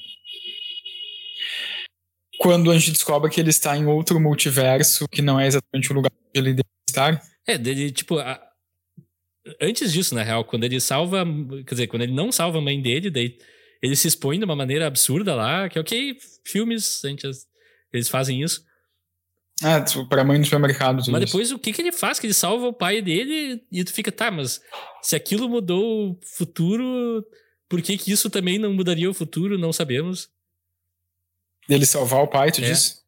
Quando 2.39 2.72
a 2.72 2.78
gente 2.78 2.91
descobre 2.91 3.30
que 3.30 3.39
ele 3.39 3.49
está 3.49 3.78
em 3.78 3.86
outro 3.86 4.20
multiverso, 4.20 5.08
que 5.10 5.22
não 5.22 5.39
é 5.39 5.47
exatamente 5.47 5.91
o 5.91 5.95
lugar 5.95 6.12
onde 6.12 6.39
ele 6.39 6.54
deve 6.54 6.68
estar. 6.89 7.22
É, 7.45 7.58
dele, 7.58 7.91
tipo, 7.91 8.18
a- 8.18 8.41
antes 9.62 9.91
disso, 9.91 10.16
na 10.16 10.24
real, 10.24 10.43
quando 10.45 10.64
ele 10.64 10.80
salva, 10.80 11.24
quer 11.66 11.74
dizer, 11.76 11.88
quando 11.88 12.04
ele 12.04 12.14
não 12.14 12.32
salva 12.32 12.58
a 12.58 12.62
mãe 12.62 12.82
dele, 12.82 13.10
daí 13.12 13.38
ele 13.82 13.95
se 13.95 14.08
expõe 14.08 14.39
de 14.39 14.45
uma 14.45 14.56
maneira 14.56 14.88
absurda 14.88 15.36
lá, 15.36 15.68
que 15.70 15.78
ok, 15.78 16.18
filmes, 16.45 17.04
a 17.04 17.10
gente, 17.10 17.28
eles 17.91 18.10
fazem 18.10 18.41
isso. 18.41 18.64
Ah, 19.64 19.84
pra 20.09 20.24
mãe 20.24 20.38
no 20.39 20.43
supermercado. 20.45 20.99
tudo 21.03 21.12
Mas 21.12 21.24
isso. 21.24 21.32
depois 21.32 21.51
o 21.51 21.59
que, 21.59 21.72
que 21.74 21.82
ele 21.82 21.91
faz? 21.91 22.20
Que 22.20 22.28
ele 22.28 22.34
salva 22.34 22.68
o 22.68 22.74
pai 22.74 23.01
dele 23.01 23.62
e 23.72 23.84
tu 23.84 23.93
fica, 23.93 24.12
tá, 24.12 24.32
mas 24.32 24.62
se 25.01 25.16
aquilo 25.16 25.47
mudou 25.49 26.12
o 26.12 26.20
futuro, 26.38 27.26
Por 27.70 27.82
que, 27.82 27.97
que 27.97 28.12
isso 28.12 28.30
também 28.30 28.59
não 28.59 28.74
mudaria 28.74 29.09
o 29.09 29.14
futuro? 29.14 29.57
Não 29.57 29.72
sabemos. 29.72 30.30
Dele 31.70 31.86
salvar 31.86 32.22
o 32.22 32.28
pai, 32.28 32.51
tu 32.51 32.59
É. 32.62 32.66
diz? 32.70 33.01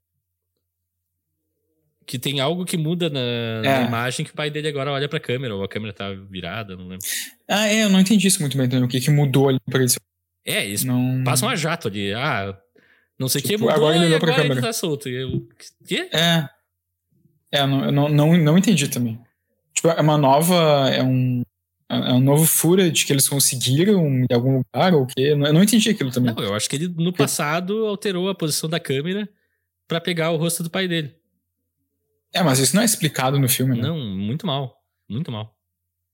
Que 2.05 2.19
tem 2.19 2.39
algo 2.39 2.63
que 2.65 2.77
muda 2.77 3.09
na, 3.09 3.19
É. 3.19 3.61
na 3.61 3.81
imagem 3.87 4.25
que 4.25 4.31
o 4.31 4.35
pai 4.35 4.49
dele 4.49 4.67
agora 4.67 4.91
olha 4.91 5.07
pra 5.09 5.19
câmera, 5.19 5.55
ou 5.55 5.63
a 5.63 5.67
câmera 5.67 5.93
tá 5.93 6.11
virada, 6.13 6.75
não 6.77 6.87
lembro. 6.87 7.05
Ah, 7.47 7.67
é, 7.67 7.83
eu 7.83 7.89
não 7.89 7.99
entendi 7.99 8.27
isso 8.27 8.39
muito 8.41 8.57
bem 8.57 8.69
também. 8.69 8.85
O 8.85 8.87
que, 8.87 8.99
que 9.01 9.09
mudou 9.09 9.49
ali 9.49 9.59
pra 9.69 9.81
ele? 9.81 9.91
É, 10.45 10.65
eles 10.65 10.83
Não... 10.83 11.23
passam 11.25 11.47
a 11.49 11.55
jato 11.55 11.87
ali. 11.87 12.13
Ah, 12.13 12.57
não 13.19 13.29
sei 13.29 13.39
o 13.39 13.43
que 13.43 13.49
Tipo, 13.49 13.61
mudou 13.65 13.75
agora 13.75 13.95
ele 13.95 14.05
olhou 14.07 14.19
pra 14.19 14.29
agora 14.29 14.41
ele 14.43 14.49
câmera. 14.55 14.67
tá 14.67 14.73
solto. 14.73 15.07
Eu, 15.09 15.47
quê? 15.87 16.09
É. 16.13 16.47
É, 17.51 17.61
eu 17.61 17.67
não, 17.67 17.85
eu 17.85 17.91
não, 17.91 18.09
não, 18.09 18.37
não 18.37 18.57
entendi 18.57 18.87
também. 18.87 19.19
Tipo, 19.73 19.89
é 19.89 20.01
uma 20.01 20.17
nova. 20.17 20.89
É 20.89 21.03
um. 21.03 21.43
É 21.89 22.13
um 22.13 22.19
novo 22.21 22.45
footage 22.47 23.05
que 23.05 23.13
eles 23.13 23.29
conseguiram 23.29 24.07
em 24.07 24.25
algum 24.33 24.57
lugar 24.57 24.95
ou 24.95 25.03
o 25.03 25.05
quê? 25.05 25.21
Eu 25.33 25.37
não- 25.37 25.61
entendi 25.61 25.91
aquilo 25.91 26.09
também. 26.09 26.33
Não, 26.33 26.41
eu 26.43 26.55
acho 26.55 26.67
que 26.67 26.75
ele 26.75 26.87
no 26.87 27.13
passado 27.13 27.85
alterou 27.85 28.29
a 28.29 28.33
posição 28.33 28.67
da 28.67 28.79
câmera 28.79 29.29
pra 29.87 30.01
pegar 30.01 30.31
o 30.31 30.37
rosto 30.37 30.63
do 30.63 30.71
pai 30.71 30.87
dele. 30.87 31.13
É, 32.33 32.41
mas 32.41 32.57
isso 32.57 32.75
não 32.75 32.81
é 32.81 32.85
explicado 32.85 33.37
no 33.37 33.47
filme, 33.47 33.75
né? 33.79 33.83
Não, 33.87 33.99
muito 33.99 34.47
mal. 34.47 34.75
Muito 35.07 35.31
mal. 35.31 35.55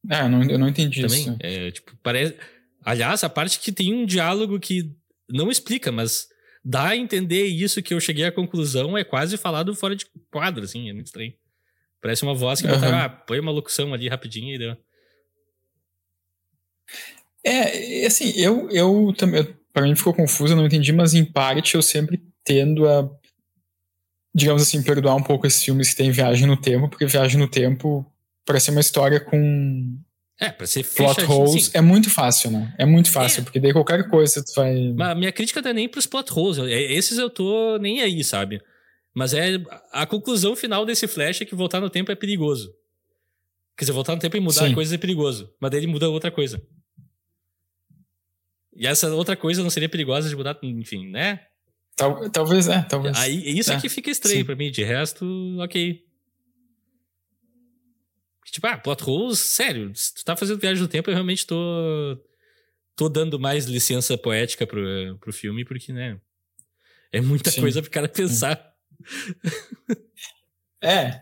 É, 0.09 0.21
eu 0.21 0.29
não, 0.29 0.43
eu 0.43 0.59
não 0.59 0.67
entendi 0.67 1.01
Também. 1.03 1.21
isso. 1.21 1.37
É, 1.39 1.71
tipo, 1.71 1.95
parece. 2.03 2.35
Aliás, 2.83 3.23
a 3.23 3.29
parte 3.29 3.57
que 3.59 3.71
tem 3.71 3.93
um 3.93 4.05
diálogo 4.05 4.59
que 4.59 4.91
não 5.29 5.49
explica, 5.49 5.93
mas 5.93 6.27
dá 6.63 6.89
a 6.89 6.97
entender 6.97 7.45
isso 7.45 7.81
que 7.81 7.93
eu 7.93 7.99
cheguei 7.99 8.25
à 8.25 8.31
conclusão 8.31 8.97
é 8.97 9.03
quase 9.03 9.37
falado 9.37 9.75
fora 9.75 9.95
de 9.95 10.05
quadro, 10.31 10.63
assim, 10.63 10.89
é 10.89 10.93
muito 10.93 11.07
estranho. 11.07 11.33
Parece 12.01 12.23
uma 12.23 12.33
voz 12.33 12.61
que 12.61 12.67
Aham. 12.67 12.75
botaram, 12.75 12.97
ah, 12.97 13.09
põe 13.09 13.39
uma 13.39 13.51
locução 13.51 13.93
ali 13.93 14.07
rapidinho 14.07 14.55
e 14.55 14.57
deu. 14.57 14.77
É, 17.43 18.05
assim, 18.05 18.31
eu, 18.35 18.69
eu 18.69 19.13
também. 19.17 19.47
Pra 19.71 19.83
mim 19.83 19.95
ficou 19.95 20.13
confuso, 20.13 20.53
eu 20.53 20.57
não 20.57 20.65
entendi, 20.65 20.91
mas 20.91 21.13
em 21.13 21.23
parte 21.23 21.75
eu 21.75 21.81
sempre 21.81 22.21
tendo 22.43 22.87
a. 22.87 23.09
Digamos 24.33 24.61
assim, 24.61 24.81
perdoar 24.83 25.15
um 25.15 25.23
pouco 25.23 25.47
esses 25.47 25.63
filmes 25.63 25.89
que 25.89 25.95
tem 25.95 26.11
viagem 26.11 26.47
no 26.47 26.57
tempo, 26.57 26.87
porque 26.87 27.05
viagem 27.05 27.39
no 27.39 27.47
tempo, 27.47 28.05
para 28.45 28.59
ser 28.59 28.71
uma 28.71 28.79
história 28.79 29.19
com 29.19 29.97
É, 30.39 30.49
pra 30.51 30.65
ser 30.65 30.85
plot 30.85 31.21
holes, 31.25 31.65
sim. 31.65 31.71
é 31.73 31.81
muito 31.81 32.09
fácil, 32.09 32.49
né? 32.51 32.73
É 32.77 32.85
muito 32.85 33.11
fácil, 33.11 33.41
É. 33.41 33.43
porque 33.43 33.59
daí 33.59 33.73
qualquer 33.73 34.07
coisa 34.09 34.41
tu 34.43 34.53
vai. 34.55 34.93
Mas 34.95 35.17
minha 35.17 35.31
crítica 35.33 35.61
não 35.61 35.69
é 35.69 35.73
nem 35.73 35.89
pros 35.89 36.05
plot 36.05 36.31
holes. 36.31 36.57
é- 36.59 36.93
Esses 36.93 37.17
eu 37.17 37.29
tô 37.29 37.77
nem 37.77 38.01
aí, 38.01 38.23
sabe? 38.23 38.61
Mas 39.13 39.33
é 39.33 39.61
a 39.91 40.05
conclusão 40.05 40.55
final 40.55 40.85
desse 40.85 41.07
flash 41.07 41.41
é 41.41 41.45
que 41.45 41.55
voltar 41.55 41.81
no 41.81 41.89
tempo 41.89 42.09
é 42.11 42.15
perigoso. 42.15 42.73
Quer 43.77 43.83
dizer, 43.85 43.91
voltar 43.91 44.13
no 44.15 44.21
tempo 44.21 44.37
e 44.37 44.39
mudar 44.39 44.67
Sim. 44.67 44.73
coisas 44.73 44.93
é 44.93 44.97
perigoso. 44.97 45.51
Mas 45.59 45.71
daí 45.71 45.79
ele 45.81 45.87
muda 45.87 46.09
outra 46.09 46.31
coisa. 46.31 46.61
E 48.75 48.87
essa 48.87 49.13
outra 49.13 49.35
coisa 49.35 49.61
não 49.61 49.69
seria 49.69 49.89
perigosa 49.89 50.29
de 50.29 50.35
mudar, 50.35 50.57
enfim, 50.63 51.09
né? 51.09 51.41
Tal- 51.97 52.29
talvez, 52.29 52.67
é, 52.69 52.81
talvez. 52.83 53.17
Aí, 53.17 53.57
isso 53.59 53.71
é, 53.73 53.75
É, 53.75 53.79
que 53.81 53.89
fica 53.89 54.09
estranho 54.09 54.45
pra 54.45 54.55
mim. 54.55 54.71
De 54.71 54.83
resto, 54.83 55.25
ok. 55.59 56.01
Tipo, 58.45 58.67
ah, 58.67 58.77
plot 58.77 59.03
holes, 59.03 59.39
sério. 59.39 59.91
Se 59.95 60.13
tu 60.13 60.25
tá 60.25 60.35
fazendo 60.35 60.59
viagem 60.59 60.81
no 60.81 60.87
tempo, 60.87 61.09
eu 61.09 61.13
realmente 61.13 61.45
tô. 61.45 62.17
tô 62.95 63.07
dando 63.09 63.39
mais 63.39 63.65
licença 63.65 64.17
poética 64.17 64.65
pro, 64.65 65.17
pro 65.19 65.31
filme, 65.33 65.63
porque, 65.63 65.93
né? 65.93 66.19
É 67.11 67.21
muita 67.21 67.49
Sim. 67.51 67.61
coisa 67.61 67.81
pro 67.81 67.91
cara 67.91 68.07
pensar. 68.09 68.73
É. 70.81 71.21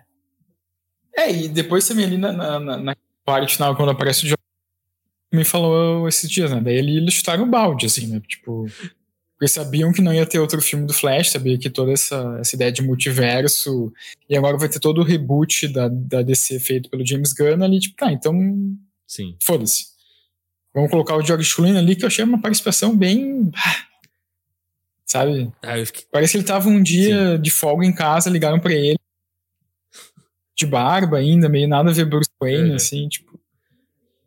É, 1.15 1.31
e 1.31 1.47
depois 1.49 1.87
também 1.87 2.05
ali 2.05 2.17
na, 2.17 2.31
na, 2.31 2.77
na- 2.77 2.95
parte 3.25 3.55
final, 3.55 3.75
quando 3.75 3.89
aparece 3.89 4.25
o 4.25 4.29
John, 4.29 4.35
me 5.33 5.43
falou 5.43 6.07
esses 6.07 6.29
dias, 6.29 6.49
né? 6.51 6.61
Daí 6.61 6.75
ele- 6.75 6.97
eles 6.97 7.13
chutaram 7.13 7.43
o 7.43 7.47
balde, 7.47 7.85
assim, 7.85 8.07
né? 8.07 8.21
Tipo. 8.25 8.65
Porque 9.37 9.47
sabiam 9.47 9.93
que 9.93 10.01
não 10.01 10.11
ia 10.11 10.25
ter 10.25 10.39
outro 10.39 10.59
filme 10.59 10.87
do 10.87 10.93
Flash, 10.93 11.29
sabia 11.29 11.59
que 11.59 11.69
toda 11.69 11.91
essa, 11.91 12.37
essa 12.39 12.55
ideia 12.55 12.71
de 12.71 12.81
multiverso. 12.81 13.93
E 14.27 14.35
agora 14.35 14.57
vai 14.57 14.67
ter 14.67 14.79
todo 14.79 14.99
o 14.99 15.03
reboot 15.03 15.67
da, 15.67 15.87
da 15.87 16.23
DC 16.23 16.59
feito 16.59 16.89
pelo 16.89 17.05
James 17.05 17.33
Gunn 17.33 17.63
ali, 17.63 17.79
tipo, 17.79 17.95
tá, 17.95 18.11
então 18.11 18.33
Sim. 19.05 19.35
foda-se. 19.39 19.95
Vamos 20.73 20.89
colocar 20.89 21.15
o 21.15 21.23
George 21.23 21.53
Clooney 21.55 21.77
ali, 21.77 21.95
que 21.95 22.03
eu 22.03 22.07
achei 22.07 22.23
uma 22.23 22.41
participação 22.41 22.97
bem. 22.97 23.51
Sabe? 25.05 25.51
Ah, 25.61 25.77
fiquei. 25.85 26.05
Parece 26.11 26.31
que 26.33 26.37
ele 26.39 26.43
tava 26.47 26.67
um 26.67 26.81
dia 26.81 27.37
de 27.37 27.49
folga 27.51 27.85
em 27.85 27.93
casa, 27.93 28.29
ligaram 28.29 28.59
pra 28.59 28.73
ele. 28.73 28.97
De 30.55 30.65
barba 30.65 31.17
ainda, 31.17 31.47
meio 31.47 31.67
nada 31.67 31.91
a 31.91 31.93
ver 31.93 32.05
Bruce 32.05 32.29
Wayne, 32.41 32.69
Uhum. 32.71 32.75
assim, 32.75 33.07
tipo. 33.07 33.39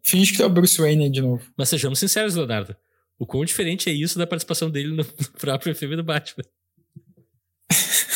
Finge 0.03 0.33
que 0.33 0.39
tá 0.39 0.47
o 0.47 0.51
Bruce 0.51 0.81
Wayne 0.81 1.11
de 1.11 1.21
novo. 1.21 1.43
Mas 1.57 1.69
sejamos 1.69 1.99
sinceros, 1.99 2.35
Leonardo. 2.37 2.75
O 3.21 3.27
quão 3.27 3.45
diferente 3.45 3.91
é 3.91 3.93
isso 3.93 4.19
da 4.19 4.27
participação 4.27 4.71
dele 4.71 4.97
no 4.97 5.05
próprio 5.39 5.75
filme 5.75 5.95
do 5.95 6.03
Batman? 6.03 6.45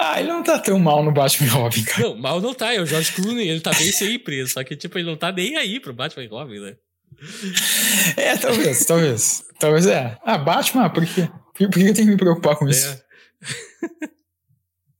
Ah, 0.00 0.20
ele 0.20 0.28
não 0.28 0.44
tá 0.44 0.60
tão 0.60 0.78
mal 0.78 1.02
no 1.02 1.10
Batman 1.10 1.48
e 1.48 1.50
Robin, 1.50 1.82
cara. 1.82 2.02
Não, 2.04 2.16
mal 2.16 2.40
não 2.40 2.54
tá. 2.54 2.72
É 2.72 2.80
o 2.80 2.86
George 2.86 3.10
Clooney, 3.10 3.48
ele 3.48 3.60
tá 3.60 3.72
bem 3.72 3.90
sempre. 3.90 4.46
Só 4.46 4.62
que, 4.62 4.76
tipo, 4.76 4.96
ele 4.96 5.08
não 5.08 5.16
tá 5.16 5.32
nem 5.32 5.56
aí 5.56 5.80
pro 5.80 5.92
Batman 5.92 6.22
e 6.22 6.28
Robin, 6.28 6.60
né? 6.60 6.76
É, 8.16 8.36
talvez, 8.36 8.84
talvez. 8.84 9.44
Talvez 9.58 9.86
é. 9.88 10.16
Ah, 10.22 10.38
Batman, 10.38 10.88
por? 10.88 11.04
Por, 11.04 11.28
por 11.52 11.68
que 11.68 11.80
eu 11.80 11.94
tenho 11.94 11.94
que 11.94 12.04
me 12.04 12.16
preocupar 12.16 12.54
com 12.54 12.68
isso? 12.68 12.96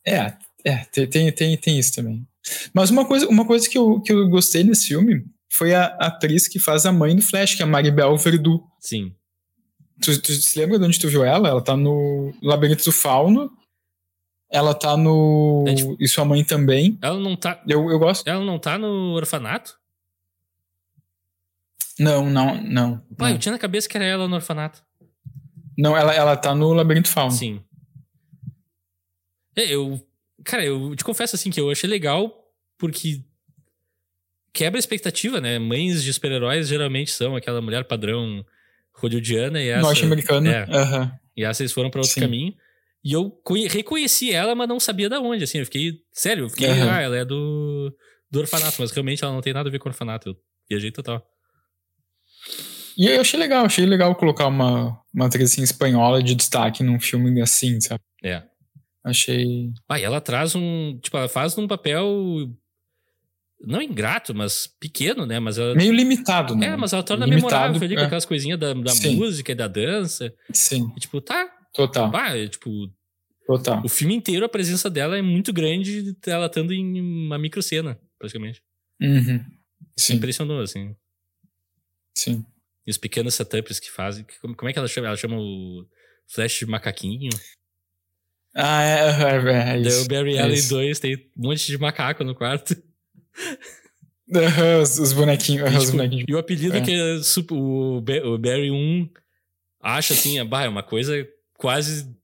É. 0.05 0.17
É, 0.17 0.37
é, 0.65 0.77
tem, 0.91 1.07
tem, 1.07 1.33
tem, 1.33 1.57
tem 1.57 1.79
isso 1.79 1.95
também. 1.95 2.27
Mas 2.75 2.91
uma 2.91 3.07
coisa, 3.07 3.29
uma 3.29 3.47
coisa 3.47 3.71
que, 3.71 3.79
eu, 3.79 4.01
que 4.01 4.13
eu 4.13 4.29
gostei 4.29 4.65
nesse 4.65 4.89
filme 4.89 5.25
foi 5.51 5.75
a 5.75 5.87
atriz 6.01 6.47
que 6.49 6.59
faz 6.59 6.85
a 6.87 6.93
mãe 6.93 7.15
do 7.17 7.23
Flash, 7.23 7.55
que 7.55 7.63
é 7.63 7.65
a 7.65 7.69
Maribel 7.69 8.17
Verdú. 8.17 8.63
Sim. 8.81 9.15
Tu, 10.03 10.21
tu 10.23 10.33
se 10.33 10.59
lembra 10.59 10.79
de 10.79 10.85
onde 10.85 10.99
tu 11.01 11.09
viu 11.09 11.25
ela? 11.25 11.49
Ela 11.49 11.63
tá 11.63 11.77
no 11.77 12.33
Labirinto 12.43 12.85
do 12.85 12.93
Fauno. 12.93 13.51
Ela 14.51 14.73
tá 14.75 14.97
no. 14.97 15.65
É, 15.67 15.75
tipo- 15.75 15.97
E 16.01 16.07
sua 16.09 16.25
mãe 16.25 16.45
também. 16.45 16.99
Ela 17.03 17.19
não 17.19 17.37
tá. 17.37 17.63
Eu, 17.67 17.91
eu 17.91 17.99
gosto. 17.99 18.27
Ela 18.27 18.45
não 18.45 18.59
tá 18.59 18.79
no 18.79 19.13
orfanato? 19.15 19.77
Não, 21.99 22.31
não, 22.31 22.63
não. 22.63 22.99
Pai, 23.17 23.33
eu 23.35 23.39
tinha 23.39 23.53
na 23.53 23.59
cabeça 23.59 23.89
que 23.89 23.97
era 23.97 24.07
ela 24.07 24.29
no 24.29 24.37
orfanato. 24.37 24.83
não 25.77 25.97
ela, 25.97 26.15
ela 26.15 26.37
tá 26.37 26.55
no 26.55 26.73
Labirinto 26.73 27.09
do 27.09 27.13
Fauno. 27.13 27.33
Sim. 27.33 27.61
É, 29.57 29.75
eu. 29.75 30.01
Cara, 30.45 30.65
eu 30.65 30.95
te 30.95 31.03
confesso 31.05 31.35
assim 31.35 31.51
que 31.51 31.61
eu 31.61 31.69
achei 31.71 31.91
legal 31.91 32.33
porque 32.79 33.25
quebra 34.59 34.79
a 34.79 34.81
expectativa, 34.81 35.41
né? 35.41 35.59
Mães 35.59 36.03
de 36.03 36.13
super-heróis 36.13 36.67
geralmente 36.69 37.11
são 37.13 37.37
aquela 37.37 37.61
mulher 37.63 37.85
padrão 37.85 38.45
hollywoodiana 38.95 39.63
e 39.63 39.69
essa. 39.69 39.83
Norte-americana. 39.83 40.51
É. 40.51 40.63
Aham. 40.77 41.13
E 41.37 41.45
essa 41.45 41.63
eles 41.63 41.73
foram 41.73 41.89
pra 41.91 42.01
outro 42.01 42.13
Sim. 42.13 42.21
caminho. 42.23 42.53
E 43.05 43.13
eu 43.13 43.31
conhe- 43.31 43.69
reconheci 43.69 44.33
ela, 44.33 44.55
mas 44.57 44.69
não 44.69 44.81
sabia 44.81 45.09
da 45.09 45.21
onde, 45.21 45.45
assim. 45.45 45.59
Eu 45.59 45.65
fiquei. 45.65 45.93
Sério, 46.13 46.45
eu 46.47 46.49
fiquei. 46.51 46.69
Aham. 46.69 46.91
Ah, 46.91 47.01
ela 47.01 47.17
é 47.17 47.25
do, 47.25 47.95
do 48.31 48.41
orfanato, 48.41 48.77
mas 48.81 48.91
realmente 48.91 49.23
ela 49.23 49.33
não 49.33 49.41
tem 49.41 49.53
nada 49.53 49.69
a 49.69 49.73
ver 49.73 49.79
com 49.79 49.89
orfanato. 49.89 50.31
Eu 50.31 50.37
viajei 50.69 50.91
total. 50.91 51.25
E 52.97 53.07
eu 53.07 53.21
achei 53.21 53.39
legal, 53.39 53.65
achei 53.65 53.87
legal 53.87 54.13
colocar 54.17 54.49
uma, 54.49 55.01
uma 55.15 55.27
atriz 55.27 55.53
assim, 55.53 55.63
espanhola 55.63 56.21
de 56.21 56.35
destaque 56.35 56.83
num 56.83 56.99
filme 56.99 57.41
assim, 57.41 57.81
sabe? 57.81 58.01
É. 58.25 58.43
Achei. 59.05 59.71
Ah, 59.89 60.01
e 60.01 60.03
ela 60.03 60.21
traz 60.21 60.57
um. 60.57 60.99
Tipo, 61.01 61.17
ela 61.19 61.29
faz 61.29 61.57
um 61.57 61.69
papel. 61.69 62.05
Não 63.61 63.83
ingrato, 63.83 64.35
mas 64.35 64.67
pequeno, 64.67 65.27
né? 65.27 65.41
Mas 65.41 65.59
ela. 65.59 65.75
Meio 65.75 65.93
limitado, 65.93 66.55
né? 66.55 66.69
É, 66.69 66.77
mas 66.77 66.93
ela 66.93 67.03
torna 67.03 67.27
Limitado, 67.27 67.51
memorável 67.53 67.83
ali 67.83 67.95
com 67.97 68.03
é. 68.03 68.05
aquelas 68.05 68.25
coisinhas 68.25 68.59
da, 68.59 68.73
da 68.73 68.91
Sim. 68.93 69.17
música 69.17 69.51
e 69.51 69.55
da 69.55 69.67
dança. 69.67 70.33
Sim, 70.53 70.93
E, 70.97 71.01
tipo, 71.01 71.21
tá. 71.21 71.49
total. 71.75 72.11
Bah, 72.11 72.37
é, 72.37 72.47
tipo, 72.47 72.71
Total. 73.47 73.83
o 73.85 73.89
filme 73.89 74.15
inteiro, 74.15 74.45
a 74.45 74.49
presença 74.49 74.89
dela 74.89 75.19
é 75.19 75.23
muito 75.23 75.53
grande, 75.53 76.15
ela 76.27 76.47
estando 76.47 76.73
em 76.73 77.01
uma 77.01 77.39
microcena, 77.39 77.99
praticamente. 78.19 78.63
Uhum. 79.01 79.45
Sim, 79.97 80.15
Impressionou, 80.15 80.61
assim. 80.61 80.95
sim. 82.15 82.45
E 82.87 82.91
os 82.91 82.97
pequenos 82.97 83.35
setups 83.35 83.81
que 83.81 83.91
fazem. 83.91 84.25
Como, 84.41 84.69
é 84.69 84.73
que 84.73 84.79
ela 84.79 84.89
chama? 84.89 85.09
Ela 85.09 85.17
chama 85.17 85.37
o 85.37 85.85
Flash 86.27 86.61
de 86.61 86.67
macaquinho. 86.67 87.31
Ah, 88.55 88.83
é, 88.83 88.95
é, 88.95 89.03
é, 89.03 89.77
é 89.77 89.83
Daí 89.83 89.87
isso. 89.87 90.05
o 90.05 90.09
Barry 90.09 90.37
é 90.37 90.43
Allen 90.43 90.55
isso. 90.55 90.71
2 90.71 90.99
tem 90.99 91.17
um 91.37 91.49
monte 91.49 91.67
de 91.67 91.77
macaco 91.77 92.25
no 92.25 92.35
quarto. 92.35 92.75
Os, 94.82 94.99
os 94.99 95.12
bonequinhos. 95.12 95.70
E, 95.72 95.76
os 95.76 95.84
tipo, 95.84 95.97
bonequinhos. 95.97 96.24
e 96.28 96.34
o 96.34 96.39
apelido 96.39 96.76
É. 96.76 96.80
que 96.82 96.93
é 96.93 97.16
o, 97.51 97.97
o 97.97 98.39
Barry 98.39 98.70
1 98.70 99.09
acha 99.80 100.12
assim, 100.12 100.39
é, 100.39 100.45
bah, 100.45 100.64
é 100.64 100.68
uma 100.68 100.82
coisa 100.82 101.26
quase 101.57 102.14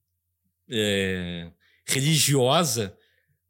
é, 0.70 1.50
religiosa, 1.86 2.94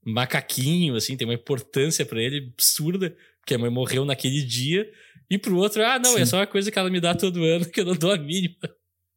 macaquinho, 0.05 0.95
assim, 0.95 1.17
tem 1.17 1.27
uma 1.27 1.35
importância 1.35 2.05
pra 2.07 2.23
ele 2.23 2.51
absurda, 2.55 3.17
porque 3.41 3.55
a 3.55 3.59
mãe 3.59 3.71
morreu 3.71 4.05
naquele 4.05 4.43
dia. 4.43 4.89
E 5.29 5.39
pro 5.39 5.57
outro, 5.57 5.85
ah, 5.85 5.99
não, 5.99 6.15
é 6.17 6.25
Sim. 6.25 6.27
só 6.27 6.37
uma 6.39 6.47
coisa 6.47 6.71
que 6.71 6.79
ela 6.79 6.91
me 6.91 7.01
dá 7.01 7.15
todo 7.15 7.43
ano 7.43 7.65
que 7.71 7.81
eu 7.81 7.85
não 7.87 7.95
dou 7.97 8.13
a 8.13 8.19
mínima. 8.19 8.55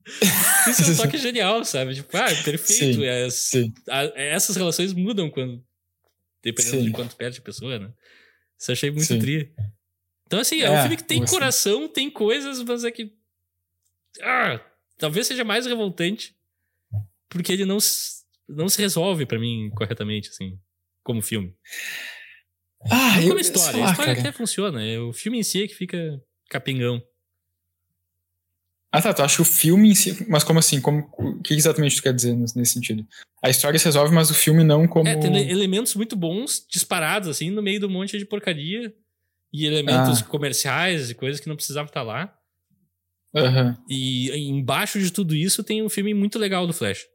Isso 0.68 0.84
é 0.84 0.94
um 0.94 0.96
toque 0.98 1.18
genial, 1.18 1.64
sabe? 1.66 1.94
Tipo, 1.94 2.16
ah, 2.18 2.26
perfeito. 2.44 2.96
Sim, 3.00 3.06
é- 3.06 3.30
Sim, 3.30 3.74
a- 3.90 4.12
essas 4.16 4.56
relações 4.56 4.94
mudam 4.94 5.30
quando. 5.30 5.62
Dependendo 6.42 6.84
de 6.86 6.92
quanto 6.92 7.16
perde 7.16 7.40
a 7.40 7.42
pessoa, 7.42 7.78
né? 7.78 7.90
Isso 8.58 8.72
achei 8.72 8.90
muito 8.92 9.06
Sim. 9.06 9.20
tri. 9.20 9.54
Então, 10.26 10.40
assim, 10.40 10.62
é, 10.62 10.70
um 10.70 10.76
É, 10.76 10.82
filme 10.82 10.98
que 10.98 11.04
tem 11.04 11.24
assim. 11.24 11.34
coração, 11.34 11.88
tem 11.88 12.10
coisas, 12.10 12.62
mas 12.64 12.84
é 12.84 12.92
que 12.92 13.14
Ah, 14.22 14.60
talvez 14.98 15.28
seja 15.28 15.44
mais 15.44 15.66
revoltante 15.66 16.36
porque 17.30 17.52
ele 17.54 17.66
não, 17.66 17.78
não 18.48 18.68
se 18.70 18.80
resolve 18.82 19.26
para 19.26 19.40
mim 19.40 19.70
corretamente, 19.76 20.30
assim, 20.30 20.60
como 21.04 21.22
filme. 21.22 21.54
Ah, 22.90 23.16
não 23.16 23.22
eu, 23.22 23.28
como 23.30 23.40
história. 23.40 23.80
lá, 23.80 23.88
a 23.88 23.92
história 23.92 24.16
cara. 24.16 24.30
até 24.30 24.38
funciona. 24.38 24.84
É 24.86 25.00
o 25.00 25.12
filme 25.14 25.40
em 25.40 25.44
si 25.44 25.64
é 25.64 25.68
que 25.68 25.76
fica 25.76 26.22
capingão. 26.50 27.02
Ah, 28.92 29.02
tá. 29.02 29.14
Tu 29.14 29.22
acha 29.22 29.36
que 29.36 29.42
o 29.42 29.46
filme 29.46 29.90
em 29.90 29.96
si. 29.96 30.26
Mas 30.30 30.44
como 30.44 30.60
assim? 30.60 30.80
Como, 30.80 31.10
o 31.18 31.42
que 31.42 31.54
exatamente 31.54 31.96
tu 31.98 32.04
quer 32.04 32.14
dizer 32.14 32.36
nesse 32.36 32.66
sentido? 32.74 33.06
A 33.44 33.50
história 33.50 33.78
se 33.78 33.86
resolve, 33.86 34.14
mas 34.14 34.30
o 34.32 34.34
filme 34.34 34.64
não 34.64 34.88
como. 34.88 35.08
É, 35.08 35.16
tem 35.16 35.36
ele- 35.36 35.52
elementos 35.52 35.94
muito 35.96 36.16
bons 36.16 36.66
disparados, 36.70 37.28
assim, 37.30 37.50
no 37.52 37.62
meio 37.62 37.80
do 37.80 37.90
monte 37.90 38.18
de 38.18 38.26
porcaria. 38.26 38.94
E 39.54 39.66
elementos 39.66 40.22
Ah. 40.22 40.26
comerciais 40.26 41.10
e 41.10 41.16
coisas 41.16 41.40
que 41.40 41.48
não 41.48 41.56
precisavam 41.56 41.88
estar 41.88 42.04
lá. 42.04 42.34
Aham. 43.36 43.78
E 43.90 44.30
embaixo 44.50 45.00
de 45.00 45.12
tudo 45.12 45.36
isso 45.36 45.64
tem 45.64 45.82
um 45.84 45.90
filme 45.90 46.14
muito 46.14 46.38
legal 46.40 46.66
do 46.68 46.74
Flash. 46.74 47.06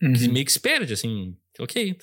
Que 0.00 0.06
Uhum. 0.06 0.32
meio 0.32 0.44
que 0.46 0.52
se 0.52 0.60
perde, 0.60 0.92
assim. 0.92 1.36
Ok, 1.58 1.96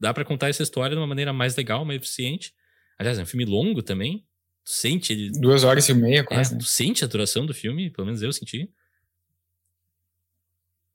dá 0.00 0.12
pra 0.14 0.24
contar 0.24 0.48
essa 0.48 0.62
história 0.62 0.94
de 0.96 1.00
uma 1.00 1.06
maneira 1.06 1.32
mais 1.32 1.54
legal, 1.56 1.84
mais 1.84 1.98
eficiente. 2.00 2.52
Aliás, 2.98 3.18
é 3.18 3.22
um 3.22 3.26
filme 3.26 3.44
longo 3.44 3.82
também. 3.82 4.24
Tu 4.68 4.72
sente 4.74 5.14
ele. 5.14 5.30
Duas 5.30 5.64
horas 5.64 5.88
e 5.88 5.94
meia, 5.94 6.18
É, 6.20 6.22
quase. 6.22 6.52
né? 6.52 6.58
tu 6.58 6.66
sente 6.66 7.02
a 7.02 7.06
duração 7.06 7.46
do 7.46 7.54
filme, 7.54 7.88
pelo 7.88 8.04
menos 8.04 8.20
eu 8.20 8.30
senti. 8.34 8.70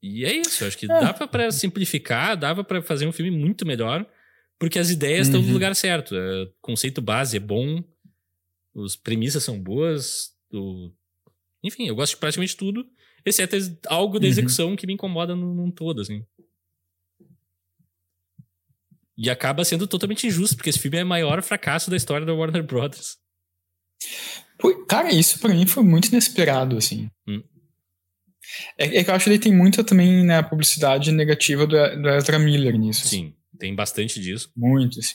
E 0.00 0.24
é 0.24 0.32
isso, 0.32 0.64
acho 0.64 0.78
que 0.78 0.84
É. 0.84 0.88
dava 0.88 1.26
pra 1.26 1.50
simplificar, 1.50 2.36
dava 2.36 2.62
pra 2.62 2.80
fazer 2.80 3.04
um 3.04 3.10
filme 3.10 3.32
muito 3.32 3.66
melhor, 3.66 4.06
porque 4.60 4.78
as 4.78 4.90
ideias 4.90 5.26
estão 5.26 5.40
no 5.40 5.48
Uhum. 5.48 5.54
lugar 5.54 5.74
certo. 5.74 6.14
É, 6.14 6.42
O 6.44 6.52
conceito 6.60 7.02
base 7.02 7.36
é 7.36 7.40
bom, 7.40 7.82
as 8.84 8.94
premissas 8.94 9.42
são 9.42 9.60
boas, 9.60 10.32
o... 10.52 10.92
enfim, 11.60 11.88
eu 11.88 11.96
gosto 11.96 12.12
de 12.12 12.18
praticamente 12.18 12.56
tudo, 12.56 12.86
exceto 13.24 13.56
algo 13.88 14.20
da 14.20 14.26
Uhum. 14.26 14.30
execução 14.30 14.76
que 14.76 14.86
me 14.86 14.92
incomoda 14.92 15.34
num, 15.34 15.52
num 15.52 15.70
todo, 15.72 16.00
assim. 16.00 16.24
E 19.16 19.28
acaba 19.28 19.64
sendo 19.64 19.86
totalmente 19.88 20.28
injusto, 20.28 20.54
porque 20.56 20.70
esse 20.70 20.78
filme 20.78 20.98
é 20.98 21.02
o 21.02 21.06
maior 21.06 21.42
fracasso 21.42 21.90
da 21.90 21.96
história 21.96 22.24
da 22.24 22.32
Warner 22.34 22.62
Brothers. 22.62 23.18
Cara, 24.88 25.12
isso 25.12 25.38
pra 25.38 25.52
mim 25.52 25.66
foi 25.66 25.82
muito 25.82 26.08
inesperado, 26.08 26.76
assim. 26.76 27.10
Hum. 27.28 27.42
É, 28.78 28.98
é 28.98 29.04
que 29.04 29.10
eu 29.10 29.14
acho 29.14 29.24
que 29.24 29.30
ele 29.30 29.38
tem 29.38 29.54
muito 29.54 29.82
também 29.84 30.24
né, 30.24 30.38
a 30.38 30.42
publicidade 30.42 31.10
negativa 31.12 31.66
do, 31.66 31.76
do 32.02 32.08
Ezra 32.10 32.38
Miller 32.38 32.78
nisso. 32.78 33.06
assim. 33.06 33.26
Sim, 33.28 33.34
tem 33.58 33.74
bastante 33.74 34.20
disso. 34.20 34.50
Muito, 34.56 35.00
assim. 35.00 35.14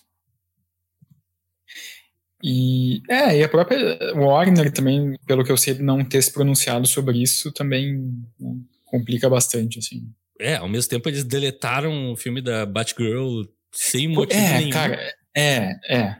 E, 2.43 3.01
é, 3.09 3.37
e 3.37 3.43
a 3.43 3.49
própria 3.49 3.97
Warner 4.15 4.71
também, 4.71 5.17
pelo 5.25 5.43
que 5.43 5.51
eu 5.51 5.57
sei, 5.57 5.73
não 5.75 6.05
ter 6.05 6.21
se 6.21 6.31
pronunciado 6.31 6.87
sobre 6.87 7.21
isso 7.21 7.51
também 7.51 7.97
né, 8.39 8.55
complica 8.85 9.29
bastante, 9.29 9.79
assim. 9.79 10.09
É, 10.39 10.55
ao 10.55 10.69
mesmo 10.69 10.89
tempo 10.89 11.09
eles 11.09 11.25
deletaram 11.25 12.13
o 12.13 12.15
filme 12.15 12.41
da 12.41 12.65
Batgirl 12.65 13.43
sem 13.73 14.07
motivo 14.07 14.41
é, 14.41 14.57
nenhum. 14.57 14.69
cara, 14.69 15.13
é, 15.35 15.75
é, 15.89 16.15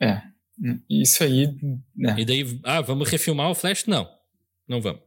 é. 0.00 0.22
Isso 0.88 1.22
aí, 1.24 1.46
né. 1.96 2.16
E 2.18 2.24
daí, 2.24 2.60
ah, 2.64 2.80
vamos 2.80 3.08
refilmar 3.08 3.50
o 3.50 3.54
Flash? 3.54 3.86
Não, 3.86 4.08
não 4.68 4.80
vamos. 4.80 5.00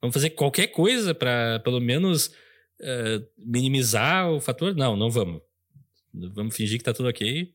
Vamos 0.00 0.14
fazer 0.14 0.30
qualquer 0.30 0.68
coisa 0.68 1.14
pra 1.14 1.60
pelo 1.60 1.80
menos 1.80 2.30
eh, 2.80 3.22
minimizar 3.38 4.30
o 4.30 4.40
fator? 4.40 4.74
Não, 4.74 4.96
não 4.96 5.10
vamos. 5.10 5.40
Vamos 6.12 6.54
fingir 6.54 6.78
que 6.78 6.84
tá 6.84 6.92
tudo 6.92 7.08
ok. 7.08 7.52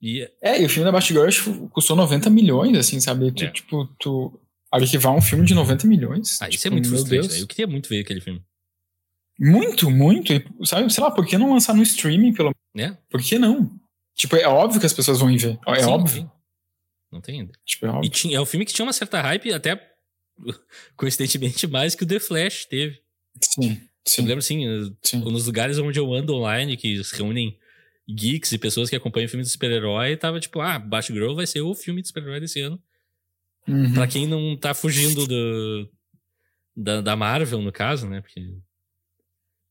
E 0.00 0.30
É, 0.40 0.62
e 0.62 0.64
o 0.64 0.68
filme 0.68 0.84
da 0.84 0.92
Batgirl 0.92 1.26
acho 1.26 1.68
custou 1.68 1.94
90 1.96 2.30
milhões, 2.30 2.76
assim, 2.78 3.00
sabe? 3.00 3.30
Tu, 3.32 3.44
É. 3.44 3.50
Tipo, 3.50 3.86
tu 3.98 4.40
arquivar 4.70 5.14
um 5.14 5.20
filme 5.20 5.44
de 5.44 5.54
90 5.54 5.86
milhões. 5.86 6.40
ah, 6.40 6.48
isso 6.48 6.58
tipo, 6.58 6.68
é 6.68 6.70
muito 6.70 6.88
frustrante. 6.88 7.28
Deus. 7.28 7.34
né? 7.34 7.42
Eu 7.42 7.46
queria 7.46 7.66
muito 7.66 7.88
ver 7.88 8.00
aquele 8.00 8.20
filme. 8.20 8.42
Muito, 9.38 9.90
muito. 9.90 10.32
E, 10.32 10.44
sabe, 10.64 10.92
sei 10.92 11.02
lá, 11.02 11.10
por 11.10 11.26
que 11.26 11.36
não 11.36 11.52
lançar 11.52 11.74
no 11.74 11.82
streaming, 11.82 12.32
pelo 12.32 12.54
Né? 12.74 12.96
Por 13.10 13.20
que 13.22 13.38
não? 13.38 13.70
Tipo, 14.14 14.36
é 14.36 14.46
óbvio 14.46 14.80
que 14.80 14.86
as 14.86 14.92
pessoas 14.92 15.18
vão 15.18 15.30
ir 15.30 15.38
ver. 15.38 15.58
É 15.66 15.80
Sim, 15.80 15.86
óbvio. 15.86 16.22
sim. 16.22 16.30
Não 17.10 17.20
tem 17.20 17.40
ainda. 17.40 17.52
Tipo, 17.64 17.86
é 17.86 17.90
óbvio. 17.90 18.10
tinha, 18.10 18.36
é 18.36 18.40
um 18.40 18.46
filme 18.46 18.64
que 18.64 18.72
tinha 18.72 18.84
uma 18.84 18.92
certa 18.92 19.20
hype, 19.20 19.52
até 19.52 19.92
coincidentemente 20.96 21.66
mais 21.66 21.94
que 21.94 22.04
o 22.04 22.06
The 22.06 22.20
Flash 22.20 22.64
teve. 22.66 23.00
Sim, 23.40 23.70
Eu 23.72 23.78
sim, 24.04 24.22
me 24.22 24.28
lembro 24.28 24.40
assim, 24.40 24.96
sim. 25.02 25.18
nos 25.20 25.46
lugares 25.46 25.78
onde 25.78 25.98
eu 25.98 26.12
ando 26.12 26.34
online, 26.34 26.76
que 26.76 27.02
se 27.02 27.16
reúnem 27.16 27.58
geeks 28.08 28.52
e 28.52 28.58
pessoas 28.58 28.90
que 28.90 28.96
acompanham 28.96 29.28
filmes 29.28 29.46
de 29.46 29.52
super-herói, 29.52 30.16
tava 30.16 30.40
tipo, 30.40 30.60
ah, 30.60 30.78
Batgirl 30.78 31.34
vai 31.34 31.46
ser 31.46 31.60
o 31.60 31.74
filme 31.74 32.02
de 32.02 32.08
super-herói 32.08 32.40
desse 32.40 32.60
ano. 32.60 32.80
Uhum. 33.68 33.92
Pra 33.94 34.06
quem 34.06 34.26
não 34.26 34.56
tá 34.56 34.74
fugindo 34.74 35.26
do, 35.26 35.88
da, 36.76 37.00
da 37.00 37.16
Marvel, 37.16 37.60
no 37.62 37.70
caso, 37.70 38.08
né? 38.08 38.20
Porque, 38.20 38.54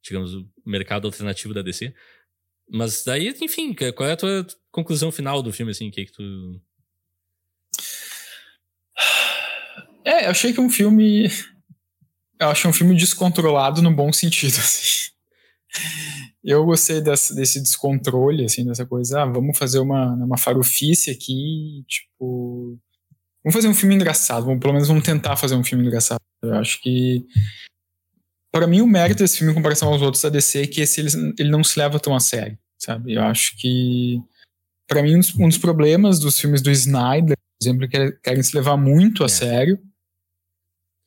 digamos, 0.02 0.34
o 0.34 0.48
mercado 0.66 1.08
alternativo 1.08 1.54
da 1.54 1.62
DC. 1.62 1.94
Mas 2.72 3.04
daí, 3.04 3.36
enfim, 3.42 3.74
qual 3.96 4.10
é 4.10 4.14
a 4.14 4.18
tua 4.18 4.46
conclusão 4.72 5.12
final 5.12 5.42
do 5.42 5.52
filme, 5.52 5.72
assim? 5.72 5.90
Que, 5.90 6.06
que 6.06 6.12
tu. 6.12 6.62
É, 10.06 10.26
eu 10.26 10.32
achei 10.32 10.54
que 10.54 10.60
é 10.60 10.64
um 10.64 10.70
filme. 10.70 11.28
Eu 12.40 12.50
achei 12.50 12.70
um 12.70 12.74
filme 12.74 12.96
descontrolado 12.96 13.82
no 13.82 13.94
bom 13.94 14.14
sentido, 14.14 14.56
assim. 14.60 15.10
Eu 16.44 16.64
gostei 16.66 17.02
desse, 17.02 17.36
desse 17.36 17.62
descontrole, 17.62 18.46
assim, 18.46 18.66
dessa 18.66 18.86
coisa. 18.86 19.22
Ah, 19.22 19.26
vamos 19.26 19.58
fazer 19.58 19.80
uma, 19.80 20.14
uma 20.14 20.38
farofice 20.38 21.10
aqui, 21.10 21.84
tipo. 21.88 22.78
Vamos 23.44 23.56
fazer 23.56 23.68
um 23.68 23.74
filme 23.74 23.96
engraçado, 23.96 24.46
vamos, 24.46 24.60
pelo 24.60 24.74
menos 24.74 24.88
vamos 24.88 25.04
tentar 25.04 25.38
fazer 25.38 25.56
um 25.56 25.64
filme 25.64 25.86
engraçado. 25.86 26.20
Eu 26.42 26.56
acho 26.56 26.82
que. 26.82 27.26
Pra 28.52 28.66
mim, 28.68 28.82
o 28.82 28.88
mérito 28.88 29.20
desse 29.24 29.38
filme 29.38 29.52
em 29.52 29.56
comparação 29.56 29.90
aos 29.90 30.02
outros 30.02 30.24
da 30.24 30.30
DC 30.30 30.64
é 30.64 30.68
que 30.68 30.82
esse, 30.82 31.00
ele, 31.02 31.10
ele 31.38 31.50
não 31.52 31.64
se 31.64 31.78
leva 31.80 32.00
tão 32.00 32.16
a 32.16 32.20
sério, 32.20 32.58
sabe? 32.78 33.14
Eu 33.14 33.22
acho 33.24 33.56
que. 33.58 34.20
Pra 34.88 35.04
mim, 35.04 35.16
um 35.16 35.20
dos, 35.20 35.36
um 35.36 35.48
dos 35.48 35.58
problemas 35.60 36.20
dos 36.20 36.40
filmes 36.40 36.62
do 36.62 36.72
Snyder, 36.72 37.38
por 37.38 37.64
exemplo, 37.64 37.86
é 37.86 37.88
que 37.88 38.12
querem 38.24 38.42
se 38.42 38.56
levar 38.56 38.76
muito 38.76 39.22
a 39.24 39.28
É. 39.28 39.30
sério. 39.30 39.80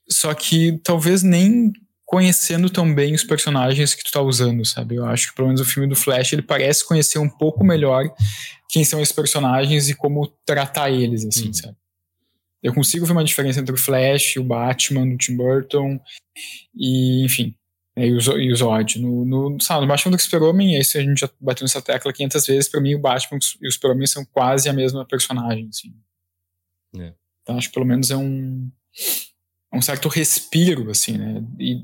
Só 0.08 0.32
que 0.34 0.78
talvez 0.84 1.22
nem 1.22 1.72
conhecendo 2.04 2.68
tão 2.68 2.94
bem 2.94 3.14
os 3.14 3.24
personagens 3.24 3.94
que 3.94 4.04
tu 4.04 4.12
tá 4.12 4.20
usando, 4.20 4.64
sabe? 4.64 4.96
Eu 4.96 5.06
acho 5.06 5.28
que 5.30 5.34
pelo 5.34 5.48
menos 5.48 5.60
o 5.62 5.64
filme 5.64 5.88
do 5.88 5.96
Flash 5.96 6.32
ele 6.32 6.42
parece 6.42 6.86
conhecer 6.86 7.18
um 7.18 7.28
pouco 7.28 7.64
melhor 7.64 8.04
quem 8.68 8.84
são 8.84 9.00
esses 9.00 9.14
personagens 9.14 9.88
e 9.88 9.94
como 9.94 10.26
tratar 10.44 10.90
eles, 10.90 11.24
assim, 11.24 11.46
Uhum. 11.46 11.54
sabe? 11.54 11.76
Eu 12.62 12.72
consigo 12.72 13.04
ver 13.04 13.12
uma 13.12 13.24
diferença 13.24 13.60
entre 13.60 13.74
o 13.74 13.78
Flash, 13.78 14.36
o 14.36 14.44
Batman, 14.44 15.08
do 15.08 15.16
Tim 15.16 15.36
Burton 15.36 15.98
e, 16.74 17.24
enfim, 17.24 17.54
é, 17.96 18.06
e 18.06 18.12
o, 18.14 18.20
Zo- 18.20 18.38
e 18.38 18.52
o 18.52 18.56
Zod. 18.56 19.00
No, 19.00 19.24
no, 19.24 19.60
sabe, 19.60 19.82
no 19.82 19.88
Batman 19.88 20.16
do 20.16 20.22
Super-Homem, 20.22 20.78
isso 20.78 20.96
a 20.96 21.00
gente 21.02 21.18
já 21.18 21.30
bateu 21.40 21.64
nessa 21.64 21.82
tecla 21.82 22.12
500 22.12 22.46
vezes, 22.46 22.68
pra 22.70 22.80
mim 22.80 22.94
o 22.94 23.00
Batman 23.00 23.38
e 23.60 23.68
o 23.68 23.72
Super-Homem 23.72 24.06
são 24.06 24.24
quase 24.24 24.68
a 24.68 24.72
mesma 24.72 25.04
personagem, 25.04 25.68
assim. 25.68 25.92
É. 26.98 27.12
Então 27.42 27.58
acho 27.58 27.68
que 27.68 27.74
pelo 27.74 27.86
menos 27.86 28.10
é 28.10 28.16
um, 28.16 28.70
é 29.72 29.76
um 29.76 29.82
certo 29.82 30.08
respiro, 30.08 30.90
assim, 30.90 31.18
né? 31.18 31.42
E 31.58 31.82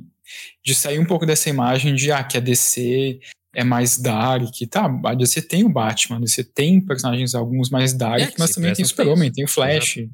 de 0.62 0.74
sair 0.74 0.98
um 0.98 1.06
pouco 1.06 1.24
dessa 1.26 1.48
imagem 1.48 1.94
de 1.94 2.12
ah, 2.12 2.22
que 2.22 2.36
a 2.36 2.40
DC 2.40 3.18
é 3.54 3.64
mais 3.64 3.98
dark. 3.98 4.52
Tá, 4.70 4.84
a 5.06 5.14
DC 5.14 5.42
tem 5.42 5.64
o 5.64 5.68
Batman, 5.68 6.18
a 6.18 6.20
DC 6.20 6.44
tem 6.44 6.80
personagens 6.80 7.34
alguns 7.34 7.70
mais 7.70 7.92
dark, 7.94 8.20
É, 8.20 8.32
mas 8.38 8.50
também 8.52 8.72
tem 8.74 8.84
o 8.84 8.88
Super-Homem, 8.88 9.32
tem 9.32 9.44
o 9.44 9.48
Flash, 9.48 10.06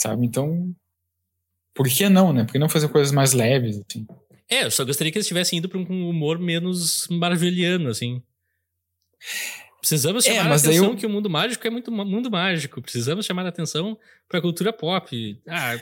sabe? 0.00 0.24
Então, 0.26 0.74
por 1.74 1.88
que 1.88 2.08
não, 2.08 2.32
né? 2.32 2.44
Por 2.44 2.52
que 2.52 2.58
não 2.58 2.68
fazer 2.68 2.88
coisas 2.88 3.12
mais 3.12 3.32
leves, 3.32 3.78
assim? 3.88 4.06
É, 4.48 4.64
eu 4.64 4.70
só 4.70 4.84
gostaria 4.84 5.12
que 5.12 5.18
eles 5.18 5.28
tivessem 5.28 5.58
ido 5.58 5.68
pra 5.68 5.78
um 5.78 6.08
humor 6.08 6.38
menos 6.38 7.06
marveliano, 7.08 7.88
assim. 7.88 8.22
Precisamos 9.78 10.26
É, 10.26 10.30
chamar 10.34 10.46
a 10.46 10.48
mas 10.50 10.62
daí 10.62 10.72
atenção 10.72 10.90
eu- 10.92 10.96
que 10.96 11.06
o 11.06 11.10
mundo 11.10 11.30
mágico 11.30 11.66
é 11.66 11.70
muito 11.70 11.90
mundo 11.90 12.30
mágico. 12.30 12.82
Precisamos 12.82 13.24
chamar 13.24 13.46
a 13.46 13.48
atenção 13.48 13.98
pra 14.28 14.40
cultura 14.40 14.72
pop. 14.72 15.40
Ah, 15.48 15.78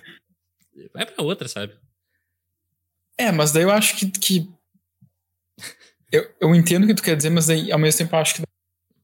vai 0.95 1.05
pra 1.07 1.24
outra, 1.24 1.49
sabe? 1.49 1.74
É, 3.16 3.32
mas 3.32 3.51
daí 3.51 3.65
eu 3.65 3.70
acho 3.73 3.97
que. 3.97 4.09
que 4.11 4.49
eu, 6.12 6.31
eu 6.40 6.55
entendo 6.55 6.85
o 6.85 6.86
que 6.86 6.95
tu 6.95 7.03
quer 7.03 7.16
dizer, 7.16 7.31
mas 7.31 7.47
daí, 7.47 7.73
ao 7.73 7.78
mesmo 7.78 7.99
tempo, 7.99 8.15
eu 8.15 8.20
acho 8.20 8.36
que 8.36 8.43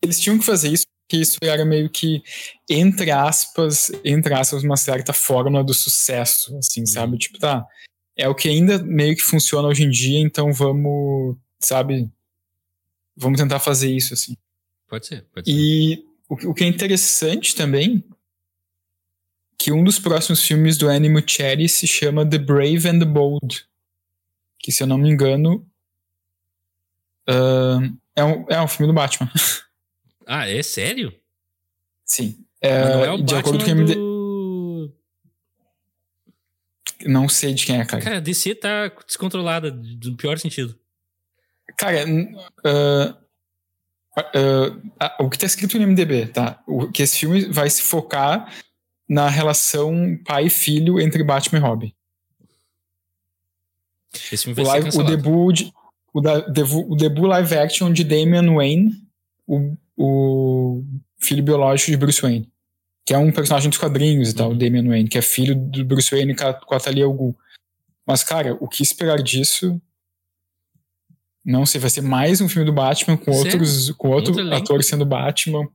eles 0.03 0.21
tinham 0.21 0.39
que 0.39 0.45
fazer 0.45 0.69
isso, 0.69 0.85
porque 1.15 1.17
isso 1.17 1.39
era 1.43 1.65
meio 1.65 1.89
que, 1.89 2.23
entre 2.69 3.11
aspas, 3.11 3.91
entre 4.05 4.35
aspas, 4.35 4.65
uma 4.65 4.77
certa 4.77 5.13
fórmula 5.13 5.63
do 5.63 5.73
sucesso, 5.73 6.57
assim, 6.59 6.85
sabe? 6.87 7.17
Tipo, 7.19 7.39
tá. 7.39 7.65
É 8.17 8.29
o 8.29 8.35
que 8.35 8.49
ainda 8.49 8.79
meio 8.83 9.15
que 9.15 9.23
funciona 9.23 9.69
hoje 9.69 9.85
em 9.85 9.91
dia, 9.91 10.19
então 10.21 10.53
vamos, 10.53 11.37
sabe? 11.59 12.11
Vamos 13.17 13.39
tentar 13.41 13.61
fazer 13.61 13.91
isso, 13.91 14.15
assim. 14.15 14.37
Pode 14.89 15.07
ser, 15.07 15.25
pode 15.33 15.51
ser. 15.51 15.57
E 15.57 16.05
o, 16.29 16.37
que- 16.37 16.47
o 16.47 16.55
que 16.55 16.65
é 16.65 16.67
interessante 16.67 17.55
também 17.55 18.05
que 19.59 19.73
um 19.73 19.83
dos 19.83 19.99
próximos 19.99 20.43
filmes 20.43 20.77
do 20.77 20.89
Annie 20.89 21.09
Muschietti 21.11 21.69
se 21.69 21.87
chama 21.87 22.29
The 22.29 22.39
Brave 22.39 22.89
and 22.89 22.99
the 22.99 23.05
Bold, 23.05 23.67
que 24.59 24.71
se 24.73 24.83
eu 24.83 24.87
não 24.87 24.99
me 24.99 25.09
engano 25.09 25.67
ah, 27.29 27.79
é, 28.17 28.25
um, 28.25 28.47
é 28.49 28.61
um 28.61 28.69
filme 28.69 28.93
do 28.93 28.95
Batman. 28.95 29.31
Ah, 30.27 30.49
é 30.49 30.63
sério? 30.63 31.13
Sim. 32.05 32.45
Mas 32.63 32.73
não 32.73 33.05
É, 33.05 33.07
é 33.07 33.11
o 33.13 33.23
de 33.23 33.35
acordo 33.35 33.59
com 33.59 33.65
Batman 33.65 33.75
o 33.75 33.81
MD... 33.85 33.95
do... 33.95 34.93
Não 37.07 37.29
sei 37.29 37.53
de 37.53 37.67
quem 37.67 37.81
é, 37.81 37.85
cara. 37.85 38.03
Cara, 38.03 38.17
a 38.17 38.21
DC 38.21 38.55
tá 38.55 38.89
descontrolada, 39.07 39.71
no 39.71 40.17
pior 40.17 40.39
sentido. 40.39 40.79
Cara, 41.77 42.05
uh, 42.07 43.11
uh, 44.19 45.25
o 45.25 45.29
que 45.29 45.39
tá 45.39 45.47
escrito 45.47 45.79
no 45.79 45.87
MDB, 45.87 46.27
tá? 46.29 46.63
O, 46.67 46.91
que 46.91 47.03
esse 47.03 47.19
filme 47.19 47.45
vai 47.47 47.69
se 47.69 47.83
focar 47.83 48.51
na 49.09 49.29
relação 49.29 50.19
pai 50.25 50.47
e 50.47 50.51
filho 50.51 50.99
entre 51.01 51.23
Batman 51.25 51.59
e 51.59 51.63
Robin. 51.63 51.95
Esse 54.33 54.45
filme 54.45 54.55
vai 54.55 54.65
o, 54.65 54.67
ser 54.67 54.73
live, 54.73 54.89
o 54.89 54.91
cancelado. 54.93 55.17
debut, 55.17 55.55
de- 55.57 55.73
o, 56.13 56.21
da- 56.21 56.41
devu- 56.41 56.91
o 56.91 56.97
debut 56.97 57.27
live 57.27 57.55
action 57.57 57.93
de 57.93 58.05
Damian 58.05 58.55
Wayne, 58.55 58.93
o, 59.47 59.77
o 59.97 60.83
filho 61.21 61.43
biológico 61.43 61.91
de 61.91 61.97
Bruce 61.97 62.21
Wayne, 62.21 62.51
que 63.07 63.15
é 63.15 63.19
um 63.19 63.31
personagem 63.33 63.69
dos 63.71 63.79
quadrinhos 63.79 64.31
e 64.31 64.35
tal, 64.35 64.49
Uhum. 64.49 64.55
o 64.55 64.59
Damian 64.59 64.89
Wayne, 64.89 65.09
que 65.09 65.19
é 65.19 65.23
filho 65.23 65.55
do 65.55 65.85
Bruce 65.85 66.11
Wayne 66.11 66.35
com 66.35 66.47
a, 66.47 66.55
com 66.55 66.75
a 66.75 66.81
Talia 66.81 67.05
al 67.05 67.13
Ghul. 67.13 67.37
Mas, 68.07 68.23
cara, 68.23 68.55
o 68.61 68.69
que 68.69 68.83
esperar 68.83 69.23
disso? 69.23 69.81
Não 71.45 71.67
sei, 71.67 71.81
vai 71.81 71.91
ser 71.91 72.01
mais 72.01 72.41
um 72.41 72.49
filme 72.49 72.65
do 72.67 72.73
Batman 72.73 73.17
com 73.17 73.33
Sério? 73.33 73.53
outros, 73.53 73.91
com 73.93 74.09
outro 74.09 74.55
ator 74.55 74.83
sendo 74.83 75.05
Batman. 75.05 75.69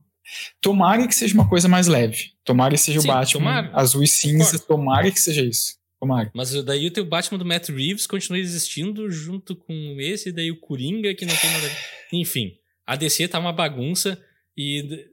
Tomara 0.60 1.06
que 1.08 1.14
seja 1.14 1.34
uma 1.34 1.48
coisa 1.48 1.68
mais 1.68 1.86
leve. 1.86 2.32
Tomara 2.44 2.74
que 2.74 2.80
seja 2.80 3.00
Sim, 3.00 3.08
o 3.08 3.12
Batman 3.12 3.38
tomara. 3.40 3.70
azul 3.74 4.02
e 4.02 4.06
cinza. 4.08 4.58
Concordo. 4.58 4.66
Tomara 4.66 5.10
que 5.10 5.20
seja 5.20 5.42
isso. 5.42 5.74
Tomara. 6.00 6.30
Mas 6.34 6.50
daí 6.64 6.86
o 6.86 6.90
teu 6.90 7.04
Batman 7.04 7.38
do 7.38 7.44
Matt 7.44 7.68
Reeves 7.68 8.06
continua 8.06 8.38
existindo 8.38 9.10
junto 9.10 9.54
com 9.54 9.96
esse, 9.98 10.32
daí 10.32 10.50
o 10.50 10.58
Coringa, 10.58 11.14
que 11.14 11.26
não 11.26 11.34
tem 11.36 11.50
nada. 11.50 11.70
Enfim, 12.12 12.56
a 12.92 12.96
DC 12.96 13.28
tá 13.28 13.38
uma 13.38 13.52
bagunça 13.52 14.20
e 14.56 15.08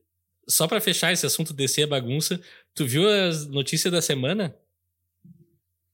só 0.48 0.68
pra 0.68 0.80
fechar 0.82 1.12
esse 1.14 1.26
assunto 1.26 1.54
DC 1.54 1.82
é 1.84 1.88
bagunça, 1.88 2.40
tu 2.74 2.86
viu 2.86 3.08
as 3.08 3.45
notícias 3.48 3.91
da 3.91 4.02
semana? 4.02 4.56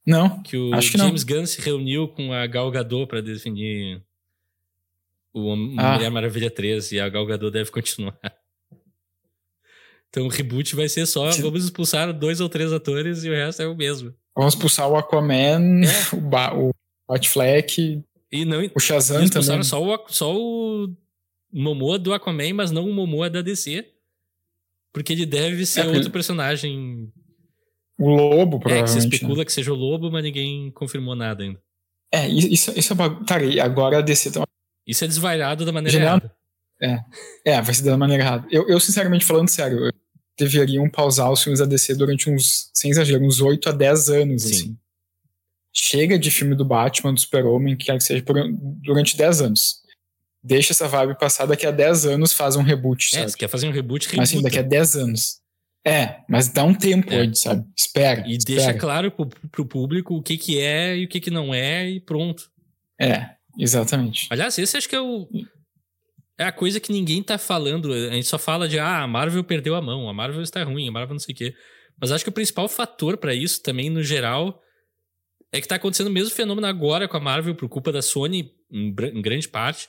Não, 0.05 0.41
Que 0.43 0.57
o 0.57 0.73
Acho 0.73 0.91
que. 0.91 0.97
James 0.97 1.23
Gunn 1.23 1.45
se 1.45 1.61
reuniu 1.61 2.07
com 2.09 2.33
a 2.33 2.45
Gal 2.45 2.69
Gadot 2.69 3.07
pra 3.07 3.21
definir 3.21 4.01
o 5.33 5.53
Ah. 5.77 5.93
Mulher 5.95 6.11
Maravilha 6.11 6.51
3 6.51 6.91
e 6.91 6.99
a 6.99 7.07
Gal 7.09 7.25
Gadot 7.25 7.51
deve 7.51 7.71
continuar. 7.71 8.17
Então 10.09 10.25
o 10.25 10.29
reboot 10.29 10.75
vai 10.75 10.87
ser 10.87 11.07
só, 11.07 11.31
vamos 11.41 11.63
expulsar 11.63 12.13
dois 12.13 12.39
ou 12.39 12.47
três 12.47 12.71
atores 12.71 13.23
e 13.23 13.29
o 13.31 13.33
resto 13.33 13.63
é 13.63 13.67
o 13.67 13.75
mesmo. 13.75 14.13
Vamos 14.35 14.53
expulsar 14.53 14.87
o 14.87 14.95
Aquaman, 14.95 15.81
É. 15.83 15.89
o, 16.15 16.21
ba 16.21 16.53
o 16.55 16.71
Batfleck, 17.09 17.99
E 18.31 18.45
não, 18.45 18.59
o 18.75 18.79
Shazam 18.79 19.17
Eles 19.21 19.31
também. 19.31 19.41
expulsaram 19.59 19.63
só 19.63 19.81
o, 19.83 20.07
só 20.09 20.35
o 20.35 20.95
Momoa 21.53 21.99
do 21.99 22.13
Aquaman, 22.13 22.53
mas 22.53 22.71
não 22.71 22.89
o 22.89 22.93
Momoa 22.93 23.29
da 23.29 23.41
DC. 23.41 23.85
Porque 24.91 25.13
ele 25.13 25.25
deve 25.25 25.65
ser 25.65 25.81
É, 25.81 25.85
outro 25.85 26.01
ele- 26.01 26.09
personagem. 26.09 27.11
O 27.99 28.09
Lobo, 28.09 28.57
É, 28.57 28.59
que 28.59 28.63
se 28.65 28.69
provavelmente. 28.69 29.07
né? 29.09 29.15
especula 29.15 29.45
que 29.45 29.53
seja 29.53 29.71
o 29.71 29.75
Lobo, 29.75 30.11
mas 30.11 30.23
ninguém 30.23 30.71
confirmou 30.71 31.15
nada 31.15 31.43
ainda. 31.43 31.61
É, 32.11 32.27
isso, 32.27 32.71
isso 32.77 32.93
é 32.93 32.95
bagunça. 32.95 33.25
Cara, 33.25 33.43
e 33.45 33.59
agora 33.59 33.99
a 33.99 34.01
DC 34.01 34.31
tá. 34.31 34.43
Isso 34.85 35.03
é 35.03 35.07
desvairado 35.07 35.65
da 35.65 35.71
maneira 35.71 35.97
errada. 35.97 36.35
É, 37.45 37.61
vai 37.61 37.73
ser 37.73 37.83
da 37.83 37.97
maneira 37.97 38.23
errada. 38.23 38.47
Eu, 38.51 38.67
eu, 38.67 38.79
sinceramente, 38.79 39.23
falando 39.25 39.47
sério, 39.49 39.91
deveriam 40.37 40.89
pausar 40.89 41.31
os 41.31 41.41
filmes 41.41 41.59
da 41.59 41.65
DC 41.65 41.95
durante 41.95 42.29
uns, 42.29 42.69
sem 42.73 42.91
exagero, 42.91 43.23
uns 43.23 43.39
8 43.39 43.69
a 43.69 43.71
10 43.71 44.09
anos, 44.09 44.43
Sim. 44.43 44.49
assim. 44.49 44.77
Chega 45.71 46.19
de 46.19 46.29
filme 46.29 46.55
do 46.55 46.65
Batman, 46.65 47.13
do 47.13 47.19
Super-Homem, 47.19 47.75
que 47.77 47.85
quer 47.85 47.97
que 47.97 48.03
seja, 48.03 48.21
por- 48.23 48.35
durante 48.83 49.15
10 49.17 49.41
anos. 49.41 49.81
Deixa 50.43 50.73
essa 50.73 50.87
vibe 50.87 51.17
passar, 51.17 51.45
daqui 51.45 51.65
a 51.65 51.71
10 51.71 52.05
anos 52.05 52.33
faz 52.33 52.55
um 52.55 52.61
reboot, 52.63 53.15
É, 53.15 53.19
sabe? 53.19 53.31
se 53.31 53.37
quer 53.37 53.47
fazer 53.47 53.67
um 53.67 53.71
reboot, 53.71 54.09
Mas 54.17 54.29
assim, 54.29 54.41
daqui 54.41 54.59
a 54.59 54.61
10 54.61 54.95
anos. 54.97 55.41
É, 55.85 56.17
mas 56.29 56.47
dá 56.49 56.63
um 56.63 56.73
tempo 56.73 57.11
É. 57.13 57.17
antes, 57.17 57.41
sabe? 57.41 57.65
Espera. 57.77 58.23
E 58.27 58.35
espera. 58.37 58.57
deixa 58.57 58.73
claro 58.73 59.11
pro, 59.11 59.27
pro 59.51 59.65
público 59.65 60.15
o 60.15 60.21
que, 60.21 60.37
que 60.37 60.59
é 60.59 60.97
e 60.97 61.05
o 61.05 61.07
que, 61.07 61.19
que 61.19 61.31
não 61.31 61.53
é, 61.53 61.89
e 61.89 61.99
pronto. 61.99 62.49
É, 62.99 63.29
exatamente. 63.57 64.27
Aliás, 64.29 64.57
esse 64.57 64.77
acho 64.77 64.87
que 64.89 64.95
é 64.95 65.01
o. 65.01 65.27
É 66.37 66.45
a 66.45 66.51
coisa 66.51 66.79
que 66.79 66.91
ninguém 66.91 67.21
tá 67.21 67.37
falando. 67.37 67.93
A 67.93 68.11
gente 68.13 68.27
só 68.27 68.39
fala 68.39 68.67
de, 68.67 68.79
ah, 68.79 69.03
a 69.03 69.07
Marvel 69.07 69.43
perdeu 69.43 69.75
a 69.75 69.81
mão, 69.81 70.09
a 70.09 70.13
Marvel 70.13 70.41
está 70.41 70.63
ruim, 70.63 70.87
a 70.87 70.91
Marvel 70.91 71.13
não 71.13 71.19
sei 71.19 71.33
o 71.33 71.37
quê. 71.37 71.53
Mas 72.01 72.11
acho 72.11 72.23
que 72.23 72.29
o 72.29 72.33
principal 72.33 72.67
fator 72.67 73.17
pra 73.17 73.33
isso 73.35 73.61
também, 73.61 73.89
no 73.89 74.01
geral, 74.01 74.59
é 75.51 75.61
que 75.61 75.67
tá 75.67 75.75
acontecendo 75.75 76.07
o 76.07 76.11
mesmo 76.11 76.33
fenômeno 76.33 76.65
agora 76.65 77.07
com 77.07 77.15
a 77.17 77.19
Marvel, 77.19 77.53
por 77.55 77.69
culpa 77.69 77.91
da 77.91 78.01
Sony, 78.01 78.51
em, 78.71 78.87
em 78.87 79.21
grande 79.21 79.47
parte, 79.47 79.87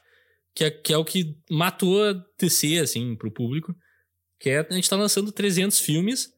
que 0.55 0.65
é, 0.65 0.71
que 0.71 0.93
é 0.93 0.97
o 0.99 1.05
que 1.05 1.37
matou 1.51 2.03
a 2.05 2.13
DC, 2.39 2.79
assim, 2.79 3.15
pro 3.17 3.31
público. 3.31 3.75
Que 4.39 4.51
é, 4.51 4.67
a 4.69 4.75
gente 4.75 4.89
tá 4.89 4.97
lançando 4.97 5.33
300 5.33 5.81
filmes, 5.81 6.33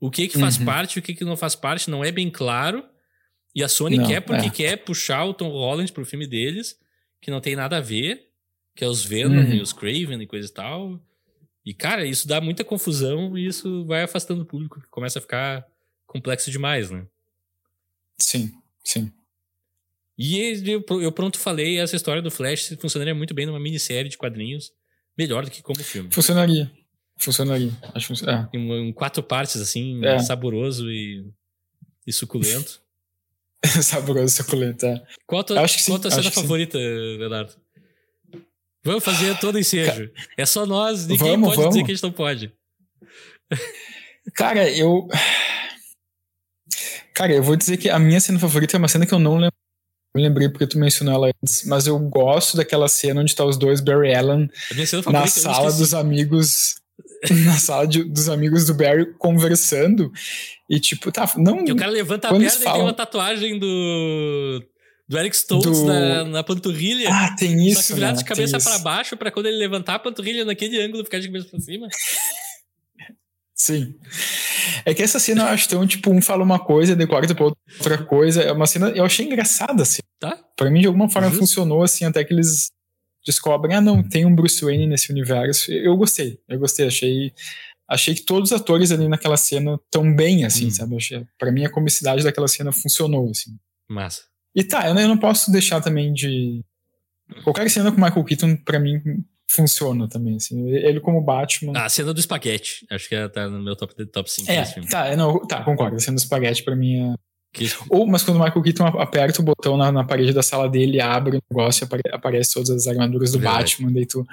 o 0.00 0.10
que 0.10 0.28
que 0.28 0.38
faz 0.38 0.58
Uhum. 0.58 0.64
parte 0.64 0.98
o 0.98 1.02
que 1.02 1.14
que 1.14 1.24
não 1.24 1.36
faz 1.36 1.54
parte 1.54 1.88
não 1.90 2.04
é 2.04 2.10
bem 2.12 2.30
claro. 2.30 2.84
E 3.54 3.62
a 3.62 3.68
Sony 3.68 3.96
Não, 3.98 4.06
quer 4.06 4.20
porque 4.20 4.46
é. 4.46 4.50
quer 4.50 4.76
puxar 4.84 5.24
o 5.24 5.32
Tom 5.32 5.48
Holland 5.48 5.92
pro 5.92 6.04
filme 6.04 6.26
deles, 6.26 6.76
que 7.20 7.30
não 7.30 7.40
tem 7.40 7.54
nada 7.54 7.76
a 7.76 7.80
ver, 7.80 8.28
que 8.74 8.84
é 8.84 8.88
os 8.88 9.04
Venom 9.04 9.36
Uhum. 9.44 9.54
e 9.54 9.60
os 9.62 9.72
Craven 9.72 10.20
e 10.20 10.26
coisa 10.26 10.48
e 10.48 10.52
tal. 10.52 11.00
E, 11.64 11.72
cara, 11.72 12.04
isso 12.04 12.26
dá 12.28 12.40
muita 12.40 12.64
confusão 12.64 13.38
e 13.38 13.46
isso 13.46 13.84
vai 13.86 14.02
afastando 14.02 14.42
o 14.42 14.46
público, 14.46 14.80
que 14.80 14.88
começa 14.88 15.18
a 15.18 15.22
ficar 15.22 15.64
complexo 16.06 16.50
demais, 16.50 16.90
né? 16.90 17.06
Sim, 18.18 18.52
sim. 18.84 19.10
E 20.16 20.62
eu, 21.00 21.12
pronto 21.12 21.38
falei, 21.38 21.78
essa 21.78 21.96
história 21.96 22.22
do 22.22 22.30
Flash 22.30 22.74
funcionaria 22.80 23.14
muito 23.14 23.34
bem 23.34 23.46
numa 23.46 23.58
minissérie 23.58 24.08
de 24.08 24.16
quadrinhos, 24.16 24.72
melhor 25.18 25.44
do 25.44 25.50
que 25.50 25.60
como 25.62 25.82
filme. 25.82 26.08
Funcionaria. 26.12 26.70
Funcionaria. 27.18 27.72
Acho 27.94 28.00
que 28.00 28.06
funciona. 28.08 28.48
Em, 28.52 28.88
em 28.88 28.92
quatro 28.92 29.22
partes, 29.22 29.60
assim, 29.60 30.04
É. 30.04 30.18
saboroso 30.20 30.90
e, 30.90 31.26
e 32.06 32.12
suculento. 32.12 32.80
É. 33.62 33.68
Saboroso, 33.82 34.36
suculento. 34.36 34.84
É. 34.84 35.02
Qual 35.26 35.40
a 35.40 35.44
tua, 35.44 35.60
Acho 35.62 35.78
que 35.78 35.84
qual 35.84 35.96
a 35.96 36.00
tua 36.00 36.10
cena 36.10 36.22
que 36.28 36.34
sim. 36.34 36.42
favorita, 36.42 36.76
Leonardo? 36.78 37.54
Vamos 38.84 39.02
fazer 39.02 39.38
todo 39.38 39.58
ensejo. 39.58 40.10
É 40.36 40.44
só 40.44 40.66
nós, 40.66 41.06
ninguém 41.06 41.30
Vamos, 41.30 41.48
pode 41.56 41.68
dizer 41.68 41.70
vamos. 41.70 41.86
que 41.86 41.92
a 41.92 41.94
gente 41.94 42.02
não 42.02 42.12
pode. 42.12 42.52
Cara, 44.34 44.68
eu. 44.70 45.08
Cara, 47.14 47.32
eu 47.32 47.42
vou 47.42 47.56
dizer 47.56 47.76
que 47.78 47.88
a 47.88 47.98
minha 47.98 48.20
cena 48.20 48.38
favorita 48.38 48.76
é 48.76 48.78
uma 48.78 48.88
cena 48.88 49.06
que 49.06 49.14
eu 49.14 49.18
não 49.18 49.36
lembro. 49.36 49.54
Eu 50.14 50.22
lembrei 50.22 50.48
porque 50.48 50.66
tu 50.66 50.78
mencionou 50.78 51.14
ela 51.14 51.32
antes, 51.42 51.64
mas 51.66 51.86
eu 51.88 51.98
gosto 51.98 52.56
daquela 52.56 52.86
cena 52.86 53.20
onde 53.20 53.34
tá 53.34 53.44
os 53.44 53.56
dois 53.56 53.80
Barry 53.80 54.14
Allen 54.14 54.48
na 55.10 55.26
sala 55.26 55.72
dos 55.72 55.92
amigos. 55.92 56.76
Na 57.46 57.54
sala 57.58 57.86
de- 57.88 58.04
dos 58.04 58.28
amigos 58.28 58.66
do 58.66 58.74
Barry 58.74 59.12
conversando. 59.18 60.12
E 60.70 60.78
tipo, 60.78 61.10
tá, 61.10 61.28
não. 61.36 61.64
Que 61.64 61.72
o 61.72 61.76
cara 61.76 61.90
levanta 61.90 62.28
a 62.28 62.30
perna 62.30 62.46
e 62.46 62.58
tem 62.58 62.82
uma 62.82 62.92
tatuagem 62.92 63.58
do. 63.58 64.62
Do 65.08 65.18
Eric 65.18 65.34
Stoltz 65.34 65.80
Do- 65.80 65.84
na, 65.86 66.24
na 66.24 66.44
panturrilha. 66.44 67.08
Ah, 67.10 67.34
tem 67.36 67.66
isso. 67.66 67.82
só 67.82 67.88
que 67.88 67.94
virado 67.94 68.16
né? 68.16 68.18
de 68.22 68.24
cabeça 68.24 68.58
pra 68.60 68.78
baixo 68.78 69.16
pra 69.16 69.30
quando 69.30 69.46
ele 69.46 69.56
levantar 69.56 69.94
a 69.96 69.98
panturrilha 69.98 70.44
naquele 70.44 70.80
ângulo 70.80 71.02
ficar 71.04 71.18
de 71.18 71.26
cabeça 71.28 71.48
pra 71.50 71.60
cima. 71.60 71.88
Sim. 73.64 73.94
É 74.84 74.92
que 74.92 75.02
essa 75.02 75.18
cena 75.18 75.42
eu 75.44 75.46
acho 75.48 75.68
tão, 75.68 75.86
tipo, 75.86 76.10
um 76.10 76.20
fala 76.20 76.42
uma 76.44 76.58
coisa, 76.58 76.94
daí 76.94 77.06
corta 77.06 77.34
pra 77.34 77.44
outra 77.46 78.04
coisa. 78.04 78.42
É 78.42 78.52
uma 78.52 78.66
cena, 78.66 78.90
eu 78.90 79.04
achei 79.04 79.24
engraçada, 79.24 79.82
assim. 79.82 80.02
Tá? 80.20 80.36
Pra 80.56 80.70
mim, 80.70 80.80
de 80.80 80.86
alguma 80.86 81.08
forma, 81.08 81.28
Justo. 81.28 81.40
funcionou, 81.40 81.82
assim, 81.82 82.04
até 82.04 82.22
que 82.24 82.34
eles 82.34 82.68
descobrem, 83.24 83.74
ah, 83.74 83.80
não, 83.80 84.02
tem 84.06 84.26
um 84.26 84.34
Bruce 84.34 84.62
Wayne 84.62 84.86
nesse 84.86 85.10
universo. 85.10 85.72
Eu 85.72 85.96
gostei, 85.96 86.38
eu 86.46 86.58
gostei, 86.58 86.86
achei. 86.86 87.32
Achei 87.88 88.14
que 88.14 88.22
todos 88.22 88.50
os 88.52 88.60
atores 88.60 88.90
ali 88.92 89.08
naquela 89.08 89.36
cena 89.38 89.78
tão 89.90 90.14
bem, 90.14 90.44
assim, 90.44 90.66
Hum. 90.66 90.70
sabe? 90.70 90.96
Achei, 90.96 91.24
pra 91.38 91.50
mim, 91.50 91.64
a 91.64 91.70
comicidade 91.70 92.22
daquela 92.22 92.48
cena 92.48 92.70
funcionou, 92.72 93.30
assim. 93.30 93.56
Massa. 93.88 94.22
E 94.54 94.62
tá, 94.62 94.86
eu 94.88 94.94
não, 94.94 95.00
eu 95.02 95.08
não 95.08 95.18
posso 95.18 95.50
deixar 95.50 95.80
também 95.80 96.12
de. 96.12 96.62
Qualquer 97.42 97.70
cena 97.70 97.90
com 97.90 97.98
o 97.98 98.04
Michael 98.04 98.24
Keaton, 98.24 98.56
pra 98.56 98.78
mim, 98.78 99.00
funciona 99.48 100.08
também, 100.08 100.36
assim. 100.36 100.68
Ele 100.70 101.00
como 101.00 101.20
Batman. 101.20 101.72
Ah, 101.76 101.84
a 101.84 101.88
cena 101.88 102.12
do 102.14 102.20
espaguete. 102.20 102.86
Acho 102.90 103.08
que 103.08 103.28
tá 103.28 103.48
no 103.48 103.62
meu 103.62 103.76
top, 103.76 103.94
top 104.06 104.30
5 104.30 104.50
é, 104.50 104.60
desse 104.60 104.74
filme. 104.74 104.88
tá, 104.88 105.06
é, 105.06 105.16
não, 105.16 105.38
tá, 105.46 105.62
concordo. 105.62 105.96
A 105.96 106.00
cena 106.00 106.16
do 106.16 106.20
espaguete 106.20 106.62
pra 106.62 106.74
mim 106.76 107.12
é. 107.12 107.14
Que- 107.52 107.68
Ou, 107.88 108.04
mas 108.06 108.24
quando 108.24 108.38
o 108.38 108.42
Michael 108.44 108.62
Keaton 108.62 108.84
aperta 108.98 109.40
o 109.40 109.44
botão 109.44 109.76
na, 109.76 109.92
na 109.92 110.02
parede 110.04 110.32
da 110.32 110.42
sala 110.42 110.68
dele, 110.68 111.00
abre 111.00 111.36
o 111.36 111.40
negócio 111.50 111.84
e 111.84 111.86
apare, 111.86 112.02
aparece 112.12 112.54
todas 112.54 112.70
as 112.70 112.86
armaduras 112.88 113.30
do 113.30 113.38
Verdade. 113.38 113.74
Batman, 113.76 113.92
daí 113.92 114.06
tu. 114.06 114.24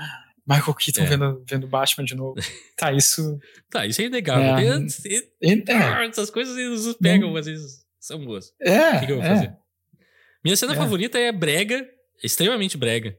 Michael 0.48 0.74
Keaton 0.74 1.02
É. 1.04 1.06
vendo, 1.06 1.44
vendo 1.48 1.68
Batman 1.68 2.04
de 2.04 2.16
novo. 2.16 2.34
tá, 2.76 2.92
isso. 2.92 3.38
Tá, 3.70 3.86
isso 3.86 4.02
é 4.02 4.06
inegável. 4.06 4.58
É. 4.58 4.76
É, 5.44 5.74
Ah, 5.76 6.04
Essas 6.06 6.32
coisas 6.32 6.56
nos 6.58 6.96
pegam, 6.96 7.32
mas 7.32 7.46
eles 7.46 7.86
são 8.00 8.26
boas. 8.26 8.52
é, 8.60 8.96
O 8.96 9.00
que, 9.02 9.06
que 9.06 9.12
eu 9.12 9.18
vou 9.18 9.26
é. 9.26 9.30
fazer? 9.30 9.54
Minha 10.44 10.56
cena 10.58 10.74
É. 10.74 10.76
favorita 10.76 11.20
é 11.20 11.32
brega, 11.32 11.88
extremamente 12.24 12.76
brega. 12.76 13.16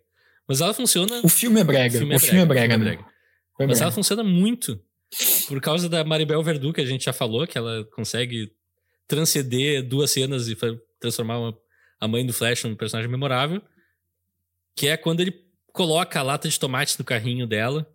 Mas 0.49 0.61
ela 0.61 0.75
funciona. 0.75 1.21
O 1.25 1.29
filme 1.29 1.61
é 1.61 1.65
brega. 1.65 1.97
O 1.97 2.19
filme 2.19 2.41
é 2.41 2.45
brega, 2.47 2.77
né? 2.77 2.97
Foi 3.57 3.67
Mas 3.67 3.79
brega. 3.79 3.85
ela 3.85 3.93
funciona 3.93 4.25
muito 4.25 4.81
por 5.49 5.61
causa 5.61 5.89
da 5.89 6.03
Maribel 6.05 6.43
Verdú, 6.43 6.73
que 6.73 6.81
a 6.81 6.87
gente 6.87 7.05
já 7.05 7.13
falou, 7.13 7.47
que 7.47 7.57
ela 7.59 7.85
consegue 7.95 8.51
transcender 9.07 9.83
duas 9.87 10.11
cenas 10.11 10.49
e 10.49 10.57
transformar 10.99 11.39
uma- 11.39 11.59
a 12.01 12.09
mãe 12.09 12.25
do 12.27 12.33
Flash 12.33 12.65
num 12.65 12.75
personagem 12.75 13.11
memorável. 13.11 13.61
Que 14.75 14.89
é 14.89 14.97
quando 14.97 15.21
ele 15.21 15.35
coloca 15.73 16.19
a 16.19 16.23
lata 16.23 16.49
de 16.49 16.59
tomate 16.59 16.99
no 16.99 17.05
carrinho 17.05 17.47
dela. 17.47 17.87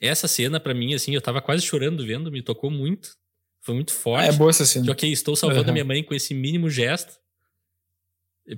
Essa 0.00 0.28
cena, 0.28 0.58
pra 0.60 0.74
mim, 0.74 0.94
assim, 0.94 1.14
eu 1.14 1.20
tava 1.20 1.40
quase 1.40 1.64
chorando 1.64 2.04
vendo, 2.04 2.30
me 2.30 2.42
tocou 2.42 2.70
muito. 2.70 3.16
Foi 3.62 3.74
muito 3.74 3.92
Ah, 3.92 3.96
forte. 3.96 4.28
é 4.28 4.32
boa 4.32 4.50
essa 4.50 4.64
cena. 4.66 4.84
De, 4.84 4.90
ok, 4.90 5.10
estou 5.10 5.34
salvando 5.34 5.62
Uhum. 5.64 5.70
a 5.70 5.72
minha 5.72 5.84
mãe 5.84 6.02
com 6.02 6.14
esse 6.14 6.34
mínimo 6.34 6.68
gesto. 6.68 7.14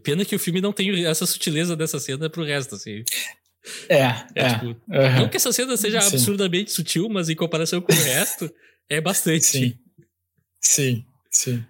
Pena 0.02 0.24
que 0.24 0.34
o 0.34 0.38
filme 0.38 0.60
não 0.60 0.72
tem 0.72 1.04
essa 1.06 1.24
sutileza 1.26 1.76
dessa 1.76 2.00
cena 2.00 2.28
pro 2.28 2.44
resto, 2.44 2.74
assim. 2.74 3.04
É, 3.88 3.96
É, 3.98 4.26
é. 4.34 4.48
tipo, 4.54 4.66
Uhum. 4.66 5.16
não 5.20 5.28
que 5.28 5.36
essa 5.36 5.52
cena 5.52 5.76
seja 5.76 6.00
Sim. 6.00 6.08
absurdamente 6.16 6.72
sutil, 6.72 7.08
mas 7.08 7.28
em 7.28 7.34
comparação 7.36 7.80
com 7.80 7.92
o 7.92 7.96
resto, 7.96 8.52
é 8.88 9.00
bastante. 9.00 9.44
Sim. 9.44 9.78
Sim, 10.60 11.04
sim. 11.30 11.64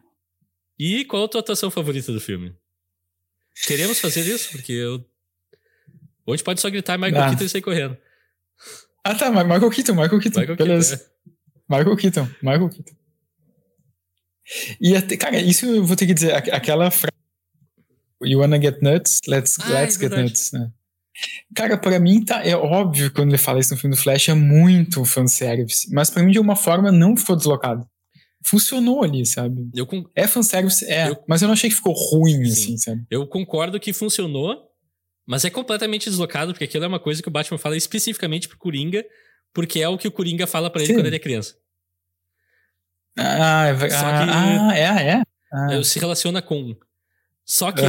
E 0.78 1.05
qual 1.05 1.24
a 1.24 1.28
tua 1.28 1.40
atuação 1.40 1.70
favorita 1.70 2.12
do 2.12 2.20
filme? 2.20 2.55
Queremos 3.66 3.98
fazer 4.01 4.22
isso? 4.22 4.51
Porque 4.52 4.72
eu. 4.72 5.05
Hoje 6.26 6.43
pode 6.43 6.60
só 6.60 6.68
gritar 6.70 6.98
Michael 6.98 7.22
Ah. 7.22 7.28
Keaton 7.30 7.44
e 7.44 7.48
sair 7.48 7.62
correndo. 7.62 7.97
Ah, 9.05 9.14
tá. 9.14 9.30
Michael 9.30 9.70
Keaton, 9.70 9.93
Michael 9.94 10.20
Keaton. 10.20 10.40
Michael 10.40 10.56
Beleza. 10.56 10.97
Keaton, 10.97 11.12
é. 11.70 11.78
Michael 11.78 11.97
Keaton, 11.97 12.28
Michael 12.43 12.68
Keaton. 12.70 12.94
E 14.80 14.97
até, 14.97 15.16
cara, 15.16 15.38
isso 15.40 15.66
eu 15.66 15.84
vou 15.84 15.97
ter 15.97 16.06
que 16.06 16.14
dizer, 16.14 16.34
aqu- 16.34 16.51
aquela 16.52 16.90
frase. 16.90 17.12
You 18.22 18.40
wanna 18.40 18.60
get 18.60 18.80
nuts? 18.82 19.20
Let's, 19.26 19.59
Ah, 19.60 19.68
let's 19.70 19.97
é 19.97 20.01
get 20.01 20.10
nuts, 20.16 20.52
né? 20.52 20.70
Cara, 21.55 21.78
pra 21.78 21.98
mim 21.98 22.24
tá, 22.24 22.44
é 22.47 22.55
óbvio 22.55 23.09
que 23.09 23.16
quando 23.16 23.30
ele 23.30 23.38
fala 23.38 23.59
isso 23.60 23.72
no 23.74 23.80
filme 23.80 23.97
do 23.97 24.01
Flash 24.02 24.28
é 24.28 24.34
muito 24.34 25.05
fanservice, 25.05 25.90
mas 25.93 26.10
pra 26.10 26.22
mim 26.22 26.30
de 26.32 26.38
uma 26.38 26.55
forma 26.56 26.93
não 26.93 27.16
ficou 27.16 27.34
deslocado. 27.36 27.86
Funcionou 28.44 29.02
ali, 29.02 29.24
sabe? 29.26 29.68
Eu, 29.74 29.86
con- 29.86 30.05
É 30.14 30.26
fanservice, 30.26 30.84
é, 30.84 31.09
Eu- 31.09 31.24
mas 31.26 31.40
eu 31.43 31.47
não 31.48 31.55
achei 31.55 31.70
que 31.70 31.76
ficou 31.76 31.94
ruim, 31.94 32.44
Sim. 32.44 32.51
assim, 32.52 32.76
sabe? 32.78 33.06
eu 33.10 33.26
concordo 33.26 33.80
que 33.80 33.93
funcionou, 33.94 34.68
mas 35.26 35.44
é 35.44 35.51
completamente 35.51 36.09
deslocado, 36.09 36.52
porque 36.52 36.64
aquilo 36.64 36.84
é 36.84 36.88
uma 36.88 37.01
coisa 37.01 37.22
que 37.22 37.28
o 37.28 37.32
Batman 37.32 37.59
fala 37.59 37.76
especificamente 37.76 38.47
pro 38.48 38.59
Coringa, 38.59 39.05
porque 39.55 39.80
é 39.80 39.88
o 39.88 39.97
que 39.98 40.06
o 40.06 40.12
Coringa 40.12 40.47
fala 40.47 40.68
pra 40.70 40.80
ele 40.82 40.88
Sim. 40.88 40.94
quando 40.98 41.06
ele 41.06 41.16
é 41.16 41.18
criança. 41.20 41.55
Ah, 43.18 43.66
é, 43.68 43.70
ah, 43.70 43.76
que- 43.88 43.94
ah, 43.94 44.76
é, 44.76 45.09
é. 45.18 45.22
Ah, 45.52 45.82
se 45.82 45.98
relaciona 45.98 46.43
com. 46.43 46.76
Só 47.48 47.70
que, 47.70 47.82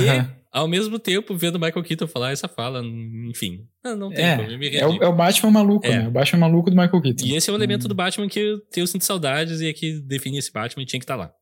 ao 0.52 0.68
mesmo 0.68 1.00
tempo, 1.00 1.36
vendo 1.36 1.56
o 1.56 1.60
Michael 1.60 1.84
Keaton 1.84 2.08
falar 2.08 2.32
essa 2.32 2.48
fala, 2.48 2.82
enfim. 3.28 3.68
Não, 3.84 3.96
não 3.96 4.10
tem 4.12 4.24
é, 4.24 4.36
como, 4.38 4.64
é, 4.64 4.88
o, 4.88 5.04
é 5.04 5.08
o 5.08 5.16
Batman 5.16 5.50
maluco, 5.52 5.86
É. 5.88 5.98
né? 5.98 6.08
O 6.08 6.12
Batman 6.12 6.40
maluco 6.42 6.70
do 6.70 6.76
Michael 6.76 7.02
Keaton. 7.02 7.26
E 7.26 7.36
esse 7.36 7.50
é 7.50 7.54
um 7.54 7.56
elemento 7.56 7.86
Hum. 7.86 7.88
do 7.90 7.96
Batman 7.96 8.30
que 8.30 8.40
eu, 8.40 8.62
eu 8.76 8.86
sinto 8.86 9.04
saudades 9.04 9.60
e 9.60 9.68
é 9.68 9.74
que 9.74 10.00
define 10.02 10.38
esse 10.38 10.52
Batman 10.52 10.84
e 10.84 10.86
tinha 10.86 11.00
que 11.00 11.04
estar 11.06 11.16
lá. 11.16 11.34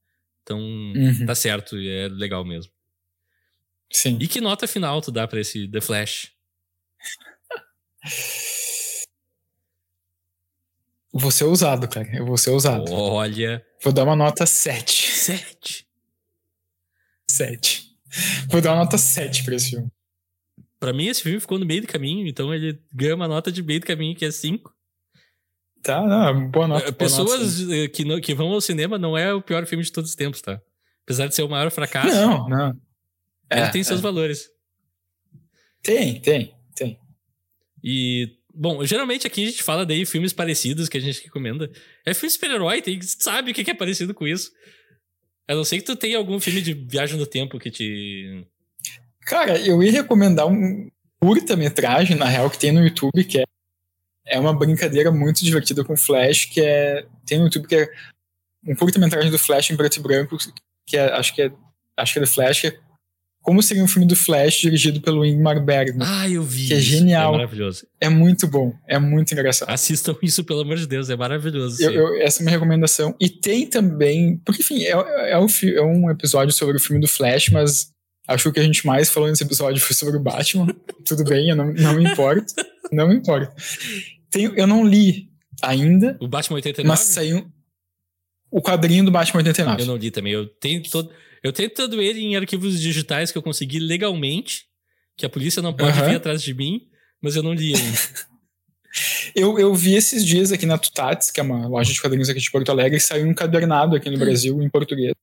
Então, 0.43 0.59
Uhum, 0.59 1.25
tá 1.25 1.35
certo 1.35 1.77
e 1.77 1.89
é 1.89 2.07
legal 2.07 2.45
mesmo. 2.45 2.71
Sim. 3.91 4.17
E 4.21 4.27
que 4.27 4.39
nota 4.39 4.65
final 4.67 5.01
tu 5.01 5.11
dá 5.11 5.27
pra 5.27 5.39
esse 5.41 5.67
The 5.67 5.81
Flash? 5.81 6.31
Vou 11.13 11.31
ser 11.31 11.45
ousado, 11.45 11.87
cara. 11.87 12.07
Eu 12.13 12.25
vou 12.25 12.37
ser 12.37 12.49
ousado. 12.49 12.91
Olha, 12.91 13.65
Vou 13.81 13.93
dar 13.93 14.03
uma 14.03 14.15
nota 14.17 14.45
7. 14.45 15.11
sete. 15.11 15.87
7. 17.29 17.84
Vou 18.49 18.61
dar 18.61 18.71
uma 18.73 18.83
nota 18.83 18.97
7 18.97 19.43
pra 19.43 19.55
esse 19.55 19.71
filme. 19.71 19.87
Pra 20.79 20.93
mim, 20.93 21.07
esse 21.07 21.21
filme 21.23 21.39
ficou 21.39 21.57
no 21.57 21.65
meio 21.65 21.81
do 21.81 21.87
caminho, 21.87 22.27
então 22.27 22.53
ele 22.53 22.79
ganha 22.93 23.15
uma 23.15 23.27
nota 23.27 23.51
de 23.51 23.63
meio 23.63 23.79
do 23.79 23.85
caminho, 23.85 24.15
que 24.15 24.25
é 24.25 24.31
5. 24.31 24.73
Tá, 25.81 26.01
não, 26.01 26.49
boa 26.49 26.67
nota. 26.67 26.91
boa 26.91 26.91
nota. 26.91 26.93
Pessoas 26.93 27.69
eh, 27.69 27.87
que, 27.87 28.03
não- 28.03 28.19
que 28.19 28.33
vão 28.33 28.47
ao 28.51 28.61
cinema 28.61 28.97
não 28.97 29.17
é 29.17 29.33
o 29.33 29.41
pior 29.41 29.65
filme 29.65 29.83
de 29.83 29.91
todos 29.91 30.09
os 30.09 30.15
tempos, 30.15 30.41
tá? 30.41 30.59
Apesar 31.03 31.27
de 31.27 31.35
ser 31.35 31.43
o 31.43 31.49
maior 31.49 31.69
fracasso, 31.71 32.15
Não, 32.15 32.49
não. 32.49 32.69
ele 33.51 33.61
É, 33.61 33.69
tem 33.69 33.83
seus 33.83 33.99
é. 33.99 34.01
valores. 34.01 34.49
Tem, 35.83 36.19
tem, 36.19 36.55
tem. 36.75 36.99
E, 37.83 38.37
bom, 38.53 38.83
geralmente 38.83 39.27
aqui 39.27 39.43
a 39.43 39.49
gente 39.49 39.61
fala 39.61 39.85
daí 39.85 40.05
filmes 40.05 40.33
parecidos 40.33 40.89
que 40.89 40.97
a 40.97 41.01
gente 41.01 41.23
recomenda. 41.23 41.71
É 42.05 42.13
filme 42.13 42.31
super-herói, 42.31 42.81
tem 42.81 42.99
sabe 43.03 43.51
o 43.51 43.53
que 43.53 43.69
é 43.69 43.73
parecido 43.75 44.13
com 44.13 44.27
isso. 44.27 44.51
A 45.47 45.53
não 45.53 45.63
ser 45.63 45.77
que 45.77 45.85
tu 45.85 45.95
tenha 45.95 46.17
algum 46.17 46.39
filme 46.39 46.61
de 46.61 46.73
viagem 46.73 47.17
no 47.17 47.25
tempo 47.25 47.59
que 47.59 47.69
te. 47.69 48.45
Cara, 49.21 49.59
eu 49.59 49.81
ia 49.81 49.91
recomendar 49.91 50.47
um 50.47 50.89
curta-metragem, 51.19 52.15
na 52.15 52.25
real, 52.25 52.49
que 52.49 52.57
tem 52.57 52.71
no 52.71 52.83
YouTube, 52.83 53.23
que 53.23 53.39
é, 53.39 53.43
é 54.25 54.39
uma 54.39 54.57
brincadeira 54.57 55.11
muito 55.11 55.43
divertida 55.43 55.83
com 55.83 55.95
Flash, 55.95 56.45
que 56.45 56.61
é. 56.61 57.05
Tem 57.25 57.37
no 57.37 57.45
YouTube 57.45 57.67
que 57.67 57.75
é 57.75 57.91
um 58.67 58.75
curta-metragem 58.75 59.31
do 59.31 59.39
Flash 59.39 59.69
em 59.69 59.77
preto 59.77 59.97
e 59.97 60.01
branco, 60.01 60.37
que 60.85 60.97
é, 60.97 61.11
acho 61.13 61.33
que 61.33 61.43
é. 61.43 61.51
Acho 61.97 62.13
que 62.13 62.19
é 62.19 62.21
do 62.23 62.27
Flash, 62.27 62.61
que 62.61 62.67
é 62.67 62.79
como 63.45 63.61
seria 63.61 63.83
um 63.83 63.87
filme 63.87 64.07
do 64.07 64.15
Flash 64.15 64.55
dirigido 64.55 64.99
pelo 64.99 65.23
Ingmar 65.23 65.63
Bergman. 65.63 66.05
Ah, 66.05 66.27
eu 66.27 66.41
vi. 66.43 66.67
Que 66.67 66.73
é 66.73 66.79
genial. 66.79 67.33
É 67.35 67.37
maravilhoso. 67.37 67.85
É 68.01 68.09
muito 68.09 68.47
bom, 68.47 68.73
é 68.87 68.97
muito 68.97 69.31
engraçado. 69.33 69.69
Assistam 69.69 70.15
isso, 70.21 70.43
pelo 70.43 70.61
amor 70.61 70.77
de 70.77 70.87
Deus, 70.87 71.09
é 71.09 71.15
maravilhoso. 71.15 71.81
Eu- 71.81 71.91
eu- 71.91 72.21
essa 72.21 72.39
é 72.39 72.41
a 72.41 72.43
minha 72.43 72.57
recomendação. 72.57 73.15
E 73.21 73.29
tem 73.29 73.67
também. 73.67 74.37
Porque, 74.43 74.61
enfim, 74.63 74.83
é, 74.83 74.89
é, 75.31 75.37
um, 75.37 75.45
é 75.63 75.81
um 75.81 76.09
episódio 76.09 76.51
sobre 76.53 76.75
o 76.75 76.79
filme 76.79 76.99
do 76.99 77.07
Flash, 77.07 77.49
mas 77.49 77.91
acho 78.27 78.43
que 78.43 78.49
o 78.49 78.53
que 78.53 78.59
a 78.59 78.63
gente 78.63 78.85
mais 78.85 79.09
falou 79.09 79.29
nesse 79.29 79.43
episódio 79.43 79.79
foi 79.79 79.95
sobre 79.95 80.17
o 80.17 80.19
Batman. 80.19 80.67
Tudo 81.05 81.23
bem, 81.23 81.49
eu 81.49 81.55
não, 81.55 81.71
não 81.71 81.93
me 81.95 82.03
importo. 82.09 82.51
Não 82.91 83.07
me 83.07 83.15
importo. 83.15 83.53
Tem, 84.31 84.45
eu 84.55 84.65
não 84.67 84.83
li 84.85 85.29
ainda, 85.61 86.17
O 86.19 86.27
Batman 86.27 86.55
89? 86.57 86.87
mas 86.87 87.07
saiu 87.07 87.45
o 88.51 88.61
quadrinho 88.61 89.05
do 89.05 89.11
Batman 89.11 89.39
89. 89.39 89.81
Eu 89.83 89.85
não 89.87 89.95
li 89.97 90.09
também. 90.11 90.33
Eu 90.33 90.47
tenho 90.47 90.81
todo. 90.83 91.11
Eu 91.45 91.53
tenho 91.53 91.69
todo 91.69 92.01
ele 92.01 92.21
em 92.21 92.35
arquivos 92.35 92.81
digitais 92.81 93.31
que 93.31 93.37
eu 93.37 93.41
consegui 93.43 93.77
legalmente, 93.77 94.65
que 95.15 95.27
a 95.27 95.29
polícia 95.29 95.61
não 95.61 95.71
pode 95.71 95.99
Aham. 95.99 96.09
vir 96.09 96.15
atrás 96.15 96.41
de 96.41 96.55
mim, 96.55 96.87
mas 97.21 97.35
eu 97.35 97.43
não 97.43 97.53
li 97.53 97.75
ainda. 97.75 97.97
Eu, 99.35 99.59
eu 99.59 99.75
vi 99.75 99.93
esses 99.93 100.25
dias 100.25 100.53
aqui 100.53 100.65
na 100.65 100.77
Tutates, 100.77 101.29
que 101.29 101.41
é 101.41 101.43
uma 101.43 101.67
loja 101.67 101.91
de 101.91 101.99
quadrinhos 101.99 102.29
aqui 102.29 102.39
de 102.39 102.49
Porto 102.49 102.69
Alegre, 102.69 102.97
saiu 102.97 103.25
um 103.25 103.31
encadernado 103.31 103.93
aqui 103.93 104.09
no 104.09 104.17
Brasil, 104.17 104.61
em 104.61 104.69
português. 104.69 105.13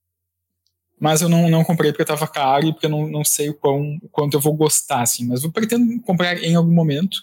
Mas 0.99 1.23
eu 1.23 1.27
não, 1.27 1.49
não 1.49 1.63
comprei 1.63 1.91
porque 1.91 2.05
tava 2.05 2.27
caro 2.27 2.67
e 2.67 2.71
porque 2.71 2.85
eu 2.85 2.91
não, 2.91 3.07
não 3.07 3.25
sei 3.25 3.49
o, 3.49 3.55
quão, 3.55 3.97
o 3.99 4.07
quanto 4.09 4.35
eu 4.35 4.39
vou 4.39 4.53
gostar, 4.53 5.01
assim. 5.01 5.25
Mas 5.25 5.43
eu 5.43 5.51
pretendo 5.51 5.99
comprar 6.01 6.37
em 6.43 6.53
algum 6.53 6.71
momento. 6.71 7.17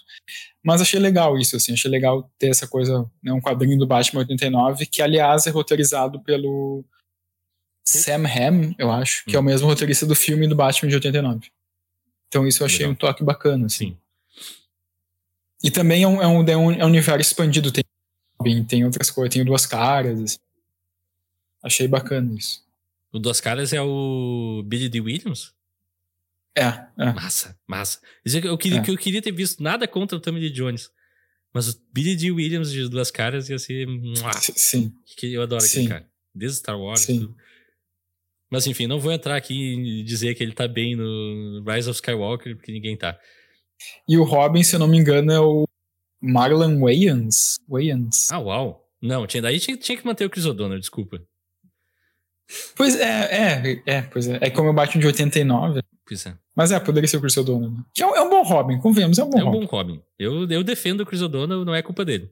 Mas 0.61 0.81
achei 0.81 0.99
legal 0.99 1.37
isso, 1.39 1.55
assim. 1.55 1.71
Achei 1.71 1.89
legal 1.89 2.29
ter 2.37 2.49
essa 2.49 2.67
coisa, 2.67 3.09
né, 3.23 3.31
um 3.31 3.39
quadrinho 3.39 3.79
do 3.79 3.87
Batman 3.87 4.19
89, 4.19 4.85
que 4.87 5.01
aliás 5.01 5.47
é 5.47 5.51
roteirizado 5.51 6.21
pelo 6.21 6.83
Sam 7.83 8.25
Hamm, 8.27 8.73
eu 8.77 8.91
acho, 8.91 9.25
que 9.25 9.35
é 9.35 9.39
o 9.39 9.43
mesmo 9.43 9.67
roteirista 9.67 10.05
do 10.05 10.15
filme 10.15 10.47
do 10.47 10.55
Batman 10.55 10.89
de 10.89 10.95
89. 10.95 11.49
Então 12.27 12.47
isso 12.47 12.61
eu 12.63 12.65
achei 12.65 12.79
Legal. 12.79 12.91
um 12.93 12.95
toque 12.95 13.23
bacana, 13.23 13.65
assim. 13.65 13.89
Sim. 13.89 13.97
E 15.63 15.69
também 15.69 16.03
é 16.03 16.07
um, 16.07 16.21
é 16.21 16.27
um, 16.27 16.43
é 16.47 16.57
um, 16.57 16.71
é 16.71 16.85
universo 16.85 17.21
expandido. 17.31 17.71
Tem, 17.71 17.83
tem 18.65 18.85
outras 18.85 19.09
coisas, 19.11 19.33
tem 19.33 19.43
duas 19.45 19.65
caras. 19.65 20.19
assim. 20.19 20.37
Achei 21.63 21.87
bacana 21.87 22.33
isso. 22.33 22.63
O 23.13 23.19
Duas 23.19 23.41
Caras 23.41 23.73
é 23.73 23.81
o 23.81 24.63
Billy 24.65 24.87
D. 24.87 25.01
Williams? 25.01 25.53
É, 26.55 26.63
é. 26.97 27.13
Massa, 27.13 27.57
massa. 27.67 27.99
Que 28.25 28.47
eu 28.47 28.57
queria, 28.57 28.79
É. 28.79 28.81
que 28.81 28.89
eu 28.89 28.97
queria 28.97 29.21
ter 29.21 29.33
visto 29.33 29.61
nada 29.61 29.85
contra 29.87 30.17
o 30.17 30.21
Tommy 30.21 30.39
Lee 30.39 30.49
Jones. 30.49 30.89
Mas 31.53 31.67
o 31.67 31.81
Billy 31.93 32.15
D. 32.15 32.31
Williams 32.31 32.71
de 32.71 32.87
Duas 32.87 33.11
Caras 33.11 33.49
ia 33.49 33.59
ser. 33.59 33.85
Sim, 34.55 34.93
que 35.05 35.33
eu 35.33 35.41
adoro 35.41 35.61
Sim. 35.61 35.67
aquele 35.67 35.87
cara. 35.89 36.09
Desde 36.33 36.57
Star 36.59 36.79
Wars. 36.79 37.01
Sim. 37.01 37.19
Tudo. 37.19 37.37
Mas 38.51 38.67
enfim, 38.67 38.85
não 38.85 38.99
vou 38.99 39.11
entrar 39.13 39.35
aqui 39.37 39.53
e 39.75 40.03
dizer 40.03 40.35
que 40.35 40.43
ele 40.43 40.51
tá 40.53 40.67
bem 40.67 40.95
no 40.95 41.63
Rise 41.65 41.89
of 41.89 41.95
Skywalker, 41.97 42.55
porque 42.57 42.71
ninguém 42.71 42.97
tá. 42.97 43.17
E 44.07 44.17
o 44.17 44.23
Robin, 44.23 44.61
se 44.61 44.75
eu 44.75 44.79
não 44.79 44.87
me 44.87 44.97
engano, 44.97 45.31
é 45.31 45.39
o 45.39 45.65
Marlon 46.21 46.79
Wayans. 46.81 47.55
Wayans. 47.69 48.29
Ah, 48.31 48.39
uau. 48.39 48.87
Não, 49.01 49.25
tinha, 49.25 49.41
daí 49.41 49.59
tinha, 49.59 49.77
tinha 49.77 49.97
que 49.97 50.05
manter 50.05 50.25
o 50.25 50.29
Chris 50.29 50.45
O'Donnell, 50.45 50.79
desculpa. 50.79 51.19
Pois 52.75 52.99
é, 52.99 53.03
é, 53.05 53.83
é, 53.85 54.01
pois 54.01 54.27
é. 54.27 54.37
É 54.41 54.49
como 54.49 54.69
o 54.69 54.73
Batman 54.73 54.99
de 54.99 55.07
89. 55.07 55.81
Pois 56.05 56.25
é. 56.25 56.37
Mas 56.53 56.71
é, 56.73 56.79
poderia 56.79 57.07
ser 57.07 57.17
o 57.17 57.21
Chris 57.21 57.37
O'Donnell. 57.37 57.71
né? 57.71 57.83
Que 57.93 58.03
é 58.03 58.05
um, 58.05 58.15
é 58.15 58.21
um 58.21 58.29
bom 58.29 58.43
Robin, 58.43 58.77
convenhamos, 58.79 59.17
é 59.17 59.23
um 59.23 59.29
bom 59.29 59.39
É 59.39 59.43
um 59.43 59.45
Robin. 59.45 59.59
bom 59.61 59.65
Robin. 59.65 60.01
Eu, 60.19 60.47
eu 60.49 60.63
defendo 60.63 61.01
o 61.01 61.05
Chris 61.05 61.21
O'Donnell, 61.21 61.63
não 61.63 61.73
é 61.73 61.81
culpa 61.81 62.03
dele. 62.03 62.29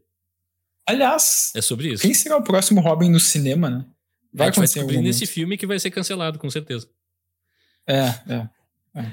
Aliás, 0.86 1.52
É 1.56 1.62
sobre 1.62 1.94
isso. 1.94 2.02
quem 2.02 2.14
será 2.14 2.36
o 2.38 2.44
próximo 2.44 2.82
Robin 2.82 3.10
no 3.10 3.20
cinema, 3.20 3.70
né? 3.70 3.86
A 4.34 4.38
Vai 4.38 4.48
gente 4.48 4.58
vai 4.58 4.66
descobrir 4.66 5.02
nesse 5.02 5.26
filme 5.26 5.58
que 5.58 5.66
vai 5.66 5.80
ser 5.80 5.92
cancelado, 5.92 6.38
com 6.38 6.50
certeza. 6.50 6.88
É, 7.88 8.04
é. 8.34 8.50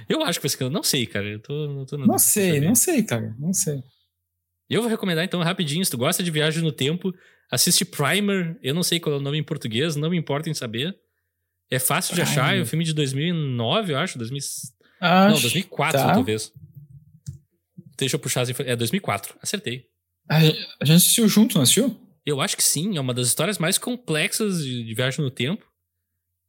Eu 0.08 0.22
acho 0.22 0.38
que 0.38 0.44
vai 0.44 0.50
ser 0.50 0.56
cancelado. 0.58 0.74
Não 0.74 0.82
sei, 0.82 1.06
cara. 1.06 1.26
Eu 1.26 1.40
tô, 1.40 1.80
eu 1.80 1.86
tô 1.86 1.96
Não 1.98 2.18
sei, 2.18 2.60
não 2.60 2.74
sei, 2.74 3.02
cara. 3.02 3.34
Não 3.38 3.52
sei. 3.52 3.82
Eu 4.68 4.82
vou 4.82 4.90
recomendar 4.90 5.24
então 5.24 5.40
rapidinho, 5.42 5.84
se 5.84 5.90
tu 5.90 5.96
gosta 5.96 6.22
de 6.22 6.30
viagem 6.30 6.62
no 6.62 6.72
tempo, 6.72 7.14
assiste 7.50 7.84
Primer, 7.84 8.58
eu 8.62 8.74
não 8.74 8.82
sei 8.82 8.98
qual 8.98 9.14
é 9.14 9.18
o 9.18 9.22
nome 9.22 9.38
em 9.38 9.42
português, 9.42 9.94
não 9.96 10.10
me 10.10 10.18
importa 10.18 10.50
em 10.50 10.54
saber. 10.54 10.96
É 11.70 11.78
fácil 11.78 12.14
de 12.14 12.22
achar, 12.22 12.56
é 12.56 12.60
um 12.60 12.66
filme 12.66 12.84
de 12.84 12.92
2009, 12.92 13.92
eu 13.92 13.98
acho, 13.98 14.18
2000... 14.18 14.40
Acho, 15.00 15.34
não, 15.34 15.40
2004 15.40 16.00
tá. 16.00 16.12
talvez. 16.12 16.52
Deixa 17.96 18.16
eu 18.16 18.20
puxar 18.20 18.42
as 18.42 18.48
informações. 18.48 18.72
É 18.72 18.76
2004, 18.76 19.36
acertei. 19.40 19.86
A 20.28 20.36
a 20.38 20.40
gente 20.40 20.96
assistiu 20.96 21.28
junto, 21.28 21.54
não 21.54 21.62
assistiu? 21.62 21.98
Eu 22.26 22.40
acho 22.40 22.56
que 22.56 22.62
sim, 22.62 22.96
é 22.96 23.00
uma 23.00 23.14
das 23.14 23.28
histórias 23.28 23.56
mais 23.56 23.78
complexas 23.78 24.62
de, 24.64 24.82
de 24.82 24.94
viagem 24.94 25.24
no 25.24 25.30
tempo, 25.30 25.64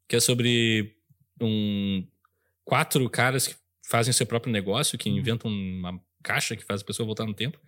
que 0.09 0.15
é 0.15 0.19
sobre 0.19 0.95
um 1.39 2.05
quatro 2.65 3.07
caras 3.09 3.47
que 3.47 3.55
fazem 3.87 4.11
seu 4.11 4.25
próprio 4.25 4.51
negócio, 4.51 4.97
que 4.97 5.07
inventam 5.07 5.51
uma 5.51 6.01
caixa 6.23 6.55
que 6.55 6.65
faz 6.65 6.81
a 6.81 6.83
pessoa 6.83 7.05
voltar 7.05 7.25
no 7.25 7.33
tempo. 7.33 7.59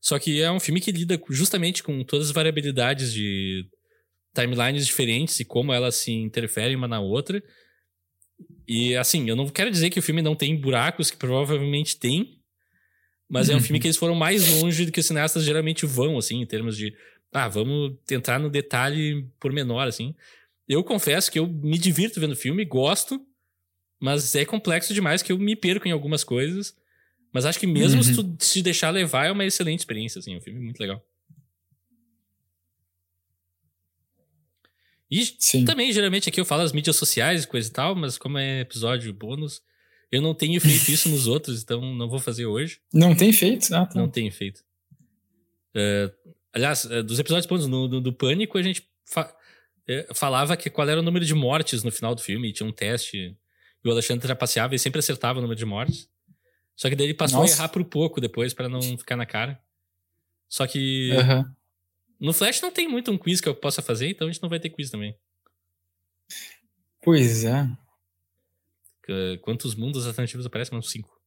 Só 0.00 0.18
que 0.18 0.42
é 0.42 0.50
um 0.50 0.60
filme 0.60 0.80
que 0.80 0.92
lida 0.92 1.18
justamente 1.30 1.82
com 1.82 2.04
todas 2.04 2.26
as 2.26 2.32
variabilidades 2.32 3.12
de 3.12 3.66
timelines 4.34 4.86
diferentes 4.86 5.38
e 5.40 5.44
como 5.44 5.72
elas 5.72 5.94
se 5.94 6.12
interferem 6.12 6.76
uma 6.76 6.88
na 6.88 7.00
outra. 7.00 7.42
E 8.66 8.96
assim, 8.96 9.28
eu 9.28 9.36
não 9.36 9.48
quero 9.48 9.70
dizer 9.70 9.90
que 9.90 9.98
o 9.98 10.02
filme 10.02 10.20
não 10.20 10.34
tem 10.34 10.60
buracos, 10.60 11.10
que 11.10 11.16
provavelmente 11.16 11.96
tem, 11.96 12.40
mas 13.28 13.48
é 13.48 13.56
um 13.56 13.60
filme 13.60 13.78
que 13.80 13.86
eles 13.86 13.96
foram 13.96 14.14
mais 14.14 14.60
longe 14.60 14.84
do 14.84 14.92
que 14.92 15.00
os 15.00 15.06
cineastas 15.06 15.44
geralmente 15.44 15.86
vão, 15.86 16.18
assim, 16.18 16.42
em 16.42 16.46
termos 16.46 16.76
de, 16.76 16.94
ah, 17.34 17.48
vamos 17.48 17.96
tentar 18.06 18.38
no 18.38 18.48
detalhe 18.48 19.28
por 19.40 19.52
menor, 19.52 19.88
assim. 19.88 20.14
Eu 20.68 20.84
confesso 20.84 21.30
que 21.30 21.38
eu 21.38 21.46
me 21.48 21.76
divirto 21.76 22.20
vendo 22.20 22.32
o 22.32 22.36
filme, 22.36 22.64
gosto, 22.64 23.20
mas 24.00 24.36
é 24.36 24.44
complexo 24.44 24.94
demais 24.94 25.20
que 25.20 25.32
eu 25.32 25.38
me 25.38 25.56
perco 25.56 25.88
em 25.88 25.90
algumas 25.90 26.22
coisas. 26.22 26.76
Mas 27.32 27.44
acho 27.44 27.58
que 27.58 27.66
mesmo 27.66 27.98
uhum. 27.98 28.02
se 28.04 28.14
tu 28.14 28.36
se 28.38 28.62
deixar 28.62 28.90
levar, 28.90 29.26
é 29.26 29.32
uma 29.32 29.44
excelente 29.44 29.80
experiência, 29.80 30.20
assim, 30.20 30.34
é 30.34 30.36
um 30.36 30.40
filme 30.40 30.60
muito 30.60 30.78
legal. 30.78 31.04
E 35.10 35.24
Sim. 35.38 35.64
também, 35.64 35.92
geralmente, 35.92 36.28
aqui 36.28 36.40
eu 36.40 36.44
falo 36.44 36.62
as 36.62 36.72
mídias 36.72 36.94
sociais 36.94 37.42
e 37.42 37.48
coisa 37.48 37.68
e 37.68 37.72
tal, 37.72 37.96
mas 37.96 38.16
como 38.16 38.38
é 38.38 38.60
episódio 38.60 39.12
bônus, 39.12 39.60
eu 40.10 40.22
não 40.22 40.34
tenho 40.34 40.60
feito 40.60 40.88
isso 40.88 41.08
nos 41.08 41.26
outros, 41.28 41.62
então 41.62 41.94
não 41.94 42.08
vou 42.08 42.20
fazer 42.20 42.46
hoje. 42.46 42.78
Não 42.92 43.12
tem 43.14 43.32
feito? 43.32 43.74
Ah, 43.74 43.86
tá. 43.86 43.98
Não 43.98 44.08
tenho 44.08 44.30
feito. 44.30 44.62
Uh, 45.74 46.34
aliás, 46.54 46.84
uh, 46.84 47.02
dos 47.02 47.18
episódios 47.18 47.46
bônus 47.46 47.66
no, 47.66 47.88
do, 47.88 48.00
do 48.00 48.12
Pânico, 48.12 48.56
a 48.56 48.62
gente 48.62 48.88
fa 49.04 49.34
uh, 49.88 50.14
falava 50.14 50.56
que 50.56 50.70
qual 50.70 50.88
era 50.88 51.00
o 51.00 51.02
número 51.02 51.24
de 51.24 51.34
mortes 51.34 51.82
no 51.82 51.90
final 51.90 52.14
do 52.14 52.22
filme, 52.22 52.52
tinha 52.52 52.66
um 52.66 52.72
teste, 52.72 53.36
e 53.84 53.88
o 53.88 53.90
Alexandre 53.90 54.26
trapaceava 54.26 54.74
e 54.74 54.78
sempre 54.78 55.00
acertava 55.00 55.38
o 55.38 55.42
número 55.42 55.58
de 55.58 55.66
mortes. 55.66 56.08
Só 56.76 56.88
que 56.88 56.96
daí 56.96 57.06
ele 57.06 57.14
passou 57.14 57.40
Nossa. 57.40 57.54
a 57.54 57.56
errar 57.56 57.68
por 57.68 57.84
pouco 57.84 58.20
depois, 58.20 58.54
para 58.54 58.68
não 58.68 58.80
ficar 58.80 59.16
na 59.16 59.26
cara. 59.26 59.60
Só 60.48 60.66
que. 60.66 61.10
Uhum. 61.12 61.54
No 62.20 62.32
Flash 62.32 62.60
não 62.60 62.70
tem 62.70 62.88
muito 62.88 63.10
um 63.10 63.18
quiz 63.18 63.40
que 63.40 63.48
eu 63.48 63.54
possa 63.54 63.82
fazer, 63.82 64.08
então 64.08 64.26
a 64.26 64.32
gente 64.32 64.42
não 64.42 64.48
vai 64.48 64.58
ter 64.58 64.70
quiz 64.70 64.90
também. 64.90 65.16
Pois 67.02 67.44
é. 67.44 67.68
Quantos 69.42 69.74
mundos 69.74 70.06
alternativos 70.06 70.46
aparecem? 70.46 70.78
Uns 70.78 70.90
cinco. 70.90 71.20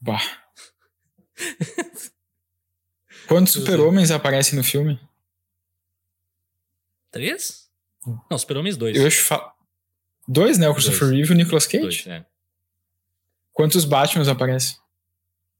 Bah. 0.00 0.22
Quantos 3.26 3.52
super-homens 3.52 4.10
aparecem 4.10 4.56
no 4.56 4.64
filme? 4.64 5.00
Três? 7.10 7.68
Não, 8.30 8.38
super-homens 8.38 8.76
dois. 8.76 8.96
Eu 8.96 9.06
acho 9.06 9.24
fa... 9.24 9.52
Dois, 10.28 10.58
né? 10.58 10.68
O 10.68 10.74
Christopher 10.74 11.08
Reeve 11.08 11.30
e 11.30 11.32
o 11.32 11.36
Nicolas 11.36 11.66
Cage. 11.66 11.82
Dois, 11.82 12.06
é. 12.06 12.26
Quantos 13.52 13.84
Batmans 13.84 14.28
aparecem? 14.28 14.76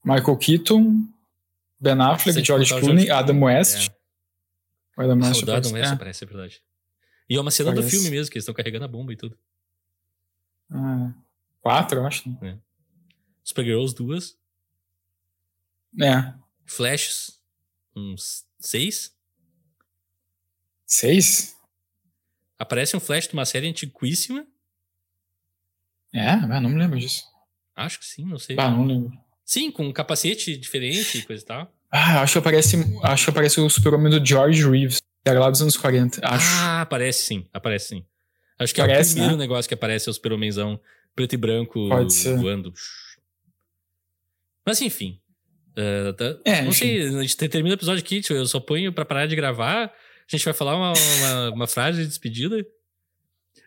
Michael 0.05 0.37
Keaton, 0.37 1.09
Ben 1.81 2.01
Affleck, 2.01 2.45
George 2.45 2.73
Clooney, 2.79 3.11
Adam 3.11 3.43
West. 3.43 3.89
É. 3.89 5.01
O 5.01 5.03
Adam 5.03 5.19
West, 5.19 5.43
West 5.47 5.75
é. 5.75 5.87
aparece, 5.87 6.25
é 6.25 6.27
verdade. 6.27 6.63
E 7.29 7.37
é 7.37 7.41
uma 7.41 7.51
cena 7.51 7.71
Parece. 7.71 7.89
do 7.89 7.91
filme 7.91 8.11
mesmo, 8.11 8.31
que 8.31 8.39
eles 8.39 8.45
estão 8.45 8.55
carregando 8.55 8.85
a 8.85 8.89
bomba 8.89 9.13
e 9.13 9.17
tudo. 9.17 9.37
Ah, 10.71 11.13
quatro, 11.61 11.99
eu 11.99 12.07
acho. 12.07 12.29
Né? 12.29 12.37
É. 12.43 12.57
Supergirls, 13.43 13.95
duas. 13.95 14.37
É. 16.01 16.35
Flashes, 16.65 17.36
uns 17.97 18.44
seis. 18.60 19.14
Seis? 20.85 21.56
Aparece 22.59 22.97
um 22.97 23.01
Flash 23.01 23.28
de 23.28 23.35
uma 23.35 23.44
série 23.44 23.68
antiquíssima. 23.68 24.47
É? 26.12 26.31
Ah, 26.31 26.60
não 26.60 26.70
me 26.70 26.78
lembro 26.78 26.98
disso. 26.98 27.24
Acho 27.74 27.98
que 27.98 28.06
sim, 28.06 28.24
não 28.24 28.39
sei. 28.39 28.56
Ah, 28.59 28.70
não 28.70 28.85
lembro. 28.85 29.12
Sim, 29.44 29.70
com 29.70 29.86
um 29.86 29.93
capacete 29.93 30.56
diferente 30.56 31.18
e 31.18 31.23
coisa 31.23 31.43
e 31.43 31.47
tal. 31.47 31.73
Ah, 31.90 32.23
acho 32.23 32.32
que 32.35 32.39
aparece, 32.39 32.77
acho 33.02 33.24
que 33.24 33.31
aparece 33.31 33.60
o 33.60 33.68
super-homem 33.70 34.10
do 34.10 34.24
George 34.24 34.68
Reeves. 34.68 34.98
Era 35.24 35.40
lá 35.40 35.51
dos 35.51 35.60
anos 35.62 35.77
40, 35.77 36.20
acho. 36.24 36.47
Ah, 36.60 36.82
aparece 36.82 37.24
sim, 37.24 37.48
aparece 37.52 37.89
sim. 37.89 38.06
Acho 38.59 38.74
que 38.74 38.81
aparece, 38.81 39.10
é 39.10 39.12
o 39.12 39.14
primeiro 39.14 39.36
né? 39.36 39.43
negócio 39.44 39.68
que 39.68 39.74
aparece 39.74 40.09
é 40.09 40.10
o 40.10 40.14
super-homenzão 40.14 40.81
preto 41.14 41.35
e 41.35 41.36
branco 41.36 41.89
Pode 41.89 42.14
ser. 42.14 42.36
voando. 42.39 42.73
Mas 44.64 44.81
enfim. 44.81 45.20
Uh, 45.77 46.12
tá, 46.15 46.39
é, 46.44 46.62
não 46.62 46.73
sei, 46.73 47.03
a 47.03 47.20
gente 47.23 47.36
termina 47.36 47.74
o 47.74 47.78
episódio 47.78 48.03
aqui, 48.03 48.23
eu 48.31 48.47
só 48.47 48.59
ponho 48.59 48.93
pra 48.93 49.05
parar 49.05 49.27
de 49.27 49.36
gravar. 49.36 49.85
A 49.85 50.36
gente 50.36 50.44
vai 50.44 50.55
falar 50.55 50.77
uma, 50.77 50.93
uma, 50.93 51.51
uma 51.55 51.66
frase 51.66 52.01
de 52.03 52.09
despedida. 52.09 52.65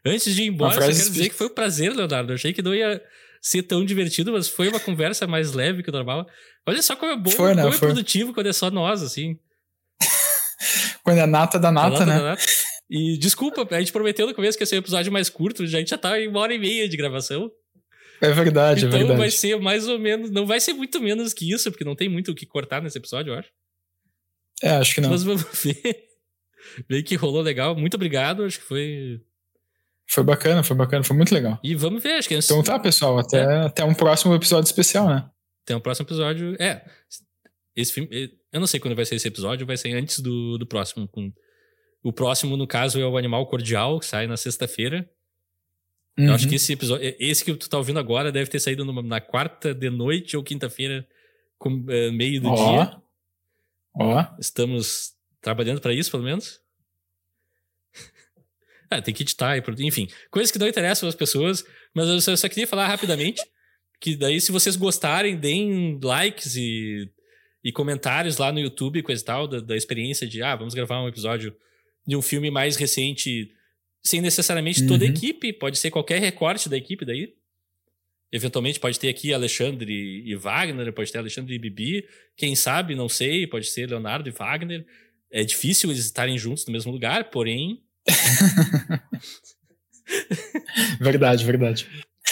Antes 0.06 0.34
de 0.34 0.44
ir 0.44 0.48
embora, 0.48 0.74
só 0.74 0.80
quero 0.80 0.94
dizer 0.94 1.30
que 1.30 1.36
foi 1.36 1.48
um 1.48 1.54
prazer, 1.54 1.94
Leonardo. 1.94 2.32
Eu 2.32 2.36
achei 2.36 2.54
que 2.54 2.62
não 2.62 2.74
ia 2.74 3.02
ser 3.42 3.64
tão 3.64 3.86
divertido, 3.86 4.32
mas 4.32 4.48
foi 4.48 4.70
uma 4.70 4.80
conversa 4.80 5.28
mais 5.28 5.54
leve 5.54 5.84
que 5.84 5.90
o 5.90 5.94
normal. 5.94 6.28
Olha 6.66 6.82
só 6.82 6.96
como 6.96 7.12
é 7.12 7.18
bom, 7.18 7.30
foi, 7.30 7.54
né? 7.54 7.62
como 7.62 7.74
é 7.74 7.78
foi. 7.78 7.88
produtivo 7.88 8.34
quando 8.34 8.48
é 8.48 8.54
só 8.54 8.72
nós, 8.72 9.04
assim. 9.04 9.38
quando 11.04 11.20
é 11.20 11.26
nata 11.26 11.60
da 11.60 11.72
nata, 11.72 11.90
nata 11.92 12.06
né? 12.06 12.18
Da 12.18 12.24
nata. 12.24 12.44
E 12.90 13.18
desculpa, 13.18 13.68
a 13.70 13.80
gente 13.80 13.92
prometeu 13.92 14.26
no 14.26 14.34
começo 14.34 14.58
que 14.58 14.64
ia 14.64 14.68
ser 14.68 14.76
um 14.76 14.80
episódio 14.80 15.12
mais 15.12 15.30
curto, 15.30 15.64
a 15.64 15.66
gente 15.66 15.90
já 15.90 15.98
tá 15.98 16.20
em 16.20 16.28
uma 16.28 16.40
hora 16.40 16.54
e 16.54 16.60
meia 16.60 16.90
de 16.90 16.98
gravação. 16.98 17.52
É 18.22 18.32
verdade, 18.32 18.86
é 18.86 18.88
então 18.88 18.98
é 18.98 19.04
verdade. 19.04 19.20
vai 19.20 19.32
ser 19.32 19.60
mais 19.60 19.88
ou 19.88 19.98
menos. 19.98 20.30
Não 20.30 20.46
vai 20.46 20.60
ser 20.60 20.74
muito 20.74 21.02
menos 21.02 21.34
que 21.34 21.52
isso, 21.52 21.72
porque 21.72 21.86
não 21.86 21.96
tem 21.96 22.10
muito 22.10 22.32
o 22.32 22.36
que 22.36 22.46
cortar 22.46 22.82
nesse 22.82 22.98
episódio, 22.98 23.34
eu 23.34 23.40
acho. 23.40 23.50
É, 24.62 24.72
acho 24.72 24.96
que 24.96 25.02
não. 25.02 25.10
Mas 25.10 25.24
vamos 25.24 25.44
ver. 25.64 26.10
Ver 26.88 27.04
que 27.04 27.16
rolou 27.16 27.42
legal. 27.42 27.76
Muito 27.76 27.96
obrigado, 27.96 28.44
acho 28.44 28.60
que 28.60 28.66
foi. 28.66 29.22
Foi 30.08 30.24
bacana, 30.24 30.64
foi 30.64 30.76
bacana, 30.76 31.04
foi 31.04 31.16
muito 31.16 31.34
legal. 31.34 31.60
E 31.64 31.76
vamos 31.76 32.02
ver, 32.04 32.14
acho 32.14 32.28
que. 32.28 32.36
Então 32.36 32.62
tá, 32.64 32.80
pessoal, 32.80 33.20
até, 33.20 33.40
é. 33.40 33.58
até 33.66 33.84
um 33.84 33.94
próximo 33.94 34.34
episódio 34.34 34.68
especial, 34.68 35.08
né? 35.08 35.30
Até 35.64 35.76
um 35.76 35.80
próximo 35.80 36.06
episódio. 36.06 36.56
É. 36.60 36.84
Esse 37.76 37.94
filme. 37.94 38.10
Eu 38.52 38.60
não 38.60 38.68
sei 38.68 38.80
quando 38.80 38.96
vai 38.96 39.06
ser 39.06 39.16
esse 39.16 39.28
episódio, 39.28 39.66
vai 39.66 39.78
ser 39.78 39.94
antes 39.94 40.20
do, 40.20 40.58
do 40.58 40.66
próximo. 40.66 41.08
Com 41.08 41.32
o 42.04 42.12
próximo, 42.12 42.58
no 42.58 42.66
caso, 42.66 43.00
é 43.00 43.06
o 43.06 43.18
Animal 43.18 43.46
Cordial, 43.48 44.00
que 44.00 44.06
sai 44.06 44.26
na 44.26 44.36
sexta-feira. 44.36 45.10
Uhum. 46.18 46.28
Eu 46.28 46.34
acho 46.34 46.48
que 46.48 46.56
esse 46.56 46.74
episódio. 46.74 47.16
Esse 47.20 47.46
que 47.46 47.54
tu 47.54 47.70
tá 47.70 47.78
ouvindo 47.78 48.00
agora 48.00 48.32
deve 48.32 48.50
ter 48.50 48.60
saído 48.60 48.84
numa, 48.84 49.02
na 49.02 49.22
quarta 49.22 49.74
de 49.74 49.90
noite 49.90 50.36
ou 50.36 50.44
quinta-feira, 50.44 51.08
é, 51.90 52.12
meio 52.12 52.42
do 52.42 52.50
oh. 52.50 52.56
dia. 52.56 53.02
Ó. 53.94 54.20
Oh. 54.20 54.40
Estamos 54.40 55.14
trabalhando 55.42 55.82
para 55.82 55.94
isso, 55.94 56.12
pelo 56.12 56.24
menos. 56.24 56.60
ah, 58.90 59.02
tem 59.02 59.14
que 59.14 59.24
editar, 59.24 59.58
enfim. 59.80 60.08
Coisas 60.30 60.52
que 60.52 60.60
não 60.60 60.68
interessam 60.68 61.08
às 61.08 61.16
pessoas, 61.16 61.66
mas 61.94 62.08
eu 62.08 62.22
só, 62.22 62.32
eu 62.32 62.38
só 62.38 62.50
queria 62.50 62.68
falar 62.68 62.88
rapidamente 62.88 63.42
que 64.00 64.16
daí, 64.16 64.40
se 64.40 64.52
vocês 64.52 64.76
gostarem, 64.76 65.38
deem 65.38 66.00
likes 66.02 66.56
e, 66.56 67.10
e 67.64 67.72
comentários 67.72 68.38
lá 68.38 68.52
no 68.52 68.60
YouTube, 68.60 69.04
coisa 69.04 69.22
e 69.22 69.26
tal, 69.26 69.48
da, 69.48 69.60
da 69.60 69.76
experiência 69.76 70.28
de, 70.28 70.42
ah, 70.42 70.56
vamos 70.56 70.74
gravar 70.74 71.02
um 71.02 71.08
episódio 71.08 71.56
de 72.06 72.16
um 72.16 72.22
filme 72.22 72.50
mais 72.50 72.76
recente, 72.76 73.52
sem 74.04 74.22
necessariamente 74.22 74.88
toda 74.88 75.06
uhum. 75.06 75.12
a 75.12 75.14
equipe, 75.14 75.54
pode 75.54 75.78
ser 75.78 75.92
qualquer 75.92 76.20
recorte 76.20 76.70
da 76.70 76.78
equipe 76.78 77.06
daí. 77.06 77.34
Eventualmente 78.32 78.80
pode 78.80 79.00
ter 79.00 79.10
aqui 79.10 79.34
Alexandre 79.34 80.24
e 80.26 80.36
Wagner, 80.36 80.94
pode 80.94 81.12
ter 81.12 81.18
Alexandre 81.18 81.56
e 81.56 81.60
Bibi, 81.60 82.06
quem 82.38 82.56
sabe, 82.56 82.94
não 82.94 83.10
sei, 83.10 83.48
pode 83.48 83.66
ser 83.66 83.90
Leonardo 83.90 84.30
e 84.30 84.32
Wagner. 84.32 84.86
É 85.32 85.44
difícil 85.44 85.90
eles 85.90 86.06
estarem 86.06 86.38
juntos 86.38 86.66
no 86.66 86.72
mesmo 86.72 86.92
lugar, 86.92 87.32
porém. 87.32 87.82
verdade, 91.02 91.44
verdade. 91.44 91.88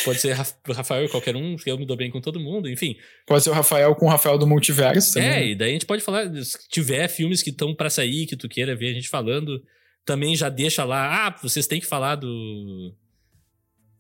Pode 0.06 0.20
ser 0.20 0.34
Rafael 0.34 1.06
e 1.06 1.10
qualquer 1.10 1.36
um, 1.36 1.56
eu 1.66 1.78
me 1.78 1.86
dou 1.86 1.98
bem 1.98 2.12
com 2.12 2.22
todo 2.22 2.40
mundo, 2.40 2.70
enfim. 2.70 2.96
Pode 3.26 3.44
ser 3.44 3.50
o 3.50 3.54
Rafael 3.54 3.96
com 3.96 4.06
o 4.06 4.10
Rafael 4.10 4.38
do 4.38 4.46
Multiverso 4.46 5.14
também. 5.14 5.30
É, 5.30 5.48
e 5.50 5.56
daí 5.56 5.72
a 5.72 5.74
gente 5.74 5.86
pode 5.86 6.04
falar, 6.04 6.32
se 6.44 6.70
tiver 6.70 7.08
filmes 7.08 7.42
que 7.42 7.50
estão 7.50 7.74
para 7.74 7.90
sair, 7.90 8.28
que 8.28 8.36
tu 8.36 8.48
queira 8.48 8.76
ver 8.76 8.92
a 8.92 8.94
gente 8.94 9.10
falando, 9.10 9.62
também 10.08 10.36
já 10.36 10.48
deixa 10.48 10.86
lá, 10.86 11.28
ah, 11.28 11.36
vocês 11.44 11.68
têm 11.68 11.82
que 11.82 11.86
falar 11.86 12.16
do... 12.16 12.94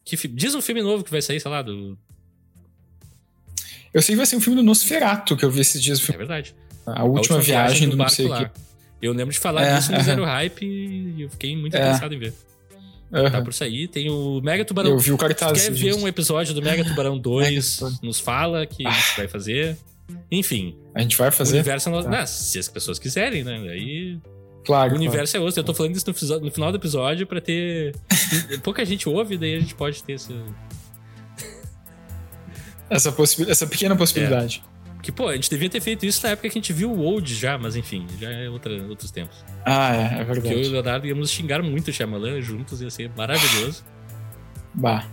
Que, 0.05 0.15
diz 0.29 0.55
um 0.55 0.61
filme 0.61 0.81
novo 0.81 1.03
que 1.03 1.11
vai 1.11 1.21
sair, 1.21 1.39
sei 1.39 1.51
lá, 1.51 1.61
do... 1.61 1.97
Eu 3.93 4.01
sei 4.01 4.13
que 4.13 4.17
vai 4.17 4.25
ser 4.25 4.37
um 4.37 4.41
filme 4.41 4.55
do 4.55 4.63
Nosferatu, 4.63 5.35
que 5.35 5.43
eu 5.43 5.51
vi 5.51 5.59
esses 5.59 5.83
dias. 5.83 6.09
É 6.09 6.17
verdade. 6.17 6.55
A 6.85 7.03
última, 7.03 7.03
a 7.03 7.03
última 7.03 7.39
viagem, 7.41 7.67
viagem, 7.67 7.89
do, 7.89 7.91
do 7.91 7.97
não 7.97 8.09
sei 8.09 8.29
que. 8.29 8.49
Eu 9.01 9.13
lembro 9.13 9.33
de 9.33 9.39
falar 9.39 9.63
é, 9.63 9.75
disso 9.75 9.91
no 9.91 10.01
Zero 10.01 10.23
Hype 10.23 10.65
e 10.65 11.21
eu 11.21 11.29
fiquei 11.29 11.55
muito 11.55 11.75
é. 11.75 11.79
interessado 11.79 12.13
em 12.13 12.19
ver. 12.19 12.33
Uhum. 13.11 13.29
Tá 13.29 13.41
por 13.41 13.53
sair. 13.53 13.87
Tem 13.87 14.09
o 14.09 14.41
Mega 14.41 14.63
Tubarão. 14.65 14.91
Eu 14.91 14.99
vi 14.99 15.11
o 15.11 15.17
cartaz. 15.17 15.63
Quer 15.63 15.71
ver 15.71 15.93
um 15.93 16.07
episódio 16.07 16.53
do 16.53 16.61
Mega 16.61 16.83
Tubarão 16.83 17.17
2? 17.19 18.01
nos 18.01 18.19
fala 18.19 18.65
que 18.65 18.85
ah. 18.85 18.89
a 18.89 18.93
gente 18.93 19.17
vai 19.17 19.27
fazer. 19.27 19.77
Enfim. 20.31 20.75
A 20.95 21.01
gente 21.01 21.17
vai 21.17 21.31
fazer? 21.31 21.53
O 21.53 21.55
universo 21.55 21.89
é 21.89 22.03
tá. 22.03 22.25
se 22.25 22.57
as 22.59 22.67
pessoas 22.67 22.97
quiserem, 22.97 23.43
né? 23.43 23.57
Aí. 23.69 24.17
Claro. 24.67 24.91
O 24.91 24.95
universo 24.95 25.31
claro. 25.31 25.43
é 25.43 25.45
outro. 25.45 25.61
Eu 25.61 25.63
tô 25.63 25.73
falando 25.73 25.95
isso 25.95 26.05
no, 26.05 26.39
no 26.41 26.51
final 26.51 26.71
do 26.71 26.77
episódio 26.77 27.25
pra 27.25 27.39
ter. 27.39 27.95
Pouca 28.61 28.83
gente 28.83 29.07
ouve, 29.07 29.37
daí 29.37 29.55
a 29.55 29.59
gente 29.59 29.73
pode 29.73 30.03
ter 30.03 30.13
esse. 30.13 30.33
Essa, 32.89 33.11
possibil... 33.11 33.51
essa 33.51 33.67
pequena 33.67 33.97
possibilidade. 33.97 34.63
É. 34.73 35.01
Que, 35.03 35.11
pô, 35.11 35.27
a 35.27 35.35
gente 35.35 35.49
devia 35.49 35.69
ter 35.69 35.81
feito 35.81 36.05
isso 36.05 36.23
na 36.23 36.29
época 36.29 36.49
que 36.49 36.57
a 36.57 36.61
gente 36.61 36.71
viu 36.71 36.89
o 36.89 37.01
Old 37.01 37.35
já, 37.35 37.57
mas 37.57 37.75
enfim, 37.75 38.07
já 38.17 38.29
é 38.29 38.49
outra, 38.49 38.71
outros 38.87 39.11
tempos. 39.11 39.43
Ah, 39.65 39.93
é, 39.93 39.99
é 39.99 40.23
verdade. 40.23 40.39
Porque 40.39 40.53
eu 40.53 40.61
e 40.61 40.67
o 40.67 40.71
Leonardo 40.71 41.05
íamos 41.05 41.29
xingar 41.29 41.61
muito 41.61 41.89
o 41.89 41.93
Shyamalan 41.93 42.41
juntos, 42.41 42.81
ia 42.81 42.89
ser 42.89 43.11
maravilhoso. 43.15 43.83
Bah. 44.73 45.05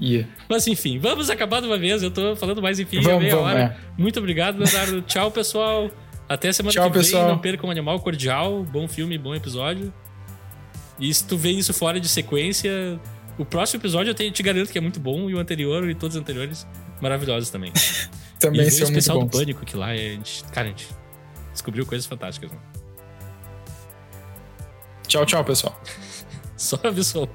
Yeah. 0.00 0.28
Mas 0.48 0.66
enfim, 0.66 0.98
vamos 0.98 1.30
acabar 1.30 1.60
de 1.60 1.68
uma 1.68 1.78
vez. 1.78 2.02
Eu 2.02 2.10
tô 2.10 2.34
falando 2.34 2.60
mais 2.60 2.80
enfim, 2.80 3.00
vamos, 3.00 3.22
meia 3.22 3.36
vamos, 3.36 3.50
hora. 3.50 3.60
É. 3.60 3.76
Muito 4.00 4.18
obrigado, 4.18 4.58
Leonardo. 4.58 5.00
Tchau, 5.02 5.30
pessoal. 5.30 5.90
Até 6.28 6.52
semana 6.52 6.72
Tchau, 6.72 6.90
que 6.90 6.98
vem. 6.98 7.02
Pessoal. 7.02 7.28
Não 7.28 7.38
percam 7.38 7.68
um 7.68 7.72
Animal 7.72 8.00
Cordial. 8.00 8.64
Bom 8.64 8.88
filme, 8.88 9.16
bom 9.16 9.34
episódio. 9.34 9.92
E 10.98 11.12
se 11.12 11.24
tu 11.24 11.36
vê 11.36 11.50
isso 11.50 11.72
fora 11.72 12.00
de 12.00 12.08
sequência, 12.08 12.98
o 13.38 13.44
próximo 13.44 13.80
episódio 13.80 14.10
eu 14.10 14.14
te, 14.14 14.30
te 14.30 14.42
garanto 14.42 14.70
que 14.72 14.78
é 14.78 14.80
muito 14.80 14.98
bom, 14.98 15.28
e 15.28 15.34
o 15.34 15.38
anterior 15.38 15.88
e 15.88 15.94
todos 15.94 16.16
os 16.16 16.22
anteriores 16.22 16.66
maravilhosos 17.00 17.50
também. 17.50 17.72
também 18.40 18.62
e 18.62 18.70
são 18.70 18.86
o 18.86 18.90
especial 18.90 19.18
muito 19.18 19.30
do 19.30 19.32
bons. 19.32 19.40
Pânico, 19.40 19.64
que 19.64 19.76
lá, 19.76 19.94
gente, 19.94 20.44
cara, 20.44 20.66
a 20.66 20.70
gente 20.70 20.88
descobriu 21.52 21.84
coisas 21.84 22.06
fantásticas. 22.06 22.50
Né? 22.50 22.58
Tchau, 25.06 25.26
tchau, 25.26 25.44
pessoal. 25.44 25.80
Só 26.56 26.78
avisou. 26.82 27.28